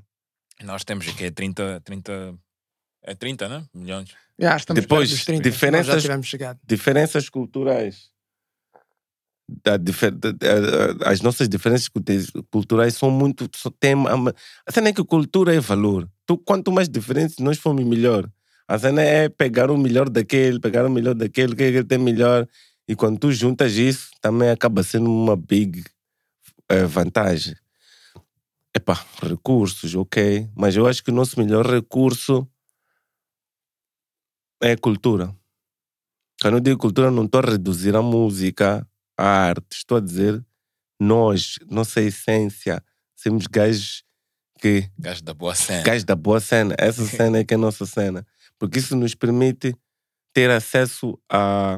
Nós 0.63 0.85
temos 0.85 1.05
aqui 1.07 1.29
30, 1.29 1.81
30. 1.81 2.33
É 3.03 3.13
30, 3.13 3.49
né? 3.49 3.65
Milhões. 3.73 4.09
Já, 4.39 4.57
Depois, 4.73 5.09
perto 5.09 5.17
dos 5.17 5.25
30, 5.25 5.49
diferenças-. 5.49 6.03
Diferenças 6.65 7.29
culturais. 7.29 8.09
Difer- 9.81 10.11
as 11.05 11.21
nossas 11.21 11.47
diferenças 11.47 11.87
cultu- 11.87 12.43
culturais 12.51 12.95
são 12.95 13.11
muito. 13.11 13.47
só 13.55 13.69
Tem, 13.69 13.93
a 14.65 14.71
cena 14.71 14.89
é 14.89 14.93
que 14.93 15.03
cultura 15.03 15.53
é 15.53 15.59
valor. 15.59 16.09
Tu, 16.25 16.35
quanto 16.39 16.71
mais 16.71 16.89
diferentes 16.89 17.37
nós 17.37 17.59
formos, 17.59 17.85
melhor. 17.85 18.27
A 18.67 18.79
cena 18.79 19.03
é 19.03 19.29
pegar 19.29 19.69
o 19.69 19.77
melhor 19.77 20.09
daquele, 20.09 20.59
pegar 20.59 20.83
o 20.85 20.89
melhor 20.89 21.13
daquele, 21.13 21.53
o 21.53 21.55
que 21.55 21.61
é 21.63 21.67
ele 21.67 21.83
tem 21.83 21.99
melhor. 21.99 22.47
E 22.87 22.95
quando 22.95 23.19
tu 23.19 23.31
juntas 23.31 23.73
isso, 23.73 24.09
também 24.19 24.49
acaba 24.49 24.81
sendo 24.81 25.09
uma 25.11 25.35
big 25.35 25.83
eh, 26.69 26.85
vantagem. 26.85 27.55
Epá, 28.75 29.05
recursos, 29.21 29.93
ok. 29.93 30.49
Mas 30.55 30.75
eu 30.75 30.87
acho 30.87 31.03
que 31.03 31.11
o 31.11 31.13
nosso 31.13 31.39
melhor 31.39 31.65
recurso 31.67 32.47
é 34.65 34.75
cultura. 34.75 35.35
Quando 36.41 36.55
eu 36.55 36.59
digo 36.59 36.79
cultura, 36.79 37.11
não 37.11 37.25
estou 37.25 37.41
a 37.41 37.51
reduzir 37.51 37.95
a 37.95 38.01
música, 38.01 38.87
a 39.17 39.25
arte. 39.25 39.77
Estou 39.77 39.97
a 39.97 40.01
dizer 40.01 40.43
nós, 40.99 41.57
nossa 41.69 42.01
essência, 42.01 42.83
somos 43.15 43.47
gajos 43.47 44.03
que 44.59 44.89
Gajo 44.97 45.23
da 45.23 45.33
boa 45.33 45.53
cena. 45.53 45.83
gajos 45.83 46.03
da 46.03 46.15
boa 46.15 46.39
cena. 46.39 46.75
Essa 46.77 47.05
cena 47.05 47.39
é 47.39 47.43
que 47.43 47.53
é 47.53 47.57
a 47.57 47.59
nossa 47.59 47.85
cena. 47.85 48.25
Porque 48.57 48.79
isso 48.79 48.95
nos 48.95 49.13
permite 49.13 49.75
ter 50.33 50.49
acesso 50.49 51.19
a, 51.29 51.77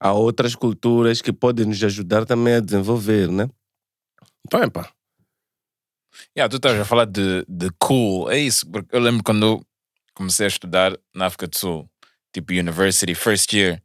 a 0.00 0.12
outras 0.12 0.54
culturas 0.54 1.20
que 1.20 1.32
podem 1.32 1.66
nos 1.66 1.82
ajudar 1.82 2.24
também 2.24 2.54
a 2.54 2.60
desenvolver, 2.60 3.28
né? 3.30 3.48
Então, 4.46 4.62
epá. 4.62 4.90
Yeah, 6.36 6.48
tu 6.50 6.56
estás 6.56 6.78
a 6.78 6.84
falar 6.84 7.06
de, 7.06 7.44
de 7.48 7.70
cool. 7.78 8.30
É 8.30 8.38
isso, 8.38 8.66
porque 8.70 8.94
eu 8.94 9.00
lembro 9.00 9.22
quando 9.22 9.64
comecei 10.18 10.46
a 10.46 10.48
estudar 10.48 10.98
na 11.14 11.26
África 11.26 11.46
do 11.46 11.56
Sul, 11.56 11.88
tipo 12.34 12.52
university, 12.52 13.14
first 13.14 13.52
year, 13.52 13.80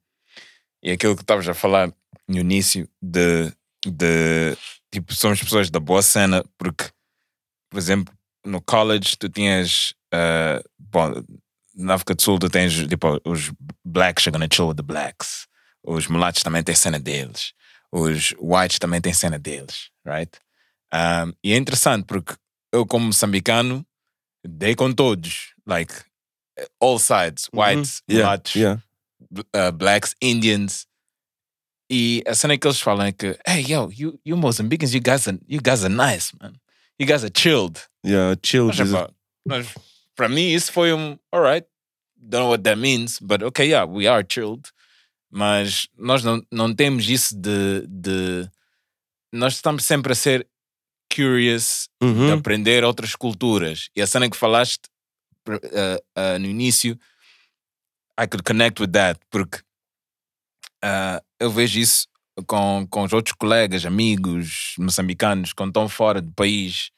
e 0.82 0.90
aquilo 0.90 1.16
que 1.16 1.22
estavas 1.22 1.48
a 1.48 1.54
falar 1.54 1.94
no 2.28 2.40
início 2.40 2.90
de, 3.00 3.54
de 3.86 4.58
tipo, 4.92 5.14
somos 5.14 5.40
pessoas 5.40 5.70
da 5.70 5.80
boa 5.80 6.02
cena, 6.02 6.44
porque, 6.58 6.86
por 7.70 7.78
exemplo, 7.78 8.12
no 8.44 8.60
college 8.62 9.16
tu 9.16 9.30
tinhas, 9.30 9.94
uh, 10.12 10.68
bom, 10.80 11.24
na 11.76 11.94
África 11.94 12.16
do 12.16 12.22
Sul 12.22 12.40
tu 12.40 12.50
tens, 12.50 12.74
tipo, 12.88 13.22
os 13.24 13.52
blacks 13.86 14.28
are 14.28 14.32
gonna 14.32 14.50
chill 14.52 14.68
with 14.68 14.78
the 14.78 14.84
blacks, 14.84 15.48
os 15.84 16.08
mulatos 16.08 16.42
também 16.42 16.64
têm 16.64 16.76
cena 16.76 17.00
deles, 17.00 17.54
os 17.92 18.34
whites 18.40 18.80
também 18.80 19.00
têm 19.00 19.14
cena 19.14 19.38
deles, 19.38 19.92
right? 20.04 20.32
Um, 20.92 21.32
e 21.44 21.54
é 21.54 21.58
interessante 21.58 22.06
porque 22.06 22.34
eu, 22.72 22.88
como 22.88 23.06
moçambicano, 23.06 23.86
dei 24.44 24.76
com 24.76 24.92
todos, 24.92 25.54
like 25.66 25.94
all 26.80 26.99
sides, 26.99 27.49
whites, 27.54 28.01
Yeah, 28.08 28.24
mulatos, 28.38 28.56
yeah. 28.56 28.78
uh, 29.54 29.72
blacks, 29.72 30.16
Indians. 30.22 30.86
E 31.89 32.24
a 32.26 32.34
cena 32.34 32.58
que 32.58 32.68
eles 32.68 32.80
falam 32.82 33.06
é 33.06 33.12
que, 33.12 33.38
hey, 33.45 33.62
yo, 33.68 33.89
you, 33.91 34.20
you 34.26 34.36
Mozambicans, 34.38 34.93
you 34.93 35.01
guys, 35.01 35.28
are, 35.28 35.38
you 35.47 35.60
guys 35.62 35.84
are 35.84 35.93
nice, 35.93 36.32
man. 36.41 36.54
You 36.97 37.06
guys 37.06 37.24
are 37.24 37.30
chilled. 37.30 37.82
Yeah, 38.06 38.36
chill. 38.41 38.68
Mas, 38.68 38.80
mas 39.45 39.68
para 40.16 40.30
mim 40.30 40.49
isso 40.54 40.72
foi 40.72 40.93
um, 40.93 41.18
alright, 41.32 41.66
don't 42.18 42.43
know 42.43 42.49
what 42.49 42.64
that 42.64 42.78
means, 42.78 43.20
but 43.20 43.43
okay, 43.43 43.68
yeah, 43.70 43.86
we 43.86 44.08
are 44.08 44.24
chilled. 44.24 44.72
Mas 45.32 45.88
nós 45.97 46.24
não, 46.24 46.41
não 46.51 46.74
temos 46.74 47.10
isso 47.10 47.36
de, 47.36 47.86
de. 47.88 48.49
Nós 49.32 49.56
estamos 49.56 49.84
sempre 49.84 50.12
a 50.14 50.16
ser 50.16 50.47
curious 51.14 51.89
de 52.01 52.08
Uhum. 52.08 52.34
aprender 52.34 52.84
outras 52.84 53.16
culturas. 53.16 53.89
E 53.95 54.01
a 54.01 54.08
cena 54.08 54.30
que 54.30 54.38
falaste 54.38 54.82
uh, 55.50 56.39
no 56.39 56.46
início, 56.46 56.98
I 58.20 58.28
could 58.28 58.44
connect 58.44 58.82
with 58.82 58.91
that, 58.91 59.20
porque 59.30 59.60
uh, 60.84 61.24
eu 61.39 61.50
vejo 61.50 61.80
isso 61.80 62.08
com, 62.48 62.88
com 62.89 63.04
os 63.04 63.14
outros 63.14 63.36
colegas, 63.36 63.86
amigos 63.86 64.76
moçambicanos, 64.78 65.54
quando 65.54 65.70
estão 65.70 65.88
fora 65.89 66.22
do 66.22 66.32
país. 66.32 66.91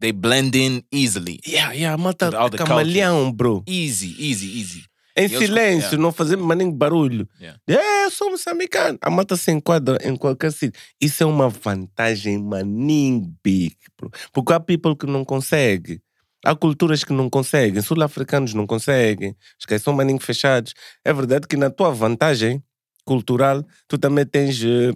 They 0.00 0.12
blend 0.12 0.56
in 0.56 0.82
easily. 0.90 1.40
Yeah, 1.46 1.72
yeah, 1.74 1.94
a 1.94 1.98
malta 1.98 2.34
All 2.34 2.48
the 2.48 2.56
camaleão, 2.56 3.30
bro. 3.30 3.62
Easy, 3.66 4.16
easy, 4.18 4.58
easy. 4.58 4.84
Em 5.14 5.24
eles- 5.24 5.38
silêncio, 5.38 5.88
yeah. 5.88 5.98
não 5.98 6.10
fazendo 6.10 6.42
mais 6.42 6.58
nem 6.58 6.70
barulho. 6.70 7.28
Yeah. 7.38 7.60
Eu 7.68 8.10
sou 8.10 8.30
moçambicano. 8.30 8.98
A 9.02 9.10
malta 9.10 9.36
se 9.36 9.50
enquadra 9.50 9.98
em 10.02 10.16
qualquer 10.16 10.52
sítio. 10.52 10.80
Isso 10.98 11.22
é 11.22 11.26
uma 11.26 11.50
vantagem 11.50 12.38
maninho 12.38 13.36
big, 13.44 13.76
bro. 13.98 14.10
Porque 14.32 14.52
há 14.54 14.60
people 14.60 14.96
que 14.96 15.04
não 15.04 15.22
conseguem. 15.22 16.00
Há 16.44 16.54
culturas 16.56 17.04
que 17.04 17.12
não 17.12 17.28
conseguem. 17.30 17.82
Sul-africanos 17.82 18.54
não 18.54 18.66
conseguem. 18.66 19.36
Os 19.58 19.66
que 19.66 19.78
são 19.78 19.92
maninho 19.92 20.20
fechados. 20.20 20.74
É 21.04 21.12
verdade 21.12 21.46
que 21.46 21.56
na 21.56 21.70
tua 21.70 21.90
vantagem 21.92 22.62
cultural, 23.04 23.64
tu 23.88 23.98
também 23.98 24.24
tens... 24.26 24.62
eh, 24.64 24.92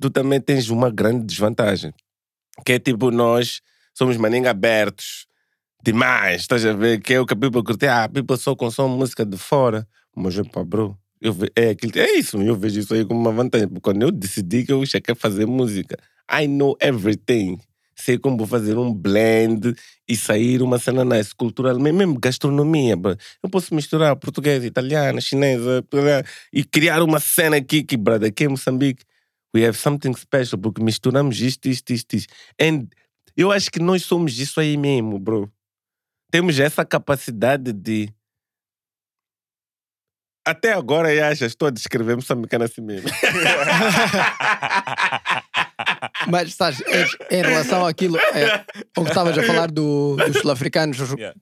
Tu 0.00 0.10
também 0.10 0.40
tens 0.40 0.68
uma 0.70 0.90
grande 0.90 1.24
desvantagem. 1.24 1.92
Que 2.64 2.74
é 2.74 2.78
tipo 2.78 3.10
nós 3.10 3.60
somos 3.94 4.16
maninho 4.16 4.48
abertos 4.48 5.26
demais, 5.84 6.42
estás 6.42 6.66
a 6.66 6.72
ver? 6.74 7.00
Que 7.00 7.14
é 7.14 7.20
o 7.20 7.26
que 7.26 7.34
a 7.34 7.36
people 7.36 7.62
curte. 7.64 7.86
Ah, 7.86 8.04
a 8.04 8.08
people 8.08 8.36
só 8.36 8.56
consome 8.56 8.96
música 8.96 9.26
de 9.26 9.38
fora. 9.38 9.86
Mas, 10.16 10.36
pá, 10.50 10.64
bro, 10.64 10.98
eu 11.20 11.32
ve- 11.32 11.52
é, 11.56 11.70
aquilo, 11.70 11.92
é 11.98 12.12
isso, 12.18 12.40
eu 12.42 12.56
vejo 12.56 12.80
isso 12.80 12.94
aí 12.94 13.04
como 13.04 13.20
uma 13.20 13.32
vantagem. 13.32 13.68
Porque 13.68 13.82
quando 13.82 14.02
eu 14.02 14.12
decidi 14.12 14.64
que 14.64 14.72
eu 14.72 14.82
quero 15.04 15.18
fazer 15.18 15.46
música, 15.46 15.96
I 16.32 16.48
know 16.48 16.76
everything. 16.80 17.58
Sei 18.00 18.18
como 18.18 18.36
vou 18.36 18.46
fazer 18.46 18.76
um 18.78 18.92
blend 18.92 19.74
e 20.08 20.16
sair 20.16 20.62
uma 20.62 20.78
cena 20.78 21.04
nice, 21.04 21.34
culturalmente, 21.34 21.96
mesmo 21.96 22.18
gastronomia. 22.18 22.96
bro. 22.96 23.16
Eu 23.42 23.50
posso 23.50 23.74
misturar 23.74 24.14
português, 24.16 24.64
italiano, 24.64 25.20
chinesa 25.20 25.84
blá, 25.90 26.22
e 26.52 26.64
criar 26.64 27.02
uma 27.02 27.20
cena 27.20 27.56
aqui 27.56 27.82
que, 27.82 27.96
brother, 27.96 28.28
aqui 28.28 28.44
em 28.44 28.48
Moçambique, 28.48 29.04
we 29.54 29.66
have 29.66 29.76
something 29.76 30.14
special, 30.14 30.58
porque 30.58 30.82
misturamos 30.82 31.40
isto, 31.40 31.68
isto, 31.68 31.92
isto, 31.92 32.14
isto. 32.14 32.34
And 32.60 32.86
eu 33.36 33.50
acho 33.52 33.70
que 33.70 33.80
nós 33.80 34.04
somos 34.04 34.38
isso 34.38 34.60
aí 34.60 34.76
mesmo, 34.76 35.18
bro. 35.18 35.50
Temos 36.30 36.58
essa 36.58 36.84
capacidade 36.84 37.72
de. 37.72 38.12
Até 40.46 40.72
agora, 40.72 41.30
acho, 41.30 41.44
estou 41.44 41.68
a 41.68 41.70
descrever 41.70 42.16
moçambicano 42.16 42.64
assim 42.64 42.80
mesmo. 42.80 43.08
Mas, 46.28 46.54
sabes, 46.54 46.80
em, 47.30 47.38
em 47.38 47.42
relação 47.42 47.86
àquilo, 47.86 48.18
é, 48.18 48.64
o 48.96 49.02
que 49.04 49.08
estavas 49.10 49.36
a 49.38 49.42
falar 49.42 49.70
do- 49.70 50.16
dos 50.16 50.38
sul-africanos, 50.40 50.98
os- 51.00 51.10
Yeah. 51.12 51.34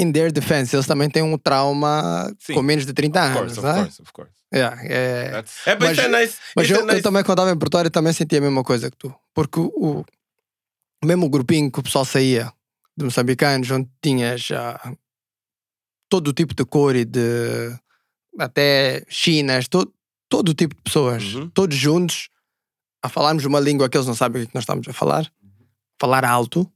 in 0.00 0.10
their 0.12 0.32
defense, 0.32 0.74
eles 0.74 0.86
também 0.86 1.08
têm 1.08 1.22
um 1.22 1.38
trauma 1.38 2.34
Sim. 2.40 2.54
com 2.54 2.62
menos 2.62 2.84
de 2.84 2.92
30 2.92 3.20
Of 3.20 3.28
anos, 3.28 3.38
course, 3.40 3.58
of 3.60 3.66
não 3.68 3.74
é? 3.76 3.82
course, 3.82 4.02
of 4.02 4.12
course. 4.12 4.32
Yeah, 4.52 4.82
é- 4.84 5.44
É, 5.66 5.76
mas, 5.78 5.98
é 5.98 6.08
nice. 6.08 6.38
Mas 6.56 6.66
isso 6.66 6.74
eu, 6.74 6.80
é 6.82 6.84
nice. 6.86 6.96
eu 6.98 7.02
também, 7.02 7.22
quando 7.22 7.38
estava 7.38 7.50
em 7.52 7.58
Pretória, 7.58 7.90
também 7.90 8.12
sentia 8.12 8.38
a 8.38 8.42
mesma 8.42 8.62
coisa 8.64 8.90
que 8.90 8.96
tu. 8.96 9.14
Porque 9.32 9.58
o, 9.60 10.04
o 11.02 11.06
mesmo 11.06 11.28
grupinho 11.28 11.70
que 11.70 11.78
o 11.80 11.82
pessoal 11.82 12.04
saía 12.04 12.52
de 12.96 13.04
moçambicanos, 13.04 13.70
onde 13.70 13.88
tinhas 14.02 14.40
já 14.40 14.80
todo 16.08 16.28
o 16.28 16.32
tipo 16.32 16.54
de 16.54 16.64
cor 16.64 16.94
e 16.94 17.04
de 17.04 17.72
até 18.38 19.04
chinas, 19.08 19.68
todo, 19.68 19.92
todo 20.28 20.48
o 20.50 20.54
tipo 20.54 20.74
de 20.74 20.82
pessoas, 20.82 21.34
Uhum. 21.34 21.50
todos 21.50 21.76
juntos, 21.76 22.28
a 23.04 23.08
falarmos 23.10 23.44
uma 23.44 23.60
língua 23.60 23.86
que 23.86 23.98
eles 23.98 24.06
não 24.06 24.14
sabem 24.14 24.40
o 24.40 24.44
que 24.44 24.48
é 24.48 24.50
que 24.50 24.54
nós 24.54 24.62
estamos 24.62 24.88
a 24.88 24.92
falar, 24.94 25.30
falar 26.00 26.24
alto 26.24 26.66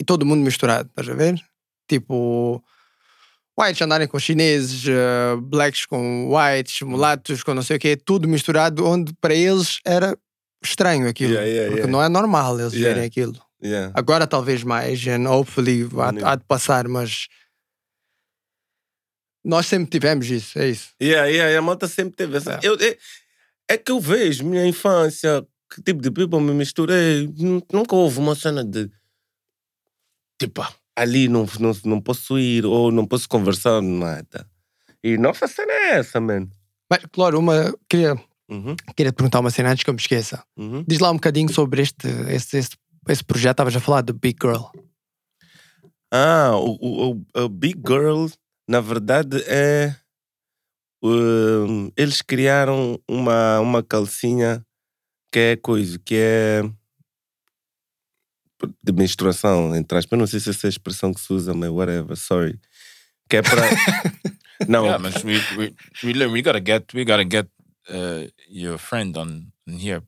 e 0.00 0.04
todo 0.04 0.24
mundo 0.24 0.44
misturado, 0.44 0.88
estás 0.88 1.08
a 1.08 1.14
ver? 1.14 1.42
Tipo, 1.88 2.62
whites 3.58 3.82
andarem 3.82 4.06
com 4.06 4.16
chineses, 4.20 4.86
eh, 4.86 5.36
blacks 5.42 5.86
com 5.86 6.30
whites, 6.32 6.82
mulatos 6.82 7.42
com 7.42 7.52
não 7.52 7.62
sei 7.62 7.78
o 7.78 7.80
quê, 7.80 7.96
tudo 7.96 8.28
misturado, 8.28 8.86
onde 8.86 9.12
para 9.20 9.34
eles 9.34 9.80
era 9.84 10.16
estranho 10.62 11.08
aquilo. 11.08 11.32
Yeah, 11.32 11.48
yeah, 11.48 11.66
porque 11.66 11.80
yeah. 11.80 11.92
não 11.92 12.00
é 12.00 12.08
normal 12.08 12.60
eles 12.60 12.72
verem 12.72 13.04
aquilo. 13.04 13.34
Agora 13.94 14.24
talvez 14.24 14.62
mais, 14.62 15.04
and 15.08 15.28
hopefully 15.28 15.88
há, 15.98 16.30
há 16.30 16.36
de 16.36 16.44
passar, 16.44 16.86
mas 16.86 17.26
nós 19.44 19.66
sempre 19.66 19.90
tivemos 19.90 20.30
isso, 20.30 20.56
é 20.60 20.68
isso. 20.68 20.90
Yeah, 21.02 21.26
yeah, 21.26 21.58
a 21.58 21.62
malta 21.62 21.88
sempre 21.88 22.14
teve 22.14 22.36
essa. 22.36 22.54
É. 22.54 22.60
Eu, 22.62 22.74
é, 22.74 22.96
é 23.72 23.78
que 23.78 23.90
eu 23.92 24.00
vejo 24.00 24.44
minha 24.44 24.66
infância, 24.66 25.46
que 25.72 25.82
tipo 25.82 26.00
de 26.02 26.10
people 26.10 26.40
me 26.40 26.52
misturei. 26.52 27.26
nu- 27.36 27.62
Nunca 27.72 27.94
houve 27.96 28.18
uma 28.18 28.34
cena 28.34 28.64
de 28.64 28.90
tipo, 30.40 30.60
ah, 30.62 30.72
ali 30.96 31.28
não, 31.28 31.46
não, 31.60 31.72
não 31.84 32.00
posso 32.00 32.38
ir 32.38 32.64
ou 32.66 32.90
não 32.90 33.06
posso 33.06 33.28
conversar, 33.28 33.80
nada. 33.82 34.46
E 35.02 35.16
nossa 35.16 35.46
cena 35.46 35.72
é 35.72 35.90
essa, 35.98 36.20
man. 36.20 36.48
Mas, 36.90 37.00
claro, 37.12 37.38
uma, 37.38 37.72
queria, 37.88 38.14
Uhum, 38.48 38.76
queria 38.96 39.10
te 39.12 39.16
perguntar 39.16 39.40
uma 39.40 39.50
cena 39.50 39.70
antes 39.70 39.82
que 39.82 39.88
eu 39.90 39.94
me 39.94 40.00
esqueça. 40.00 40.44
uhum. 40.56 40.84
Diz 40.86 40.98
lá 40.98 41.10
um 41.10 41.14
bocadinho 41.14 41.52
sobre 41.52 41.80
este, 41.82 42.06
este, 42.28 42.56
este, 42.58 42.76
esse 43.08 43.24
projeto, 43.24 43.52
estavas 43.54 43.74
a 43.76 43.80
falar 43.80 44.02
do 44.02 44.12
Big 44.12 44.36
Girl. 44.42 44.64
Ah, 46.12 46.50
o, 46.56 46.76
o, 46.80 47.10
o- 47.34 47.44
o 47.44 47.48
Big 47.48 47.80
Girl, 47.86 48.26
na 48.68 48.80
verdade, 48.80 49.42
é. 49.46 49.94
Um, 51.02 51.90
eles 51.96 52.22
criaram 52.22 52.98
uma, 53.08 53.58
uma 53.60 53.82
calcinha 53.82 54.64
que 55.32 55.38
é 55.38 55.56
coisa, 55.56 55.98
que 55.98 56.14
é. 56.14 56.62
de 58.82 58.92
menstruação, 58.92 59.74
entre 59.74 59.98
aspas. 59.98 60.18
Não 60.18 60.26
sei 60.26 60.38
se 60.38 60.50
essa 60.50 60.66
é 60.66 60.68
a 60.68 60.70
expressão 60.70 61.12
que 61.12 61.20
se 61.20 61.32
usa, 61.32 61.52
mas 61.54 61.70
whatever, 61.70 62.16
sorry. 62.16 62.58
Que 63.28 63.38
é 63.38 63.42
para. 63.42 63.62
não, 64.68 64.84
yeah. 64.84 65.02
We, 65.24 65.74
we, 66.04 66.26
we, 66.26 66.42
gotta 66.42 66.60
get, 66.60 66.94
we 66.94 67.04
gotta 67.04 67.24
get 67.24 67.48
uh, 67.88 68.28
your 68.48 68.78
friend 68.78 69.16
on, 69.16 69.46
on 69.68 69.78
here. 69.78 70.02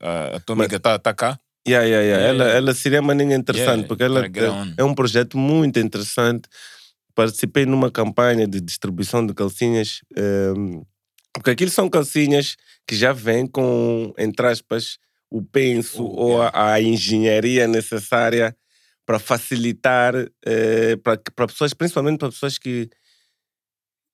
Uh, 0.00 0.36
a 0.36 0.40
tua 0.40 0.54
amiga 0.54 0.78
tá, 0.80 0.98
tá 0.98 1.12
cá? 1.12 1.38
Yeah, 1.66 1.84
yeah, 1.84 2.02
yeah. 2.02 2.18
Yeah, 2.18 2.28
Ela, 2.28 2.44
yeah. 2.44 2.58
ela 2.58 2.74
seria 2.74 3.00
uma 3.00 3.08
maninha 3.08 3.36
interessante, 3.36 3.86
porque 3.86 4.04
ela 4.04 4.22
on. 4.22 4.74
é 4.78 4.84
um 4.84 4.94
projeto 4.94 5.36
muito 5.36 5.78
interessante. 5.78 6.48
Participei 7.18 7.66
numa 7.66 7.90
campanha 7.90 8.46
de 8.46 8.60
distribuição 8.60 9.26
de 9.26 9.34
calcinhas, 9.34 10.02
ehm, 10.16 10.82
porque 11.34 11.50
aquilo 11.50 11.70
são 11.70 11.90
calcinhas 11.90 12.54
que 12.86 12.94
já 12.96 13.12
vêm 13.12 13.44
com, 13.44 14.14
entre 14.16 14.46
aspas, 14.46 14.98
o 15.28 15.42
penso 15.42 16.04
O- 16.04 16.16
ou 16.16 16.42
a, 16.42 16.74
a 16.74 16.80
engenharia 16.80 17.66
necessária 17.66 18.56
para 19.04 19.18
facilitar 19.18 20.14
eh, 20.46 20.96
para 21.04 21.48
pessoas, 21.48 21.74
principalmente 21.74 22.18
para 22.20 22.30
pessoas 22.30 22.56
que, 22.56 22.88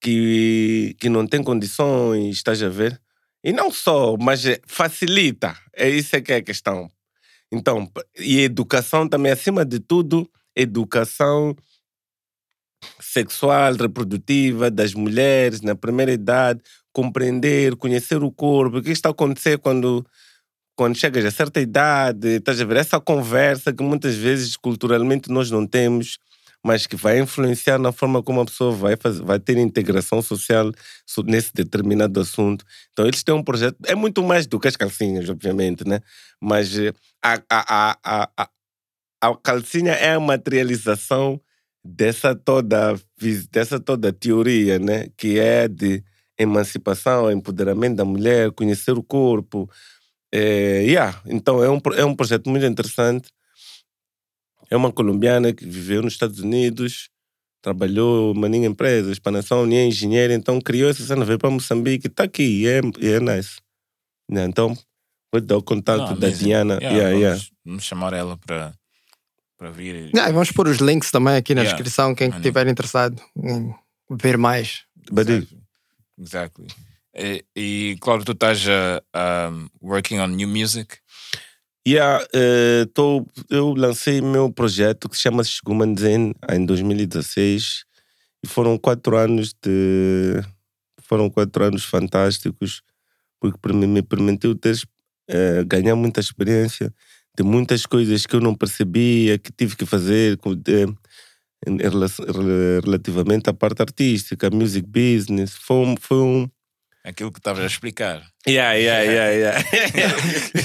que, 0.00 0.94
que 0.98 1.08
não 1.08 1.26
têm 1.26 1.42
condições, 1.42 2.36
estás 2.36 2.62
a 2.62 2.68
ver? 2.68 3.00
E 3.42 3.52
não 3.52 3.70
só, 3.70 4.16
mas 4.18 4.44
eh, 4.46 4.60
facilita. 4.66 5.56
É 5.74 5.88
isso 5.88 6.16
é 6.16 6.20
que 6.20 6.32
é 6.32 6.36
a 6.36 6.42
questão. 6.42 6.88
Então, 7.52 7.90
e 8.18 8.40
educação 8.40 9.08
também, 9.08 9.32
acima 9.32 9.64
de 9.64 9.80
tudo, 9.80 10.30
educação 10.56 11.56
sexual, 13.00 13.74
reprodutiva 13.74 14.70
das 14.70 14.94
mulheres 14.94 15.60
na 15.60 15.74
primeira 15.74 16.12
idade, 16.12 16.60
compreender, 16.92 17.76
conhecer 17.76 18.22
o 18.22 18.30
corpo, 18.32 18.78
o 18.78 18.82
que 18.82 18.90
está 18.90 19.08
a 19.10 19.12
acontecer 19.12 19.58
quando, 19.58 20.04
quando 20.76 20.96
chegas 20.98 21.24
a 21.24 21.30
certa 21.30 21.60
idade, 21.60 22.28
estás 22.36 22.60
a 22.60 22.64
ver? 22.64 22.76
Essa 22.78 23.00
conversa 23.00 23.72
que 23.72 23.82
muitas 23.82 24.16
vezes 24.16 24.56
culturalmente 24.56 25.30
nós 25.30 25.50
não 25.50 25.66
temos, 25.66 26.18
mas 26.64 26.86
que 26.86 26.96
vai 26.96 27.20
influenciar 27.20 27.78
na 27.78 27.92
forma 27.92 28.22
como 28.22 28.40
a 28.40 28.44
pessoa 28.44 28.72
vai, 28.72 28.96
fazer, 28.96 29.22
vai 29.22 29.38
ter 29.38 29.58
integração 29.58 30.22
social 30.22 30.72
so- 31.06 31.22
nesse 31.22 31.52
determinado 31.54 32.18
assunto. 32.20 32.64
Então, 32.92 33.06
eles 33.06 33.22
têm 33.22 33.34
um 33.34 33.42
projeto, 33.44 33.76
é 33.86 33.94
muito 33.94 34.22
mais 34.22 34.46
do 34.46 34.58
que 34.58 34.68
as 34.68 34.76
calcinhas, 34.76 35.28
obviamente, 35.28 35.86
né? 35.86 36.00
Mas 36.40 36.76
eh, 36.78 36.92
a, 37.22 37.34
a, 37.50 37.92
a, 37.92 37.98
a, 38.04 38.30
a, 38.44 38.48
a 39.30 39.36
calcinha 39.36 39.92
é 39.92 40.14
a 40.14 40.20
materialização 40.20 41.40
dessa 41.84 42.34
toda, 42.34 42.98
dessa 43.50 43.78
toda 43.78 44.12
teoria, 44.12 44.78
né? 44.78 45.08
Que 45.16 45.38
é 45.38 45.68
de 45.68 46.02
emancipação, 46.38 47.30
empoderamento 47.30 47.96
da 47.96 48.04
mulher, 48.04 48.50
conhecer 48.52 48.92
o 48.92 49.02
corpo. 49.02 49.70
É, 50.32 50.82
yeah. 50.82 51.20
Então, 51.26 51.62
é 51.62 51.70
um, 51.70 51.80
é 51.96 52.04
um 52.04 52.14
projeto 52.14 52.48
muito 52.48 52.64
interessante. 52.66 53.28
É 54.70 54.76
uma 54.76 54.90
colombiana 54.90 55.52
que 55.52 55.64
viveu 55.64 56.02
nos 56.02 56.14
Estados 56.14 56.40
Unidos, 56.40 57.10
trabalhou 57.62 58.34
em 58.46 58.64
empresas, 58.64 59.18
para 59.18 59.30
a 59.30 59.32
nação, 59.34 59.70
e 59.70 59.74
é 59.76 59.86
engenheira, 59.86 60.34
então 60.34 60.60
criou 60.60 60.90
essa 60.90 61.04
cena, 61.04 61.24
veio 61.24 61.38
para 61.38 61.50
Moçambique, 61.50 62.08
está 62.08 62.24
aqui, 62.24 62.66
é, 62.66 62.78
é 62.78 63.20
nice. 63.20 63.58
Né, 64.28 64.44
Então, 64.44 64.76
vou 65.32 65.40
dar 65.40 65.58
o 65.58 65.62
contato 65.62 66.12
Ah, 66.12 66.14
da. 66.14 66.30
Diana. 66.30 66.74
Yeah, 66.74 66.96
Yeah, 66.96 67.10
vamos, 67.10 67.22
yeah. 67.22 67.46
vamos 67.64 67.84
chamar 67.84 68.12
ela 68.14 68.36
para 68.38 68.74
para 69.56 69.70
vir. 69.70 70.10
Ah, 70.18 70.30
vamos 70.30 70.50
pôr 70.52 70.68
os 70.68 70.78
links 70.78 71.10
também 71.10 71.36
aqui 71.36 71.54
na 71.54 71.62
Yeah. 71.62 71.76
descrição, 71.76 72.14
quem 72.14 72.30
estiver 72.30 72.66
interessado 72.66 73.20
em 73.36 73.74
ver 74.10 74.36
mais. 74.36 74.82
Buddy. 75.10 75.32
Exactly. 75.32 75.58
exactly. 76.18 76.66
E, 77.16 77.44
e 77.54 77.96
claro, 78.00 78.24
tu 78.24 78.32
estás 78.32 78.64
uh, 78.66 79.00
um, 79.50 79.68
working 79.80 80.18
on 80.18 80.28
new 80.28 80.48
music. 80.48 80.98
Yeah, 81.86 82.26
eh, 82.32 82.86
tô, 82.94 83.26
eu 83.50 83.74
lancei 83.74 84.22
meu 84.22 84.50
projeto 84.50 85.06
que 85.06 85.16
se 85.16 85.22
chama 85.22 85.44
Shiguman 85.44 85.94
Zen 85.98 86.34
em 86.50 86.64
2016 86.64 87.84
e 88.42 88.48
foram 88.48 88.78
quatro 88.78 89.18
anos 89.18 89.54
de 89.62 90.42
foram 91.02 91.28
quatro 91.28 91.62
anos 91.62 91.84
fantásticos 91.84 92.80
porque 93.38 93.70
me 93.70 94.02
permitiu 94.02 94.54
ter 94.54 94.80
eh, 95.28 95.62
ganhar 95.66 95.94
muita 95.94 96.20
experiência 96.20 96.90
de 97.36 97.42
muitas 97.42 97.86
coisas 97.86 98.26
que 98.26 98.36
eu 98.36 98.40
não 98.40 98.54
percebia 98.54 99.38
que 99.38 99.50
tive 99.52 99.76
que 99.76 99.86
fazer 99.86 100.38
relativamente 102.84 103.50
à 103.50 103.52
parte 103.52 103.82
artística, 103.82 104.50
music 104.50 104.86
business. 104.86 105.54
Foi 105.56 105.76
um, 105.76 105.96
foi 105.96 106.18
um 106.18 106.48
Aquilo 107.04 107.30
que 107.30 107.38
estavas 107.38 107.62
a 107.62 107.66
explicar. 107.66 108.22
Yeah, 108.48 108.72
yeah, 108.72 109.02
yeah, 109.02 109.30
yeah. 109.30 109.64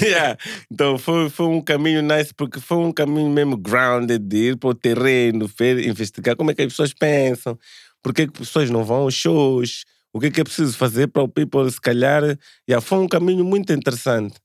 yeah. 0.02 0.38
Então 0.72 0.96
foi, 0.96 1.28
foi 1.28 1.44
um 1.44 1.60
caminho 1.60 2.00
nice, 2.00 2.32
porque 2.32 2.58
foi 2.58 2.78
um 2.78 2.92
caminho 2.92 3.28
mesmo 3.28 3.58
grounded 3.58 4.26
de 4.26 4.36
ir 4.52 4.56
para 4.56 4.70
o 4.70 4.74
terreno, 4.74 5.46
ver, 5.46 5.86
investigar 5.86 6.36
como 6.36 6.50
é 6.50 6.54
que 6.54 6.62
as 6.62 6.68
pessoas 6.68 6.94
pensam, 6.94 7.58
porque 8.02 8.22
é 8.22 8.26
que 8.26 8.32
as 8.32 8.48
pessoas 8.48 8.70
não 8.70 8.82
vão 8.84 9.02
aos 9.02 9.12
shows, 9.12 9.84
o 10.14 10.18
que 10.18 10.28
é 10.28 10.30
que 10.30 10.40
é 10.40 10.44
preciso 10.44 10.74
fazer 10.78 11.08
para 11.08 11.22
o 11.22 11.28
people, 11.28 11.70
se 11.70 11.78
calhar. 11.80 12.22
Yeah, 12.66 12.80
foi 12.80 13.00
um 13.00 13.08
caminho 13.08 13.44
muito 13.44 13.70
interessante. 13.74 14.36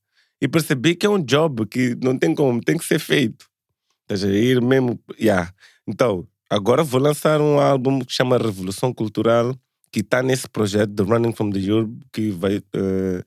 E 0.45 0.47
percebi 0.47 0.93
que 0.95 1.07
é 1.07 1.09
um 1.09 1.17
job 1.23 1.65
que 1.65 1.95
não 2.03 2.15
tem 2.15 2.35
como, 2.35 2.61
tem 2.61 2.77
que 2.77 2.85
ser 2.85 2.99
feito. 2.99 3.47
Estás 4.03 4.23
a 4.23 4.29
ir 4.29 4.61
mesmo. 4.61 4.99
Yeah. 5.19 5.51
Então, 5.87 6.27
agora 6.47 6.83
vou 6.83 7.01
lançar 7.01 7.41
um 7.41 7.59
álbum 7.59 7.99
que 8.01 8.13
chama 8.13 8.37
Revolução 8.37 8.93
Cultural 8.93 9.55
que 9.91 10.01
está 10.01 10.21
nesse 10.21 10.47
projeto 10.47 10.91
do 10.91 11.03
Running 11.03 11.33
from 11.33 11.49
the 11.49 11.59
Europe, 11.59 11.91
que 12.13 12.29
vai. 12.29 12.57
eh, 12.57 13.23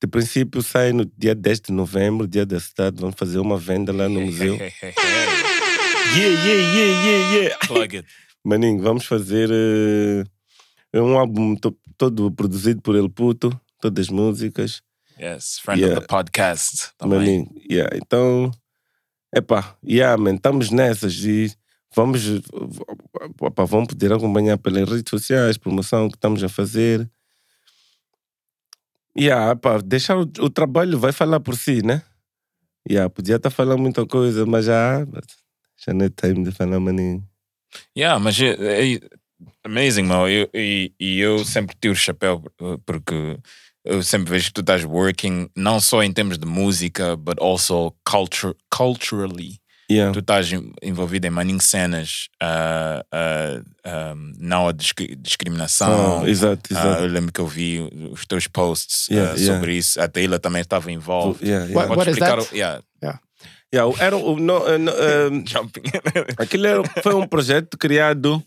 De 0.00 0.06
princípio, 0.06 0.62
sai 0.62 0.92
no 0.92 1.04
dia 1.16 1.34
10 1.34 1.60
de 1.60 1.72
novembro, 1.72 2.26
dia 2.26 2.46
da 2.46 2.58
cidade. 2.58 3.00
Vamos 3.00 3.16
fazer 3.18 3.38
uma 3.38 3.58
venda 3.58 3.92
lá 3.92 4.08
no 4.08 4.20
museu. 4.22 4.56
Yeah, 6.16 6.44
yeah, 6.46 6.62
yeah, 6.72 7.06
yeah, 7.06 7.34
yeah. 7.36 7.66
Plug 7.66 7.96
it. 7.98 8.08
Maninho, 8.44 8.80
vamos 8.80 9.04
fazer 9.04 9.50
eh, 9.52 10.24
um 11.00 11.18
álbum 11.18 11.54
to- 11.56 11.76
todo 11.98 12.30
produzido 12.30 12.80
por 12.80 12.94
El 12.96 13.10
Puto, 13.10 13.58
todas 13.80 14.06
as 14.06 14.10
músicas. 14.10 14.80
Yes, 15.18 15.58
friend 15.60 15.80
Yeah. 15.80 15.96
of 15.98 16.00
the 16.02 16.06
podcast. 16.06 16.90
Maninho, 17.02 17.48
yeah. 17.70 17.88
Então, 17.96 18.50
epá, 19.34 19.76
yeah, 19.84 20.16
man, 20.20 20.34
estamos 20.34 20.70
nessas 20.70 21.14
e 21.24 21.54
vamos, 21.94 22.22
epá, 23.42 23.64
vão 23.64 23.86
poder 23.86 24.12
acompanhar 24.12 24.58
pelas 24.58 24.88
redes 24.88 25.08
sociais, 25.08 25.56
promoção 25.56 26.08
que 26.10 26.16
estamos 26.16 26.44
a 26.44 26.48
fazer. 26.48 27.08
Yeah, 29.18 29.52
epá, 29.52 29.78
deixar 29.78 30.16
o, 30.18 30.22
o 30.40 30.50
trabalho 30.50 30.98
vai 30.98 31.12
falar 31.12 31.40
por 31.40 31.56
si, 31.56 31.82
né? 31.82 32.02
Yeah, 32.88 33.08
podia 33.08 33.36
estar 33.36 33.50
falando 33.50 33.80
muita 33.80 34.06
coisa, 34.06 34.44
mas 34.44 34.66
já, 34.66 35.04
já 35.76 35.92
não 35.94 36.04
é 36.04 36.10
time 36.10 36.44
de 36.44 36.52
falar, 36.52 36.78
maninho. 36.78 37.26
Yeah, 37.96 38.18
mas 38.20 38.38
é, 38.40 38.94
é 38.94 39.00
amazing. 39.64 40.06
Eu- 40.28 40.50
E 40.54 40.92
e 41.00 41.18
eu 41.18 41.44
sempre 41.44 41.74
tiro 41.80 41.94
o 41.94 41.96
chapéu 41.96 42.44
uh, 42.60 42.78
porque 42.86 43.38
eu 43.86 44.02
sempre 44.02 44.30
vejo 44.30 44.46
que 44.46 44.52
tu 44.54 44.60
estás 44.60 44.84
working 44.84 45.48
não 45.56 45.80
só 45.80 46.02
em 46.02 46.12
termos 46.12 46.38
de 46.38 46.46
música, 46.46 47.16
but 47.16 47.40
also 47.40 47.92
culture, 48.04 48.54
culturally. 48.70 49.58
Yeah. 49.88 50.12
Tu 50.12 50.18
estás 50.18 50.52
en- 50.52 50.72
envolvido 50.82 51.28
em 51.28 51.30
maninho 51.30 51.60
cenas, 51.60 52.26
uh, 52.42 53.00
uh, 53.14 54.14
um, 54.16 54.32
não 54.38 54.66
a 54.66 54.72
discri- 54.72 55.14
discriminação. 55.14 56.22
Ah, 56.24 56.28
exato, 56.28 56.74
Ah, 56.74 56.78
exato. 56.80 57.02
eu 57.04 57.08
lembro 57.08 57.32
que 57.32 57.40
eu 57.40 57.46
vi 57.46 57.88
os 58.10 58.26
teus 58.26 58.48
posts 58.48 59.06
Yeah, 59.08 59.32
uh, 59.32 59.36
yeah. 59.38 59.54
sobre 59.54 59.76
isso. 59.76 60.00
A 60.00 60.08
Taylor 60.08 60.40
também 60.40 60.60
estava 60.62 60.90
involved. 60.90 61.40
Yeah, 61.46 61.66
yeah. 61.66 61.78
What- 61.78 61.96
what 61.98 62.10
is 62.10 62.16
explicar 62.16 62.38
that? 62.40 62.52
o- 62.52 62.56
yeah, 62.56 62.80
Yeah, 63.74 63.92
era 64.00 64.16
o, 64.16 64.38
no, 64.38 64.66
eh, 64.68 64.78
no, 64.78 64.90
eh, 64.92 65.30
jumping. 65.46 65.82
Aquilo 66.38 66.66
era- 66.66 66.82
foi 67.02 67.14
um 67.14 67.26
projeto 67.26 67.76
criado 67.76 68.42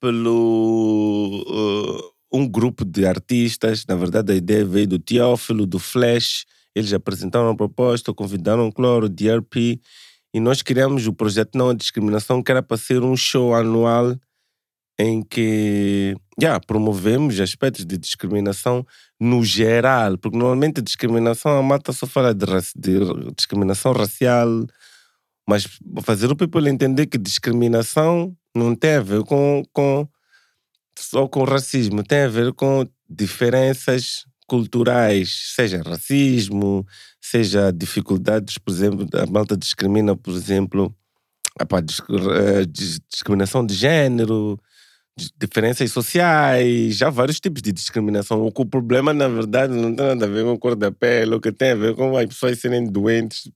pelo 0.00 1.44
uh, 1.48 2.13
um 2.34 2.48
grupo 2.48 2.84
de 2.84 3.06
artistas. 3.06 3.86
Na 3.86 3.94
verdade, 3.94 4.32
a 4.32 4.34
ideia 4.34 4.64
veio 4.64 4.88
do 4.88 4.98
Teófilo, 4.98 5.64
do 5.64 5.78
Flash. 5.78 6.44
Eles 6.74 6.92
apresentaram 6.92 7.48
a 7.48 7.56
proposta, 7.56 8.12
convidaram 8.12 8.66
o 8.66 8.72
Cloro, 8.72 9.06
o 9.06 9.08
DRP, 9.08 9.80
e 10.34 10.40
nós 10.40 10.60
criamos 10.60 11.06
o 11.06 11.12
projeto 11.12 11.56
Não 11.56 11.70
a 11.70 11.74
Discriminação, 11.74 12.42
que 12.42 12.50
era 12.50 12.60
para 12.60 12.76
ser 12.76 13.04
um 13.04 13.16
show 13.16 13.54
anual 13.54 14.16
em 14.98 15.22
que 15.22 16.16
yeah, 16.40 16.60
promovemos 16.64 17.38
aspectos 17.40 17.84
de 17.84 17.96
discriminação 17.96 18.84
no 19.20 19.44
geral, 19.44 20.18
porque 20.18 20.36
normalmente 20.36 20.80
a 20.80 20.82
discriminação 20.82 21.56
a 21.56 21.62
mata 21.62 21.92
só 21.92 22.06
fala 22.06 22.34
de, 22.34 22.46
de 22.76 23.32
discriminação 23.36 23.92
racial, 23.92 24.48
mas 25.48 25.66
fazer 26.02 26.30
o 26.30 26.36
people 26.36 26.68
entender 26.68 27.06
que 27.06 27.18
discriminação 27.18 28.36
não 28.54 28.74
tem 28.74 28.94
a 28.94 29.00
ver 29.00 29.24
com, 29.24 29.64
com 29.72 30.08
só 30.98 31.26
com 31.28 31.44
racismo, 31.44 32.02
tem 32.02 32.20
a 32.22 32.28
ver 32.28 32.52
com 32.52 32.86
diferenças 33.08 34.24
culturais, 34.46 35.52
seja 35.54 35.82
racismo, 35.82 36.86
seja 37.20 37.72
dificuldades, 37.72 38.58
por 38.58 38.70
exemplo, 38.72 39.06
a 39.14 39.26
malta 39.26 39.56
discrimina, 39.56 40.16
por 40.16 40.34
exemplo, 40.34 40.94
epá, 41.60 41.80
disc- 41.80 42.04
eh, 42.10 42.66
dis- 42.66 43.00
discriminação 43.10 43.64
de 43.66 43.74
género, 43.74 44.58
di- 45.18 45.30
diferenças 45.38 45.92
sociais, 45.92 47.02
há 47.02 47.10
vários 47.10 47.40
tipos 47.40 47.62
de 47.62 47.72
discriminação. 47.72 48.46
O 48.54 48.66
problema, 48.66 49.14
na 49.14 49.28
verdade, 49.28 49.74
não 49.74 49.94
tem 49.94 50.06
nada 50.06 50.26
a 50.26 50.28
ver 50.28 50.44
com 50.44 50.52
a 50.52 50.58
cor 50.58 50.76
da 50.76 50.92
pele, 50.92 51.34
o 51.34 51.40
que 51.40 51.52
tem 51.52 51.72
a 51.72 51.76
ver 51.76 51.94
com 51.94 52.16
as 52.16 52.26
pessoas 52.26 52.58
serem 52.60 52.86
doentes 52.90 53.50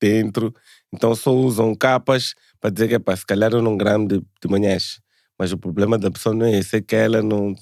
dentro, 0.00 0.54
então 0.92 1.14
só 1.14 1.32
usam 1.34 1.74
capas 1.74 2.34
para 2.60 2.70
dizer 2.70 2.88
que 2.88 2.94
epá, 2.94 3.16
se 3.16 3.24
calhar 3.26 3.52
eu 3.52 3.62
não 3.62 3.76
gramo 3.76 4.08
de, 4.08 4.18
de 4.20 4.48
manhãs. 4.48 5.00
Mas 5.38 5.52
o 5.52 5.58
problema 5.58 5.98
da 5.98 6.10
pessoa 6.10 6.34
não 6.34 6.46
é 6.46 6.58
esse, 6.58 6.76
é 6.76 6.80
que 6.80 6.94
ela 6.94 7.22
não 7.22 7.54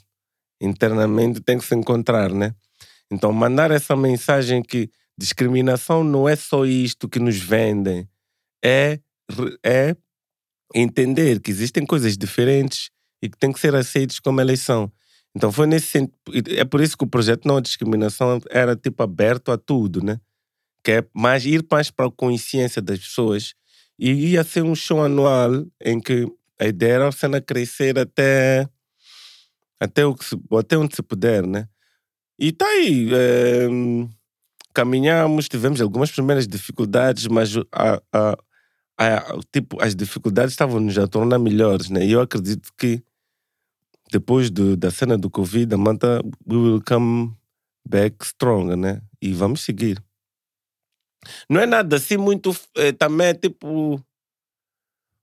internamente 0.60 1.40
tem 1.40 1.59
que 1.59 1.64
se 1.64 1.74
encontrar, 1.74 2.32
né? 2.32 2.55
Então 3.10 3.32
mandar 3.32 3.70
essa 3.70 3.97
mensagem 3.97 4.62
que 4.62 4.90
discriminação 5.18 6.05
não 6.05 6.28
é 6.28 6.36
só 6.36 6.64
isto 6.64 7.09
que 7.09 7.18
nos 7.18 7.36
vendem, 7.36 8.09
é, 8.64 9.01
é 9.64 9.97
entender 10.74 11.40
que 11.40 11.51
existem 11.51 11.84
coisas 11.84 12.16
diferentes 12.16 12.90
e 13.22 13.28
que 13.28 13.36
têm 13.36 13.52
que 13.52 13.60
ser 13.60 13.74
aceitas 13.74 14.18
como 14.18 14.40
elas 14.40 14.60
são. 14.60 14.90
Então 15.36 15.52
foi 15.52 15.66
nesse 15.66 15.86
sentido, 15.86 16.16
é 16.48 16.64
por 16.64 16.80
isso 16.80 16.97
que 16.97 17.05
o 17.05 17.09
projeto 17.09 17.47
Não 17.47 17.60
Discriminação 17.60 18.40
era 18.51 18.74
tipo 18.74 19.02
aberto 19.02 19.52
a 19.52 19.59
tudo, 19.59 20.02
né? 20.02 20.18
Que 20.84 20.92
é 20.92 21.05
mais 21.14 21.44
ir 21.44 21.64
mais 21.70 21.90
para 21.90 22.06
a 22.06 22.10
consciência 22.10 22.80
das 22.80 22.98
pessoas 22.98 23.55
e 23.98 24.10
ia 24.32 24.42
ser 24.42 24.62
um 24.62 24.74
show 24.74 25.02
anual 25.02 25.66
em 25.84 26.01
que 26.01 26.26
a 26.61 26.66
ideia 26.66 26.95
era 26.95 27.09
a 27.09 27.12
cena 27.12 27.41
crescer 27.41 27.99
até 27.99 28.69
até, 29.78 30.05
o 30.05 30.15
que 30.15 30.24
se, 30.24 30.37
até 30.59 30.77
onde 30.77 30.95
se 30.95 31.03
puder, 31.03 31.47
né? 31.47 31.69
E 32.39 32.53
tá 32.53 32.66
aí. 32.66 33.11
eh, 33.12 33.69
caminhamos, 34.74 35.49
tivemos 35.49 35.81
algumas 35.81 36.11
primeiras 36.11 36.47
dificuldades, 36.47 37.27
mas 37.27 37.57
a, 37.73 38.01
a, 38.12 38.37
a- 38.99 39.39
tipo, 39.53 39.82
as 39.82 39.95
dificuldades 39.97 40.53
estavam 40.53 40.81
nos 40.81 40.99
a 40.99 41.07
tornar 41.09 41.39
melhores, 41.39 41.91
né? 41.91 42.05
E 42.07 42.12
eu 42.12 42.20
acredito 42.20 42.70
que 42.78 43.03
depois 44.12 44.51
do, 44.51 44.77
da 44.77 44.91
cena 44.91 45.16
do 45.16 45.31
Covid, 45.31 45.74
a 45.74 45.78
manta 45.78 46.20
we 46.47 46.57
will 46.57 46.82
come 46.85 47.35
back 47.89 48.24
stronger, 48.24 48.77
né? 48.77 49.01
E 49.23 49.32
vamos 49.32 49.61
seguir. 49.62 50.03
Não 51.49 51.61
é 51.61 51.66
nada 51.66 51.97
assim 51.97 52.16
muito. 52.16 52.51
eh, 52.77 52.93
também 52.93 53.28
é 53.28 53.35
tipo. 53.35 54.01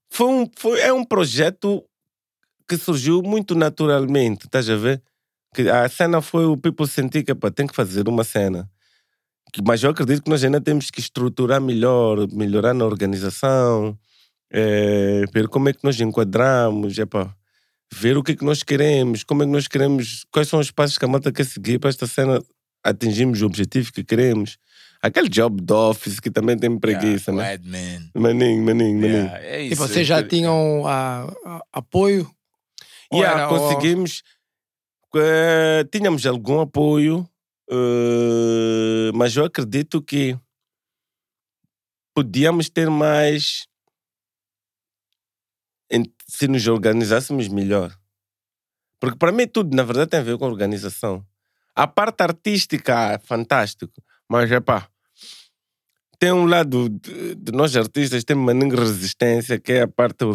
Foi 0.10 0.28
um, 0.28 0.50
foi, 0.58 0.80
é 0.80 0.94
um 0.94 1.04
projeto 1.04 1.84
que 2.68 2.78
surgiu 2.78 3.22
muito 3.22 3.56
naturalmente, 3.56 4.46
estás 4.46 4.70
a 4.70 4.76
ver? 4.76 5.02
Que 5.54 5.70
a 5.70 5.88
cena 5.90 6.22
foi 6.22 6.46
o 6.46 6.58
people 6.58 6.88
sentir 6.88 7.24
que 7.24 7.34
pá, 7.34 7.50
tem 7.50 7.66
que 7.66 7.76
fazer 7.76 8.08
uma 8.08 8.24
cena. 8.24 8.70
Mas 9.66 9.82
eu 9.82 9.90
acredito 9.90 10.24
que 10.24 10.30
nós 10.30 10.44
ainda 10.44 10.60
temos 10.60 10.92
que 10.92 11.00
estruturar 11.00 11.62
melhor, 11.62 12.28
melhorar 12.32 12.74
na 12.74 12.86
organização, 12.86 13.98
eh, 14.52 15.24
ver 15.34 15.48
como 15.48 15.70
é 15.70 15.74
que 15.74 15.84
nós 15.84 16.00
enquadramos, 16.00 16.98
epá, 16.98 17.34
ver 17.94 18.18
o 18.18 18.24
que 18.24 18.34
é 18.34 18.36
que 18.36 18.46
nós 18.46 18.64
queremos, 18.64 19.24
como 19.24 19.44
é 19.44 19.46
que 19.46 19.52
nós 19.52 19.68
queremos, 19.68 20.26
quais 20.32 20.50
são 20.50 20.60
os 20.60 20.72
passos 20.72 20.98
que 20.98 21.06
a 21.06 21.08
malta 21.08 21.32
quer 21.32 21.46
seguir 21.46 21.80
para 21.80 21.90
esta 21.90 22.06
cena 22.06 22.42
atingirmos 22.84 23.42
o 23.42 23.46
objetivo 23.46 23.92
que 23.92 24.04
queremos. 24.04 24.58
Aquele 25.02 25.30
job 25.30 25.62
de 25.62 25.74
office 25.74 26.20
que 26.20 26.32
também 26.32 26.58
tem 26.58 26.78
preguiça, 26.80 27.32
yeah, 27.32 27.44
né? 27.50 27.54
Admin. 27.54 28.10
Maninho, 28.16 28.64
maninho, 28.64 29.00
maninho. 29.00 29.26
Yeah, 29.26 29.40
é 29.46 29.64
E 29.64 29.68
isso. 29.68 29.76
vocês 29.78 30.08
já 30.08 30.24
tinham 30.28 30.84
ah, 30.88 31.32
ah, 31.46 31.62
apoio? 31.72 32.30
Yeah, 33.14 33.42
era- 33.44 33.50
ou- 33.52 33.58
conseguimos. 33.60 34.24
eh, 35.16 35.84
tínhamos 35.92 36.26
algum 36.26 36.60
apoio, 36.60 37.28
eh, 37.72 39.12
mas 39.14 39.36
eu 39.36 39.46
acredito 39.46 40.02
que 40.02 40.38
podíamos 42.14 42.70
ter 42.70 42.90
mais 42.90 43.68
se 46.28 46.48
nos 46.48 46.68
organizássemos 46.68 47.48
melhor. 47.48 47.96
Porque 49.00 49.18
para 49.18 49.32
mim 49.32 49.48
tudo, 49.48 49.76
na 49.76 49.84
verdade, 49.84 50.10
tem 50.12 50.20
a 50.20 50.24
ver 50.24 50.38
com 50.38 50.46
organização. 50.46 51.26
A 51.76 51.88
parte 51.88 52.22
artística 52.24 53.14
é 53.14 53.20
fantástico, 53.20 53.94
mas 54.30 54.52
é 54.52 54.60
pá. 54.60 54.88
Tem 56.20 56.32
um 56.32 56.46
lado 56.46 56.90
de, 56.90 57.36
de 57.36 57.52
nós 57.52 57.76
artistas, 57.76 58.24
tem 58.24 58.36
uma 58.36 58.54
resistência, 58.54 59.60
que 59.60 59.74
é 59.74 59.82
a 59.82 59.88
parte 59.88 60.26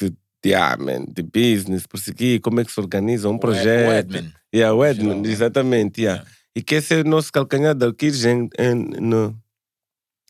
de, 0.00 0.12
de, 0.44 0.54
ah, 0.54 0.76
man, 0.76 1.04
de 1.04 1.22
business, 1.22 1.86
prosseguir, 1.86 2.40
como 2.40 2.60
é 2.60 2.64
que 2.64 2.72
se 2.72 2.80
organiza 2.80 3.28
um 3.28 3.34
o 3.34 3.38
projeto. 3.38 3.88
O 3.88 4.16
admin. 4.16 4.32
Yeah, 4.54 4.74
o 4.74 4.82
né? 4.82 5.28
exatamente. 5.28 6.00
Yeah. 6.00 6.22
Yeah. 6.22 6.38
E 6.56 6.62
que 6.62 6.74
esse 6.74 6.94
é 6.94 7.00
o 7.00 7.04
nosso 7.04 7.32
calcanhar 7.32 7.74
de 7.74 7.86
Aquiles 7.86 8.24
em, 8.24 8.48
em, 8.58 8.74
no- 8.74 9.38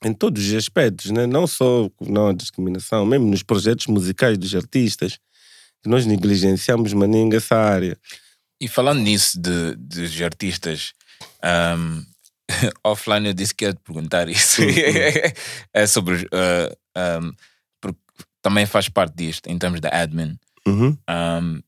em 0.04 0.12
todos 0.12 0.46
os 0.46 0.54
aspectos, 0.54 1.10
né? 1.10 1.26
não 1.26 1.46
só 1.46 1.90
não 2.00 2.28
a 2.28 2.32
discriminação, 2.34 3.06
mesmo 3.06 3.26
nos 3.26 3.42
projetos 3.42 3.86
musicais 3.86 4.36
dos 4.36 4.54
artistas, 4.54 5.18
que 5.82 5.88
nós 5.88 6.04
negligenciamos 6.06 6.92
maninga 6.92 7.38
essa 7.38 7.56
área. 7.56 7.96
E 8.60 8.68
falando 8.68 9.00
nisso 9.00 9.40
de, 9.40 9.74
dos 9.76 10.20
artistas, 10.20 10.92
um, 11.78 12.04
offline 12.84 13.28
eu 13.28 13.34
disse 13.34 13.54
que 13.54 13.64
ia 13.64 13.74
te 13.74 13.80
perguntar 13.80 14.28
isso. 14.28 14.62
é 15.72 15.86
sobre. 15.86 16.16
uh, 16.26 17.20
um, 17.22 17.32
porque 17.80 17.98
também 18.42 18.66
faz 18.66 18.88
parte 18.88 19.14
disto, 19.14 19.48
em 19.48 19.58
termos 19.58 19.80
da 19.80 19.90
admin. 19.90 20.38
Uhum. 20.66 20.96
Um, 21.08 21.62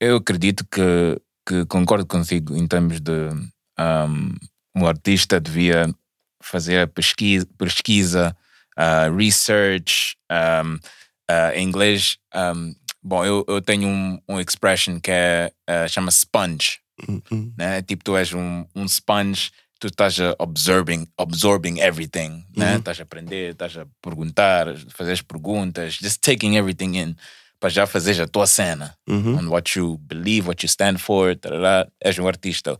eu 0.00 0.16
acredito 0.16 0.64
que, 0.70 1.20
que 1.46 1.64
concordo 1.66 2.06
contigo 2.06 2.56
em 2.56 2.66
termos 2.66 3.00
de 3.00 3.30
um, 3.78 4.34
um 4.76 4.86
artista 4.86 5.40
devia 5.40 5.92
fazer 6.40 6.86
pesquisa, 6.88 7.46
pesquisa 7.58 8.36
uh, 8.78 9.14
research, 9.14 10.16
um, 10.30 10.74
uh, 10.74 11.52
em 11.54 11.66
inglês. 11.66 12.18
um, 12.34 12.74
bom, 13.02 13.24
eu, 13.24 13.44
eu 13.48 13.60
tenho 13.60 13.88
um, 13.88 14.20
um 14.28 14.40
expression 14.40 15.00
que 15.00 15.10
é, 15.10 15.52
uh, 15.68 15.88
chama 15.88 16.10
sponge. 16.10 16.78
Uhum. 17.08 17.52
Né? 17.56 17.82
Tipo, 17.82 18.04
tu 18.04 18.16
és 18.16 18.32
um, 18.32 18.64
um 18.74 18.84
sponge, 18.86 19.50
tu 19.78 19.86
estás 19.88 20.18
a 20.20 20.34
observing, 20.38 21.06
absorbing 21.16 21.78
everything, 21.80 22.44
né? 22.56 22.72
Uhum. 22.72 22.78
Estás 22.78 22.98
a 23.00 23.02
aprender, 23.04 23.50
estás 23.52 23.76
a 23.76 23.86
perguntar, 24.02 24.76
fazer 24.90 25.12
as 25.12 25.22
perguntas, 25.22 25.94
just 25.94 26.20
taking 26.20 26.56
everything 26.56 26.96
in 26.96 27.16
para 27.60 27.70
já 27.70 27.86
fazer 27.86 28.20
a 28.22 28.26
tua 28.26 28.46
cena 28.46 28.96
Uhum. 29.08 29.36
on 29.38 29.48
what 29.48 29.76
you 29.78 29.98
believe, 29.98 30.46
what 30.46 30.62
you 30.64 30.68
stand 30.68 30.98
for, 30.98 31.34
tarará, 31.36 31.88
és 32.00 32.18
um 32.18 32.26
artista. 32.26 32.78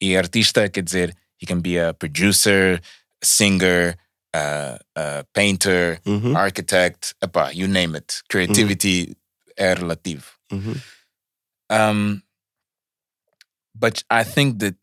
E 0.00 0.16
artista 0.16 0.68
quer 0.68 0.82
dizer, 0.82 1.14
he 1.38 1.46
can 1.46 1.60
be 1.60 1.78
a 1.78 1.92
producer, 1.94 2.80
a 3.22 3.26
singer, 3.26 3.96
a, 4.34 4.78
a 4.96 5.24
painter, 5.34 6.00
Uhum. 6.06 6.36
architect, 6.36 7.14
epá, 7.22 7.50
you 7.54 7.66
name 7.68 7.96
it. 7.96 8.22
Creativity 8.28 9.16
é 9.56 9.74
relativo. 9.74 10.24
Uhum. 10.52 10.74
Um, 11.70 12.22
but 13.74 14.02
I 14.10 14.24
think 14.24 14.58
that 14.60 14.74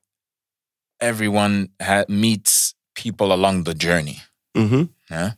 everyone 0.99 1.69
ha- 1.82 2.06
meets 2.07 2.74
people 2.95 3.32
along 3.32 3.64
the 3.64 3.74
journey. 3.74 4.22
Uhum. 4.56 4.90
né? 5.10 5.38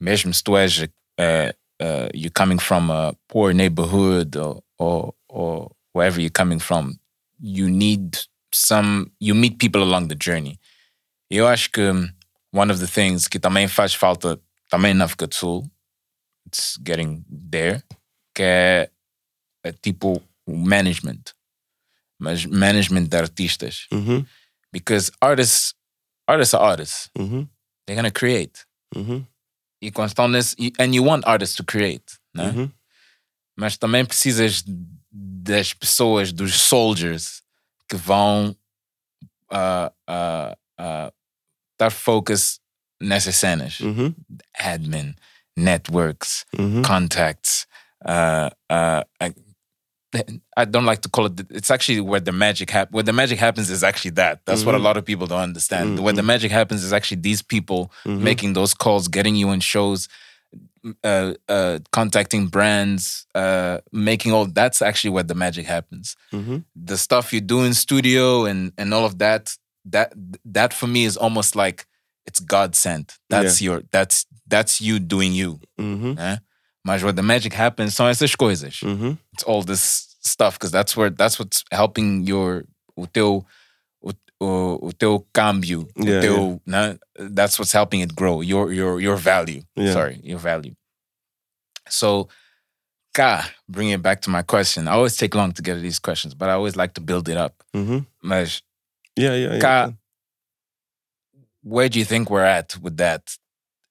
Mesmo 0.00 0.32
se 0.34 0.42
tu 0.42 0.56
és, 0.56 0.78
uh, 1.18 1.52
uh, 1.80 2.08
you're 2.14 2.30
coming 2.30 2.58
from 2.58 2.90
a 2.90 3.14
poor 3.28 3.52
neighborhood 3.52 4.36
or, 4.36 4.62
or, 4.78 5.14
or 5.28 5.70
wherever 5.92 6.20
you're 6.20 6.30
coming 6.30 6.58
from, 6.58 6.98
you 7.38 7.70
need 7.70 8.18
some, 8.52 9.12
you 9.20 9.34
meet 9.34 9.58
people 9.58 9.82
along 9.82 10.08
the 10.08 10.16
journey. 10.16 10.58
Eu 11.30 11.46
acho 11.46 11.70
que 11.70 11.80
um, 11.80 12.08
one 12.50 12.70
of 12.70 12.80
the 12.80 12.86
things 12.86 13.28
que 13.28 13.38
também 13.38 13.68
faz 13.68 13.94
falta, 13.94 14.40
também 14.70 14.92
na 14.94 15.04
África 15.04 15.26
do 15.26 15.34
Sul, 15.34 15.70
it's 16.46 16.78
getting 16.84 17.24
there, 17.50 17.82
que 18.34 18.42
é, 18.42 18.90
é 19.64 19.72
tipo 19.72 20.22
o 20.46 20.56
management. 20.56 21.32
Mas 22.18 22.44
management 22.46 23.08
de 23.08 23.16
artistas. 23.16 23.86
Uhum. 23.92 24.24
Because 24.72 25.10
artists, 25.20 25.74
artists 26.26 26.54
are 26.54 26.64
artists. 26.64 27.10
Uhum. 27.18 27.48
They're 27.86 27.96
gonna 27.96 28.10
create. 28.10 28.64
Uhum. 28.94 29.26
E 29.82 29.90
quando 29.90 30.08
estão 30.08 30.28
nesse. 30.28 30.56
And 30.78 30.94
you 30.94 31.04
want 31.04 31.24
artists 31.26 31.56
to 31.56 31.64
create, 31.64 32.18
né? 32.34 32.50
Uhum. 32.50 32.70
Mas 33.56 33.76
também 33.76 34.04
precisas 34.04 34.62
das 35.10 35.74
pessoas, 35.74 36.32
dos 36.32 36.54
soldiers, 36.54 37.42
que 37.88 37.96
vão 37.96 38.56
uh, 39.52 39.90
uh, 40.08 40.52
uh, 40.80 41.12
dar 41.78 41.90
focus 41.90 42.60
nessas 43.00 43.36
cenas. 43.36 43.80
Uhum. 43.80 44.14
Admin, 44.56 45.14
networks, 45.56 46.46
Uhum. 46.58 46.82
contacts. 46.82 47.66
I, 50.56 50.64
don't 50.66 50.84
like 50.84 51.00
to 51.02 51.08
call 51.08 51.26
it. 51.26 51.40
It's 51.50 51.70
actually 51.70 52.00
where 52.00 52.20
the 52.20 52.32
magic 52.32 52.70
happens. 52.70 52.92
Where 52.94 53.02
the 53.02 53.12
magic 53.12 53.38
happens 53.38 53.70
is 53.70 53.82
actually 53.82 54.12
that. 54.12 54.44
That's 54.44 54.64
what 54.64 54.74
a 54.74 54.78
lot 54.78 54.96
of 54.96 55.04
people 55.04 55.26
don't 55.26 55.40
understand. 55.40 56.00
Where 56.00 56.12
the 56.12 56.22
magic 56.22 56.50
happens 56.52 56.84
is 56.84 56.92
actually 56.92 57.20
these 57.22 57.40
people 57.42 57.90
making 58.04 58.52
those 58.52 58.74
calls, 58.74 59.08
getting 59.08 59.36
you 59.36 59.50
in 59.50 59.60
shows, 59.60 60.08
uh, 61.04 61.34
uh, 61.48 61.78
contacting 61.92 62.48
brands, 62.48 63.26
uh, 63.34 63.78
making 63.92 64.32
all. 64.32 64.46
That's 64.46 64.82
actually 64.82 65.10
where 65.10 65.22
the 65.22 65.34
magic 65.34 65.66
happens. 65.66 66.16
Mhm. 66.32 66.64
The 66.76 66.98
stuff 66.98 67.32
you 67.32 67.40
do 67.40 67.62
in 67.64 67.72
studio 67.74 68.44
and 68.44 68.72
and 68.76 68.92
all 68.92 69.04
of 69.04 69.18
that. 69.18 69.56
That 69.86 70.12
that 70.44 70.72
for 70.74 70.86
me 70.86 71.04
is 71.04 71.16
almost 71.16 71.56
like 71.56 71.86
it's 72.26 72.38
God 72.38 72.76
sent. 72.76 73.18
That's 73.30 73.60
your. 73.62 73.82
That's 73.90 74.26
that's 74.46 74.80
you 74.80 74.98
doing 75.00 75.32
you. 75.32 75.58
Uhum. 75.80 76.16
Mas 76.84 77.02
where 77.02 77.12
the 77.12 77.22
magic 77.22 77.54
happens 77.54 77.94
são 77.94 78.08
essas 78.08 78.34
coisas. 78.34 78.80
Uhum. 78.82 79.16
It's 79.32 79.44
all 79.44 79.62
this 79.62 80.16
stuff 80.22 80.54
because 80.58 80.72
that's 80.72 80.96
where 80.96 81.10
that's 81.10 81.38
what's 81.38 81.64
helping 81.70 82.26
your 82.26 82.64
o 82.96 83.06
teu 83.06 83.44
o, 84.02 84.10
o, 84.40 84.88
o 84.88 84.92
teu 84.92 85.24
câmbio, 85.32 85.88
Yeah, 85.96 86.18
o 86.18 86.20
teu, 86.22 86.60
né? 86.66 86.98
That's 87.16 87.58
what's 87.58 87.72
helping 87.72 88.00
it 88.02 88.14
grow. 88.14 88.42
Your 88.42 88.72
your 88.72 89.00
your 89.00 89.16
value. 89.16 89.62
Yeah. 89.76 89.92
Sorry, 89.92 90.20
your 90.24 90.38
value. 90.40 90.74
So, 91.88 92.28
cá, 93.14 93.48
bring 93.68 93.90
it 93.90 94.02
back 94.02 94.20
to 94.22 94.30
my 94.30 94.42
question. 94.42 94.88
I 94.88 94.92
always 94.92 95.16
take 95.16 95.34
long 95.36 95.52
to 95.52 95.62
get 95.62 95.74
to 95.74 95.80
these 95.80 95.98
questions, 96.00 96.34
but 96.34 96.48
I 96.48 96.52
always 96.54 96.74
like 96.76 96.94
to 96.94 97.00
build 97.00 97.28
it 97.28 97.36
up. 97.36 97.62
Uhum. 97.74 98.06
Mas 98.22 98.62
Yeah, 99.16 99.34
yeah, 99.34 99.58
yeah. 99.60 99.90
where 101.62 101.88
do 101.88 101.98
you 101.98 102.04
think 102.04 102.30
we're 102.30 102.44
at 102.44 102.76
with 102.80 102.96
that? 102.96 103.36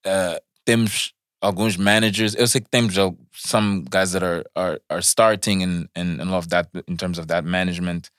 Uh, 0.03 0.39
temos 0.65 1.11
alguns 1.41 1.75
managers. 1.77 2.35
Eu 2.35 2.47
sei 2.47 2.61
que 2.61 2.69
temos 2.69 2.93
some 3.35 3.83
guys 3.89 4.11
that 4.13 4.23
are 4.23 4.43
are 4.55 4.79
are 4.89 5.01
starting 5.01 5.63
and 5.63 5.89
and 5.95 6.21
and 6.21 6.31
of 6.31 6.47
that 6.49 6.69
in 6.87 6.95
terms 6.97 7.17
of 7.17 7.27
that 7.27 7.43
management, 7.43 8.09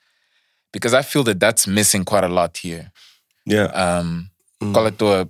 because 0.71 0.93
I 0.93 1.01
feel 1.01 1.23
that 1.23 1.39
that's 1.39 1.65
missing 1.67 2.03
quite 2.03 2.23
a 2.23 2.29
lot 2.29 2.57
here. 2.57 2.91
Yeah. 3.45 3.67
Um, 3.73 4.29
a 4.61 4.91
tua- 4.91 5.27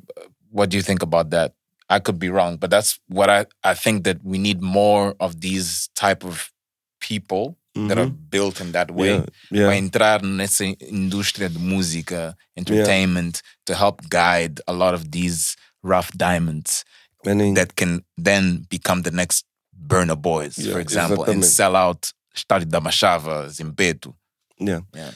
what 0.52 0.70
do 0.70 0.78
you 0.78 0.84
think 0.84 1.02
about 1.02 1.30
that? 1.32 1.53
I 1.90 1.99
could 1.99 2.18
be 2.20 2.30
wrong, 2.30 2.57
but 2.57 2.70
that's 2.70 2.99
what 3.07 3.30
I 3.30 3.45
I 3.64 3.74
think 3.76 4.03
that 4.03 4.18
we 4.24 4.38
need 4.38 4.61
more 4.61 5.15
of 5.20 5.41
these 5.41 5.90
type 5.95 6.24
of 6.26 6.52
people 6.99 7.57
that 7.76 7.98
are 7.98 8.06
built 8.30 8.61
in 8.61 8.72
that 8.74 8.91
way 8.91 9.15
Yeah. 9.18 9.26
Yeah. 9.49 9.65
para 9.68 9.78
entrar 9.78 10.22
nessa 10.22 10.64
indústria 10.64 11.49
de 11.49 11.57
música, 11.57 12.36
entertainment, 12.56 13.41
to 13.65 13.74
help 13.74 14.07
guide 14.10 14.61
a 14.68 14.74
lot 14.74 14.94
of 14.94 15.10
these 15.11 15.56
rough 15.82 16.11
diamonds 16.15 16.86
And 17.25 17.37
then- 17.39 17.53
that 17.55 17.73
can 17.75 18.01
then 18.17 18.65
become 18.69 19.01
the 19.03 19.11
next 19.11 19.45
Burner 19.71 20.15
Boys, 20.15 20.57
Yeah, 20.57 20.73
for 20.73 20.81
example, 20.81 21.23
and 21.23 21.39
exatamente. 21.43 21.47
sell 21.47 21.75
out 21.75 22.13
Estádio 22.35 22.67
da 22.67 22.79
Machava, 22.81 23.47
Zimpeto. 23.49 24.15
Yeah. 24.59 24.85
Yeah. 24.95 25.13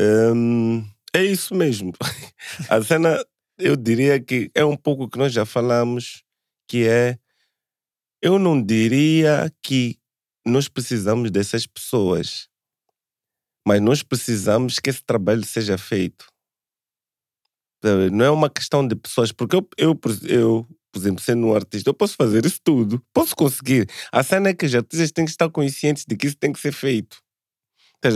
Hum, 0.00 0.88
é 1.14 1.24
isso 1.24 1.54
mesmo. 1.54 1.92
A 2.70 2.82
cena, 2.82 3.24
eu 3.58 3.76
diria 3.76 4.20
que 4.20 4.50
é 4.54 4.64
um 4.64 4.76
pouco 4.76 5.08
que 5.08 5.18
nós 5.18 5.32
já 5.32 5.44
falamos, 5.46 6.22
que 6.68 6.86
é. 6.86 7.18
Eu 8.22 8.38
não 8.38 8.60
diria 8.62 9.52
que 9.62 9.98
nós 10.44 10.68
precisamos 10.68 11.30
dessas 11.30 11.66
pessoas, 11.66 12.48
mas 13.66 13.80
nós 13.80 14.02
precisamos 14.02 14.78
que 14.78 14.90
esse 14.90 15.02
trabalho 15.04 15.44
seja 15.44 15.76
feito. 15.78 16.26
Não 18.12 18.24
é 18.24 18.30
uma 18.30 18.50
questão 18.50 18.86
de 18.86 18.96
pessoas, 18.96 19.30
porque 19.32 19.54
eu, 19.56 19.68
eu, 19.76 19.98
eu, 20.24 20.66
por 20.96 21.02
exemplo, 21.02 21.22
sendo 21.22 21.46
um 21.46 21.54
artista, 21.54 21.90
eu 21.90 21.94
posso 21.94 22.14
fazer 22.16 22.46
isso 22.46 22.58
tudo, 22.64 23.04
posso 23.12 23.36
conseguir. 23.36 23.86
A 24.10 24.22
cena 24.22 24.48
é 24.48 24.54
que 24.54 24.64
os 24.64 24.74
artistas 24.74 25.12
têm 25.12 25.26
que 25.26 25.30
estar 25.30 25.50
conscientes 25.50 26.06
de 26.08 26.16
que 26.16 26.26
isso 26.26 26.36
tem 26.38 26.50
que 26.50 26.58
ser 26.58 26.72
feito. 26.72 27.18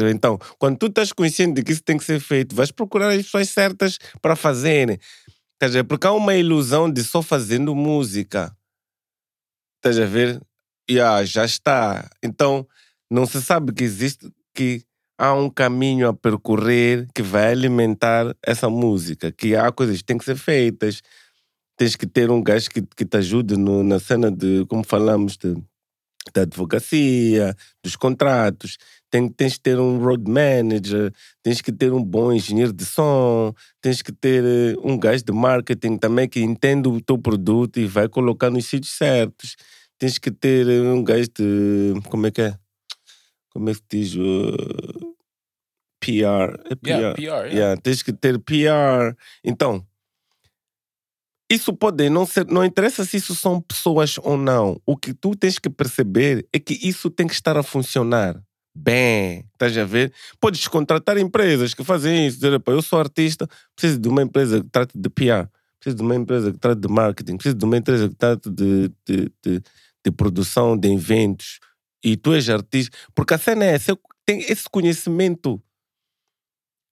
Então, 0.09 0.39
quando 0.59 0.79
tu 0.79 0.87
estás 0.87 1.13
consciente 1.13 1.55
de 1.55 1.63
que 1.63 1.73
isso 1.73 1.83
tem 1.83 1.99
que 1.99 2.05
ser 2.05 2.21
feito, 2.21 2.55
vais 2.55 2.71
procurar 2.71 3.11
as 3.11 3.25
pessoas 3.25 3.51
certas 3.51 3.99
para 4.23 4.35
fazerem. 4.35 4.99
Estás 5.55 5.77
a? 5.77 5.85
Porque 5.85 6.07
há 6.07 6.13
uma 6.13 6.35
ilusão 6.35 6.91
de 6.91 7.05
só 7.05 7.21
fazendo 7.21 7.75
música. 7.75 8.57
Estás 9.77 9.99
a 9.99 10.07
ver? 10.07 10.41
Yeah, 10.91 11.23
já 11.25 11.45
está. 11.45 12.09
Então, 12.23 12.67
não 13.11 13.27
se 13.27 13.43
sabe 13.43 13.73
que 13.73 13.85
existe, 13.85 14.31
que 14.55 14.85
há 15.19 15.35
um 15.35 15.51
caminho 15.51 16.09
a 16.09 16.15
percorrer 16.15 17.07
que 17.15 17.23
vai 17.23 17.53
alimentar 17.53 18.35
essa 18.43 18.71
música, 18.71 19.31
que 19.31 19.55
há 19.55 19.71
coisas 19.71 19.99
que 19.99 20.05
têm 20.05 20.17
que 20.17 20.25
ser 20.25 20.37
feitas. 20.37 21.03
Tens 21.81 21.97
que 21.97 22.07
ter 22.07 22.31
um 22.31 22.43
gajo 22.43 22.69
que, 22.69 22.83
que 22.95 23.07
te 23.07 23.17
ajude 23.17 23.57
no- 23.57 23.83
na 23.83 23.99
cena 23.99 24.31
de, 24.31 24.67
como 24.69 24.85
falamos, 24.85 25.39
de, 25.39 25.55
da 26.35 26.43
advocacia, 26.43 27.57
dos 27.83 27.97
contratos. 27.97 28.77
Tem, 29.11 29.27
tens 29.31 29.55
que 29.55 29.61
ter 29.61 29.81
um 29.81 29.97
road 29.99 30.31
manager, 30.31 31.11
tens 31.43 31.63
que 31.63 31.73
ter 31.73 31.91
um 31.91 32.05
bom 32.05 32.31
engenheiro 32.35 32.71
de 32.75 32.85
som, 32.85 33.55
tens 33.81 34.03
que 34.03 34.13
ter 34.13 34.45
eh, 34.45 34.77
um 34.85 34.99
gajo 34.99 35.25
de 35.25 35.33
marketing 35.33 35.97
também 35.97 36.29
que 36.29 36.41
entende 36.43 36.87
o 36.87 37.01
teu 37.01 37.17
produto 37.17 37.81
e 37.81 37.87
vai 37.87 38.11
colocar 38.11 38.51
nos 38.51 38.67
sítios 38.67 38.93
certos. 38.93 39.57
Tens 39.99 40.19
que 40.19 40.31
ter 40.31 40.69
eh, 40.69 40.83
um 40.83 41.03
gajo 41.03 41.31
de. 41.35 41.95
Como 42.11 42.27
é 42.27 42.31
que 42.31 42.43
é? 42.43 42.55
Como 43.55 43.71
é 43.71 43.75
que 43.75 43.81
diz? 43.91 44.15
Uh, 44.17 45.15
PR. 45.99 46.61
É 46.71 46.75
PR. 46.75 46.89
Yeah, 46.89 47.15
PR, 47.15 47.21
yeah. 47.23 47.49
Yeah, 47.53 47.81
tens 47.81 48.03
que 48.03 48.13
ter 48.13 48.39
PR. 48.39 49.17
Então, 49.43 49.83
isso 51.51 51.73
pode 51.75 52.09
não 52.09 52.25
ser, 52.25 52.47
não 52.47 52.65
interessa 52.65 53.05
se 53.05 53.17
isso 53.17 53.35
são 53.35 53.61
pessoas 53.61 54.17
ou 54.23 54.37
não. 54.37 54.81
O 54.87 54.97
que 54.97 55.13
tu 55.13 55.35
tens 55.35 55.59
que 55.59 55.69
perceber 55.69 56.47
é 56.53 56.61
que 56.61 56.79
isso 56.87 57.11
tem 57.11 57.27
que 57.27 57.35
estar 57.35 57.57
a 57.57 57.63
funcionar 57.63 58.41
bem. 58.73 59.45
Estás 59.53 59.77
a 59.77 59.85
ver? 59.85 60.13
Podes 60.41 60.69
contratar 60.69 61.19
empresas 61.19 61.75
que 61.75 61.83
fazem 61.83 62.27
isso. 62.27 62.37
Dizer, 62.37 62.53
"Epá, 62.53 62.71
eu 62.71 62.81
sou 62.81 63.01
artista, 63.01 63.49
preciso 63.75 63.99
de 63.99 64.09
uma 64.09 64.23
empresa 64.23 64.63
que 64.63 64.71
trate 64.71 64.97
de 64.97 65.11
PR, 65.11 65.49
preciso 65.81 65.97
de 65.97 66.03
uma 66.03 66.15
empresa 66.15 66.53
que 66.53 66.59
trate 66.59 66.81
de 66.81 66.89
marketing, 66.89 67.37
preciso 67.37 67.57
de 67.57 67.65
uma 67.65 67.77
empresa 67.77 68.09
que 68.09 68.15
trate 68.15 68.49
de, 68.49 68.89
de, 69.05 69.33
de, 69.45 69.63
de 70.05 70.13
produção 70.13 70.77
de 70.77 70.93
eventos. 70.93 71.59
E 72.03 72.17
tu 72.17 72.33
és 72.33 72.49
artista. 72.49 72.97
Porque 73.15 73.35
a 73.35 73.39
cena 73.39 73.65
é 73.65 73.75
essa, 73.75 73.99
tem 74.25 74.41
esse 74.43 74.65
conhecimento 74.71 75.61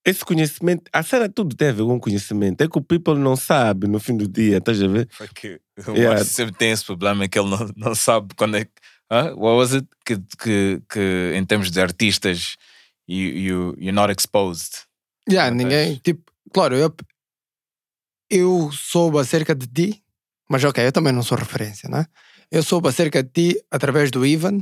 esse 0.05 0.25
conhecimento, 0.25 0.85
a 0.93 1.03
cena 1.03 1.29
tudo 1.29 1.55
tem 1.55 1.69
a 1.69 1.73
ver 1.73 1.83
com 1.85 2.01
conhecimento. 2.01 2.63
É 2.63 2.69
que 2.69 2.79
o 2.79 2.83
people 2.83 3.19
não 3.19 3.37
sabe 3.37 3.87
no 3.87 4.01
fim 4.01 4.17
do 4.17 4.27
dia, 4.27 4.59
estás 4.59 4.83
a 4.83 4.87
ver? 4.87 5.09
Porque 5.17 5.61
o 5.87 5.93
Yeah. 5.95 6.25
Sempre 6.25 6.55
tem 6.57 6.71
esse 6.71 6.85
problema 6.85 7.29
que 7.29 7.39
ele 7.39 7.51
não, 7.51 7.71
não 7.77 7.95
sabe 7.95 8.35
quando 8.37 8.57
é 8.57 8.65
que. 8.65 8.73
Huh? 9.11 9.35
What 9.37 9.57
was 9.57 9.75
it? 9.75 9.89
Que, 10.05 10.19
que, 10.39 10.83
que 10.89 11.33
em 11.35 11.45
termos 11.45 11.71
de 11.71 11.81
artistas, 11.81 12.57
you, 13.09 13.29
you, 13.29 13.75
you're 13.79 13.93
not 13.93 14.13
exposed. 14.13 14.87
Yeah, 15.31 15.55
ninguém, 15.55 15.97
tipo, 15.97 16.23
claro, 16.53 16.75
eu, 16.75 16.95
eu 18.31 18.71
soube 18.73 19.19
acerca 19.19 19.55
de 19.55 19.67
ti, 19.67 20.03
mas 20.49 20.65
ok, 20.65 20.87
eu 20.87 20.93
também 20.93 21.13
não 21.13 21.23
sou 21.23 21.37
referência, 21.37 21.89
né? 21.89 22.07
Eu 22.51 22.63
soube 22.63 22.89
acerca 22.89 23.23
de 23.23 23.31
ti 23.31 23.63
através 23.71 24.11
do 24.11 24.25
Ivan 24.25 24.61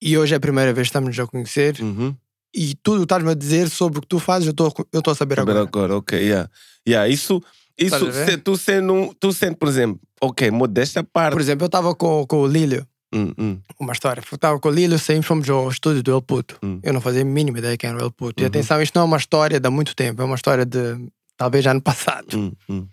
e 0.00 0.16
hoje 0.16 0.34
é 0.34 0.36
a 0.36 0.40
primeira 0.40 0.72
vez 0.72 0.88
que 0.88 0.90
estamos 0.90 1.18
a 1.18 1.26
conhecer 1.26 1.78
Uhum. 1.80 2.16
E 2.54 2.74
tudo 2.82 3.02
estás-me 3.04 3.30
a 3.30 3.34
dizer 3.34 3.68
sobre 3.70 3.98
o 3.98 4.02
que 4.02 4.08
tu 4.08 4.18
fazes, 4.18 4.46
eu 4.46 4.50
estou 4.52 4.72
eu 4.92 5.00
a 5.06 5.14
saber 5.14 5.36
Saber 5.36 5.52
agora. 5.52 5.60
agora, 5.62 5.96
ok, 5.96 6.18
yeah. 6.20 6.48
Yeah, 6.86 7.08
isso, 7.08 7.42
isso 7.78 8.12
se, 8.12 8.36
tu 8.38 8.56
sendo, 8.56 8.92
um- 8.92 9.12
tu 9.14 9.32
sendo, 9.32 9.56
por 9.56 9.68
exemplo, 9.68 10.00
ok, 10.20 10.50
modesta 10.50 11.02
parte. 11.04 11.32
Por 11.32 11.40
exemplo, 11.40 11.64
eu 11.64 11.66
estava 11.66 11.94
com, 11.94 12.26
com 12.26 12.38
o 12.42 12.46
Lílio, 12.46 12.86
Hum, 13.14 13.30
hum, 13.38 13.60
uma 13.78 13.92
história. 13.92 14.22
Estava 14.32 14.58
com 14.58 14.68
o 14.70 14.72
Lílio, 14.72 14.98
saímos, 14.98 15.26
fomos 15.26 15.48
ao 15.50 15.68
estúdio 15.68 16.02
do 16.02 16.10
El 16.12 16.22
Puto. 16.22 16.58
Hum. 16.62 16.80
Eu 16.82 16.94
não 16.94 17.00
fazia 17.02 17.20
a 17.20 17.24
mínima 17.26 17.58
ideia 17.58 17.76
quem 17.76 17.90
era 17.90 17.98
o 17.98 18.02
El 18.02 18.10
Puto. 18.10 18.40
E 18.40 18.44
Uhum. 18.44 18.48
atenção, 18.48 18.80
isto 18.80 18.94
não 18.94 19.02
é 19.02 19.04
uma 19.04 19.18
história 19.18 19.60
de 19.60 19.68
há 19.68 19.70
muito 19.70 19.94
tempo, 19.94 20.22
é 20.22 20.24
uma 20.24 20.34
história 20.34 20.64
de 20.64 20.96
talvez 21.36 21.66
ano 21.66 21.80
passado. 21.82 22.34
hum, 22.38 22.52
hum. 22.70 22.86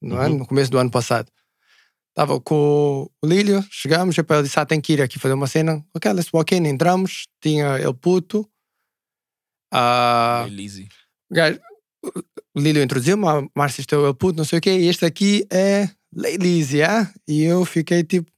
não 0.00 0.22
é? 0.22 0.28
Uhum. 0.28 0.38
No 0.38 0.46
começo 0.46 0.70
do 0.70 0.78
ano 0.78 0.90
passado. 0.92 1.26
Estava 2.10 2.40
com 2.40 3.10
o 3.20 3.26
Lílio, 3.26 3.64
chegamos, 3.68 4.16
e 4.16 4.20
ele 4.20 4.42
disse: 4.44 4.60
Ah, 4.60 4.64
tem 4.64 4.80
que 4.80 4.92
ir 4.92 5.02
aqui 5.02 5.18
fazer 5.18 5.34
uma 5.34 5.48
cena. 5.48 5.84
Ok, 5.92 6.12
let's 6.12 6.30
walk 6.32 6.54
in. 6.54 6.64
Entramos, 6.68 7.26
tinha 7.42 7.76
ele 7.76 7.92
puto. 7.94 8.48
Ah, 9.76 10.46
Easy. 10.58 10.88
o 11.30 11.34
gajo- 11.34 11.60
o 12.54 12.60
Lílio 12.60 12.82
introduziu-me, 12.82 13.26
ah, 13.26 13.42
Márcio, 13.54 13.80
este 13.80 13.94
é 13.94 13.98
o 13.98 14.14
puto, 14.14 14.36
não 14.38 14.44
sei 14.44 14.58
o 14.58 14.62
quê, 14.62 14.70
e 14.78 14.86
este 14.88 15.04
aqui 15.04 15.44
é 15.50 15.88
Leilise, 16.14 16.82
ah? 16.82 17.10
E 17.26 17.42
eu 17.42 17.64
fiquei 17.64 18.04
tipo, 18.04 18.30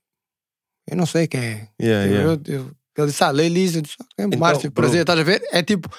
eu 0.90 0.96
não 0.96 1.04
sei 1.04 1.26
quem 1.26 1.40
é. 1.40 1.68
Yeah, 1.80 2.04
yeah. 2.06 2.22
Eu, 2.46 2.54
eu, 2.54 2.70
ele 2.96 3.06
disse: 3.08 3.22
Ah, 3.24 3.30
Leilise, 3.30 3.76
eu 3.76 3.82
disse: 3.82 3.96
"Ok, 4.00 4.24
Então, 4.24 4.38
Márcio, 4.38 4.70
bro. 4.70 4.72
prazer, 4.72 5.00
estás 5.02 5.18
a 5.18 5.22
ver? 5.22 5.42
É 5.52 5.62
tipo, 5.62 5.90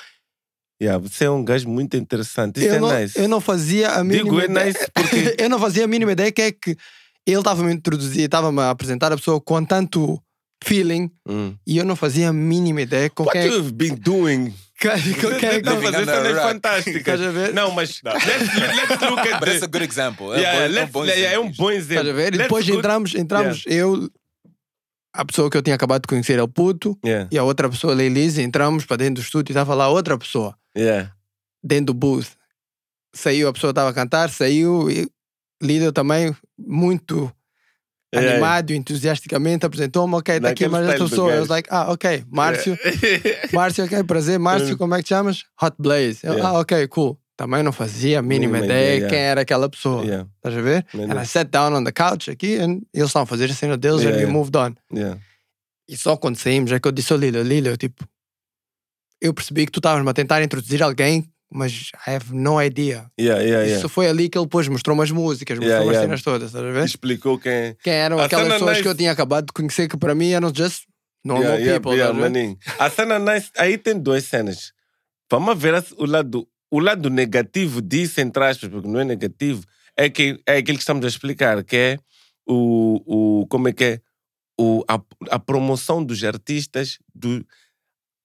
Yeah, 0.82 1.00
você 1.04 1.26
é 1.26 1.30
um 1.32 1.44
gajo 1.44 1.68
muito 1.68 1.98
interessante. 1.98 2.60
Isso 2.60 2.70
eu, 2.70 2.76
é 2.76 2.80
não, 2.80 3.00
nice. 3.00 3.20
eu 3.20 3.28
não 3.28 3.42
fazia 3.42 3.90
a 3.94 4.04
mínima 4.04 4.24
Digo 4.26 4.40
é 4.42 4.46
ideia. 4.46 4.66
nice 4.66 4.92
porque. 4.94 5.36
eu 5.44 5.50
não 5.50 5.60
fazia 5.60 5.84
a 5.86 5.88
mínima 5.88 6.12
ideia 6.12 6.32
que 6.32 6.42
é 6.42 6.52
que 6.52 6.78
ele 7.26 7.38
estava-me 7.40 7.72
a 7.72 7.74
introduzir, 7.74 8.26
estava-me 8.26 8.60
a 8.62 8.70
apresentar 8.70 9.12
a 9.12 9.18
pessoa 9.18 9.42
com 9.42 9.64
tanto 9.66 10.22
feeling 10.64 11.12
Hum. 11.28 11.56
e 11.66 11.78
eu 11.78 11.84
não 11.86 11.96
fazia 11.96 12.30
a 12.30 12.34
mínima 12.34 12.82
ideia 12.82 13.10
com 13.10 13.24
What 13.24 13.34
quem 13.38 13.42
é 13.42 13.48
you've 13.48 13.72
been 13.74 13.96
doing? 13.96 14.54
É 14.80 15.60
que 15.62 15.62
Não. 15.64 15.80
Estás 15.82 17.22
a 17.22 17.32
ver? 17.32 17.54
Não, 17.54 17.72
mas 17.72 18.02
let's, 18.04 18.26
let's 18.26 19.02
look 19.10 19.20
at 19.20 19.40
But 19.40 19.50
it's 19.50 19.60
the... 19.60 19.66
a 19.66 19.68
good 19.68 19.84
example. 19.84 20.34
É, 20.34 20.40
Yeah, 20.42 20.58
um 20.58 20.62
bom- 20.62 20.66
é 20.66 20.68
um 20.68 20.74
let's- 20.74 20.92
bom 20.92 21.06
yeah, 21.06 21.34
é 21.34 21.40
um 21.40 21.44
exemplo. 21.46 21.58
bom 21.58 21.72
Estás 21.72 21.92
exemplo. 21.92 22.10
a 22.10 22.14
ver? 22.14 22.28
E 22.34 22.38
Let's 22.38 22.44
depois 22.44 22.70
entramos, 22.70 23.16
entramos 23.16 23.64
eu, 23.66 24.10
a 25.14 25.26
pessoa 25.26 25.50
que 25.50 25.58
eu 25.58 25.62
tinha 25.64 25.76
acabado 25.76 26.02
de 26.04 26.08
conhecer, 26.08 26.38
é 26.38 26.44
o 26.44 26.48
puto, 26.48 26.98
Yeah, 27.04 27.28
e 27.32 27.38
a 27.38 27.44
outra 27.44 27.68
pessoa, 27.70 27.94
a 27.94 27.96
Leilise, 27.96 28.42
entramos 28.42 28.86
para 28.86 28.98
dentro 28.98 29.16
do 29.16 29.26
estúdio 29.26 29.52
e 29.52 29.54
estava 29.54 29.74
lá 29.74 29.90
outra 29.90 30.18
pessoa, 30.18 30.56
yeah. 30.78 31.12
dentro 31.64 31.88
do 31.88 31.94
booth. 31.96 32.28
Saiu, 33.16 33.48
a 33.48 33.54
pessoa 33.54 33.72
estava 33.72 33.90
a 33.90 33.94
cantar, 33.94 34.30
saiu, 34.30 34.90
e 34.92 35.10
Líder 35.60 35.92
também, 35.92 36.36
muito. 36.60 37.34
Animado, 38.16 38.72
entusiasticamente, 38.72 39.66
apresentou-me, 39.66 40.16
ok, 40.16 40.36
está 40.38 40.50
aqui 40.50 40.68
mais 40.68 40.86
do 41.00 41.10
pessoa. 41.10 41.32
Eu 41.34 41.40
was 41.42 41.50
like, 41.50 41.68
ah, 41.72 41.92
ok, 41.92 42.24
Márcio, 42.30 42.78
Yeah. 42.84 43.50
Márcio, 43.54 43.86
ok, 43.86 44.04
prazer, 44.04 44.40
Márcio, 44.40 44.74
Hum. 44.76 44.78
como 44.78 44.96
é 44.96 44.98
que 45.00 45.04
te 45.04 45.10
chamas? 45.10 45.44
Hot 45.62 45.76
Blaze. 45.80 46.20
Eu, 46.24 46.34
Yeah. 46.34 46.50
Ah, 46.50 46.60
ok, 46.60 46.88
cool. 46.88 47.20
Também 47.36 47.62
não 47.62 47.72
fazia 47.72 48.18
a 48.18 48.22
mínima 48.22 48.58
ideia 48.58 48.96
ideia, 48.96 49.10
quem 49.10 49.20
era 49.20 49.42
aquela 49.42 49.70
pessoa. 49.70 50.04
Yeah, 50.04 50.28
Estás 50.38 50.58
a 50.58 50.62
ver? 50.62 50.86
Man, 50.94 51.04
And 51.12 51.22
I 51.22 51.26
sat 51.26 51.52
down 51.52 51.74
on 51.76 51.84
the 51.84 51.92
couch 51.92 52.32
aqui 52.32 52.56
e 52.56 52.60
eles 52.60 52.80
estavam 53.10 53.24
a 53.24 53.26
fazer 53.28 53.52
a 53.52 53.54
cena 53.54 53.78
deles 53.78 54.02
Yeah, 54.02 54.10
and 54.18 54.18
we 54.18 54.24
yeah. 54.24 54.34
moved 54.34 54.56
on. 54.58 54.74
yeah. 54.92 55.20
E 55.88 55.96
só 55.96 56.18
quando 56.18 56.36
saímos 56.38 56.72
é 56.72 56.80
que 56.80 56.88
eu 56.88 56.92
disse 56.92 57.14
ao 57.14 57.20
Lila, 57.20 57.42
Lila, 57.44 57.68
eu 57.70 57.78
tipo, 57.78 58.04
eu 59.22 59.34
percebi 59.34 59.66
que 59.66 59.72
tu 59.72 59.80
estavas-me 59.80 60.10
a 60.10 60.14
tentar 60.14 60.42
introduzir 60.44 60.82
alguém, 60.82 61.30
mas 61.52 61.92
I 62.08 62.12
have 62.12 62.34
no 62.34 62.62
idea. 62.62 63.10
Yeah, 63.20 63.42
yeah, 63.42 63.64
yeah. 63.64 63.78
Isso 63.78 63.88
foi 63.90 64.08
ali 64.08 64.30
que 64.30 64.38
ele 64.38 64.46
depois 64.46 64.68
mostrou 64.68 64.94
umas 64.96 65.12
músicas, 65.12 65.58
mostrou 65.58 65.78
Yeah, 65.80 65.86
umas 65.90 66.02
cenas 66.02 66.22
todas, 66.22 66.48
estás 66.50 66.66
a 66.66 66.72
ver? 66.72 66.86
Explicou 66.86 67.40
quem... 67.40 67.76
Quem 67.84 67.94
eram 67.94 68.20
A 68.20 68.26
aquelas 68.26 68.48
pessoas 68.54 68.70
nice- 68.72 68.82
que 68.84 68.88
eu 68.88 68.96
tinha 68.96 69.12
acabado 69.12 69.46
de 69.48 69.54
conhecer 69.54 69.88
que 69.88 69.98
para 69.98 70.14
mim 70.14 70.32
eram 70.32 70.52
just 70.54 70.84
normal 71.24 71.58
people. 71.58 71.94
yeah, 71.94 72.14
maninho. 72.14 72.58
A 72.80 72.90
cena 72.90 73.18
nice, 73.20 73.50
aí 73.58 73.78
tem 73.78 73.98
duas 73.98 74.24
cenas. 74.26 74.74
Vamos 75.32 75.58
ver 75.60 75.74
o 75.98 76.06
lado, 76.06 76.48
o 76.72 76.80
lado 76.80 77.10
negativo 77.10 77.82
disso, 77.82 78.20
entre 78.22 78.44
aspas, 78.44 78.70
porque 78.70 78.88
não 78.88 79.00
é 79.00 79.04
negativo, 79.06 79.64
é, 79.98 80.10
que, 80.10 80.40
é 80.46 80.58
aquilo 80.58 80.78
que 80.78 80.84
estamos 80.84 81.04
a 81.06 81.08
explicar, 81.08 81.64
que 81.64 81.76
é 81.76 81.98
o, 82.48 83.42
o 83.42 83.48
como 83.48 83.68
é 83.68 83.74
que 83.74 83.84
é, 83.84 84.02
o, 84.60 84.84
a, 84.88 85.02
a 85.32 85.40
promoção 85.40 86.04
dos 86.04 86.24
artistas, 86.24 86.98
do, 87.14 87.46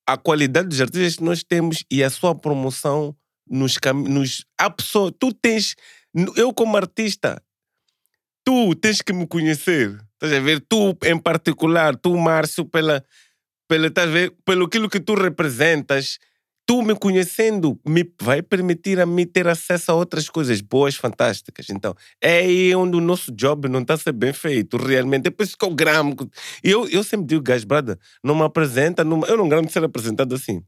a 0.07 0.17
qualidade 0.17 0.69
dos 0.69 0.81
artistas 0.81 1.17
que 1.17 1.25
nós 1.25 1.43
temos 1.43 1.85
e 1.91 2.03
a 2.03 2.11
sua 2.11 2.35
promoção 2.35 3.17
nos 3.49 3.79
caminhos. 3.79 4.45
A 4.59 4.71
pessoa, 4.71 5.13
tu 5.13 5.33
tens, 5.33 5.75
eu 6.37 6.53
como 6.53 6.77
artista, 6.77 7.43
tu 8.45 8.75
tens 8.75 9.03
que 9.03 9.13
me 9.13 9.27
conhecer. 9.27 9.99
Estás 10.15 10.33
a 10.33 10.41
ver? 10.41 10.61
Tu 10.69 10.97
em 11.05 11.19
particular, 11.19 11.97
tu, 11.97 12.17
Márcio, 12.17 12.65
pela, 12.65 13.05
pela, 13.69 13.89
estás 13.89 14.09
a 14.09 14.13
ver? 14.13 14.35
pelo 14.45 14.67
aquilo 14.67 14.89
que 14.89 15.01
tu 15.01 15.15
representas, 15.15 16.19
tu 16.73 16.81
me 16.81 16.95
conhecendo 16.95 17.79
me 17.87 18.03
vai 18.19 18.41
permitir 18.41 18.99
a 18.99 19.05
mim 19.05 19.27
ter 19.27 19.47
acesso 19.47 19.93
a 19.93 19.95
outras 19.95 20.31
coisas 20.31 20.63
boas, 20.63 20.97
fantásticas. 20.97 21.69
Então, 21.69 21.95
é 22.19 22.39
aí 22.39 22.75
onde 22.75 22.97
o 22.97 23.01
nosso 23.01 23.31
job 23.31 23.69
não 23.69 23.83
está 23.83 23.93
a 23.93 23.99
ser 23.99 24.13
bem 24.13 24.33
feito, 24.33 24.79
realmente. 24.79 25.27
É 25.27 25.31
por 25.31 25.43
isso 25.43 25.55
que 25.55 25.67
eu 25.67 25.75
gramo. 25.75 26.17
Eu, 26.65 26.89
eu 26.89 27.05
sempre 27.05 27.27
digo, 27.27 27.43
guys, 27.43 27.65
brother, 27.65 27.99
não 28.25 28.35
me 28.35 28.43
apresenta, 28.43 29.05
não, 29.05 29.23
eu 29.27 29.37
não 29.37 29.51
gramo 29.51 29.67
de 29.67 29.73
ser 29.75 29.85
apresentado 29.85 30.35
assim. 30.35 30.63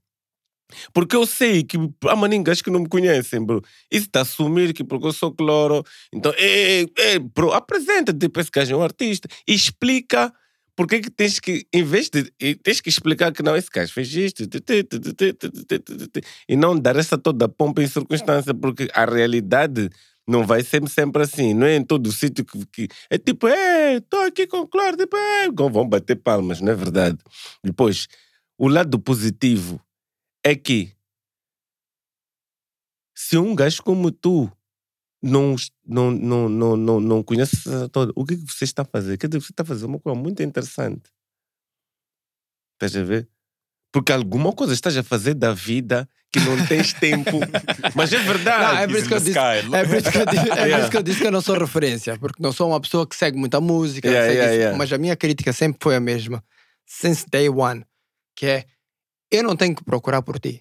Porque 0.93 1.17
eu 1.17 1.27
sei 1.27 1.63
que 1.63 1.79
há 2.07 2.15
maningas 2.15 2.61
que 2.61 2.71
não 2.71 2.81
me 2.81 2.89
conhecem, 2.89 3.43
bro. 3.43 3.63
Isso 3.91 4.05
está 4.05 4.19
a 4.19 4.23
assumir 4.23 4.75
que 4.75 4.85
porque 4.85 5.07
eu 5.07 5.13
sou 5.13 5.33
cloro. 5.33 5.83
Então, 6.13 6.35
é, 6.37 6.85
é, 6.99 7.19
bro, 7.19 7.51
apresenta-te 7.51 8.19
tipo, 8.19 8.39
esse 8.41 8.51
gajo 8.51 8.75
é 8.75 8.77
um 8.77 8.83
artista 8.83 9.27
e 9.49 9.55
explica 9.55 10.31
por 10.77 10.87
que 10.87 11.01
tens 11.11 11.39
que, 11.39 11.67
em 11.73 11.85
vez 11.85 12.11
de, 12.11 12.25
tens 12.57 12.81
que 12.81 12.89
explicar 12.89 13.33
que 13.33 13.43
não, 13.43 13.57
esse 13.57 13.71
gajo 13.73 13.93
fez 13.93 14.13
isto, 14.15 14.43
e 16.49 16.57
não 16.57 16.79
dar 16.79 16.97
essa 16.97 17.17
toda 17.17 17.49
pompa 17.49 17.83
em 17.83 17.87
circunstância, 17.87 18.53
porque 18.53 18.89
a 18.93 19.05
realidade 19.05 19.89
não 20.27 20.47
vai 20.47 20.63
ser 20.63 20.87
sempre 20.89 21.23
assim, 21.23 21.55
não 21.55 21.67
é 21.67 21.77
em 21.77 21.85
todo 21.85 22.07
o 22.07 22.13
sítio 22.13 22.45
que, 22.45 22.67
que, 22.67 22.89
é 23.09 23.19
tipo, 23.19 23.47
é, 23.47 23.97
estou 23.97 24.21
aqui 24.21 24.47
com 24.47 24.67
claro, 24.67 24.97
tipo, 24.97 25.17
é, 25.17 25.49
vão 25.51 25.89
bater 25.89 26.17
palmas, 26.17 26.61
não 26.61 26.73
é 26.73 26.75
verdade? 26.75 27.19
Depois, 27.63 28.09
o 28.59 28.69
lado 28.69 28.99
positivo 28.99 29.81
é 30.43 30.55
que 30.55 30.93
se 33.15 33.39
um 33.39 33.55
gajo 33.55 33.83
como 33.83 34.11
tu 34.11 34.51
não, 35.25 35.57
não, 35.87 36.11
não, 36.11 36.49
não, 36.49 36.77
não, 36.77 37.01
não 37.01 37.23
conhece 37.23 37.57
o 38.15 38.25
que, 38.27 38.35
é 38.35 38.37
que 38.37 38.45
você 38.47 38.65
está 38.65 38.83
a 38.83 38.85
fazer? 38.85 39.17
Quer 39.17 39.29
dizer, 39.29 39.41
você 39.41 39.53
está 39.53 39.63
a 39.63 39.67
fazer 39.67 39.87
uma 39.87 39.99
coisa 39.99 40.19
muito 40.19 40.43
interessante. 40.43 41.11
Estás 42.75 42.95
a 42.95 43.03
ver? 43.03 43.27
Porque 43.91 44.13
alguma 44.13 44.53
coisa 44.53 44.75
estás 44.75 44.97
a 44.99 45.03
fazer 45.03 45.35
da 45.35 45.55
vida 45.55 46.07
que 46.31 46.41
não 46.41 46.67
tens 46.67 46.93
tempo. 46.99 47.39
Mas 47.95 48.13
é 48.13 48.19
verdade. 48.19 48.75
Não, 48.75 48.79
é 48.83 48.87
por 48.87 48.97
isso 48.99 49.09
que 49.09 49.15
eu 49.15 49.21
disse, 49.21 49.39
é 49.39 49.85
por 49.87 49.97
isso 49.97 50.11
que 50.13 50.19
eu 50.19 50.27
disse, 50.27 50.41
é 50.41 50.57
por 50.57 50.57
Yeah. 50.57 50.79
isso 50.81 50.91
que 50.91 50.97
eu 50.97 51.03
disse 51.03 51.21
que 51.21 51.27
eu 51.27 51.33
não 51.33 51.41
sou 51.41 51.59
referência, 51.59 52.19
porque 52.19 52.43
não 52.43 52.53
sou 52.53 52.69
uma 52.69 52.81
pessoa 52.81 53.07
que 53.07 53.17
segue 53.17 53.39
muita 53.39 53.61
música, 53.61 54.07
Yeah, 54.09 54.27
segue 54.27 54.39
yeah, 54.39 54.53
isso, 54.53 54.61
yeah. 54.61 54.79
mas 54.79 54.93
a 54.93 54.99
minha 54.99 55.17
crítica 55.17 55.53
sempre 55.53 55.79
foi 55.81 55.97
a 55.97 56.01
mesma, 56.01 56.45
since 56.85 57.25
day 57.31 57.49
one, 57.49 57.85
que 58.37 58.47
é 58.47 58.65
eu 59.31 59.43
não 59.43 59.57
tenho 59.57 59.75
que 59.75 59.85
procurar 59.85 60.23
por 60.23 60.39
ti. 60.39 60.59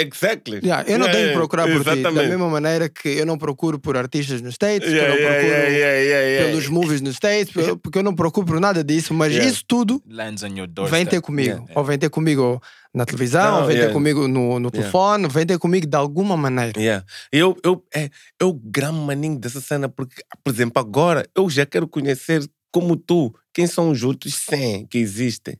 Exactly. 0.00 0.60
Yeah, 0.62 0.82
eu 0.90 0.98
não 0.98 1.06
Yeah, 1.06 1.12
tenho 1.12 1.12
que 1.12 1.18
yeah, 1.18 1.38
procurar 1.38 1.66
por 1.66 1.84
ti. 1.94 2.02
Da 2.02 2.10
mesma 2.12 2.48
maneira 2.48 2.88
que 2.88 3.08
eu 3.08 3.26
não 3.26 3.36
procuro 3.38 3.78
por 3.78 3.96
artistas 3.96 4.40
nos 4.40 4.54
States, 4.54 4.88
que 4.88 4.94
eu 4.94 5.08
não 5.08 5.16
procuro 5.16 5.26
yeah, 5.46 5.68
yeah, 5.68 5.98
yeah, 5.98 6.26
yeah. 6.28 6.46
pelos 6.48 6.68
movies 6.68 7.00
nos 7.00 7.16
States, 7.16 7.52
porque- 7.82 7.98
eu 7.98 8.02
não 8.02 8.14
procuro 8.14 8.46
por 8.46 8.60
nada 8.60 8.82
disso, 8.82 9.12
mas 9.14 9.32
Yeah. 9.32 9.50
isso 9.50 9.64
tudo 9.66 10.02
Lands 10.08 10.42
on 10.42 10.48
your 10.56 10.66
doorstep. 10.66 10.96
vem 10.96 11.06
ter 11.06 11.20
comigo. 11.20 11.48
Yeah. 11.50 11.72
Ou 11.74 11.84
vem 11.84 11.98
ter 11.98 12.10
comigo 12.10 12.60
na 12.94 13.04
televisão, 13.04 13.42
Não, 13.52 13.60
ou 13.60 13.66
vem 13.66 13.76
yeah. 13.76 13.88
ter 13.88 13.92
comigo 13.92 14.26
no, 14.28 14.58
no 14.58 14.70
telefone, 14.70 15.28
vem 15.28 15.46
ter 15.46 15.58
comigo 15.58 15.86
de 15.86 15.96
alguma 15.96 16.36
maneira. 16.36 16.80
Yeah. 16.80 17.04
Eu, 17.32 17.56
eu, 17.64 17.84
é, 17.94 18.08
eu 18.40 18.52
gramo 18.52 19.00
maninho 19.04 19.38
dessa 19.38 19.60
cena 19.60 19.88
porque, 19.88 20.22
por 20.42 20.52
exemplo, 20.52 20.80
agora 20.80 21.28
eu 21.36 21.48
já 21.50 21.64
quero 21.66 21.86
conhecer 21.86 22.42
como 22.72 22.96
tu, 22.96 23.34
quem 23.52 23.66
são 23.66 23.90
os 23.90 24.02
outros 24.02 24.34
100 24.34 24.86
que 24.86 24.98
existem. 24.98 25.56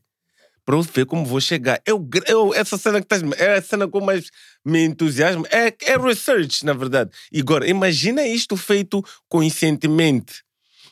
Para 0.65 0.75
eu 0.75 0.81
ver 0.81 1.05
como 1.05 1.25
vou 1.25 1.41
chegar. 1.41 1.81
Eu, 1.85 2.07
eu, 2.27 2.53
essa 2.53 2.77
cena 2.77 3.01
que 3.01 3.05
estás. 3.05 3.23
É 3.39 3.57
a 3.57 3.61
cena 3.61 3.87
com 3.87 3.99
mais 3.99 4.29
me 4.63 4.85
entusiasma. 4.85 5.47
É, 5.49 5.73
é 5.91 5.97
research, 5.97 6.63
na 6.65 6.73
verdade. 6.73 7.11
Agora, 7.35 7.67
imagina 7.67 8.25
isto 8.25 8.55
feito 8.55 9.03
conscientemente. 9.27 10.43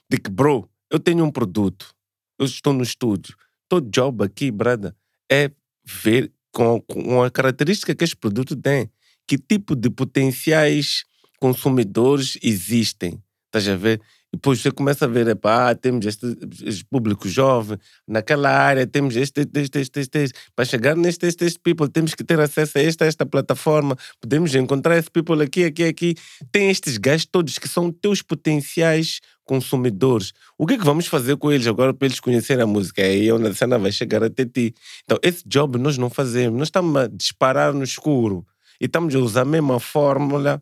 De 0.10 0.18
que, 0.18 0.30
bro, 0.30 0.68
eu 0.90 1.00
tenho 1.00 1.24
um 1.24 1.32
produto. 1.32 1.94
Eu 2.40 2.46
estou 2.46 2.74
no 2.74 2.84
estúdio. 2.84 3.36
Todo 3.68 3.90
job 3.92 4.24
aqui, 4.24 4.50
brother, 4.50 4.96
é 5.32 5.52
ver 5.86 6.32
com, 6.52 6.82
com 6.82 7.22
a 7.22 7.30
característica 7.30 7.94
que 7.94 8.04
este 8.04 8.16
produto 8.16 8.56
tem. 8.56 8.90
Que 9.28 9.38
tipo 9.38 9.76
de 9.76 9.90
potenciais 9.90 11.04
consumidores 11.40 12.38
existem. 12.42 13.22
Estás 13.46 13.68
a 13.68 13.76
ver? 13.76 14.02
Depois 14.32 14.62
você 14.62 14.72
começa 14.72 15.06
a 15.06 15.08
ver, 15.08 15.28
epá, 15.28 15.74
temos 15.74 16.06
este, 16.06 16.38
este 16.64 16.86
público 16.86 17.28
jovem, 17.28 17.80
naquela 18.08 18.50
área 18.50 18.86
temos 18.86 19.16
este, 19.16 19.42
este, 19.42 19.80
este, 19.80 20.00
este, 20.00 20.20
este. 20.20 20.40
Para 20.56 20.66
chegar 20.66 20.96
neste, 20.96 21.26
este, 21.26 21.46
este 21.46 21.60
people, 21.60 21.90
temos 21.90 22.14
que 22.14 22.24
ter 22.24 22.40
acesso 22.40 22.78
a 22.78 22.82
esta, 22.82 23.06
esta 23.06 23.26
plataforma, 23.26 23.96
podemos 24.22 24.54
encontrar 24.54 24.98
esse 24.98 25.10
people 25.10 25.42
aqui, 25.42 25.66
aqui, 25.66 25.84
aqui. 25.84 26.16
Tem 26.52 26.70
estes 26.70 26.98
gajos 26.98 27.26
todos 27.26 27.58
que 27.58 27.68
são 27.68 27.92
teus 27.92 28.22
potenciais 28.22 29.20
consumidores. 29.46 30.32
O 30.60 30.68
que 30.68 30.76
é 30.76 30.78
que 30.78 30.86
vamos 30.86 31.08
fazer 31.08 31.36
com 31.38 31.52
eles 31.52 31.66
agora 31.66 31.92
para 31.92 32.06
eles 32.06 32.20
conhecerem 32.20 32.64
a 32.64 32.68
música? 32.68 33.02
É 33.02 33.06
aí 33.06 33.32
onde 33.32 33.48
a 33.48 33.54
cena 33.56 33.80
vai 33.80 33.92
chegar 33.92 34.24
até 34.24 34.46
ti. 34.46 34.76
Então, 35.04 35.18
esse 35.24 35.44
job 35.48 35.80
nós 35.80 35.98
não 35.98 36.08
fazemos. 36.08 36.56
Nós 36.60 36.68
estamos 36.68 36.96
a 36.96 37.08
disparar 37.08 37.74
no 37.74 37.84
escuro 37.84 38.46
e 38.80 38.86
estamos 38.86 39.16
a 39.16 39.20
usar 39.20 39.42
a 39.42 39.46
mesma 39.46 39.80
fórmula 39.80 40.62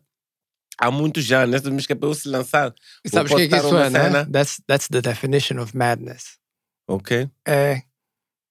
há 0.78 0.90
muitos 0.90 1.30
anos. 1.32 1.50
Nessa 1.50 1.70
música 1.70 1.94
para 1.96 2.08
eu 2.08 2.14
se 2.14 2.28
lançar. 2.28 2.72
E 3.04 3.08
sabes 3.08 3.32
o 3.32 3.36
que 3.36 3.42
é 3.42 3.48
que 3.48 3.56
isso 3.56 3.76
é, 3.76 3.90
né? 3.90 4.24
That's, 4.26 4.60
that's 4.66 4.88
the 4.88 5.00
definition 5.00 5.58
of 5.60 5.76
madness. 5.76 6.38
Ok? 6.86 7.28
É 7.46 7.82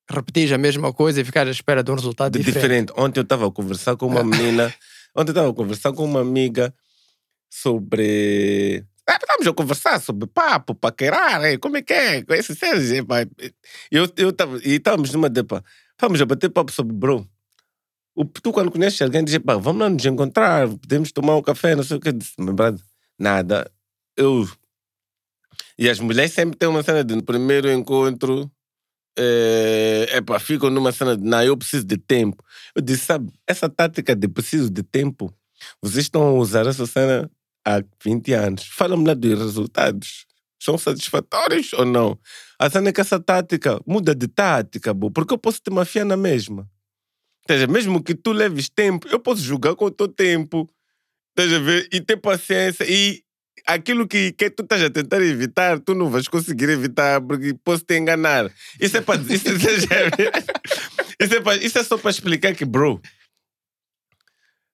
repetir 0.09 0.53
a 0.53 0.57
mesma 0.57 0.93
coisa 0.93 1.19
e 1.19 1.25
ficar 1.25 1.47
à 1.47 1.51
espera 1.51 1.83
de 1.83 1.91
um 1.91 1.95
resultado 1.95 2.31
De 2.31 2.39
diferente. 2.39 2.61
diferente. 2.61 2.93
Ontem 2.95 3.19
eu 3.19 3.23
estava 3.23 3.45
a 3.47 3.51
conversar 3.51 3.97
com 3.97 4.07
uma 4.07 4.23
menina. 4.23 4.73
Ontem 5.15 5.29
eu 5.29 5.33
estava 5.33 5.49
a 5.49 5.53
conversar 5.53 5.91
com 5.93 6.05
uma 6.05 6.21
amiga 6.21 6.73
sobre. 7.49 8.85
Ah, 9.09 9.17
Estávamos 9.21 9.47
a 9.47 9.53
conversar 9.53 10.01
sobre 10.01 10.27
papo, 10.27 10.75
paquerar, 10.75 11.43
eh, 11.45 11.57
como 11.57 11.77
é 11.77 11.81
que 11.81 11.93
é? 11.93 12.21
Com 12.23 12.33
esses 12.33 12.57
seres. 12.57 12.91
eh. 12.91 13.03
Eu, 13.91 14.07
eu 14.17 14.33
tava, 14.33 14.57
e 14.63 14.75
estávamos 14.75 15.11
numa 15.13 15.29
depa. 15.29 15.63
Vamos 15.99 16.21
a 16.21 16.25
bater 16.25 16.49
papo 16.49 16.71
sobre 16.71 16.93
bro. 16.93 17.27
O, 18.17 18.25
tu, 18.25 18.51
quando 18.51 18.71
conheces 18.71 18.99
alguém, 18.99 19.23
diz: 19.23 19.37
pá, 19.37 19.57
vamos 19.57 19.79
lá 19.79 19.89
nos 19.89 20.03
encontrar, 20.03 20.67
podemos 20.67 21.11
tomar 21.11 21.35
um 21.35 21.41
café, 21.43 21.75
não 21.75 21.83
sei 21.83 21.97
o 21.97 21.99
que. 21.99 22.09
Eu 22.09 22.13
disse, 22.13 22.33
"Meu 22.39 22.51
brother, 22.51 22.81
nada. 23.19 23.71
Eu. 24.17 24.49
E 25.77 25.87
as 25.87 25.99
mulheres 25.99 26.33
sempre 26.33 26.57
têm 26.57 26.67
uma 26.67 26.81
cena 26.81 27.03
de 27.03 27.21
primeiro 27.21 27.71
encontro. 27.71 28.51
É, 29.19 30.17
epá, 30.17 30.39
ficam 30.39 30.71
numa 30.71 30.91
cena 30.91 31.15
de 31.15 31.23
não, 31.23 31.43
eu 31.43 31.55
preciso 31.55 31.85
de 31.85 31.97
tempo. 31.97 32.43
Eu 32.75 32.81
disse, 32.81 33.05
sabe, 33.05 33.31
essa 33.47 33.69
tática 33.69 34.15
de 34.15 34.27
preciso 34.27 34.69
de 34.69 34.83
tempo, 34.83 35.31
vocês 35.81 36.05
estão 36.05 36.23
a 36.23 36.31
usar 36.33 36.65
essa 36.65 36.85
cena 36.87 37.29
há 37.65 37.83
20 38.03 38.33
anos. 38.33 38.65
Fala-me 38.67 39.05
lá 39.05 39.13
dos 39.13 39.39
resultados. 39.39 40.25
São 40.59 40.77
satisfatórios 40.77 41.73
ou 41.73 41.85
não? 41.85 42.17
A 42.59 42.69
cena 42.69 42.89
é 42.89 42.93
que 42.93 43.01
essa 43.01 43.19
tática 43.19 43.79
muda 43.85 44.15
de 44.15 44.27
tática, 44.27 44.91
bo, 44.93 45.11
porque 45.11 45.33
eu 45.33 45.37
posso 45.37 45.61
te 45.61 45.71
mafiar 45.71 46.05
na 46.05 46.17
mesma. 46.17 46.67
Seja, 47.47 47.67
mesmo 47.67 48.03
que 48.03 48.13
tu 48.13 48.31
leves 48.31 48.69
tempo, 48.69 49.07
eu 49.07 49.19
posso 49.19 49.41
jogar 49.41 49.75
com 49.75 49.85
o 49.85 49.91
teu 49.91 50.07
tempo. 50.07 50.69
Estás 51.29 51.53
a 51.53 51.59
ver? 51.59 51.87
E 51.91 52.01
ter 52.01 52.17
paciência. 52.17 52.85
E 52.89 53.23
aquilo 53.65 54.07
que, 54.07 54.31
que 54.31 54.49
tu 54.49 54.63
estás 54.63 54.83
a 54.83 54.89
tentar 54.89 55.21
evitar, 55.21 55.79
tu 55.79 55.93
não 55.93 56.09
vais 56.09 56.27
conseguir 56.27 56.69
evitar, 56.69 57.21
porque 57.21 57.53
posso 57.63 57.83
te 57.83 57.97
enganar. 57.97 58.51
Isso 58.79 58.97
é, 58.97 59.01
para, 59.01 59.21
isso, 59.21 59.47
é, 59.47 59.53
isso, 61.23 61.33
é, 61.35 61.57
isso 61.57 61.79
é 61.79 61.83
só 61.83 61.97
para 61.97 62.11
explicar 62.11 62.55
que, 62.55 62.65
bro, 62.65 63.01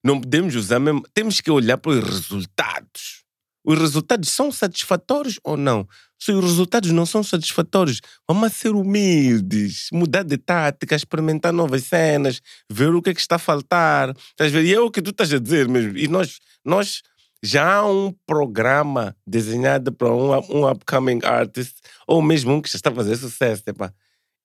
não 0.04 0.20
podemos 0.20 0.56
usar 0.56 0.80
mesmo. 0.80 1.04
Temos 1.14 1.42
que 1.42 1.52
olhar 1.52 1.78
para 1.78 1.92
os 1.92 2.04
resultados. 2.04 3.23
Os 3.66 3.80
resultados 3.80 4.30
são 4.30 4.52
satisfatórios 4.52 5.40
ou 5.44 5.56
não? 5.56 5.88
Se 6.20 6.32
os 6.32 6.44
resultados 6.44 6.92
não 6.92 7.06
são 7.06 7.24
satisfatórios, 7.24 8.02
vamos 8.28 8.54
ser 8.54 8.72
humildes, 8.72 9.88
mudar 9.92 10.24
de 10.24 10.38
tática, 10.38 10.96
experimentar 10.96 11.52
novas 11.54 11.84
cenas, 11.84 12.42
ver 12.70 12.94
o 12.94 13.02
que 13.02 13.10
é 13.10 13.14
que 13.14 13.22
está 13.22 13.36
a 13.36 13.40
faltar. 13.40 14.16
Estás 14.32 14.56
a? 14.56 14.62
E 14.62 14.74
é 14.74 14.80
o 14.80 14.92
que 14.92 15.02
tu 15.02 15.12
estás 15.12 15.34
a 15.34 15.40
dizer 15.40 15.68
mesmo. 15.68 15.98
E 15.98 16.08
nós, 16.08 16.40
nós 16.64 17.02
já 17.44 17.76
há 17.76 17.90
um 17.90 18.14
programa 18.26 19.16
desenhado 19.28 19.92
para 19.92 20.14
um, 20.14 20.32
um 20.50 20.70
upcoming 20.70 21.20
artist, 21.24 21.76
ou 22.08 22.22
mesmo 22.22 22.54
um 22.54 22.62
que 22.62 22.70
já 22.70 22.78
está 22.78 22.90
a 22.90 22.96
fazer 22.96 23.18
sucesso. 23.18 23.64
Epá, 23.68 23.94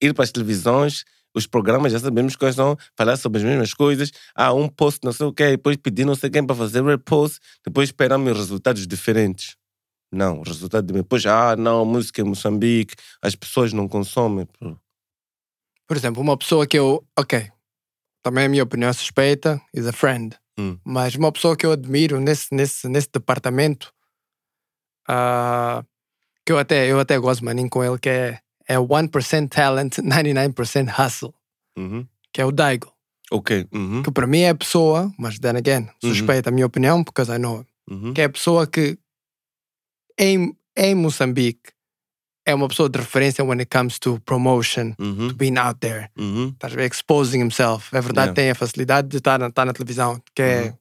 ir 0.01 0.15
para 0.15 0.25
as 0.25 0.33
televisões, 0.33 1.05
os 1.39 1.47
programas 1.47 1.93
já 1.93 1.99
sabemos 1.99 2.37
quais 2.37 2.55
são, 2.55 2.77
falar 2.97 3.17
sobre 3.17 3.39
as 3.39 3.45
mesmas 3.45 3.73
coisas. 3.73 4.11
Há 4.35 4.53
um 4.53 4.69
post, 4.69 5.01
não 5.05 5.13
sei 5.13 5.27
o 5.27 5.33
quê, 5.33 5.51
depois 5.53 5.77
pedir 5.77 6.05
não 6.05 6.15
sei 6.15 6.31
quem 6.31 6.45
para 6.45 6.57
fazer 6.57 6.83
repost, 6.85 7.39
depois 7.65 7.89
esperamos 7.89 8.37
resultados 8.37 8.87
diferentes. 8.87 9.57
Não, 10.11 10.41
o 10.41 10.43
resultado 10.43 10.87
de 10.87 10.93
depois, 10.93 11.25
ah, 11.27 11.55
não, 11.57 11.83
a 11.83 11.85
música 11.85 12.23
em 12.23 12.25
Moçambique, 12.25 12.95
as 13.23 13.35
pessoas 13.35 13.73
não 13.73 13.87
consomem. 13.87 14.49
Por 15.87 15.97
exemplo, 15.97 16.23
uma 16.23 16.37
pessoa 16.37 16.67
que 16.67 16.79
eu. 16.79 17.07
Ok, 17.19 17.51
também 18.23 18.47
a 18.47 18.49
minha 18.49 18.63
opinião 18.63 18.91
é 18.91 18.93
suspeita, 18.93 19.61
is 19.75 19.87
a 19.87 19.93
friend. 19.93 20.37
Hum. 20.59 20.79
Mas 20.85 21.15
uma 21.15 21.31
pessoa 21.31 21.57
que 21.57 21.65
eu 21.65 21.73
admiro 21.73 22.21
nesse, 22.21 22.53
nesse, 22.55 22.89
nesse 22.89 23.09
departamento, 23.13 23.93
ah, 25.07 25.85
que 26.45 26.53
eu 26.53 26.59
até, 26.59 26.91
eu 26.91 26.99
até 26.99 27.19
gosto 27.19 27.45
maninho 27.45 27.71
com 27.71 27.85
ele, 27.85 27.99
que 27.99 28.09
é, 28.09 28.41
é 28.69 28.77
1% 28.79 29.49
talent, 29.49 29.99
99% 29.99 30.89
hustle, 30.99 31.35
Uhum. 31.77 32.07
que 32.33 32.41
é 32.41 32.45
o 32.45 32.53
Daigo. 32.53 32.93
Ok. 33.31 33.67
Uhum. 33.73 34.03
Que 34.03 34.11
para 34.11 34.27
mim 34.27 34.41
é 34.41 34.51
a 34.51 34.55
pessoa, 34.55 35.13
mas 35.19 35.39
then 35.39 35.57
again, 35.57 35.89
suspeita 36.03 36.49
a 36.51 36.53
minha 36.53 36.67
opinião, 36.67 37.03
because 37.03 37.31
I 37.33 37.39
know 37.39 37.65
Uhum. 37.91 38.13
que 38.15 38.21
é 38.21 38.25
a 38.25 38.29
pessoa 38.31 38.67
que 38.67 38.99
em, 40.19 40.55
em 40.77 40.95
Moçambique 40.95 41.71
é 42.47 42.55
uma 42.55 42.67
pessoa 42.69 42.89
de 42.89 42.99
referência 42.99 43.45
when 43.45 43.59
it 43.61 43.69
comes 43.71 43.99
to 43.99 44.21
promotion, 44.25 44.95
Uhum. 44.99 45.29
to 45.29 45.35
being 45.35 45.59
out 45.59 45.79
there. 45.81 46.09
Uhum. 46.17 46.49
estás 46.49 46.73
a 46.73 46.77
ver, 46.77 46.91
exposing 46.91 47.41
himself. 47.43 47.95
É 47.95 48.01
verdade, 48.01 48.29
Yeah. 48.29 48.35
tem 48.35 48.51
a 48.51 48.55
facilidade 48.55 49.09
de 49.09 49.19
estar, 49.19 49.39
na- 49.39 49.49
estar 49.49 49.65
na 49.67 49.73
televisão, 49.75 50.21
que 50.35 50.43
é 50.43 50.63
Uhum. 50.63 50.73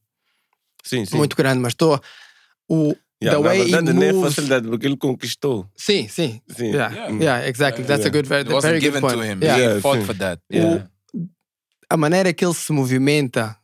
Sim, 0.84 1.05
sim. 1.05 1.18
muito 1.18 1.35
grande, 1.35 1.59
mas 1.59 1.73
estou. 1.73 2.01
O 2.69 2.95
Yeah, 3.23 3.35
the 3.38 3.41
way 3.48 3.65
he 3.68 3.81
nem 3.81 4.14
moves. 4.14 4.35
facilidade, 4.35 4.68
porque 4.68 4.85
ele 4.85 4.95
conquistou. 4.98 5.68
Sim, 5.76 6.07
sim. 6.07 6.39
Sim. 6.56 6.72
Yeah, 6.72 6.94
Yeah. 6.94 7.23
yeah, 7.23 7.48
exactly. 7.48 7.84
That's 7.84 8.06
a 8.06 8.10
good, 8.10 8.27
very, 8.27 8.44
It 8.44 8.52
wasn't 8.53 8.73
very 8.73 8.80
good 8.80 8.94
given 8.94 9.02
point. 9.02 9.15
to 9.18 9.23
him. 9.23 9.39
Yeah. 9.44 9.57
Yeah. 9.57 9.76
He 9.77 9.81
fought 9.81 9.99
sim. 10.02 10.06
for 10.06 10.15
that. 10.18 10.39
Yeah. 10.52 10.88
A 11.89 11.98
maneira 11.98 12.31
que 12.34 12.45
ele 12.45 12.53
se 12.53 12.72
movimenta, 12.72 13.57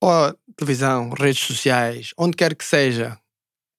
ou 0.00 0.34
televisão, 0.56 1.10
redes 1.10 1.42
sociais, 1.42 2.12
onde 2.16 2.36
quer 2.36 2.54
que 2.54 2.64
seja, 2.64 3.18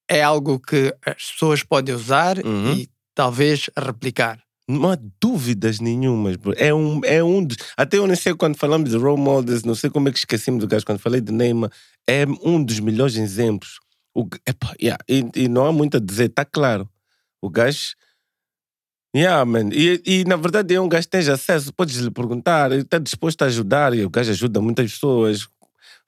é 0.09 0.21
algo 0.21 0.59
que 0.59 0.93
as 1.05 1.31
pessoas 1.31 1.63
podem 1.63 1.95
usar 1.95 2.37
Uhum. 2.45 2.73
e 2.73 2.89
talvez 3.15 3.69
replicar. 3.77 4.39
Não 4.67 4.91
há 4.91 4.97
dúvidas 5.19 5.79
nenhumas. 5.79 6.35
bro. 6.37 6.53
É 6.55 6.73
um, 6.73 7.01
é 7.03 7.23
um 7.23 7.43
dos. 7.43 7.57
Até 7.75 7.97
eu 7.97 8.05
nem 8.07 8.15
sei 8.15 8.33
quando 8.35 8.55
falamos 8.57 8.89
de 8.91 8.97
role 8.97 9.19
models, 9.19 9.63
não 9.63 9.75
sei 9.75 9.89
como 9.89 10.07
é 10.07 10.11
que 10.11 10.19
esquecemos 10.19 10.61
do 10.61 10.67
gajo 10.67 10.85
quando 10.85 10.99
falei 10.99 11.19
de 11.19 11.31
Neymar. 11.31 11.71
É 12.07 12.25
um 12.43 12.63
dos 12.63 12.79
melhores 12.79 13.15
exemplos. 13.15 13.79
O, 14.13 14.27
epá, 14.47 14.73
yeah, 14.81 15.01
e, 15.07 15.23
e 15.35 15.47
não 15.47 15.65
há 15.65 15.71
muito 15.71 15.97
a 15.97 15.99
dizer, 15.99 16.29
está 16.29 16.45
claro. 16.45 16.89
O 17.41 17.49
gajo. 17.49 17.95
Yeah, 19.15 19.43
man. 19.45 19.69
E, 19.73 20.01
e 20.05 20.23
na 20.25 20.35
verdade 20.35 20.73
é 20.73 20.79
um 20.79 20.87
gajo 20.87 21.07
que 21.07 21.11
tens 21.11 21.27
acesso, 21.27 21.73
podes 21.73 21.97
lhe 21.97 22.11
perguntar, 22.11 22.71
está 22.71 22.97
disposto 22.97 23.41
a 23.41 23.45
ajudar, 23.45 23.93
e 23.93 24.05
o 24.05 24.09
gajo 24.09 24.31
ajuda 24.31 24.61
muitas 24.61 24.93
pessoas, 24.93 25.47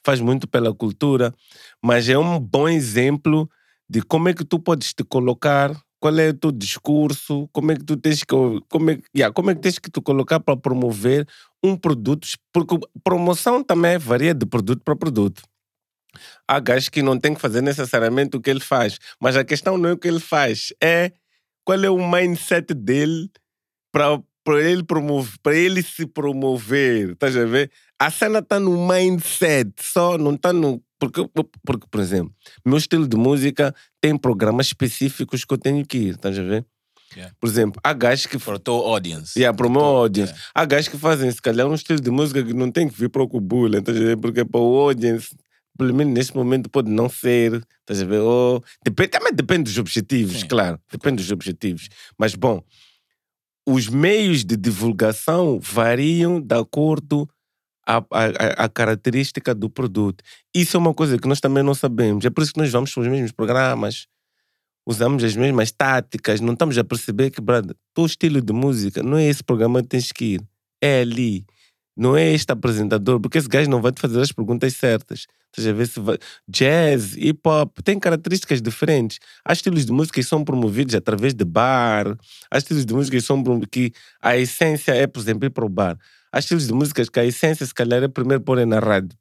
faz 0.05 0.19
muito 0.19 0.47
pela 0.47 0.73
cultura, 0.73 1.33
mas 1.81 2.07
é 2.07 2.17
um 2.17 2.39
bom 2.39 2.67
exemplo 2.69 3.49
de 3.89 4.01
como 4.01 4.29
é 4.29 4.33
que 4.33 4.45
tu 4.45 4.59
podes 4.59 4.93
te 4.93 5.03
colocar, 5.03 5.75
qual 5.99 6.17
é 6.19 6.29
o 6.29 6.33
teu 6.33 6.51
discurso, 6.51 7.49
como 7.53 7.71
é 7.71 7.75
que 7.75 7.83
tu 7.83 7.95
tens 7.95 8.23
que, 8.23 8.35
como 8.69 8.91
é, 8.91 8.99
yeah, 9.15 9.33
como 9.33 9.51
é 9.51 9.55
que 9.55 9.61
tens 9.61 9.79
que 9.79 9.89
te 9.89 10.01
colocar 10.01 10.39
para 10.39 10.57
promover 10.57 11.27
um 11.63 11.77
produto, 11.77 12.27
porque 12.51 12.77
promoção 13.03 13.63
também 13.63 13.97
varia 13.97 14.33
de 14.33 14.45
produto 14.45 14.81
para 14.83 14.95
produto. 14.95 15.41
Há 16.47 16.59
gajos 16.59 16.89
que 16.89 17.01
não 17.01 17.19
têm 17.19 17.33
que 17.33 17.41
fazer 17.41 17.61
necessariamente 17.61 18.37
o 18.37 18.41
que 18.41 18.49
ele 18.49 18.59
faz, 18.59 18.97
mas 19.19 19.35
a 19.35 19.43
questão 19.43 19.77
não 19.77 19.89
é 19.89 19.93
o 19.93 19.97
que 19.97 20.07
ele 20.07 20.19
faz, 20.19 20.73
é 20.81 21.11
qual 21.65 21.83
é 21.83 21.89
o 21.89 22.09
mindset 22.09 22.73
dele 22.73 23.29
para 23.91 24.19
para 24.45 24.61
ele 24.61 24.83
promover, 24.83 25.39
para 25.41 25.55
ele 25.55 25.81
se 25.81 26.05
promover, 26.05 27.11
estás 27.11 27.37
a 27.37 27.45
ver? 27.45 27.71
A 27.97 28.11
cena 28.11 28.39
está 28.39 28.59
no 28.59 28.85
mindset, 28.85 29.71
só 29.79 30.17
não 30.17 30.33
está 30.33 30.51
no 30.51 30.83
porque, 30.99 31.29
porque, 31.65 31.87
por 31.89 31.99
exemplo, 31.99 32.33
meu 32.65 32.77
estilo 32.77 33.07
de 33.07 33.17
música 33.17 33.75
tem 33.99 34.17
programas 34.17 34.67
específicos 34.67 35.43
que 35.43 35.53
eu 35.53 35.57
tenho 35.57 35.85
que 35.85 35.97
ir, 35.97 36.15
estás 36.15 36.37
a 36.37 36.43
ver? 36.43 36.65
Yeah. 37.15 37.35
Por 37.39 37.47
exemplo, 37.47 37.81
há 37.83 37.93
gajos 37.93 38.25
que 38.25 38.39
For 38.39 38.55
a 38.55 38.59
tall 38.59 38.87
audience. 38.87 39.37
Yeah, 39.37 39.55
para 39.55 39.67
o 39.67 39.69
meu 39.69 39.81
audience. 39.81 40.33
Há 40.53 40.65
gajos 40.65 40.87
que 40.87 40.97
fazem, 40.97 41.29
se 41.29 41.41
calhar, 41.41 41.67
um 41.67 41.75
estilo 41.75 41.99
de 41.99 42.09
música 42.09 42.43
que 42.43 42.53
não 42.53 42.71
tem 42.71 42.87
que 42.87 42.97
vir 42.97 43.09
para 43.09 43.21
o 43.21 43.27
Kubula, 43.27 43.79
estás 43.79 43.97
a 43.97 43.99
ver? 43.99 44.17
Porque 44.17 44.43
para 44.43 44.61
o 44.61 44.79
audience, 44.79 45.35
pelo 45.77 45.93
menos 45.93 46.13
neste 46.13 46.35
momento, 46.35 46.69
pode 46.69 46.89
não 46.89 47.09
ser, 47.09 47.65
estás 47.81 48.01
a 48.01 48.05
ver? 48.05 48.19
Ou, 48.19 48.63
depende, 48.83 49.09
também 49.09 49.33
depende 49.33 49.63
dos 49.63 49.77
objetivos, 49.77 50.41
Sim. 50.41 50.47
claro. 50.47 50.79
Depende 50.91 51.17
dos 51.17 51.31
objetivos. 51.31 51.89
Mas, 52.17 52.35
bom, 52.35 52.63
os 53.65 53.87
meios 53.87 54.43
de 54.43 54.55
divulgação 54.55 55.59
variam 55.59 56.39
de 56.39 56.55
acordo 56.55 57.27
à, 57.87 58.03
à 58.57 58.69
característica 58.69 59.53
do 59.53 59.69
produto. 59.69 60.23
Isso 60.53 60.77
é 60.77 60.79
uma 60.79 60.93
coisa 60.93 61.17
que 61.17 61.27
nós 61.27 61.39
também 61.39 61.63
não 61.63 61.73
sabemos. 61.73 62.25
É 62.25 62.29
por 62.29 62.43
isso 62.43 62.53
que 62.53 62.59
nós 62.59 62.71
vamos 62.71 62.93
para 62.93 63.01
os 63.01 63.07
mesmos 63.07 63.31
programas, 63.31 64.07
usamos 64.85 65.23
as 65.23 65.35
mesmas 65.35 65.71
táticas, 65.71 66.39
não 66.39 66.53
estamos 66.53 66.77
a 66.77 66.83
perceber 66.83 67.29
que, 67.29 67.41
brother, 67.41 67.75
teu 67.93 68.05
estilo 68.05 68.41
de 68.41 68.53
música 68.53 69.01
não 69.01 69.17
é 69.17 69.25
esse 69.25 69.43
programa 69.43 69.81
que 69.81 69.89
tens 69.89 70.11
que 70.11 70.35
ir. 70.35 70.41
É 70.81 71.01
ali. 71.01 71.45
Não 71.95 72.17
é 72.17 72.31
este 72.31 72.51
apresentador, 72.51 73.19
porque 73.19 73.37
esse 73.37 73.47
gajo 73.47 73.69
não 73.69 73.81
vai 73.81 73.91
te 73.91 74.01
fazer 74.01 74.19
as 74.19 74.31
perguntas 74.31 74.73
certas. 74.73 75.25
Estás 75.55 75.75
ver 75.75 75.87
se. 75.87 75.99
Jazz, 76.47 77.15
hip 77.15 77.41
hop, 77.47 77.77
tem 77.83 77.99
características 77.99 78.61
diferentes. 78.61 79.19
Há 79.45 79.53
estilos 79.53 79.85
de 79.85 79.91
música 79.91 80.19
que 80.19 80.27
são 80.27 80.43
promovidos 80.43 80.95
através 80.95 81.33
de 81.35 81.45
bar. 81.45 82.17
Há 82.49 82.57
estilos 82.57 82.85
de 82.85 82.93
música 82.93 83.17
que 83.17 83.23
são 83.23 83.43
que 83.71 83.93
a 84.19 84.35
essência 84.35 84.93
é, 84.93 85.05
por 85.05 85.19
exemplo, 85.19 85.45
ir 85.45 85.51
para 85.51 85.65
o 85.65 85.69
bar. 85.69 85.97
Há 86.31 86.39
estilos 86.39 86.65
de 86.65 86.73
música 86.73 87.05
que 87.05 87.19
a 87.19 87.25
essência, 87.25 87.65
se 87.65 87.73
calhar, 87.73 88.01
é 88.01 88.07
primeiro 88.07 88.43
pôr 88.43 88.65
na 88.65 88.79
rádio. 88.79 89.15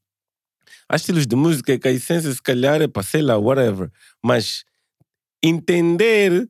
Há 0.88 0.96
estilos 0.96 1.26
de 1.26 1.36
música 1.36 1.78
que 1.78 1.88
a 1.88 1.92
essência, 1.92 2.32
se 2.32 2.42
calhar, 2.42 2.80
é 2.80 2.88
para, 2.88 3.02
sei 3.02 3.20
lá, 3.20 3.36
whatever. 3.36 3.90
Mas 4.22 4.64
entender 5.42 6.48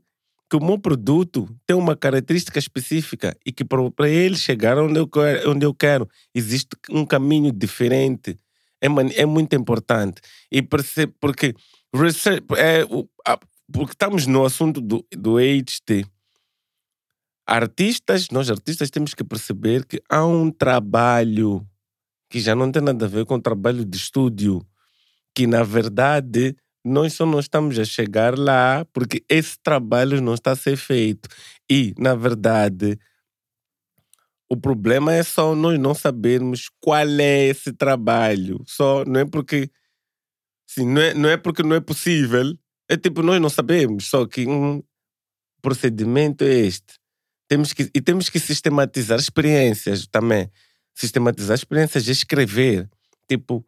que 0.49 0.57
o 0.57 0.65
meu 0.65 0.79
produto 0.79 1.49
tem 1.67 1.75
uma 1.75 1.97
característica 1.97 2.59
específica 2.59 3.37
e 3.45 3.51
que 3.51 3.65
para 3.65 4.09
ele 4.09 4.37
chegar 4.37 4.79
onde 4.79 4.99
eu 4.99 5.09
quero, 5.09 5.51
onde 5.51 5.65
eu 5.67 5.75
quero 5.75 6.09
existe 6.35 6.77
um 6.91 7.07
caminho 7.07 7.51
diferente. 7.51 8.37
É, 8.83 9.23
é 9.23 9.27
muito 9.27 9.55
importante. 9.57 10.21
E 10.51 10.61
perce- 10.63 11.07
porque, 11.21 11.55
é, 12.57 12.85
porque 13.73 13.93
estamos 13.93 14.27
no 14.27 14.45
assunto 14.45 14.81
do, 14.81 15.07
do. 15.17 15.39
Artistas, 17.47 18.29
nós 18.31 18.51
artistas 18.51 18.91
temos 18.91 19.15
que 19.15 19.25
perceber 19.25 19.85
que 19.85 20.01
há 20.09 20.25
um 20.25 20.51
trabalho 20.51 21.67
que 22.31 22.41
já 22.41 22.55
não 22.55 22.73
tem 22.73 22.83
nada 22.83 23.07
a 23.07 23.09
ver 23.09 23.27
com 23.27 23.37
o 23.37 23.43
trabalho 23.43 23.85
de 23.85 23.97
estúdio, 23.97 24.67
que 25.35 25.47
na 25.47 25.63
verdade 25.63 26.57
nós 26.85 27.15
só 27.15 27.27
não 27.27 27.41
estamos 27.41 27.79
a 27.79 27.85
chegar 27.85 28.39
lá 28.39 28.85
porque 28.93 29.25
esse 29.29 29.59
trabalho 29.63 30.21
não 30.21 30.35
está 30.35 30.53
a 30.53 30.57
ser 30.57 30.77
feito. 30.77 31.29
E, 31.71 31.95
na 31.99 32.15
verdade, 32.15 32.99
o 34.53 34.57
problema 34.57 35.15
é 35.15 35.23
só 35.23 35.55
nós 35.55 35.79
não 35.79 35.95
sabermos 35.95 36.69
qual 36.79 37.09
é 37.09 37.47
esse 37.47 37.73
trabalho. 37.73 38.62
Só 38.66 39.03
não 39.07 39.20
é 39.20 39.24
porque 39.24 39.70
não, 40.77 41.01
é, 41.01 41.15
não 41.15 41.29
é 41.31 41.39
porque 41.39 41.62
não 41.62 41.74
é 41.74 41.81
possível. 41.81 42.55
É 42.87 42.95
tipo, 42.99 43.23
nós 43.23 43.41
não 43.41 43.49
sabemos, 43.49 44.11
só 44.11 44.27
que 44.27 44.47
um 44.47 44.83
procedimento 45.62 46.45
é 46.45 46.53
este. 46.53 46.99
Temos 47.49 47.73
que, 47.73 47.91
e 47.95 48.01
temos 48.03 48.29
que 48.29 48.39
sistematizar 48.39 49.19
experiências 49.19 50.07
também. 50.07 50.51
Sistematizar 50.95 51.55
experiências, 51.55 52.07
escrever. 52.07 52.91
Tipo, 53.27 53.65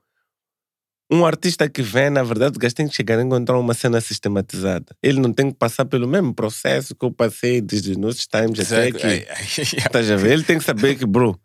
um 1.10 1.24
artista 1.24 1.68
que 1.68 1.82
vem, 1.82 2.10
na 2.10 2.22
verdade, 2.22 2.56
o 2.56 2.58
gajo 2.58 2.74
tem 2.74 2.88
que 2.88 2.94
chegar 2.94 3.18
a 3.18 3.22
encontrar 3.22 3.58
uma 3.58 3.74
cena 3.74 4.00
sistematizada. 4.00 4.96
Ele 5.02 5.20
não 5.20 5.32
tem 5.32 5.50
que 5.50 5.58
passar 5.58 5.84
pelo 5.84 6.08
mesmo 6.08 6.34
processo 6.34 6.94
que 6.94 7.04
eu 7.04 7.12
passei 7.12 7.60
desde 7.60 7.92
os 7.92 7.96
nossos 7.96 8.26
times 8.26 8.60
até 8.60 8.88
aqui. 8.88 9.26
Estás 9.76 10.10
a 10.10 10.16
ver? 10.16 10.32
Ele 10.32 10.44
tem 10.44 10.58
que 10.58 10.64
saber 10.64 10.96
que, 10.96 11.04
bro, 11.04 11.38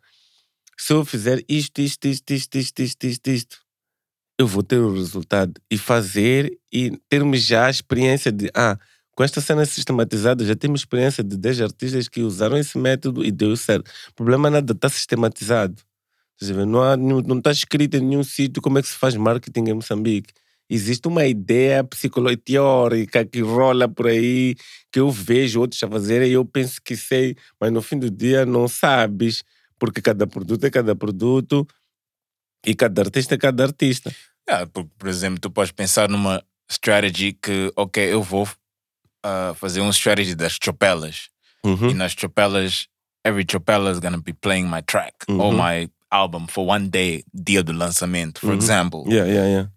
se 0.77 0.93
eu 0.93 1.03
fizer 1.03 1.43
isto, 1.47 1.81
isto, 1.81 2.07
isto, 2.07 2.31
isto, 2.31 2.57
isto, 2.57 2.81
isto, 2.81 3.03
isto, 3.05 3.27
isto, 3.29 3.57
eu 4.39 4.47
vou 4.47 4.63
ter 4.63 4.77
o 4.77 4.93
resultado. 4.93 5.53
E 5.69 5.77
fazer 5.77 6.57
e 6.71 6.97
termos 7.09 7.41
já 7.41 7.65
a 7.65 7.69
experiência 7.69 8.31
de, 8.31 8.49
ah, 8.55 8.77
com 9.13 9.23
esta 9.23 9.41
cena 9.41 9.65
sistematizada, 9.65 10.45
já 10.45 10.55
temos 10.55 10.79
experiência 10.79 11.21
de 11.21 11.35
10 11.35 11.61
artistas 11.61 12.07
que 12.07 12.21
usaram 12.21 12.57
esse 12.57 12.77
método 12.77 13.25
e 13.25 13.29
deu 13.29 13.53
certo. 13.57 13.91
O 14.11 14.13
problema 14.13 14.47
é 14.47 14.51
nada, 14.51 14.71
está 14.71 14.87
sistematizado. 14.87 15.83
Estás 16.41 16.51
a 16.51 16.53
ver? 16.53 16.65
Não, 16.65 16.81
há 16.81 16.95
nenhum- 16.95 17.21
não 17.21 17.37
está 17.39 17.51
escrito 17.51 17.97
em 17.97 18.01
nenhum 18.01 18.23
sítio 18.23 18.61
como 18.61 18.79
é 18.79 18.81
que 18.81 18.87
se 18.87 18.95
faz 18.95 19.13
marketing 19.15 19.69
em 19.69 19.73
Moçambique. 19.73 20.31
Existe 20.69 21.07
uma 21.07 21.25
ideia 21.25 21.83
psicológica 21.83 22.43
teórica 22.45 23.25
que 23.25 23.41
rola 23.41 23.89
por 23.89 24.07
aí, 24.07 24.55
que 24.91 24.99
eu 24.99 25.11
vejo 25.11 25.59
outros 25.59 25.81
a 25.83 25.87
fazerem 25.89 26.29
e 26.29 26.33
eu 26.33 26.45
penso 26.45 26.79
que 26.81 26.95
sei, 26.95 27.35
mas 27.59 27.71
no 27.71 27.81
fim 27.81 27.97
do 27.99 28.09
dia 28.09 28.45
não 28.45 28.67
sabes, 28.67 29.43
porque 29.79 29.99
cada 30.01 30.25
produto 30.27 30.63
é 30.65 30.69
cada 30.69 30.95
produto 30.95 31.67
e 32.65 32.73
cada 32.75 33.01
artista 33.01 33.35
é 33.35 33.37
cada 33.37 33.63
artista. 33.63 34.15
Yeah, 34.47 34.65
por, 34.71 34.85
por 34.97 35.09
exemplo, 35.09 35.39
tu 35.39 35.49
podes 35.49 35.71
pensar 35.71 36.07
numa 36.07 36.41
strategy 36.71 37.33
que, 37.33 37.71
ok, 37.75 38.13
eu 38.13 38.21
vou 38.21 38.47
ah, 39.23 39.53
fazer 39.55 39.81
uma 39.81 39.91
strategy 39.91 40.35
das 40.35 40.57
chopelas. 40.63 41.29
Uhum. 41.65 41.89
E 41.89 41.93
nas 41.95 42.13
chopelas, 42.13 42.87
every 43.25 43.45
chopela 43.49 43.91
is 43.91 43.99
gonna 43.99 44.21
be 44.21 44.33
playing 44.33 44.69
my 44.69 44.81
track 44.83 45.13
or 45.27 45.51
Uhum. 45.51 45.57
my 45.57 45.89
album 46.11 46.47
for 46.47 46.65
one 46.67 46.87
day, 46.89 47.23
dia 47.33 47.61
do 47.63 47.71
lançamento, 47.73 48.39
for 48.41 48.47
Uhum. 48.49 48.55
example. 48.57 49.03
Yeah, 49.07 49.25
yeah, 49.25 49.45
yeah. 49.47 49.67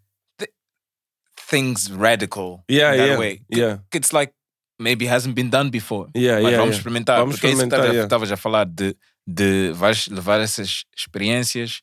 Things 1.48 1.90
radical 1.90 2.62
Yeah, 2.68 2.96
that 2.96 3.06
yeah, 3.08 3.18
way. 3.18 3.40
yeah. 3.50 3.78
It's 3.92 4.12
like 4.12 4.32
maybe 4.78 5.06
hasn't 5.06 5.34
been 5.34 5.50
done 5.50 5.70
before. 5.70 6.08
Yeah, 6.14 6.40
Mas 6.40 6.52
yeah, 6.52 6.56
vamos 6.58 6.76
experimentar. 6.76 7.18
Vamos 7.18 7.34
porque 7.36 7.46
é 7.46 7.50
isso 7.50 7.62
experimentar, 7.62 7.92
yeah. 7.92 8.04
estavas 8.04 8.32
a 8.32 8.36
falar 8.36 8.64
de, 8.66 8.96
de 9.26 9.72
vais 9.74 10.08
levar 10.08 10.40
essas 10.40 10.84
experiências, 10.96 11.82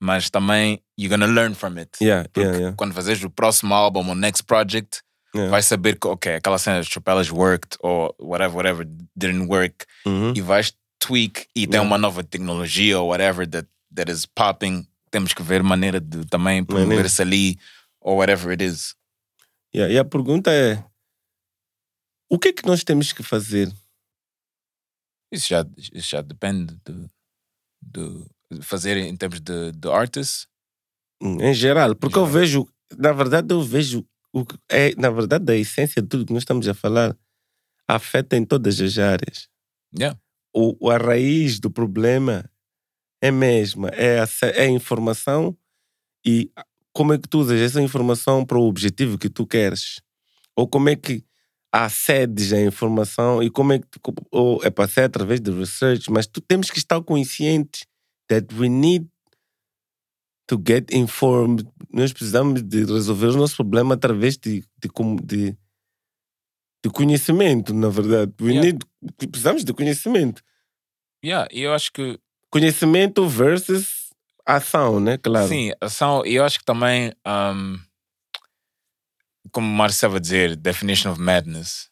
mas 0.00 0.30
também 0.30 0.80
you're 0.98 1.10
gonna 1.14 1.26
learn 1.30 1.54
from 1.54 1.76
it. 1.78 1.90
Yeah, 2.00 2.24
Porque 2.24 2.40
yeah, 2.40 2.58
yeah. 2.58 2.76
quando 2.76 2.94
fazeres 2.94 3.22
o 3.22 3.28
próximo 3.30 3.74
álbum 3.74 4.08
ou 4.08 4.14
next 4.14 4.44
project, 4.44 5.02
Yeah. 5.32 5.48
vais 5.48 5.64
saber 5.64 5.96
que, 5.96 6.08
ok, 6.08 6.34
aquela 6.34 6.58
cena 6.58 6.80
de 6.82 7.32
worked 7.32 7.76
ou 7.84 8.12
whatever, 8.18 8.56
whatever 8.56 8.84
didn't 9.14 9.46
work 9.48 9.86
Uhum. 10.04 10.32
e 10.34 10.40
vais 10.40 10.72
tweak 10.98 11.46
e 11.54 11.68
tem 11.68 11.74
Yeah. 11.78 11.86
uma 11.86 11.96
nova 11.96 12.24
tecnologia 12.24 12.98
ou 12.98 13.10
whatever 13.10 13.46
that, 13.48 13.68
that 13.94 14.10
is 14.10 14.26
popping. 14.26 14.86
Temos 15.10 15.32
que 15.34 15.42
ver 15.42 15.62
maneira 15.62 16.00
de 16.00 16.24
também 16.26 16.64
promover-se 16.64 17.20
ali 17.22 17.58
ou 18.00 18.18
whatever 18.18 18.50
it 18.50 18.64
is. 18.64 18.94
Yeah, 19.74 19.92
E 19.92 19.98
a 19.98 20.04
pergunta 20.04 20.50
é: 20.52 20.84
o 22.30 22.38
que 22.38 22.48
é 22.48 22.52
que 22.52 22.66
nós 22.66 22.84
temos 22.84 23.12
que 23.12 23.22
fazer? 23.22 23.72
Isso 25.32 25.48
já, 25.48 25.64
isso 25.76 26.08
já 26.10 26.20
depende 26.22 26.76
de, 26.84 28.26
de 28.50 28.62
fazer 28.62 28.96
em 28.96 29.16
termos 29.16 29.40
de, 29.40 29.72
de 29.72 29.88
artists. 29.88 30.46
Hum, 31.22 31.40
Em 31.40 31.54
geral, 31.54 31.94
porque 31.94 32.18
eu 32.18 32.26
geral. 32.26 32.40
vejo, 32.40 32.68
na 32.98 33.12
verdade, 33.12 33.52
eu 33.54 33.62
vejo 33.62 34.04
o 34.32 34.44
que 34.44 34.56
é, 34.68 34.94
na 34.96 35.10
verdade, 35.10 35.52
a 35.52 35.56
essência 35.56 36.02
de 36.02 36.08
tudo 36.08 36.26
que 36.26 36.32
nós 36.32 36.42
estamos 36.42 36.66
a 36.66 36.74
falar 36.74 37.16
afeta 37.86 38.36
em 38.36 38.44
todas 38.44 38.80
as 38.80 38.98
áreas. 38.98 39.48
Yeah. 39.96 40.18
O- 40.54 40.90
a 40.90 40.96
raiz 40.98 41.60
do 41.60 41.70
problema 41.70 42.49
é 43.22 43.28
a 43.28 43.32
mesma, 43.32 43.88
é 43.92 44.24
é 44.54 44.66
informação 44.68 45.56
e 46.24 46.50
como 46.92 47.12
é 47.12 47.18
que 47.18 47.28
tu 47.28 47.40
usas 47.40 47.60
essa 47.60 47.80
informação 47.80 48.44
para 48.44 48.58
o 48.58 48.66
objetivo 48.66 49.18
que 49.18 49.28
tu 49.28 49.46
queres. 49.46 50.00
Ou 50.56 50.66
como 50.68 50.88
é 50.88 50.96
que 50.96 51.24
acedes 51.72 52.52
à 52.52 52.60
informação 52.60 53.42
e 53.42 53.50
como 53.50 53.72
é 53.72 53.78
que 53.78 53.86
tu, 53.86 54.00
ou 54.32 54.62
é 54.64 54.70
para 54.70 54.88
ser 54.88 55.02
através 55.02 55.40
de 55.40 55.50
research, 55.52 56.10
mas 56.10 56.26
tu 56.26 56.40
temos 56.40 56.70
que 56.70 56.78
estar 56.78 57.00
consciente 57.02 57.86
that 58.28 58.52
we 58.54 58.68
need 58.68 59.08
to 60.48 60.60
get 60.66 60.92
informed. 60.92 61.64
Nós 61.92 62.12
precisamos 62.12 62.62
de 62.62 62.84
resolver 62.84 63.28
o 63.28 63.36
nosso 63.36 63.56
problema 63.56 63.94
através 63.94 64.36
de, 64.36 64.64
de, 64.78 64.90
de, 65.22 65.56
de 66.84 66.90
conhecimento, 66.92 67.72
na 67.72 67.88
verdade. 67.88 68.32
We 68.40 68.52
Yeah. 68.52 68.66
need, 68.66 68.86
precisamos 69.30 69.64
de 69.64 69.72
conhecimento. 69.72 70.42
Yeah, 71.24 71.46
eu 71.52 71.72
acho 71.72 71.92
que 71.92 72.18
Conhecimento 72.50 73.28
versus 73.28 74.10
ação, 74.46 74.98
né? 75.00 75.16
Claro. 75.18 75.48
Sim, 75.48 75.70
são, 75.88 76.24
e 76.26 76.34
eu 76.34 76.44
acho 76.44 76.58
que 76.58 76.64
também, 76.64 77.12
um, 77.26 77.78
como 79.52 79.66
o 79.66 79.70
Mário 79.70 79.92
estava 79.92 80.16
a 80.16 80.20
dizer, 80.20 80.56
definition 80.56 81.12
of 81.12 81.20
madness. 81.20 81.88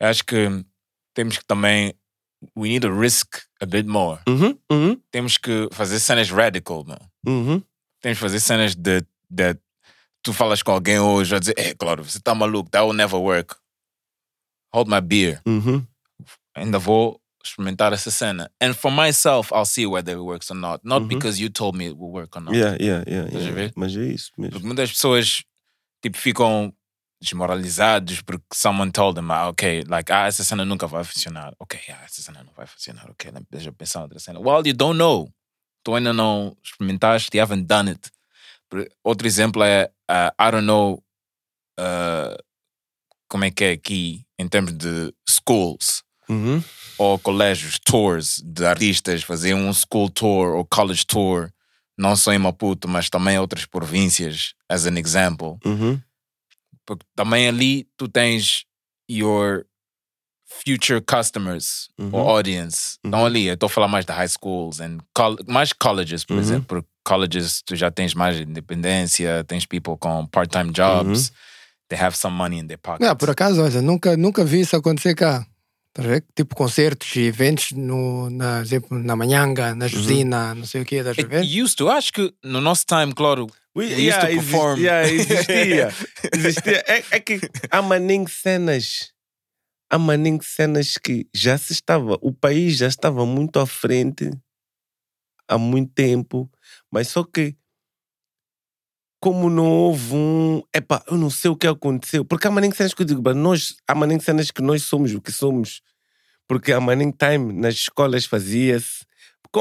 Eu 0.00 0.08
acho 0.08 0.24
que 0.24 0.64
temos 1.14 1.38
que 1.38 1.44
também, 1.44 1.94
we 2.56 2.68
need 2.68 2.80
to 2.86 2.92
risk 2.98 3.42
a 3.60 3.66
bit 3.66 3.88
more. 3.88 4.20
Uhum, 4.28 4.58
uhum, 4.70 5.00
Temos 5.10 5.36
que 5.38 5.68
fazer 5.72 5.98
cenas 6.00 6.30
radical, 6.30 6.84
não? 6.84 6.98
uhum. 7.26 7.62
Temos 8.00 8.18
que 8.18 8.22
fazer 8.22 8.40
cenas 8.40 8.74
de, 8.74 9.00
de 9.30 9.58
tu 10.22 10.32
falas 10.32 10.62
com 10.62 10.72
alguém 10.72 10.98
hoje, 10.98 11.30
vai 11.30 11.40
dizer, 11.40 11.54
é 11.58 11.74
claro, 11.74 12.04
você 12.04 12.20
tá 12.20 12.34
maluco, 12.34 12.70
that 12.70 12.84
will 12.84 12.92
never 12.94 13.18
work. 13.18 13.54
Hold 14.74 14.88
my 14.88 15.00
beer. 15.00 15.40
uhum. 15.46 15.86
Ainda 16.54 16.78
vou 16.78 17.20
experimentar 17.46 17.92
essa 17.92 18.10
cena. 18.10 18.50
And 18.60 18.74
for 18.74 18.90
myself, 18.90 19.52
I'll 19.52 19.64
see 19.66 19.86
whether 19.86 20.12
it 20.16 20.20
works 20.22 20.50
or 20.50 20.56
not. 20.56 20.80
Not 20.84 21.02
Uhum. 21.02 21.08
because 21.08 21.40
you 21.40 21.48
told 21.50 21.76
me 21.76 21.86
it 21.86 21.96
will 21.96 22.10
work 22.12 22.36
or 22.36 22.42
not. 22.42 22.54
Yeah, 22.54 22.76
yeah, 22.80 23.04
yeah, 23.06 23.26
Estás 23.26 23.42
a 23.42 23.44
yeah. 23.44 23.54
ver? 23.54 23.72
Mas 23.76 23.96
é 23.96 24.04
isso 24.06 24.30
mesmo. 24.38 24.52
Porque 24.52 24.66
muitas 24.66 24.90
pessoas 24.92 25.42
tipo, 26.02 26.16
ficam 26.18 26.72
desmoralizados 27.20 28.20
porque 28.22 28.44
someone 28.52 28.90
told 28.92 29.14
them, 29.16 29.30
ah, 29.30 29.48
ok, 29.48 29.84
like, 29.88 30.12
ah, 30.12 30.26
essa 30.26 30.44
cena 30.44 30.64
nunca 30.64 30.86
vai 30.86 31.02
funcionar. 31.02 31.54
Ok, 31.58 31.78
ah, 31.88 32.04
essa 32.04 32.20
cena 32.22 32.44
não 32.44 32.52
vai 32.54 32.66
funcionar. 32.66 33.10
Ok, 33.10 33.32
deixa 33.50 33.68
eu 33.68 33.72
pensar 33.72 34.02
outra 34.02 34.18
cena. 34.18 34.38
Well, 34.38 34.62
you 34.66 34.74
don't 34.74 34.98
know. 34.98 35.32
Tu 35.82 35.94
ainda 35.94 36.12
não 36.12 36.56
experimentaste, 36.62 37.36
you 37.36 37.42
haven't 37.42 37.66
done 37.66 37.90
it. 37.90 38.10
Outro 39.04 39.26
exemplo 39.26 39.62
é, 39.62 39.90
ah, 40.08 40.32
I 40.38 40.50
don't 40.50 40.66
know 40.66 41.02
ah, 41.78 42.36
como 43.28 43.44
é 43.44 43.50
que 43.50 43.64
é 43.64 43.70
aqui 43.72 44.24
em 44.38 44.46
termos 44.48 44.72
de 44.76 45.12
schools 45.28 46.02
Uhum. 46.28 46.62
Ou 46.98 47.18
colégios, 47.18 47.78
tours 47.78 48.40
de 48.44 48.64
artistas, 48.64 49.22
fazer 49.22 49.54
um 49.54 49.72
school 49.72 50.08
tour 50.10 50.54
ou 50.56 50.64
college 50.64 51.04
tour, 51.06 51.50
não 51.98 52.14
só 52.16 52.32
em 52.32 52.38
Maputo, 52.38 52.88
mas 52.88 53.08
também 53.10 53.36
em 53.36 53.38
outras 53.38 53.64
províncias, 53.66 54.54
as 54.68 54.86
an 54.86 54.98
example. 54.98 55.58
Uhum. 55.64 56.00
Porque 56.86 57.04
também 57.14 57.48
ali 57.48 57.86
tu 57.96 58.08
tens 58.08 58.64
your 59.10 59.64
future 60.64 61.00
customers 61.00 61.88
Uhum. 61.98 62.10
ou 62.12 62.28
audience. 62.28 62.98
Estão 63.04 63.24
ali, 63.26 63.46
eu 63.46 63.54
estou 63.54 63.66
a 63.66 63.70
falar 63.70 63.88
mais 63.88 64.04
de 64.04 64.12
high 64.12 64.28
schools 64.28 64.80
and 64.80 64.98
col 65.14 65.36
mais 65.46 65.72
colleges, 65.72 66.24
por 66.24 66.34
Uhum. 66.34 66.40
exemplo, 66.40 66.66
porque 66.66 66.88
colleges, 67.04 67.62
tu 67.64 67.74
já 67.76 67.90
tens 67.90 68.14
mais 68.14 68.38
independência, 68.40 69.44
tens 69.44 69.66
people 69.66 69.96
com 69.98 70.26
part-time 70.26 70.70
jobs, 70.72 71.32
they 71.88 71.98
have 71.98 72.16
some 72.16 72.36
money 72.36 72.58
in 72.60 72.66
their 72.66 72.78
pockets. 72.78 73.06
Não, 73.08 73.16
por 73.16 73.30
acaso, 73.30 73.62
olha, 73.62 73.82
nunca, 73.82 74.16
nunca 74.16 74.44
vi 74.44 74.60
isso 74.60 74.76
acontecer 74.76 75.14
cá. 75.14 75.44
Tipo 76.34 76.54
concertos 76.54 77.14
e 77.16 77.20
eventos, 77.22 77.72
no, 77.72 78.28
na, 78.30 78.60
exemplo, 78.60 78.98
na 78.98 79.16
Manhanga, 79.16 79.74
na 79.74 79.88
Josina, 79.88 80.54
não 80.54 80.66
sei 80.66 80.82
o 80.82 80.84
quê, 80.84 80.96
estás 80.96 81.18
a 81.18 81.22
It 81.22 81.28
ver? 81.28 81.62
used 81.62 81.76
to, 81.76 81.88
acho 81.88 82.12
que 82.12 82.34
no 82.44 82.60
nosso 82.60 82.84
time, 82.86 83.14
claro, 83.14 83.46
We, 83.74 83.86
we 83.86 83.92
used 83.92 84.00
yeah, 84.06 84.26
to 84.26 84.32
exist- 84.32 84.50
perform. 84.50 84.80
yeah, 84.80 85.08
existia. 85.12 85.88
existia. 86.34 86.84
É, 86.86 87.04
é 87.10 87.20
que 87.20 87.40
há 87.70 87.82
maninho 87.82 88.26
cenas. 88.28 89.12
Há 89.90 89.98
maninho 89.98 90.42
cenas 90.42 90.94
que 90.96 91.26
já 91.34 91.56
se 91.58 91.72
estava. 91.72 92.18
O 92.22 92.32
país 92.32 92.76
já 92.78 92.88
estava 92.88 93.24
muito 93.26 93.58
à 93.58 93.66
frente 93.66 94.30
há 95.48 95.56
muito 95.58 95.92
tempo, 95.92 96.50
mas 96.90 97.08
só 97.08 97.22
que. 97.22 97.54
Como 99.20 99.48
não 99.50 99.66
houve 99.66 100.14
um. 100.14 100.62
Epá, 100.74 101.02
eu 101.08 101.16
não 101.16 101.30
sei 101.30 101.50
o 101.50 101.56
que 101.56 101.66
aconteceu. 101.66 102.24
Porque 102.24 102.46
há 102.46 102.50
maninho 102.50 102.74
cenas 102.74 102.94
que 102.94 103.02
eu 103.02 103.06
digo, 103.06 103.22
"Bah, 103.22 103.34
nós, 103.34 103.74
há 103.88 103.94
maninho 103.94 104.20
cenas 104.20 104.50
que 104.50 104.62
nós 104.62 104.82
somos 104.84 105.14
o 105.14 105.20
que 105.20 105.32
somos. 105.32 105.80
Porque 106.48 106.72
há 106.72 106.80
maninho 106.80 107.12
time 107.18 107.52
nas 107.52 107.74
escolas 107.74 108.26
fazia-se 108.26 109.04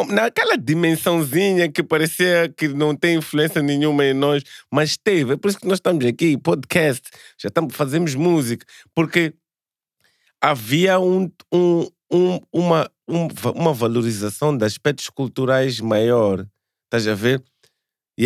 naquela 0.09 0.57
dimensãozinha 0.57 1.71
que 1.71 1.81
parecia 1.81 2.53
que 2.57 2.67
não 2.67 2.93
tem 2.95 3.15
influência 3.17 3.61
nenhuma 3.61 4.03
em 4.05 4.13
nós, 4.13 4.43
mas 4.71 4.97
teve. 4.97 5.33
É 5.33 5.37
por 5.37 5.47
isso 5.49 5.59
que 5.59 5.67
nós 5.67 5.77
estamos 5.77 6.05
aqui, 6.05 6.37
podcast, 6.37 7.03
já 7.37 7.47
estamos, 7.47 7.73
fazemos 7.75 8.13
música, 8.13 8.65
porque 8.93 9.33
havia 10.41 10.99
um, 10.99 11.31
um, 11.51 11.87
um- 12.11 12.39
uma, 12.51 12.89
um- 13.07 13.27
uma 13.55 13.73
valorização 13.73 14.55
de 14.55 14.65
aspectos 14.65 15.09
culturais 15.09 15.79
maior. 15.79 16.45
Estás 16.85 17.07
a 17.07 17.13
ver? 17.15 17.43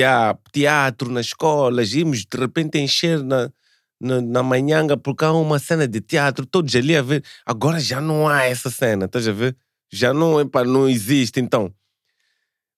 Há 0.05 0.37
teatro 0.51 1.11
nas 1.11 1.27
escolas, 1.27 1.93
íamos 1.93 2.25
de 2.25 2.37
repente 2.37 2.77
encher 2.77 3.23
na, 3.23 3.51
na, 3.99 4.21
na 4.21 4.43
manhanga 4.43 4.95
porque 4.95 5.25
há 5.25 5.31
uma 5.33 5.59
cena 5.59 5.87
de 5.87 5.99
teatro, 5.99 6.45
todos 6.45 6.75
ali 6.75 6.95
a 6.95 7.01
ver. 7.01 7.23
Agora 7.45 7.79
já 7.79 7.99
não 7.99 8.27
há 8.27 8.45
essa 8.45 8.69
cena, 8.69 9.05
estás 9.05 9.27
a 9.27 9.31
ver? 9.31 9.55
Já 9.91 10.13
não, 10.13 10.39
epá, 10.39 10.63
não 10.63 10.87
existe. 10.87 11.39
Então, 11.39 11.73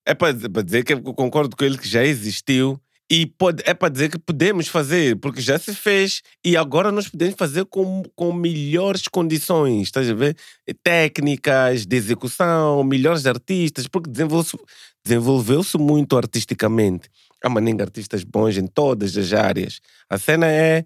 é 0.06 0.14
para 0.14 0.32
dizer 0.62 0.84
que 0.84 0.94
eu 0.94 1.02
concordo 1.02 1.56
com 1.56 1.64
ele 1.64 1.78
que 1.78 1.88
já 1.88 2.04
existiu 2.04 2.80
e 3.10 3.26
pode, 3.26 3.62
é 3.66 3.74
para 3.74 3.90
dizer 3.90 4.10
que 4.10 4.18
podemos 4.18 4.68
fazer, 4.68 5.16
porque 5.16 5.40
já 5.40 5.58
se 5.58 5.74
fez 5.74 6.22
e 6.42 6.56
agora 6.56 6.90
nós 6.90 7.08
podemos 7.08 7.34
fazer 7.36 7.66
com, 7.66 8.02
com 8.16 8.32
melhores 8.32 9.06
condições, 9.06 9.82
estás 9.82 10.08
a 10.08 10.14
ver? 10.14 10.34
Técnicas 10.82 11.84
de 11.84 11.94
execução, 11.94 12.82
melhores 12.82 13.26
artistas, 13.26 13.86
porque 13.86 14.10
desenvolveu-se 14.10 14.56
desenvolveu-se 15.04 15.76
muito 15.78 16.16
artisticamente. 16.16 17.08
Há 17.42 17.48
maninga 17.48 17.84
artistas 17.84 18.24
bons 18.24 18.56
em 18.56 18.66
todas 18.66 19.16
as 19.16 19.32
áreas. 19.32 19.80
A 20.08 20.18
cena 20.18 20.46
é 20.46 20.84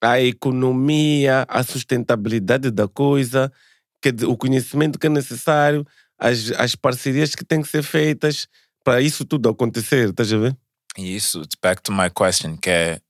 a 0.00 0.20
economia, 0.20 1.44
a 1.48 1.62
sustentabilidade 1.62 2.70
da 2.70 2.88
coisa, 2.88 3.52
que, 4.00 4.08
o 4.24 4.36
conhecimento 4.36 4.98
que 4.98 5.06
é 5.06 5.10
necessário, 5.10 5.86
as, 6.18 6.50
as 6.52 6.74
parcerias 6.74 7.34
que 7.34 7.44
têm 7.44 7.60
que 7.60 7.68
ser 7.68 7.82
feitas 7.82 8.46
para 8.82 9.00
isso 9.00 9.24
tudo 9.24 9.48
acontecer, 9.48 10.08
estás 10.08 10.32
a 10.32 10.38
ver? 10.38 10.56
Isso, 10.96 11.42
back 11.62 11.82
to 11.82 11.92
my 11.92 12.10
question, 12.10 12.56
que 12.56 12.70
é 12.70 13.00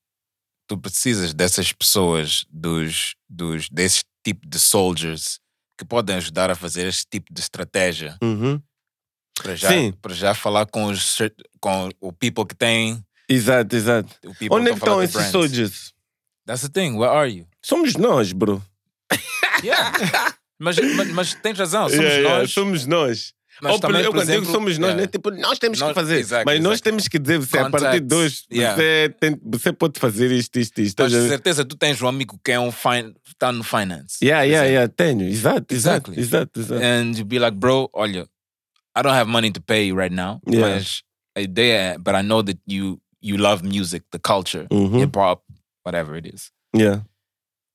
tu 0.67 0.77
precisas 0.79 1.33
dessas 1.33 1.73
pessoas, 1.73 2.45
dos, 2.51 3.15
dos, 3.29 3.69
desse 3.69 4.05
tipo 4.25 4.47
de 4.49 4.59
soldiers 4.59 5.41
que 5.79 5.85
podem 5.85 6.17
ajudar 6.17 6.51
a 6.51 6.55
fazer 6.55 6.87
esse 6.87 7.05
tipo 7.11 7.33
de 7.33 7.41
estratégia 7.41 8.17
Uhum. 8.23 8.61
Para 9.43 9.55
já, 9.57 9.69
Sim. 9.69 9.93
para 10.01 10.15
já 10.15 10.35
falar 10.35 10.67
com 10.67 10.85
os 10.87 11.19
com 11.61 11.89
o 12.01 12.12
people 12.12 12.45
que 12.47 12.55
tem 12.55 13.03
Exato, 13.29 13.77
exato. 13.77 14.09
Onde 14.51 14.71
é 14.71 14.73
que 14.73 14.79
estão 14.79 15.01
esses 15.01 15.15
brands. 15.15 15.31
soldiers? 15.31 15.93
That's 16.47 16.62
the 16.62 16.69
thing, 16.69 16.97
where 16.97 17.12
are 17.12 17.31
you? 17.31 17.47
Somos 17.62 17.95
nós, 17.95 18.33
bro. 18.33 18.61
Yeah. 19.62 19.93
mas, 20.59 20.77
mas, 20.97 21.09
mas 21.12 21.35
tens 21.35 21.59
razão, 21.59 21.89
somos 21.89 21.95
Yeah, 22.03 22.17
yeah, 22.21 22.39
nós. 22.41 22.51
somos 22.53 22.87
nós. 22.87 23.33
mas 23.62 23.73
Ou, 23.75 23.79
também, 23.79 24.01
eu 24.03 24.11
quando 24.11 24.23
digo 24.27 24.33
exemplo, 24.39 24.51
somos 24.53 24.79
nós, 24.79 24.89
yeah. 24.89 24.97
não 24.97 25.05
é 25.05 25.07
tipo, 25.07 25.31
nós 25.31 25.59
temos 25.59 25.79
Nós- 25.79 25.89
que 25.91 25.95
fazer. 25.95 26.17
exactly, 26.19 26.45
mas 26.55 26.62
nós 26.62 26.73
exactly. 26.73 26.91
temos 26.91 27.09
que 27.09 27.19
dizer, 27.19 27.39
você, 27.39 27.59
a 27.59 27.71
partir 27.71 28.01
de 28.01 28.15
hoje, 28.15 28.39
yeah. 28.51 28.75
você, 28.75 29.15
tem, 29.21 29.39
você 29.45 29.73
pode 29.73 30.01
fazer 30.01 30.33
isto, 30.33 30.59
isto, 30.59 30.81
isto. 30.81 31.03
Mas 31.03 31.12
certeza 31.12 31.65
tu 31.65 31.77
tens 31.77 32.01
um 32.01 32.09
amigo 32.09 32.41
que 32.43 32.53
é 32.53 32.59
um 32.59 32.73
fin 32.73 33.15
está 33.29 33.53
no 33.53 33.62
finance. 33.62 34.17
Yeah, 34.25 34.43
yeah, 34.45 34.67
exemplo. 34.67 34.73
yeah, 34.73 34.89
tenho. 34.97 35.29
Exato, 35.31 35.75
exato, 35.75 36.11
Exactly. 36.12 36.21
exato, 36.21 36.61
exato. 36.61 36.83
And 36.83 37.19
you 37.19 37.25
be 37.27 37.39
like, 37.39 37.57
bro, 37.57 37.89
olha, 37.93 38.27
I 38.95 39.03
don't 39.03 39.15
have 39.15 39.29
money 39.29 39.51
to 39.53 39.61
pay 39.61 39.85
you 39.87 39.95
right 39.95 40.12
now. 40.12 40.41
Yeah. 40.47 40.81
A 41.37 41.41
ideia 41.41 41.95
é, 41.95 41.99
but 41.99 42.15
I 42.15 42.23
know 42.23 42.43
that 42.43 42.59
you 42.67 43.01
you 43.23 43.37
love 43.37 43.62
music, 43.62 44.03
the 44.12 44.19
culture, 44.19 44.67
Uhum. 44.71 44.99
hip 44.99 45.15
hop, 45.15 45.43
whatever 45.85 46.17
it 46.17 46.27
is. 46.27 46.51
Yeah. 46.75 47.03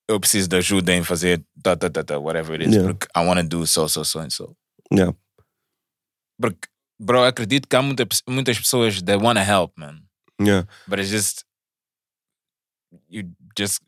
Eu 0.09 0.19
preciso 0.19 0.47
de 0.49 0.57
ajuda 0.57 0.93
em 0.93 1.03
fazer 1.03 1.43
ta, 1.63 1.75
ta, 1.75 1.89
ta, 1.89 2.03
ta, 2.03 2.17
whatever 2.19 2.55
it 2.55 2.67
is, 2.67 2.73
Yeah. 2.75 2.87
porque 2.87 3.07
I 3.15 3.25
want 3.25 3.39
to 3.39 3.47
do 3.47 3.65
so, 3.65 3.87
so, 3.87 4.03
so 4.03 4.19
and 4.19 4.31
so. 4.31 4.55
Yeah. 4.91 5.13
Porque, 6.39 6.67
bro, 6.99 7.19
eu 7.21 7.25
acredito 7.25 7.67
que 7.67 7.75
há 7.75 7.81
muita, 7.81 8.05
muitas 8.27 8.57
pessoas 8.59 9.01
that 9.03 9.21
want 9.21 9.37
to 9.37 9.43
help, 9.43 9.71
man. 9.77 10.01
Yeah. 10.39 10.65
But 10.87 10.99
it's 10.99 11.09
just, 11.11 11.45
you 13.09 13.31
just, 13.57 13.81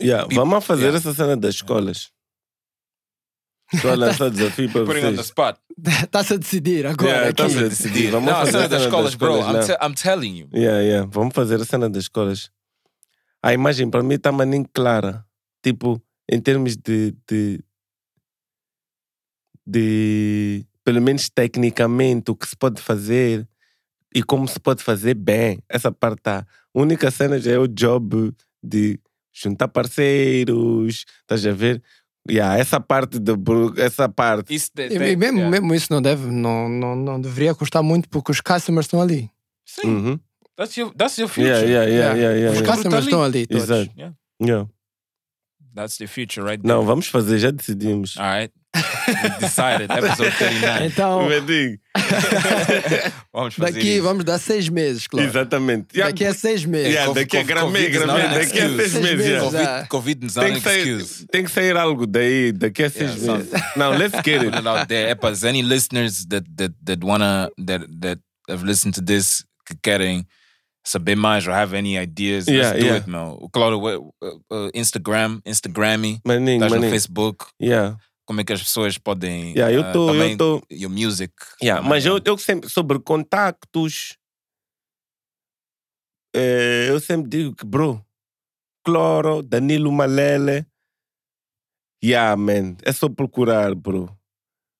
Yeah. 0.00 0.22
People- 0.26 0.36
Vamos 0.44 0.64
fazer 0.64 0.86
yeah. 0.88 0.96
essa 0.98 1.12
cena 1.12 1.36
das 1.36 1.56
escolas. 1.56 2.10
Estou 3.72 3.92
a 3.92 3.94
lançar 3.94 4.30
desafio 4.30 4.70
para 4.72 4.84
putting 4.84 5.04
on 5.06 5.14
the 5.14 5.20
spot. 5.22 5.56
Está-se 6.02 6.34
a 6.34 6.36
decidir 6.36 6.86
agora. 6.86 7.10
Yeah, 7.10 7.28
aqui. 7.30 7.36
tá-se 7.42 7.58
a 7.58 7.68
decidir. 7.68 8.10
Vamos 8.10 8.26
Não, 8.30 8.36
a 8.36 8.40
fazer 8.40 8.52
cena 8.52 8.68
das 8.68 8.82
escolas, 8.82 9.14
bro, 9.14 9.36
I'm, 9.38 9.52
não. 9.52 9.60
te- 9.66 9.78
I'm 9.84 9.94
telling 9.94 10.36
you. 10.38 10.48
Yeah, 10.52 10.80
yeah. 10.82 11.08
Vamos 11.10 11.34
fazer 11.34 11.60
a 11.60 11.64
cena 11.64 11.88
das 11.88 12.04
escolas. 12.04 12.50
A 13.42 13.52
imagem 13.54 13.88
para 13.88 14.02
mim 14.02 14.14
está 14.14 14.30
maninho 14.32 14.68
clara. 14.74 15.24
Tipo, 15.62 16.02
em 16.30 16.40
termos 16.40 16.76
de, 16.76 17.14
de. 17.28 17.60
de. 19.66 20.66
pelo 20.84 21.00
menos 21.00 21.28
tecnicamente, 21.28 22.30
o 22.30 22.34
que 22.36 22.46
se 22.48 22.56
pode 22.56 22.80
fazer 22.82 23.48
e 24.14 24.22
como 24.22 24.46
se 24.48 24.58
pode 24.58 24.82
fazer 24.82 25.14
bem. 25.14 25.62
Essa 25.68 25.92
parte 25.92 26.18
está. 26.18 26.38
A 26.40 26.46
única 26.80 27.10
cena 27.10 27.38
já 27.38 27.52
é 27.52 27.58
o 27.58 27.68
job 27.68 28.32
de 28.62 28.98
juntar 29.32 29.68
parceiros, 29.68 31.04
estás 31.20 31.46
a 31.46 31.52
ver? 31.52 31.82
Yeah, 32.28 32.58
essa 32.58 32.78
parte 32.80 33.18
de, 33.18 33.32
essa 33.78 34.08
parte. 34.08 34.54
Isso 34.54 34.70
de- 34.74 34.86
E, 34.86 34.98
tem- 34.98 35.12
e 35.12 35.16
mesmo, 35.16 35.38
yeah. 35.38 35.50
mesmo 35.50 35.74
isso 35.74 35.86
não 35.90 36.02
deve, 36.02 36.26
não, 36.26 36.68
não, 36.68 36.94
não 36.96 37.20
deveria 37.20 37.54
custar 37.54 37.82
muito 37.82 38.08
porque 38.08 38.30
os 38.30 38.40
customers 38.40 38.86
estão 38.86 39.00
ali. 39.00 39.30
Sim, 39.64 39.86
Uhum. 39.88 40.20
that's, 40.56 40.76
your, 40.76 40.92
that's 40.94 41.16
your 41.18 41.28
future. 41.28 41.48
Yeah, 41.50 41.66
yeah, 41.66 41.86
yeah, 41.90 42.14
yeah, 42.14 42.34
yeah, 42.38 42.50
Os 42.52 42.60
yeah. 42.60 42.74
customers 42.76 43.04
estão 43.04 43.22
ali 43.22 43.46
todos. 43.46 43.64
Exato. 43.64 43.90
Yeah, 43.96 44.14
Yeah. 44.42 44.68
that's 45.74 45.96
the 45.96 46.06
future 46.06 46.42
right 46.46 46.62
there. 46.62 46.68
Não, 46.74 46.84
vamos 46.84 47.06
fazer, 47.06 47.38
já 47.38 47.50
decidimos. 47.50 48.16
All 48.18 48.24
right. 48.40 48.52
We 48.74 49.28
decided. 49.40 49.90
Episode 49.90 50.32
39. 50.32 50.86
Então. 50.86 51.28
Vamos 53.32 53.54
fazer 53.54 53.72
daqui 53.72 53.88
isso. 53.96 54.02
vamos 54.04 54.24
dar 54.24 54.38
seis 54.38 54.68
meses, 54.68 55.06
claro. 55.06 55.26
Exatamente. 55.28 55.96
Yeah, 55.96 56.10
Daqui 56.10 56.24
a 56.24 56.34
seis 56.34 56.64
meses. 56.64 56.94
Yeah, 56.94 57.12
daqui 57.12 57.36
a 57.36 57.42
gramê, 57.42 57.86
an 57.86 58.06
daqui 58.34 58.58
a 58.60 58.68
seis 58.76 58.94
meses. 58.94 59.52
yeah. 59.52 59.86
Covid, 59.88 60.22
not 60.22 60.34
Tem 60.46 60.60
sair, 60.60 60.78
excuse. 61.00 61.26
tem 61.30 61.44
que 61.44 61.50
sair 61.50 61.76
algo 61.76 62.06
daí 62.06 62.52
daqui 62.52 62.84
a 62.84 62.90
seis 62.90 63.16
Yeah, 63.22 63.38
meses. 63.38 63.52
Não, 63.76 63.90
let's 63.96 64.20
get 64.24 64.42
it. 64.44 64.54
out 64.66 64.86
there. 64.88 65.10
Epas, 65.10 65.44
any 65.44 65.62
listeners 65.62 66.26
that 66.26 66.44
that 66.56 66.72
that 66.84 67.02
wanna 67.04 67.50
that 67.58 67.82
that 68.00 68.18
have 68.48 68.62
listened 68.64 68.94
to 68.94 69.00
this 69.02 69.44
que 69.66 69.76
querem 69.82 70.24
saber 70.84 71.14
mais 71.16 71.46
or 71.46 71.52
have 71.52 71.74
any 71.74 71.98
ideas, 71.98 72.46
Yeah, 72.48 72.70
let's 72.72 72.78
do 72.80 72.86
yeah. 72.86 72.96
it, 72.98 73.06
meu. 73.06 73.48
Claro, 73.52 73.78
uh, 73.80 74.26
uh, 74.50 74.70
Instagram, 74.74 75.40
Instagrammy, 75.44 76.20
Maninho, 76.24 76.56
estás 76.64 76.70
no 76.72 76.78
maninho. 76.80 76.90
Facebook. 76.90 77.46
Yeah. 77.60 77.96
Como 78.30 78.40
é 78.42 78.44
que 78.44 78.52
as 78.52 78.62
pessoas 78.62 78.96
podem 78.96 79.54
Yeah, 79.56 79.72
eu 79.74 79.80
uh, 79.80 79.92
tô- 79.92 80.08
eu 80.10 80.12
também 80.12 80.36
tô- 80.36 80.62
your 80.70 80.88
music. 80.88 81.34
Yeah, 81.60 81.84
mas 81.84 82.06
eu, 82.06 82.20
eu 82.24 82.38
sempre, 82.38 82.70
sobre 82.70 83.00
contactos, 83.00 84.16
eh, 86.32 86.86
eu 86.90 87.00
sempre 87.00 87.28
digo 87.28 87.56
que, 87.56 87.64
bro, 87.66 88.00
Cloro, 88.84 89.42
Danilo 89.42 89.90
Malele, 89.90 90.64
yeah, 92.04 92.36
man, 92.36 92.76
é 92.84 92.92
só 92.92 93.08
procurar, 93.08 93.74
bro. 93.74 94.08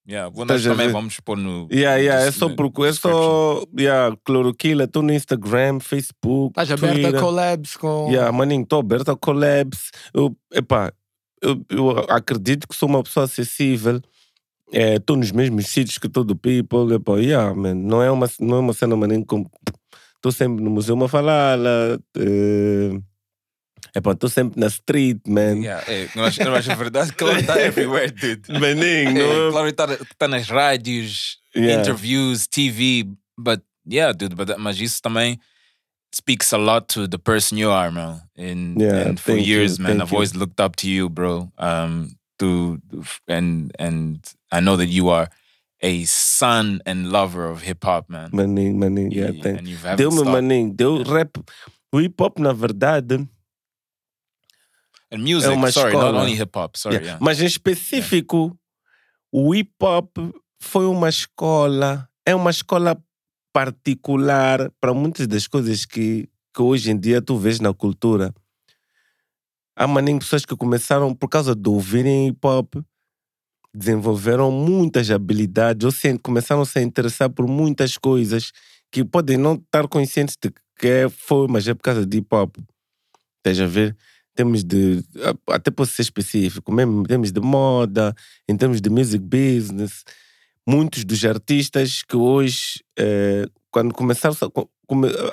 Yeah, 0.08 0.32
nós 0.46 0.62
também 0.62 0.86
ver? 0.86 0.92
vamos 0.92 1.18
pôr 1.18 1.36
no. 1.36 1.66
Yeah, 1.72 1.96
yeah, 1.96 2.24
é 2.26 2.30
só 2.30 2.48
procurar, 2.54 2.90
é 2.90 2.92
só, 2.92 3.64
yeah, 3.76 4.16
Cloroquila, 4.24 4.84
estou 4.84 5.02
no 5.02 5.12
Instagram, 5.12 5.80
Facebook, 5.80 6.52
Estás 6.52 6.70
aberto 6.70 6.98
a 6.98 7.02
Twitter. 7.02 7.20
collabs 7.20 7.76
com. 7.76 8.08
Yeah, 8.10 8.30
maninho, 8.30 8.62
estou 8.62 8.78
aberto 8.78 9.10
a 9.10 9.16
collabs. 9.16 9.90
Eu, 10.14 10.36
epá, 10.52 10.92
eu, 11.42 11.64
eu 11.70 11.90
acredito 12.08 12.66
que 12.68 12.74
sou 12.76 12.88
uma 12.88 13.02
pessoa 13.02 13.24
acessível. 13.24 14.00
Estou 14.72 15.16
nos 15.16 15.32
mesmos 15.32 15.66
sítios 15.66 15.98
que 15.98 16.08
todo 16.08 16.36
people. 16.36 16.94
Epá, 16.94 17.18
yeah, 17.18 17.52
man, 17.54 17.74
não, 17.74 18.02
é 18.02 18.10
uma, 18.10 18.30
não 18.38 18.56
é 18.56 18.60
uma 18.60 18.72
cena 18.72 18.96
maninho 18.96 19.24
como. 19.24 19.50
Estou 20.16 20.30
sempre 20.30 20.62
no 20.62 20.70
Museu 20.70 20.94
Mafalala. 20.96 21.98
Estou 23.94 24.30
sempre 24.30 24.60
na 24.60 24.66
street, 24.68 25.18
man. 25.26 25.56
Yeah, 25.56 25.82
é, 25.88 26.08
eu, 26.14 26.24
acho, 26.24 26.42
eu 26.42 26.54
acho 26.54 26.70
a 26.70 26.74
verdade 26.76 27.12
que 27.12 27.24
ela 27.24 27.40
está 27.40 27.60
everywhere, 27.60 28.12
dude. 28.12 28.42
Maninho, 28.60 29.20
É, 29.20 29.44
não 29.44 29.50
claro, 29.50 29.68
está 29.68 29.88
tá 30.18 30.28
nas 30.28 30.48
rádios, 30.48 31.38
Yeah. 31.56 31.82
interviews, 31.82 32.46
TV, 32.46 33.08
but 33.36 33.60
yeah, 33.90 34.12
dude, 34.16 34.36
but 34.36 34.56
mas 34.56 34.80
isso 34.80 35.02
também 35.02 35.36
speaks 36.12 36.52
a 36.52 36.58
lot 36.58 36.88
to 36.88 37.06
the 37.06 37.18
person 37.18 37.56
you 37.58 37.70
are, 37.70 37.90
man. 37.90 38.22
And, 38.36 38.80
Yeah, 38.80 39.06
and 39.08 39.18
for 39.20 39.32
thank 39.32 39.46
you, 39.46 39.54
years, 39.58 39.78
man, 39.78 40.00
I've 40.00 40.10
you. 40.10 40.16
always 40.16 40.34
looked 40.34 40.60
up 40.60 40.76
to 40.76 40.90
you, 40.90 41.08
bro. 41.08 41.52
Um, 41.58 42.16
to 42.38 42.80
and 43.28 43.70
and 43.78 44.18
I 44.50 44.60
know 44.60 44.76
that 44.76 44.88
you 44.88 45.08
are 45.10 45.28
a 45.82 46.04
son 46.04 46.80
and 46.86 47.10
lover 47.12 47.46
of 47.46 47.62
hip 47.62 47.84
hop, 47.84 48.08
man. 48.10 48.30
Maninho, 48.32 48.74
maninho, 48.76 49.12
yeah, 49.12 49.30
Yeah, 49.30 49.42
thank 49.42 49.68
haven't 49.68 49.96
Deu-me, 49.98 50.16
stopped. 50.16 50.30
maninho, 50.30 50.74
deu 50.76 51.02
rap. 51.04 51.36
Hip 51.94 52.14
hop, 52.20 52.38
na 52.38 52.52
verdade, 52.52 53.28
And 55.12 55.22
music, 55.24 55.50
É 55.50 55.72
sorry, 55.72 55.92
not 55.92 56.14
only 56.14 56.34
hip 56.36 56.54
hop. 56.56 56.76
Sorry, 56.76 56.96
Yeah. 56.96 57.06
yeah. 57.06 57.18
Mas 57.20 57.40
em 57.40 57.46
específico, 57.46 58.56
o 59.32 59.54
hip 59.54 59.72
hop 59.82 60.16
foi 60.60 60.86
uma 60.86 61.08
escola, 61.08 62.08
é 62.24 62.34
uma 62.34 62.50
escola 62.50 62.96
particular 63.52 64.70
para 64.80 64.94
muitas 64.94 65.26
das 65.26 65.46
coisas 65.46 65.84
que, 65.84 66.28
que 66.54 66.62
hoje 66.62 66.90
em 66.90 66.98
dia 66.98 67.20
tu 67.22 67.36
vês 67.38 67.60
na 67.60 67.72
cultura. 67.72 68.32
Há 69.76 69.86
maninho 69.86 70.18
pessoas 70.18 70.44
que 70.44 70.56
começaram 70.56 71.14
por 71.14 71.28
causa 71.28 71.54
de 71.54 71.68
ouvirem 71.68 72.28
hip 72.28 72.46
hop, 72.46 72.74
desenvolveram 73.74 74.50
muitas 74.50 75.10
habilidades, 75.10 75.84
ou 75.84 75.92
se, 75.92 76.18
começaram 76.18 76.62
a 76.62 76.66
se 76.66 76.80
interessar 76.82 77.30
por 77.30 77.46
muitas 77.46 77.96
coisas 77.96 78.52
que 78.90 79.04
podem 79.04 79.36
não 79.36 79.54
estar 79.54 79.86
conscientes 79.88 80.36
de 80.42 80.50
que 80.78 80.86
é- 80.88 81.08
foi, 81.08 81.46
mas 81.48 81.66
é 81.68 81.74
por 81.74 81.82
causa 81.82 82.04
de 82.06 82.18
hip 82.18 82.34
hop. 82.34 82.56
Estás 83.38 83.60
a 83.60 83.66
ver? 83.66 83.96
Em 84.32 84.34
termos 84.36 84.64
de. 84.64 85.02
Até 85.48 85.70
posso 85.70 85.92
ser 85.92 86.02
específico, 86.02 86.72
mesmo 86.72 87.00
em 87.02 87.04
termos 87.04 87.32
de 87.32 87.40
moda, 87.40 88.14
em 88.48 88.56
termos 88.56 88.80
de 88.80 88.90
music 88.90 89.18
business, 89.24 90.04
muitos 90.66 91.04
dos 91.04 91.24
artistas 91.24 92.02
que 92.02 92.16
hoje, 92.16 92.82
eh, 92.98 93.46
quando 93.70 93.94
começaram 93.94 94.36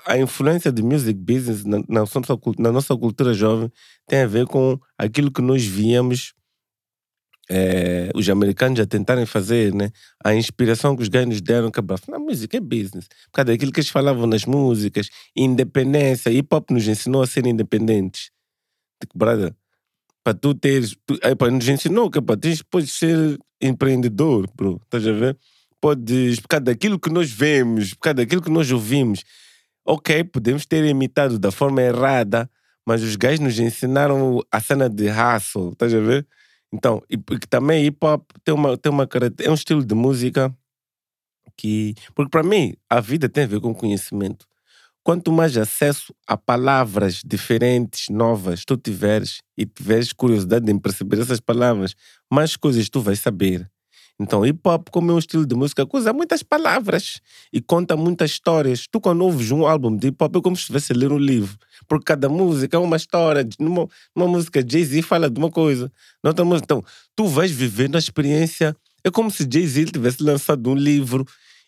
a, 0.05 0.17
influência 0.17 0.71
de 0.71 0.83
music 0.83 1.19
business 1.19 1.63
na, 1.63 1.79
na 1.87 2.01
nossa, 2.01 2.19
na 2.59 2.71
nossa 2.71 2.95
cultura 2.95 3.33
jovem 3.33 3.71
tem 4.07 4.21
a 4.21 4.27
ver 4.27 4.45
com 4.45 4.79
aquilo 4.97 5.31
que 5.31 5.41
nós 5.41 5.65
víamos 5.65 6.33
eh, 7.49 8.11
os 8.13 8.29
americanos 8.29 8.79
a 8.79 8.85
tentarem 8.85 9.25
fazer, 9.25 9.73
né? 9.73 9.89
A 10.23 10.35
inspiração 10.35 10.95
que 10.95 11.01
os 11.01 11.07
gajos 11.07 11.29
nos 11.29 11.41
deram, 11.41 11.71
que 11.71 11.79
a 11.79 12.19
música 12.19 12.57
é 12.57 12.59
business. 12.59 13.07
Por 13.07 13.31
causa 13.33 13.45
daquilo 13.45 13.71
que 13.71 13.79
eles 13.79 13.89
falavam 13.89 14.27
nas 14.27 14.45
músicas, 14.45 15.09
independência, 15.35 16.29
hip 16.29 16.53
hop 16.53 16.69
nos 16.71 16.87
ensinou 16.87 17.21
a 17.21 17.27
ser 17.27 17.47
independentes. 17.47 18.31
Tipo, 19.01 19.17
brother, 19.17 19.55
para 20.23 20.33
tu 20.33 20.53
teres, 20.53 20.95
tu, 21.05 21.17
é, 21.21 21.33
pá, 21.35 21.49
nos 21.49 21.67
ensinou 21.69 22.11
que 22.11 22.21
pá, 22.21 22.35
tens, 22.35 22.61
podes 22.61 22.91
ser 22.91 23.39
empreendedor, 23.61 24.49
bro, 24.55 24.79
estás 24.83 25.07
a 25.07 25.11
ver? 25.11 25.37
Podes, 25.79 26.39
por 26.39 26.47
causa 26.47 26.65
daquilo 26.65 26.99
que 26.99 27.09
nós 27.09 27.31
vemos, 27.31 27.93
por 27.93 28.01
causa 28.01 28.15
daquilo 28.15 28.41
que 28.41 28.49
nós 28.49 28.71
ouvimos, 28.71 29.23
ok, 29.85 30.23
podemos 30.25 30.65
ter 30.65 30.85
imitado 30.85 31.37
da 31.39 31.51
forma 31.51 31.81
errada, 31.81 32.49
mas 32.85 33.03
os 33.03 33.15
gajos 33.15 33.39
nos 33.39 33.59
ensinaram 33.59 34.41
a 34.51 34.59
cena 34.59 34.89
de 34.89 35.07
hustle, 35.09 35.71
estás 35.71 35.93
a 35.93 35.99
ver? 35.99 36.27
Então, 36.71 37.01
e 37.09 37.17
porque 37.17 37.47
também 37.47 37.85
hip 37.85 37.97
hop 38.05 38.29
tem 38.43 38.53
uma, 38.53 38.77
tem 38.77 38.91
uma 38.91 39.07
é 39.43 39.49
um 39.49 39.53
estilo 39.53 39.85
de 39.85 39.95
música 39.95 40.53
que. 41.57 41.95
Porque 42.13 42.29
para 42.29 42.43
mim, 42.43 42.75
a 42.89 42.99
vida 42.99 43.27
tem 43.27 43.45
a 43.45 43.47
ver 43.47 43.59
com 43.59 43.73
conhecimento. 43.73 44.45
Quanto 45.07 45.31
mais 45.31 45.55
acesso 45.55 46.13
a 46.27 46.35
palavras 46.35 47.21
diferentes, 47.25 48.09
novas, 48.09 48.65
tu 48.65 48.75
tiveres 48.75 49.39
e 49.57 49.65
tiveres 49.65 50.11
curiosidade 50.11 50.69
em 50.69 50.77
perceber 50.77 51.21
essas 51.21 51.39
palavras, 51.39 51.95
mais 52.29 52.57
coisas 52.57 52.89
tu 52.89 52.99
vais 52.99 53.17
saber. 53.17 53.71
Então, 54.19 54.45
hip 54.45 54.59
hop, 54.65 54.89
como 54.91 55.11
é 55.11 55.13
um 55.13 55.17
estilo 55.17 55.45
de 55.45 55.55
música, 55.55 55.87
que 55.87 55.95
usa 55.95 56.11
muitas 56.11 56.43
palavras 56.43 57.21
e 57.53 57.61
conta 57.61 57.95
muitas 57.95 58.31
histórias. 58.31 58.85
Tu, 58.91 58.99
quando 58.99 59.21
ouves 59.23 59.49
um 59.49 59.65
álbum 59.65 59.95
de 59.95 60.09
hip 60.09 60.21
hop, 60.21 60.35
é 60.35 60.41
como 60.41 60.57
se 60.57 60.63
estivesse 60.63 60.91
a 60.91 60.95
ler 60.97 61.13
um 61.13 61.17
livro. 61.17 61.57
Porque 61.87 62.03
cada 62.03 62.27
música 62.27 62.75
é 62.75 62.79
uma 62.81 62.97
história. 62.97 63.47
Numa, 63.57 63.87
numa 64.13 64.27
música, 64.27 64.61
Jay-Z 64.61 65.03
fala 65.03 65.29
de 65.29 65.39
uma 65.39 65.49
coisa. 65.49 65.89
Noutra 66.21 66.43
música, 66.43 66.65
então, 66.65 66.83
tu 67.15 67.27
vais 67.27 67.49
viver 67.49 67.89
na 67.89 67.97
experiência. 67.97 68.75
É 69.05 69.09
como 69.09 69.31
se 69.31 69.47
Jay-Z 69.49 69.85
tivesse 69.85 70.21
lançado 70.21 70.69
um 70.69 70.75
livro 70.75 71.25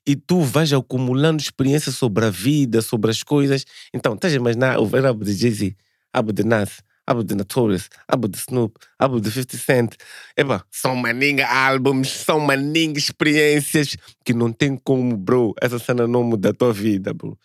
e 0.09 0.15
tu 0.15 0.41
vais 0.41 0.73
acumulando 0.73 1.39
experiência 1.39 1.91
sobre 1.91 2.25
a 2.25 2.31
vida, 2.31 2.81
sobre 2.81 3.11
as 3.11 3.21
coisas. 3.21 3.63
Então, 3.93 4.15
estás 4.15 4.33
a 4.33 4.37
imaginar 4.37 4.79
o 4.79 4.89
álbum 5.05 5.23
de 5.23 5.33
Jay-Z, 5.33 5.75
álbum 6.11 6.33
de 6.33 6.43
Nas, 6.43 6.81
álbum 7.05 7.23
de 7.23 7.35
Notorious, 7.35 7.91
álbum 8.07 8.27
de 8.27 8.39
Snoop, 8.39 8.79
álbum 8.97 9.19
de 9.19 9.29
50 9.29 9.57
Cent. 9.57 9.95
Eba, 10.35 10.65
são 10.71 10.95
maninga 10.95 11.45
álbuns, 11.45 12.09
são 12.09 12.39
maninga 12.39 12.97
experiências 12.97 13.95
que 14.25 14.33
não 14.33 14.51
tem 14.51 14.75
como, 14.77 15.15
bro, 15.15 15.53
essa 15.61 15.77
cena 15.77 16.07
não 16.07 16.23
muda 16.23 16.49
a 16.49 16.53
tua 16.53 16.73
vida, 16.73 17.13
bro. 17.13 17.37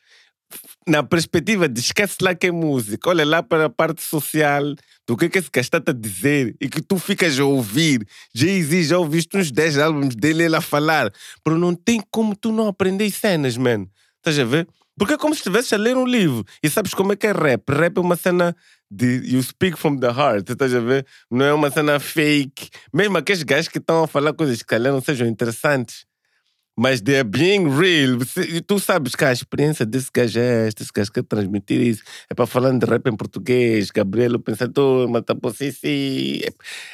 Na 0.87 1.03
perspectiva 1.03 1.69
de 1.69 1.81
esquece 1.81 2.17
lá 2.21 2.35
que 2.35 2.47
é 2.47 2.51
música, 2.53 3.09
olha 3.09 3.25
lá 3.25 3.43
para 3.43 3.67
a 3.67 3.71
parte 3.71 4.03
social 4.03 4.75
do 5.07 5.17
que 5.17 5.25
é 5.25 5.29
que 5.29 5.39
esse 5.39 5.51
gajo 5.51 5.67
está 5.67 5.79
a 5.79 5.93
dizer 5.93 6.55
e 6.61 6.69
que 6.69 6.83
tu 6.83 6.99
ficas 6.99 7.39
a 7.39 7.45
ouvir. 7.45 8.07
Jay-Z 8.35 8.85
já 8.85 8.99
ouviste 8.99 9.37
uns 9.37 9.51
10 9.51 9.79
álbuns 9.79 10.15
dele 10.15 10.45
ele 10.45 10.57
a 10.57 10.61
falar, 10.61 11.11
pero 11.43 11.59
não 11.59 11.75
tem 11.75 12.03
como 12.11 12.37
tu 12.37 12.53
não 12.53 12.69
aprender 12.69 13.11
cenas, 13.11 13.57
man. 13.57 13.87
Estás 14.19 14.39
a 14.39 14.45
ver? 14.45 14.69
Porque 14.97 15.15
é 15.15 15.19
como 15.19 15.35
se 15.35 15.41
estivesse 15.41 15.75
a 15.75 15.79
ler 15.79 15.97
um 15.97 16.07
livro. 16.07 16.45
E 16.63 16.71
sabes 16.71 16.95
como 16.95 17.13
é 17.13 17.17
que 17.17 17.27
é 17.27 17.33
rap? 17.33 17.63
Rap 17.71 17.97
é 17.97 18.01
uma 18.01 18.17
cena 18.17 18.55
de 18.91 19.23
you 19.25 19.43
speak 19.43 19.77
from 19.79 19.99
the 19.99 20.07
heart, 20.07 20.49
estás 20.49 20.75
a 20.75 20.81
ver? 20.81 21.07
Não 21.31 21.45
é 21.45 21.53
uma 21.53 21.71
cena 21.71 21.99
fake. 21.99 22.69
Mesmo 22.93 23.19
aqueles 23.19 23.43
gajos 23.43 23.69
que 23.69 23.79
estão 23.79 24.05
a 24.05 24.07
falar 24.07 24.33
coisas 24.35 24.59
que 24.59 24.67
calhar 24.67 24.93
não 24.93 25.01
sejam 25.01 25.27
interessantes. 25.27 26.07
Mas 26.77 27.01
they 27.01 27.17
are 27.21 27.25
being 27.29 27.69
real. 27.69 28.19
E 28.49 28.61
tu 28.61 28.81
sabes 28.81 29.15
que 29.15 29.25
a 29.25 29.33
experiência 29.33 29.87
desse 29.87 30.11
gajo 30.13 30.41
é 30.41 30.67
esta, 30.67 30.83
esse 30.83 30.91
gajo 30.93 31.13
quer 31.13 31.23
transmitir 31.23 31.81
isso. 31.81 32.03
É 32.29 32.35
para 32.35 32.47
falando 32.47 32.85
de 32.85 32.91
rap 32.91 33.07
em 33.09 33.17
português, 33.17 33.91
Gabriel, 33.93 34.35
o 34.35 34.39
Pensador, 34.41 35.09
Matapossissi. 35.09 36.43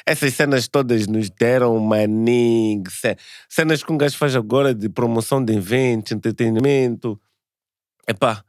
Essas 0.05 0.33
cenas 0.35 0.67
todas 0.67 1.07
nos 1.07 1.29
deram 1.31 1.79
maning. 1.79 2.83
ce- 2.89 3.17
Cenas 3.49 3.83
que 3.83 3.91
um 3.91 3.97
gajo 3.97 4.17
faz 4.17 4.35
agora 4.35 4.73
de 4.75 4.87
promoção 4.87 5.43
de 5.43 5.53
eventos, 5.53 6.11
entretenimento. 6.11 7.19
Epá, 8.07 8.43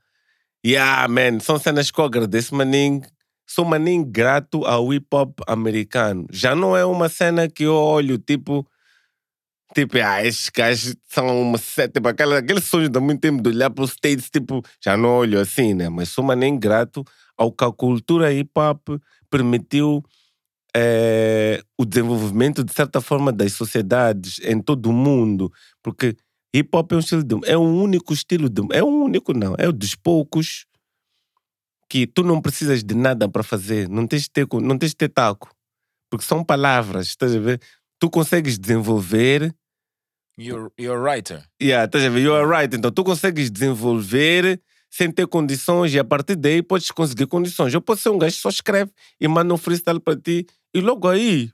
yeah, 0.66 1.06
man, 1.08 1.40
são 1.40 1.58
cenas 1.58 1.90
que 1.90 2.00
eu 2.00 2.04
agradeço, 2.04 2.54
maninho. 2.54 3.02
Sou 3.46 3.64
maninho 3.64 4.04
grato 4.04 4.64
ao 4.64 4.92
hip 4.94 5.06
hop 5.12 5.40
americano. 5.46 6.26
Já 6.30 6.54
não 6.54 6.76
é 6.76 6.84
uma 6.84 7.08
cena 7.08 7.48
que 7.48 7.64
eu 7.64 7.74
olho, 7.74 8.18
tipo, 8.18 8.66
tipo, 9.74 9.98
ah, 9.98 10.24
estes 10.24 10.50
gajos 10.50 10.96
são 11.08 11.42
uma 11.42 11.58
seta, 11.58 11.94
tipo, 11.94 12.08
aquela, 12.08 12.38
aquele 12.38 12.60
sonho 12.60 12.88
de 12.88 13.00
muito 13.00 13.20
tempo 13.20 13.42
de 13.42 13.50
olhar 13.50 13.70
para 13.70 13.84
os 13.84 13.92
States, 13.92 14.30
tipo, 14.30 14.62
já 14.82 14.96
não 14.96 15.08
olho 15.10 15.40
assim, 15.40 15.74
né? 15.74 15.88
Mas 15.88 16.10
sou 16.10 16.24
maninho 16.24 16.58
grato 16.58 17.04
ao 17.36 17.52
que 17.52 17.64
a 17.64 17.72
cultura 17.72 18.32
hip 18.32 18.50
hop 18.56 18.88
permitiu 19.30 20.02
eh, 20.74 21.62
o 21.78 21.84
desenvolvimento, 21.84 22.64
de 22.64 22.72
certa 22.72 23.00
forma, 23.00 23.32
das 23.32 23.52
sociedades 23.52 24.38
em 24.40 24.60
todo 24.60 24.86
o 24.90 24.92
mundo. 24.92 25.52
Porque 25.82 26.16
hip 26.54 26.68
hop 26.76 26.92
é 26.92 26.96
um 26.96 26.98
estilo 27.00 27.24
de, 27.24 27.36
é 27.44 27.56
um 27.56 27.82
único 27.82 28.12
estilo 28.12 28.48
de, 28.48 28.62
é 28.72 28.82
um 28.82 29.02
único 29.04 29.32
não, 29.32 29.54
é 29.58 29.68
um 29.68 29.72
dos 29.72 29.94
poucos 29.94 30.66
que 31.88 32.06
tu 32.06 32.22
não 32.22 32.40
precisas 32.40 32.82
de 32.82 32.94
nada 32.94 33.28
para 33.28 33.42
fazer, 33.42 33.88
não 33.88 34.06
tens 34.06 34.22
de 34.22 34.30
ter, 34.30 34.46
não 34.50 34.78
tens 34.78 34.92
de 34.92 34.96
ter 34.96 35.08
taco, 35.10 35.54
porque 36.10 36.24
são 36.24 36.42
palavras, 36.42 37.08
estás 37.08 37.34
a 37.34 37.38
ver? 37.38 37.60
Tu 37.98 38.08
consegues 38.08 38.58
desenvolver, 38.58 39.54
You're 40.38 40.70
you're 40.78 40.96
a 40.96 41.14
writer. 41.14 41.44
yeah, 41.60 41.84
estás 41.84 42.04
a 42.04 42.08
ver? 42.08 42.22
You 42.22 42.34
are 42.34 42.46
right, 42.46 42.74
então 42.74 42.90
tu 42.90 43.04
consegues 43.04 43.50
desenvolver 43.50 44.60
sem 44.90 45.10
ter 45.10 45.26
condições 45.26 45.94
e 45.94 45.98
a 45.98 46.04
partir 46.04 46.36
daí 46.36 46.62
podes 46.62 46.90
conseguir 46.90 47.26
condições. 47.26 47.72
Eu 47.72 47.80
posso 47.80 48.02
ser 48.02 48.10
um 48.10 48.18
gajo 48.18 48.36
que 48.36 48.42
só 48.42 48.48
escreve 48.48 48.90
e 49.20 49.28
manda 49.28 49.52
um 49.52 49.58
freestyle 49.58 50.00
para 50.00 50.16
ti 50.16 50.46
e 50.74 50.80
logo 50.80 51.08
aí 51.08 51.50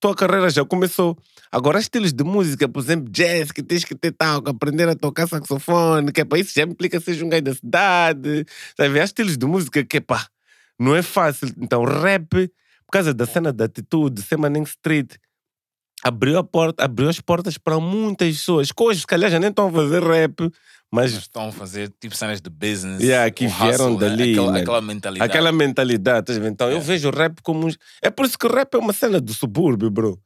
tua 0.00 0.14
carreira 0.14 0.48
já 0.48 0.64
começou. 0.64 1.16
Agora, 1.52 1.78
estilos 1.78 2.12
de 2.12 2.24
música, 2.24 2.68
por 2.68 2.80
exemplo, 2.80 3.10
jazz, 3.10 3.52
que 3.52 3.62
tens 3.62 3.84
que 3.84 3.94
ter 3.94 4.12
tal, 4.12 4.40
que 4.42 4.50
aprender 4.50 4.88
a 4.88 4.94
tocar 4.96 5.28
saxofone, 5.28 6.10
que 6.10 6.22
é 6.22 6.24
para 6.24 6.38
isso 6.38 6.52
já 6.54 6.62
implica 6.62 6.98
ser 6.98 7.22
um 7.22 7.28
gajo 7.28 7.42
da 7.42 7.54
cidade. 7.54 8.46
Sabe? 8.76 9.00
Há 9.00 9.04
estilos 9.04 9.36
de 9.36 9.46
música 9.46 9.84
que, 9.84 10.00
pá, 10.00 10.26
não 10.78 10.96
é 10.96 11.02
fácil. 11.02 11.52
Então, 11.58 11.84
rap, 11.84 12.28
por 12.86 12.92
causa 12.92 13.12
da 13.12 13.26
cena 13.26 13.52
da 13.52 13.66
atitude, 13.66 14.22
ser 14.22 14.38
Street, 14.66 15.16
abriu, 16.02 16.38
a 16.38 16.44
porta, 16.44 16.84
abriu 16.84 17.08
as 17.08 17.20
portas 17.20 17.56
para 17.58 17.78
muitas 17.80 18.36
pessoas 18.36 18.72
que 18.72 18.82
hoje, 18.82 19.00
se 19.00 19.06
calhar, 19.06 19.30
já 19.30 19.38
nem 19.38 19.50
estão 19.50 19.68
a 19.68 19.72
fazer 19.72 20.02
rap, 20.02 20.50
Mas 20.92 21.12
estão 21.12 21.48
a 21.48 21.52
fazer 21.52 21.88
tipo 22.00 22.16
cenas 22.16 22.40
de 22.40 22.50
business. 22.50 23.00
Yeah, 23.00 23.30
que 23.30 23.46
vieram 23.46 23.94
hustle, 23.94 23.98
né? 24.00 24.08
dali, 24.16 24.32
Aquela, 24.32 24.52
man. 24.52 24.58
aquela 24.58 24.80
mentalidade. 24.80 25.30
aquela 25.30 25.52
mentalidade? 25.52 26.32
Então, 26.48 26.66
eu 26.66 26.72
Yeah. 26.78 26.86
vejo 26.86 27.08
o 27.08 27.12
rap 27.12 27.40
como. 27.42 27.68
um- 27.68 27.72
É 28.02 28.10
por 28.10 28.26
isso 28.26 28.36
que 28.36 28.46
o 28.46 28.50
rap 28.52 28.74
é 28.74 28.78
uma 28.78 28.92
cena 28.92 29.20
do 29.20 29.32
subúrbio, 29.32 29.88
bro. 29.88 30.18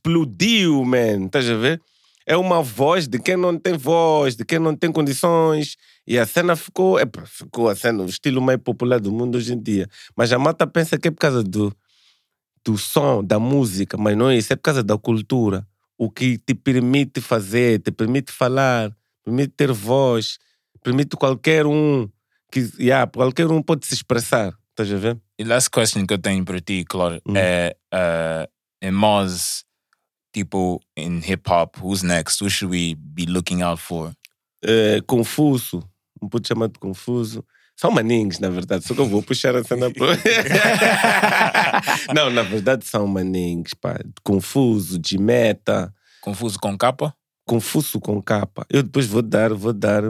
Explodiu, 0.00 0.84
man. 0.84 1.26
Estás 1.26 1.48
a 1.50 1.54
ver? 1.56 1.80
É 2.28 2.36
uma 2.36 2.60
voz 2.62 3.06
de 3.06 3.18
quem 3.20 3.36
não 3.36 3.56
tem 3.58 3.76
voz, 3.76 4.34
de 4.36 4.44
quem 4.44 4.58
não 4.58 4.74
tem 4.74 4.90
condições. 4.90 5.76
E 6.06 6.18
a 6.18 6.26
cena 6.26 6.56
ficou. 6.56 6.98
É, 6.98 7.04
ficou 7.24 7.68
a 7.68 7.74
cena, 7.76 8.02
o 8.02 8.06
estilo 8.06 8.40
mais 8.40 8.58
popular 8.58 8.98
do 9.00 9.12
mundo 9.12 9.36
hoje 9.36 9.52
em 9.52 9.60
dia. 9.62 9.88
Mas 10.16 10.32
a 10.32 10.38
malta 10.38 10.66
pensa 10.66 10.98
que 10.98 11.08
é 11.08 11.10
por 11.10 11.18
causa 11.18 11.42
do, 11.42 11.72
do 12.66 12.76
som, 12.76 13.22
da 13.22 13.38
música, 13.38 13.96
mas 13.96 14.16
não 14.16 14.28
é 14.28 14.36
isso, 14.36 14.52
é 14.52 14.56
por 14.56 14.62
causa 14.62 14.82
da 14.82 14.98
cultura. 14.98 15.64
O 15.96 16.10
que 16.10 16.36
te 16.36 16.52
permite 16.52 17.20
fazer, 17.20 17.78
te 17.80 17.92
permite 17.92 18.32
falar, 18.32 18.90
permite 19.24 19.52
ter 19.56 19.70
voz, 19.72 20.38
permite 20.82 21.16
qualquer 21.16 21.64
um 21.64 22.08
que 22.50 22.68
yeah, 22.78 23.08
qualquer 23.10 23.46
um 23.46 23.62
pode 23.62 23.86
se 23.86 23.94
expressar. 23.94 24.52
Estás 24.70 24.92
a 24.92 24.96
ver? 24.96 25.16
E 25.38 25.44
last 25.44 25.70
question 25.70 26.04
que 26.06 26.14
eu 26.14 26.18
tenho 26.18 26.44
para 26.44 26.60
ti, 26.60 26.84
Claudio, 26.84 27.20
Hum. 27.26 27.34
é 27.36 27.76
uh, 27.94 28.50
em 28.82 28.90
Moz, 28.90 29.64
tipo, 30.34 30.80
in 30.96 31.20
hip 31.24 31.48
hop, 31.48 31.78
who's 31.80 32.02
next? 32.02 32.42
Who 32.42 32.50
should 32.50 32.70
we 32.72 32.94
be 32.96 33.26
looking 33.26 33.62
out 33.62 33.80
for? 33.80 34.12
É, 34.62 35.00
confuso, 35.06 35.88
pode 36.30 36.48
chamar 36.48 36.68
de 36.68 36.78
confuso. 36.80 37.44
São 37.76 37.90
maninhos, 37.90 38.38
na 38.38 38.48
verdade, 38.48 38.86
só 38.86 38.94
que 38.94 39.00
eu 39.00 39.06
vou 39.06 39.22
puxar 39.22 39.54
a 39.54 39.62
cena 39.62 39.90
pro... 39.90 40.06
Não, 42.14 42.30
na 42.30 42.42
verdade 42.42 42.86
são 42.86 43.06
maninhos, 43.06 43.74
pá. 43.74 44.00
Confuso, 44.24 44.98
de 44.98 45.18
meta, 45.18 45.92
Confuso 46.22 46.58
com 46.58 46.76
capa? 46.76 47.14
confuso 47.46 48.00
com 48.00 48.20
capa. 48.20 48.66
Eu 48.68 48.82
depois 48.82 49.06
vou 49.06 49.22
dar, 49.22 49.54
vou 49.54 49.72
dar. 49.72 50.02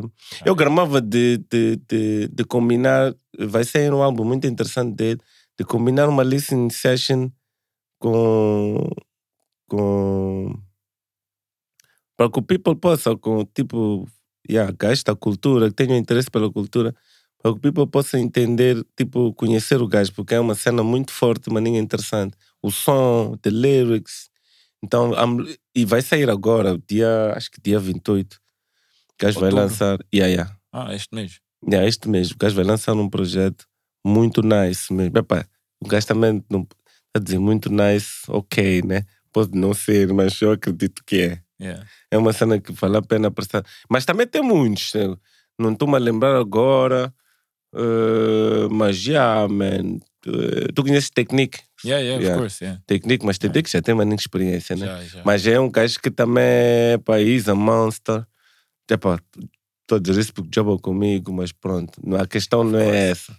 Eu 0.44 0.54
gramava 0.54 1.00
de, 1.00 1.38
de, 1.50 1.76
de, 1.86 2.28
de 2.28 2.44
combinar, 2.44 3.14
vai 3.38 3.62
sair 3.62 3.92
um 3.92 4.02
álbum 4.02 4.24
muito 4.24 4.46
interessante 4.46 4.94
dele, 4.94 5.20
de 5.58 5.64
combinar 5.64 6.08
uma 6.08 6.22
listening 6.22 6.70
session 6.70 7.28
com. 7.98 8.88
com. 9.68 10.58
para 12.16 12.30
que 12.30 12.38
o 12.38 12.42
people 12.42 12.76
possa, 12.76 13.14
com 13.16 13.44
tipo, 13.44 14.08
yeah, 14.50 14.72
gajo 14.76 15.04
da 15.04 15.14
cultura, 15.14 15.68
que 15.68 15.74
tenham 15.74 15.98
interesse 15.98 16.30
pela 16.30 16.50
cultura, 16.50 16.94
para 17.46 17.52
que 17.52 17.58
o 17.58 17.60
people 17.60 17.86
possa 17.86 18.18
entender, 18.18 18.84
tipo, 18.96 19.32
conhecer 19.34 19.80
o 19.80 19.86
gajo, 19.86 20.12
porque 20.14 20.34
é 20.34 20.40
uma 20.40 20.56
cena 20.56 20.82
muito 20.82 21.12
forte, 21.12 21.48
maninha 21.48 21.78
interessante. 21.78 22.36
O 22.60 22.72
som, 22.72 23.36
the 23.40 23.50
lyrics. 23.50 24.28
Então, 24.82 25.12
e 25.72 25.84
vai 25.84 26.02
sair 26.02 26.28
agora, 26.28 26.76
dia, 26.88 27.32
acho 27.36 27.50
que 27.50 27.60
dia 27.60 27.78
28. 27.78 28.34
O 28.34 28.38
gajo 29.20 29.38
vai 29.38 29.50
Outubro. 29.50 29.64
lançar. 29.64 29.98
Yeah, 30.12 30.32
yeah. 30.32 30.56
Ah, 30.72 30.92
este 30.92 31.14
mês. 31.14 31.38
Yeah, 31.64 31.86
este 31.86 32.08
mês. 32.08 32.32
O 32.32 32.36
gajo 32.36 32.56
vai 32.56 32.64
lançar 32.64 32.94
um 32.94 33.08
projeto 33.08 33.64
muito 34.04 34.42
nice 34.42 34.92
mesmo. 34.92 35.16
Epá, 35.16 35.46
o 35.80 35.86
gajo 35.86 36.06
também 36.06 36.44
não 36.50 36.62
está 36.62 36.76
a 37.14 37.18
dizer 37.20 37.38
muito 37.38 37.70
nice, 37.70 38.10
ok, 38.28 38.82
né? 38.82 39.04
Pode 39.32 39.56
não 39.56 39.72
ser, 39.72 40.12
mas 40.12 40.40
eu 40.40 40.50
acredito 40.50 41.00
que 41.06 41.20
é. 41.20 41.42
Yeah. 41.60 41.86
É 42.10 42.18
uma 42.18 42.32
cena 42.32 42.60
que 42.60 42.72
vale 42.72 42.96
a 42.96 43.02
pena 43.02 43.30
prestar. 43.30 43.64
Mas 43.88 44.04
também 44.04 44.26
tem 44.26 44.42
muitos. 44.42 44.92
Não 45.56 45.72
estou-me 45.72 45.94
a 45.94 45.98
lembrar 45.98 46.36
agora. 46.36 47.14
Mas 48.70 48.96
já, 48.96 49.46
man. 49.48 49.98
eh, 50.26 50.68
tu 50.74 50.82
conheces 50.82 51.10
Technique? 51.10 51.60
Yeah, 51.84 52.02
yeah, 52.02 52.16
of 52.18 52.24
Yeah. 52.24 52.38
course, 52.40 52.64
yeah. 52.64 52.80
Technique, 52.86 53.24
mas 53.24 53.38
Technique 53.38 53.70
já 53.70 53.80
tem 53.82 53.94
uma 53.94 54.14
experiência, 54.14 54.74
né? 54.76 54.86
Já, 54.86 55.04
já. 55.04 55.22
Mas 55.24 55.46
é 55.46 55.60
um 55.60 55.70
gajo 55.70 56.00
que 56.00 56.10
também 56.10 56.42
é 56.44 56.98
país, 57.04 57.48
a 57.48 57.54
monster. 57.54 58.24
Epá, 58.90 59.20
estou 59.82 59.98
a 59.98 60.00
dizer 60.00 60.20
isso 60.20 60.34
porque 60.34 60.50
joga 60.54 60.80
comigo, 60.80 61.32
mas 61.32 61.52
pronto. 61.52 61.92
A 62.20 62.26
questão 62.26 62.64
não 62.64 62.78
é 62.80 63.10
essa. 63.10 63.36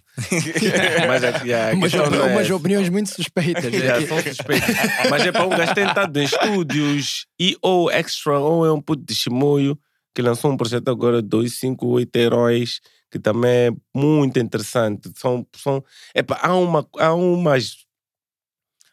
mas 1.06 1.24
a, 1.24 1.44
yeah, 1.44 1.72
a 1.72 1.74
Umas, 1.76 1.92
não 1.92 2.04
é 2.04 2.08
umas 2.32 2.46
essa. 2.46 2.54
opiniões 2.54 2.88
muito 2.88 3.10
suspeitas. 3.10 3.64
né? 3.64 3.78
Yeah, 3.78 4.06
são 4.06 4.22
suspeitos. 4.22 4.68
Mas 5.10 5.26
é 5.26 5.32
para 5.32 5.46
um 5.46 5.50
gajo 5.50 5.74
tentado 5.74 6.18
em 6.18 6.24
estúdios. 6.24 7.26
E 7.40 7.56
ou 7.60 7.90
Extra, 7.90 8.38
ou 8.38 8.64
é 8.64 8.72
um 8.72 8.80
puto 8.80 9.04
de 9.04 9.14
Chimoio, 9.14 9.78
que 10.18 10.22
lançou 10.22 10.50
um 10.50 10.56
projeto 10.56 10.88
agora, 10.88 11.22
258 11.22 12.16
Heróis, 12.16 12.80
que 13.08 13.20
também 13.20 13.50
é 13.52 13.70
muito 13.94 14.36
interessante. 14.40 15.12
São, 15.14 15.46
são, 15.54 15.84
epa, 16.12 16.36
há, 16.42 16.56
uma, 16.56 16.84
há 16.98 17.14
umas. 17.14 17.86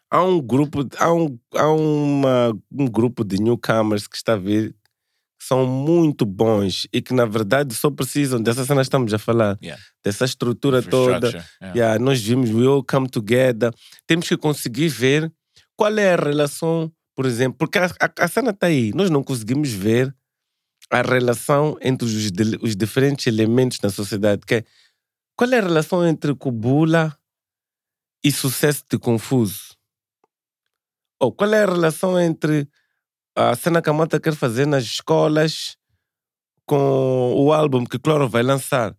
Há 0.08 0.22
um 0.22 0.40
grupo, 0.40 0.86
há 0.96 1.12
um, 1.12 1.36
há 1.52 1.68
uma, 1.68 2.56
um 2.70 2.86
grupo 2.86 3.24
de 3.24 3.42
newcomers 3.42 4.06
que 4.06 4.16
está 4.16 4.34
a 4.34 4.36
vir 4.36 4.70
que 4.70 5.44
são 5.44 5.66
muito 5.66 6.24
bons 6.24 6.86
e 6.92 7.02
que 7.02 7.12
na 7.12 7.24
verdade 7.26 7.74
só 7.74 7.90
precisam 7.90 8.40
dessa 8.40 8.64
cena 8.64 8.82
estamos 8.82 9.12
a 9.12 9.18
falar, 9.18 9.58
Yeah. 9.60 9.82
dessa 10.04 10.24
estrutura 10.24 10.80
toda. 10.80 11.26
Yeah. 11.60 11.74
Yeah, 11.74 11.98
nós 11.98 12.22
vimos 12.22 12.50
We 12.50 12.66
All 12.66 12.84
Come 12.84 13.08
Together. 13.08 13.74
Temos 14.06 14.28
que 14.28 14.36
conseguir 14.36 14.88
ver 14.90 15.28
qual 15.76 15.98
é 15.98 16.14
a 16.14 16.16
relação, 16.16 16.88
por 17.16 17.26
exemplo, 17.26 17.58
porque 17.58 17.78
a, 17.80 17.86
a, 18.00 18.24
a 18.24 18.28
cena 18.28 18.50
está 18.50 18.68
aí. 18.68 18.92
Nós 18.94 19.10
não 19.10 19.24
conseguimos 19.24 19.72
ver 19.72 20.14
a 20.90 21.02
relação 21.02 21.76
entre 21.80 22.06
os, 22.06 22.30
os 22.62 22.76
diferentes 22.76 23.26
elementos 23.26 23.80
na 23.80 23.90
sociedade. 23.90 24.42
Que 24.46 24.56
é, 24.56 24.64
qual 25.36 25.50
é 25.52 25.58
a 25.58 25.62
relação 25.62 26.06
entre 26.06 26.34
Kubula 26.34 27.16
e 28.24 28.30
sucesso 28.30 28.84
de 28.90 28.98
Confuso? 28.98 29.76
Ou 31.20 31.32
qual 31.32 31.52
é 31.54 31.62
a 31.62 31.66
relação 31.66 32.18
entre 32.20 32.68
a 33.36 33.54
cena 33.54 33.82
que 33.82 33.90
a 33.90 33.92
Mata 33.92 34.20
quer 34.20 34.34
fazer 34.34 34.66
nas 34.66 34.84
escolas 34.84 35.76
com 36.66 37.34
o 37.36 37.52
álbum 37.52 37.84
que 37.84 37.98
Cloro 37.98 38.28
vai 38.28 38.42
lançar? 38.42 38.96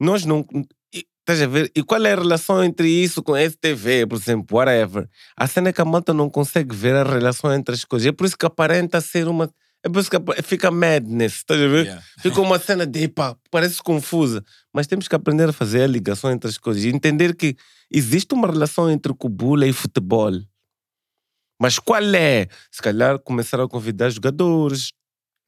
Nós 0.00 0.24
não. 0.24 0.46
Estás 0.92 1.42
a 1.42 1.46
ver? 1.46 1.70
E 1.76 1.82
qual 1.82 2.04
é 2.04 2.12
a 2.12 2.16
relação 2.16 2.64
entre 2.64 2.88
isso 2.88 3.22
com 3.22 3.36
STV, 3.36 4.06
por 4.06 4.16
exemplo, 4.16 4.56
whatever? 4.56 5.08
A 5.36 5.46
cena 5.46 5.72
que 5.72 5.80
a 5.80 5.84
malta 5.84 6.12
não 6.12 6.28
consegue 6.28 6.74
ver 6.74 6.96
a 6.96 7.04
relação 7.04 7.52
entre 7.52 7.74
as 7.74 7.84
coisas. 7.84 8.08
É 8.08 8.12
por 8.12 8.26
isso 8.26 8.36
que 8.36 8.46
aparenta 8.46 9.00
ser 9.00 9.28
uma. 9.28 9.48
É 9.82 9.88
por 9.88 10.00
isso 10.00 10.10
que 10.10 10.42
fica 10.42 10.70
madness, 10.70 11.36
estás 11.36 11.60
a 11.60 11.66
ver? 11.66 11.84
Yeah. 11.86 12.04
Fica 12.18 12.40
uma 12.40 12.58
cena 12.58 12.86
de 12.86 13.08
pá, 13.08 13.34
parece 13.50 13.82
confusa. 13.82 14.44
Mas 14.74 14.86
temos 14.86 15.08
que 15.08 15.14
aprender 15.14 15.48
a 15.48 15.52
fazer 15.52 15.82
a 15.82 15.86
ligação 15.86 16.30
entre 16.30 16.50
as 16.50 16.58
coisas 16.58 16.84
e 16.84 16.88
entender 16.88 17.34
que 17.34 17.56
existe 17.90 18.34
uma 18.34 18.48
relação 18.48 18.90
entre 18.90 19.14
cubula 19.14 19.66
e 19.66 19.72
futebol. 19.72 20.32
Mas 21.58 21.78
qual 21.78 22.14
é? 22.14 22.46
Se 22.70 22.82
calhar 22.82 23.18
começar 23.18 23.60
a 23.60 23.68
convidar 23.68 24.10
jogadores 24.10 24.92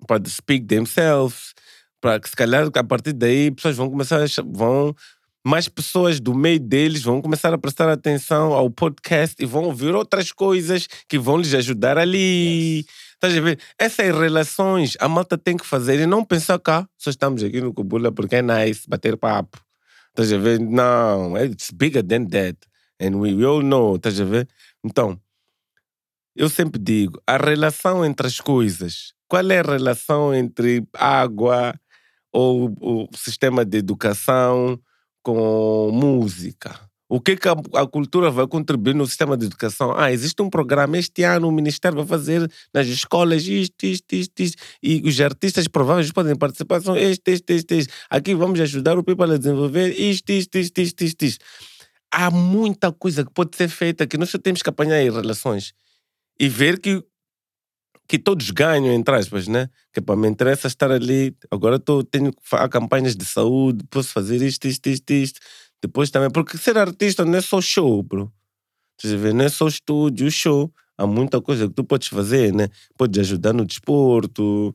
para 0.07 0.23
speak 0.29 0.67
themselves, 0.67 1.53
para 2.01 2.19
que 2.19 2.29
se 2.29 2.37
calhar 2.37 2.69
a 2.75 2.85
partir 2.85 3.13
daí 3.13 3.51
pessoas 3.51 3.77
vão 3.77 3.91
começar 3.91 4.23
a 4.23 4.27
vão 4.45 4.95
mais 5.45 5.69
pessoas 5.69 6.21
do 6.21 6.35
meio 6.35 6.61
deles 6.61 7.03
vão 7.03 7.21
começar 7.21 7.53
a 7.53 7.59
prestar 7.59 7.89
atenção 7.89 8.53
ao 8.53 8.71
podcast 8.71 9.43
e 9.43 9.47
vão 9.47 9.65
ouvir 9.65 9.95
outras 9.95 10.31
coisas 10.31 10.87
que 11.09 11.19
vão 11.19 11.37
lhes 11.37 11.53
ajudar 11.55 11.99
ali. 11.99 12.85
Estás 13.23 13.39
a 13.39 13.41
ver? 13.41 13.61
Essas 13.79 14.19
relações 14.19 14.97
a 14.99 15.09
malta 15.09 15.39
tem 15.39 15.57
que 15.57 15.65
fazer 15.65 16.01
e 16.01 16.07
não 16.07 16.25
pensar 16.25 16.59
cá, 16.59 16.89
só 16.99 17.09
estamos 17.09 17.45
aqui 17.45 17.61
no 17.61 17.73
Cubula 17.73 18.11
porque 18.11 18.35
é 18.35 18.43
nice 18.43 18.89
bater 18.89 19.17
papo. 19.17 19.65
Estás 20.09 20.33
a 20.33 20.39
ver? 20.39 20.59
Não, 20.59 21.37
it's 21.39 21.71
bigger 21.71 22.03
than 22.03 22.27
that. 22.27 22.59
And 23.01 23.21
we, 23.21 23.33
we 23.33 23.45
all 23.45 23.63
know, 23.63 23.95
estás 23.95 24.21
a 24.21 24.25
ver? 24.25 24.49
Então, 24.85 25.17
eu 26.35 26.49
sempre 26.49 26.81
digo, 26.83 27.23
a 27.25 27.37
relação 27.37 28.05
entre 28.05 28.27
as 28.27 28.41
coisas. 28.41 29.15
Qual 29.29 29.49
é 29.53 29.61
a 29.61 29.63
relação 29.63 30.35
entre 30.35 30.85
água 30.93 31.79
ou 32.33 32.75
o 32.81 33.09
sistema 33.17 33.65
de 33.65 33.79
educação 33.79 34.81
com 35.23 35.93
música? 35.93 36.92
O 37.15 37.21
que, 37.21 37.37
que 37.37 37.47
a, 37.47 37.53
a 37.75 37.87
cultura 37.87 38.31
vai 38.31 38.47
contribuir 38.49 38.95
no 38.95 39.07
sistema 39.07 39.37
de 39.37 39.45
educação? 39.45 39.93
Ah, 39.95 40.11
existe 40.11 40.41
um 40.41 40.49
programa 40.49 40.97
este 40.97 41.23
ano, 41.25 41.47
o 41.47 41.53
Ministério 41.53 41.99
vai 41.99 42.07
fazer 42.07 42.51
nas 42.73 42.87
escolas 42.87 43.47
isto, 43.47 43.85
isto, 43.85 44.15
isto, 44.15 44.41
isto. 44.41 44.63
E 44.83 45.03
os 45.05 45.21
artistas 45.21 45.69
prováveis 45.69 46.11
podem 46.11 46.35
participar, 46.35 46.81
são 46.81 46.97
este, 46.97 47.33
este, 47.33 47.53
este, 47.53 47.75
este. 47.75 47.93
Aqui 48.09 48.35
vamos 48.35 48.59
ajudar 48.61 48.97
o 48.97 49.05
people 49.05 49.31
a 49.31 49.37
desenvolver 49.37 49.91
isto, 50.01 50.31
isto, 50.31 50.57
isto, 50.57 50.79
isto, 50.81 51.05
isto, 51.05 51.23
isto. 51.23 51.45
Há 52.11 52.31
muita 52.31 52.91
coisa 52.91 53.27
que 53.27 53.31
pode 53.35 53.55
ser 53.59 53.69
feita 53.69 54.07
que 54.07 54.17
nós 54.17 54.31
só 54.31 54.39
temos 54.39 54.63
que 54.63 54.71
apanhar 54.71 54.99
em 55.03 55.11
relações 55.11 55.75
e 56.41 56.49
ver 56.49 56.81
que, 56.81 57.05
que 58.09 58.19
todos 58.19 58.51
ganham, 58.53 58.95
entre 58.95 59.15
aspas, 59.15 59.47
né? 59.49 59.69
Que 59.93 60.01
para 60.01 60.17
me 60.17 60.29
interessa 60.29 60.67
estar 60.67 60.91
ali. 60.91 61.37
Agora 61.51 61.79
tô, 61.79 62.03
tenho 62.03 62.33
fa- 62.43 62.67
campanhas 62.71 63.15
de 63.15 63.27
saúde, 63.27 63.85
posso 63.91 64.09
fazer 64.09 64.41
isto, 64.41 64.67
isto, 64.67 64.87
isto, 64.89 65.11
isto. 65.13 65.41
Depois 65.83 66.11
também, 66.11 66.31
porque 66.31 66.57
ser 66.57 66.79
artista 66.79 67.25
não 67.25 67.37
é 67.37 67.41
só 67.41 67.61
show, 67.61 68.03
bro. 68.03 68.33
Não 69.35 69.45
é 69.45 69.49
só 69.49 69.67
estúdio, 69.67 70.31
show. 70.31 70.73
Há 70.97 71.07
muita 71.07 71.41
coisa 71.41 71.67
que 71.67 71.75
tu 71.75 71.83
podes 71.83 72.07
fazer, 72.07 72.53
né? 72.55 72.69
Podes 72.97 73.19
ajudar 73.21 73.53
no 73.53 73.65
desporto, 73.65 74.75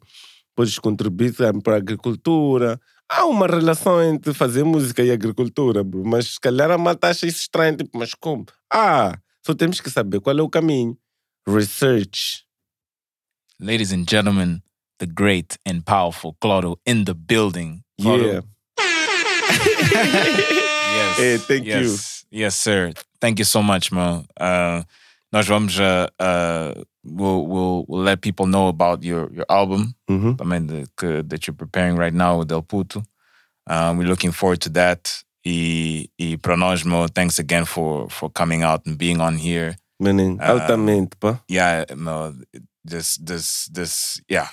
podes 0.53 0.77
contribuir 0.77 1.33
para 1.63 1.75
a 1.75 1.77
agricultura. 1.77 2.77
Há 3.09 3.25
uma 3.25 3.47
relação 3.47 4.03
entre 4.03 4.33
fazer 4.33 4.65
música 4.65 5.01
e 5.01 5.11
agricultura, 5.11 5.81
bro. 5.81 6.03
Mas 6.05 6.33
se 6.33 6.39
calhar 6.41 6.69
a 6.69 6.77
malta 6.77 7.07
acha 7.07 7.25
isso 7.25 7.39
estranho, 7.39 7.77
tipo, 7.77 7.97
mas 7.97 8.13
como? 8.13 8.45
Ah, 8.71 9.17
só 9.45 9.53
temos 9.53 9.79
que 9.79 9.89
saber 9.89 10.19
qual 10.19 10.37
é 10.37 10.41
o 10.41 10.49
caminho. 10.49 10.97
Research. 11.47 12.43
Ladies 13.61 13.93
and 13.93 14.05
gentlemen, 14.09 14.61
the 14.99 15.05
great 15.05 15.57
and 15.65 15.83
powerful 15.85 16.35
Claudio 16.41 16.77
in 16.85 17.05
the 17.05 17.13
building. 17.13 17.81
Claudio, 18.01 18.27
Yeah. 18.27 18.43
Yes. 21.17 21.19
Hey, 21.19 21.37
thank 21.37 21.65
you. 21.65 21.73
yes. 21.81 22.25
Yes, 22.29 22.55
sir. 22.55 22.93
Thank 23.19 23.39
you 23.39 23.45
so 23.45 23.61
much, 23.63 23.91
Mo. 23.91 24.25
Uh, 24.39 24.83
nós 25.33 25.47
vamos 25.47 25.79
uh, 25.79 26.07
uh, 26.19 26.73
we'll, 27.03 27.45
we'll 27.47 27.85
we'll 27.87 28.03
let 28.03 28.21
people 28.21 28.45
know 28.47 28.67
about 28.67 29.03
your 29.03 29.31
your 29.33 29.45
album. 29.49 29.93
Uhum. 30.09 30.35
também 30.35 30.65
de, 30.65 30.85
que, 30.97 31.23
that 31.23 31.47
you're 31.47 31.55
preparing 31.57 31.95
right 31.97 32.13
now 32.13 32.39
with 32.39 32.51
El 32.51 32.61
Puto. 32.61 33.03
Um, 33.69 33.97
we're 33.97 34.07
looking 34.07 34.31
forward 34.31 34.61
to 34.61 34.69
that. 34.71 35.23
E, 35.45 36.09
e 36.19 36.37
para 36.37 36.55
nós, 36.57 36.83
Mo, 36.85 37.07
thanks 37.07 37.39
again 37.39 37.65
for 37.65 38.09
for 38.09 38.29
coming 38.29 38.63
out 38.63 38.85
and 38.85 38.97
being 38.97 39.21
on 39.21 39.37
here. 39.37 39.75
Maninho, 40.01 40.37
Ah. 40.39 40.51
altamente, 40.51 41.15
pá. 41.19 41.39
Yeah, 41.49 41.85
Mo, 41.95 42.33
this 42.89 43.17
this 43.17 43.69
this 43.73 44.21
yeah 44.29 44.47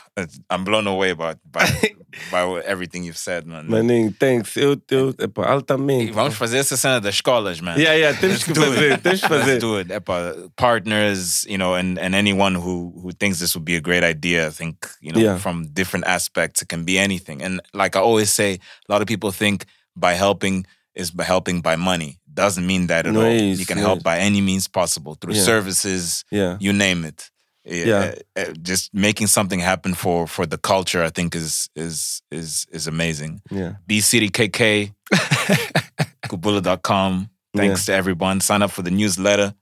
i'm 0.51 0.65
blown 0.65 0.87
away 0.87 1.13
by 1.15 1.35
by, 1.51 1.65
by 2.33 2.43
everything 2.67 3.05
you've 3.05 3.17
said 3.19 3.47
man 3.47 3.69
Maninho, 3.69 4.13
thanks. 4.19 4.57
Eu, 4.57 4.77
eu 4.91 5.13
epá, 5.19 5.43
E 5.45 5.49
altamente. 5.49 6.13
vamos 6.13 6.35
fazer 6.35 6.59
essa 6.59 6.77
cena 6.77 7.01
das 7.01 7.15
escolas 7.17 7.61
man 7.61 7.79
Yeah, 7.79 7.95
yeah, 7.95 8.13
temos 8.19 8.39
Let's 8.41 8.45
que 8.45 8.53
do 8.55 8.63
it. 8.63 8.75
fazer, 8.75 8.99
temos 9.03 9.21
que 9.21 9.35
Let's 9.35 9.61
do 9.61 9.79
it. 9.79 9.89
Epa, 9.89 10.51
partners, 10.57 11.45
you 11.49 11.57
know, 11.59 11.75
and, 11.75 11.99
and 11.99 12.15
anyone 12.15 12.55
who 12.55 12.93
who 13.03 13.13
thinks 13.13 13.39
this 13.39 13.55
would 13.55 13.65
be 13.65 13.77
a 13.77 13.81
great 13.81 14.03
idea, 14.05 14.47
I 14.47 14.51
think, 14.51 14.87
you 15.01 15.13
know, 15.13 15.21
Yeah. 15.21 15.39
from 15.39 15.67
different 15.73 16.07
aspects, 16.07 16.63
it 16.63 16.69
can 16.69 16.85
be 16.85 16.99
anything. 16.99 17.43
And 17.43 17.61
like 17.73 17.97
I 17.97 18.01
always 18.01 18.31
say, 18.33 18.59
a 18.89 18.93
lot 18.93 19.01
of 19.03 19.07
people 19.07 19.31
think 19.33 19.65
by 19.97 20.15
helping 20.15 20.67
is 20.95 21.11
by 21.11 21.25
helping 21.25 21.61
by 21.63 21.77
money. 21.77 22.19
Doesn't 22.33 22.67
mean 22.67 22.87
that 22.89 23.07
at 23.07 23.13
No 23.13 23.21
all. 23.21 23.27
es, 23.31 23.59
you 23.61 23.67
can 23.67 23.79
no 23.79 23.85
help 23.87 23.99
es. 23.99 24.03
by 24.03 24.19
any 24.19 24.41
means 24.41 24.67
possible 24.69 25.15
through 25.21 25.35
Yeah. 25.35 25.45
services, 25.45 26.25
Yeah. 26.31 26.57
you 26.61 26.73
name 26.73 27.05
it 27.05 27.31
yeah, 27.65 27.85
yeah. 27.85 28.15
Eh, 28.37 28.43
eh, 28.43 28.53
just 28.63 28.93
making 28.93 29.27
something 29.27 29.61
happen 29.61 29.95
for 29.95 30.27
for 30.27 30.47
the 30.47 30.59
culture 30.59 31.03
i 31.03 31.11
think 31.11 31.35
is 31.35 31.69
is 31.75 32.23
is 32.31 32.67
is 32.71 32.87
amazing. 32.87 33.43
Yeah. 33.51 33.75
Bcdkk 33.89 34.93
kubula.com 36.29 37.31
thanks 37.57 37.89
yeah. 37.89 37.95
to 37.95 37.99
everyone. 37.99 38.41
Sign 38.41 38.63
up 38.63 38.71
for 38.71 38.83
the 38.83 38.91
newsletter. 38.91 39.55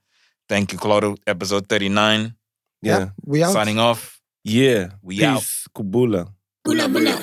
Thank 0.49 0.73
you 0.73 0.79
claudio. 0.79 1.15
Episode 1.27 1.67
39 1.67 2.35
yeah, 2.81 2.99
yeah. 2.99 3.09
we 3.25 3.43
out. 3.43 3.53
signing 3.53 3.79
off. 3.79 4.21
Yeah. 4.43 4.91
We 5.01 5.17
Peace, 5.17 5.25
out 5.25 5.43
kubula 5.75 6.27
bula, 6.63 6.87
bula. 6.87 7.13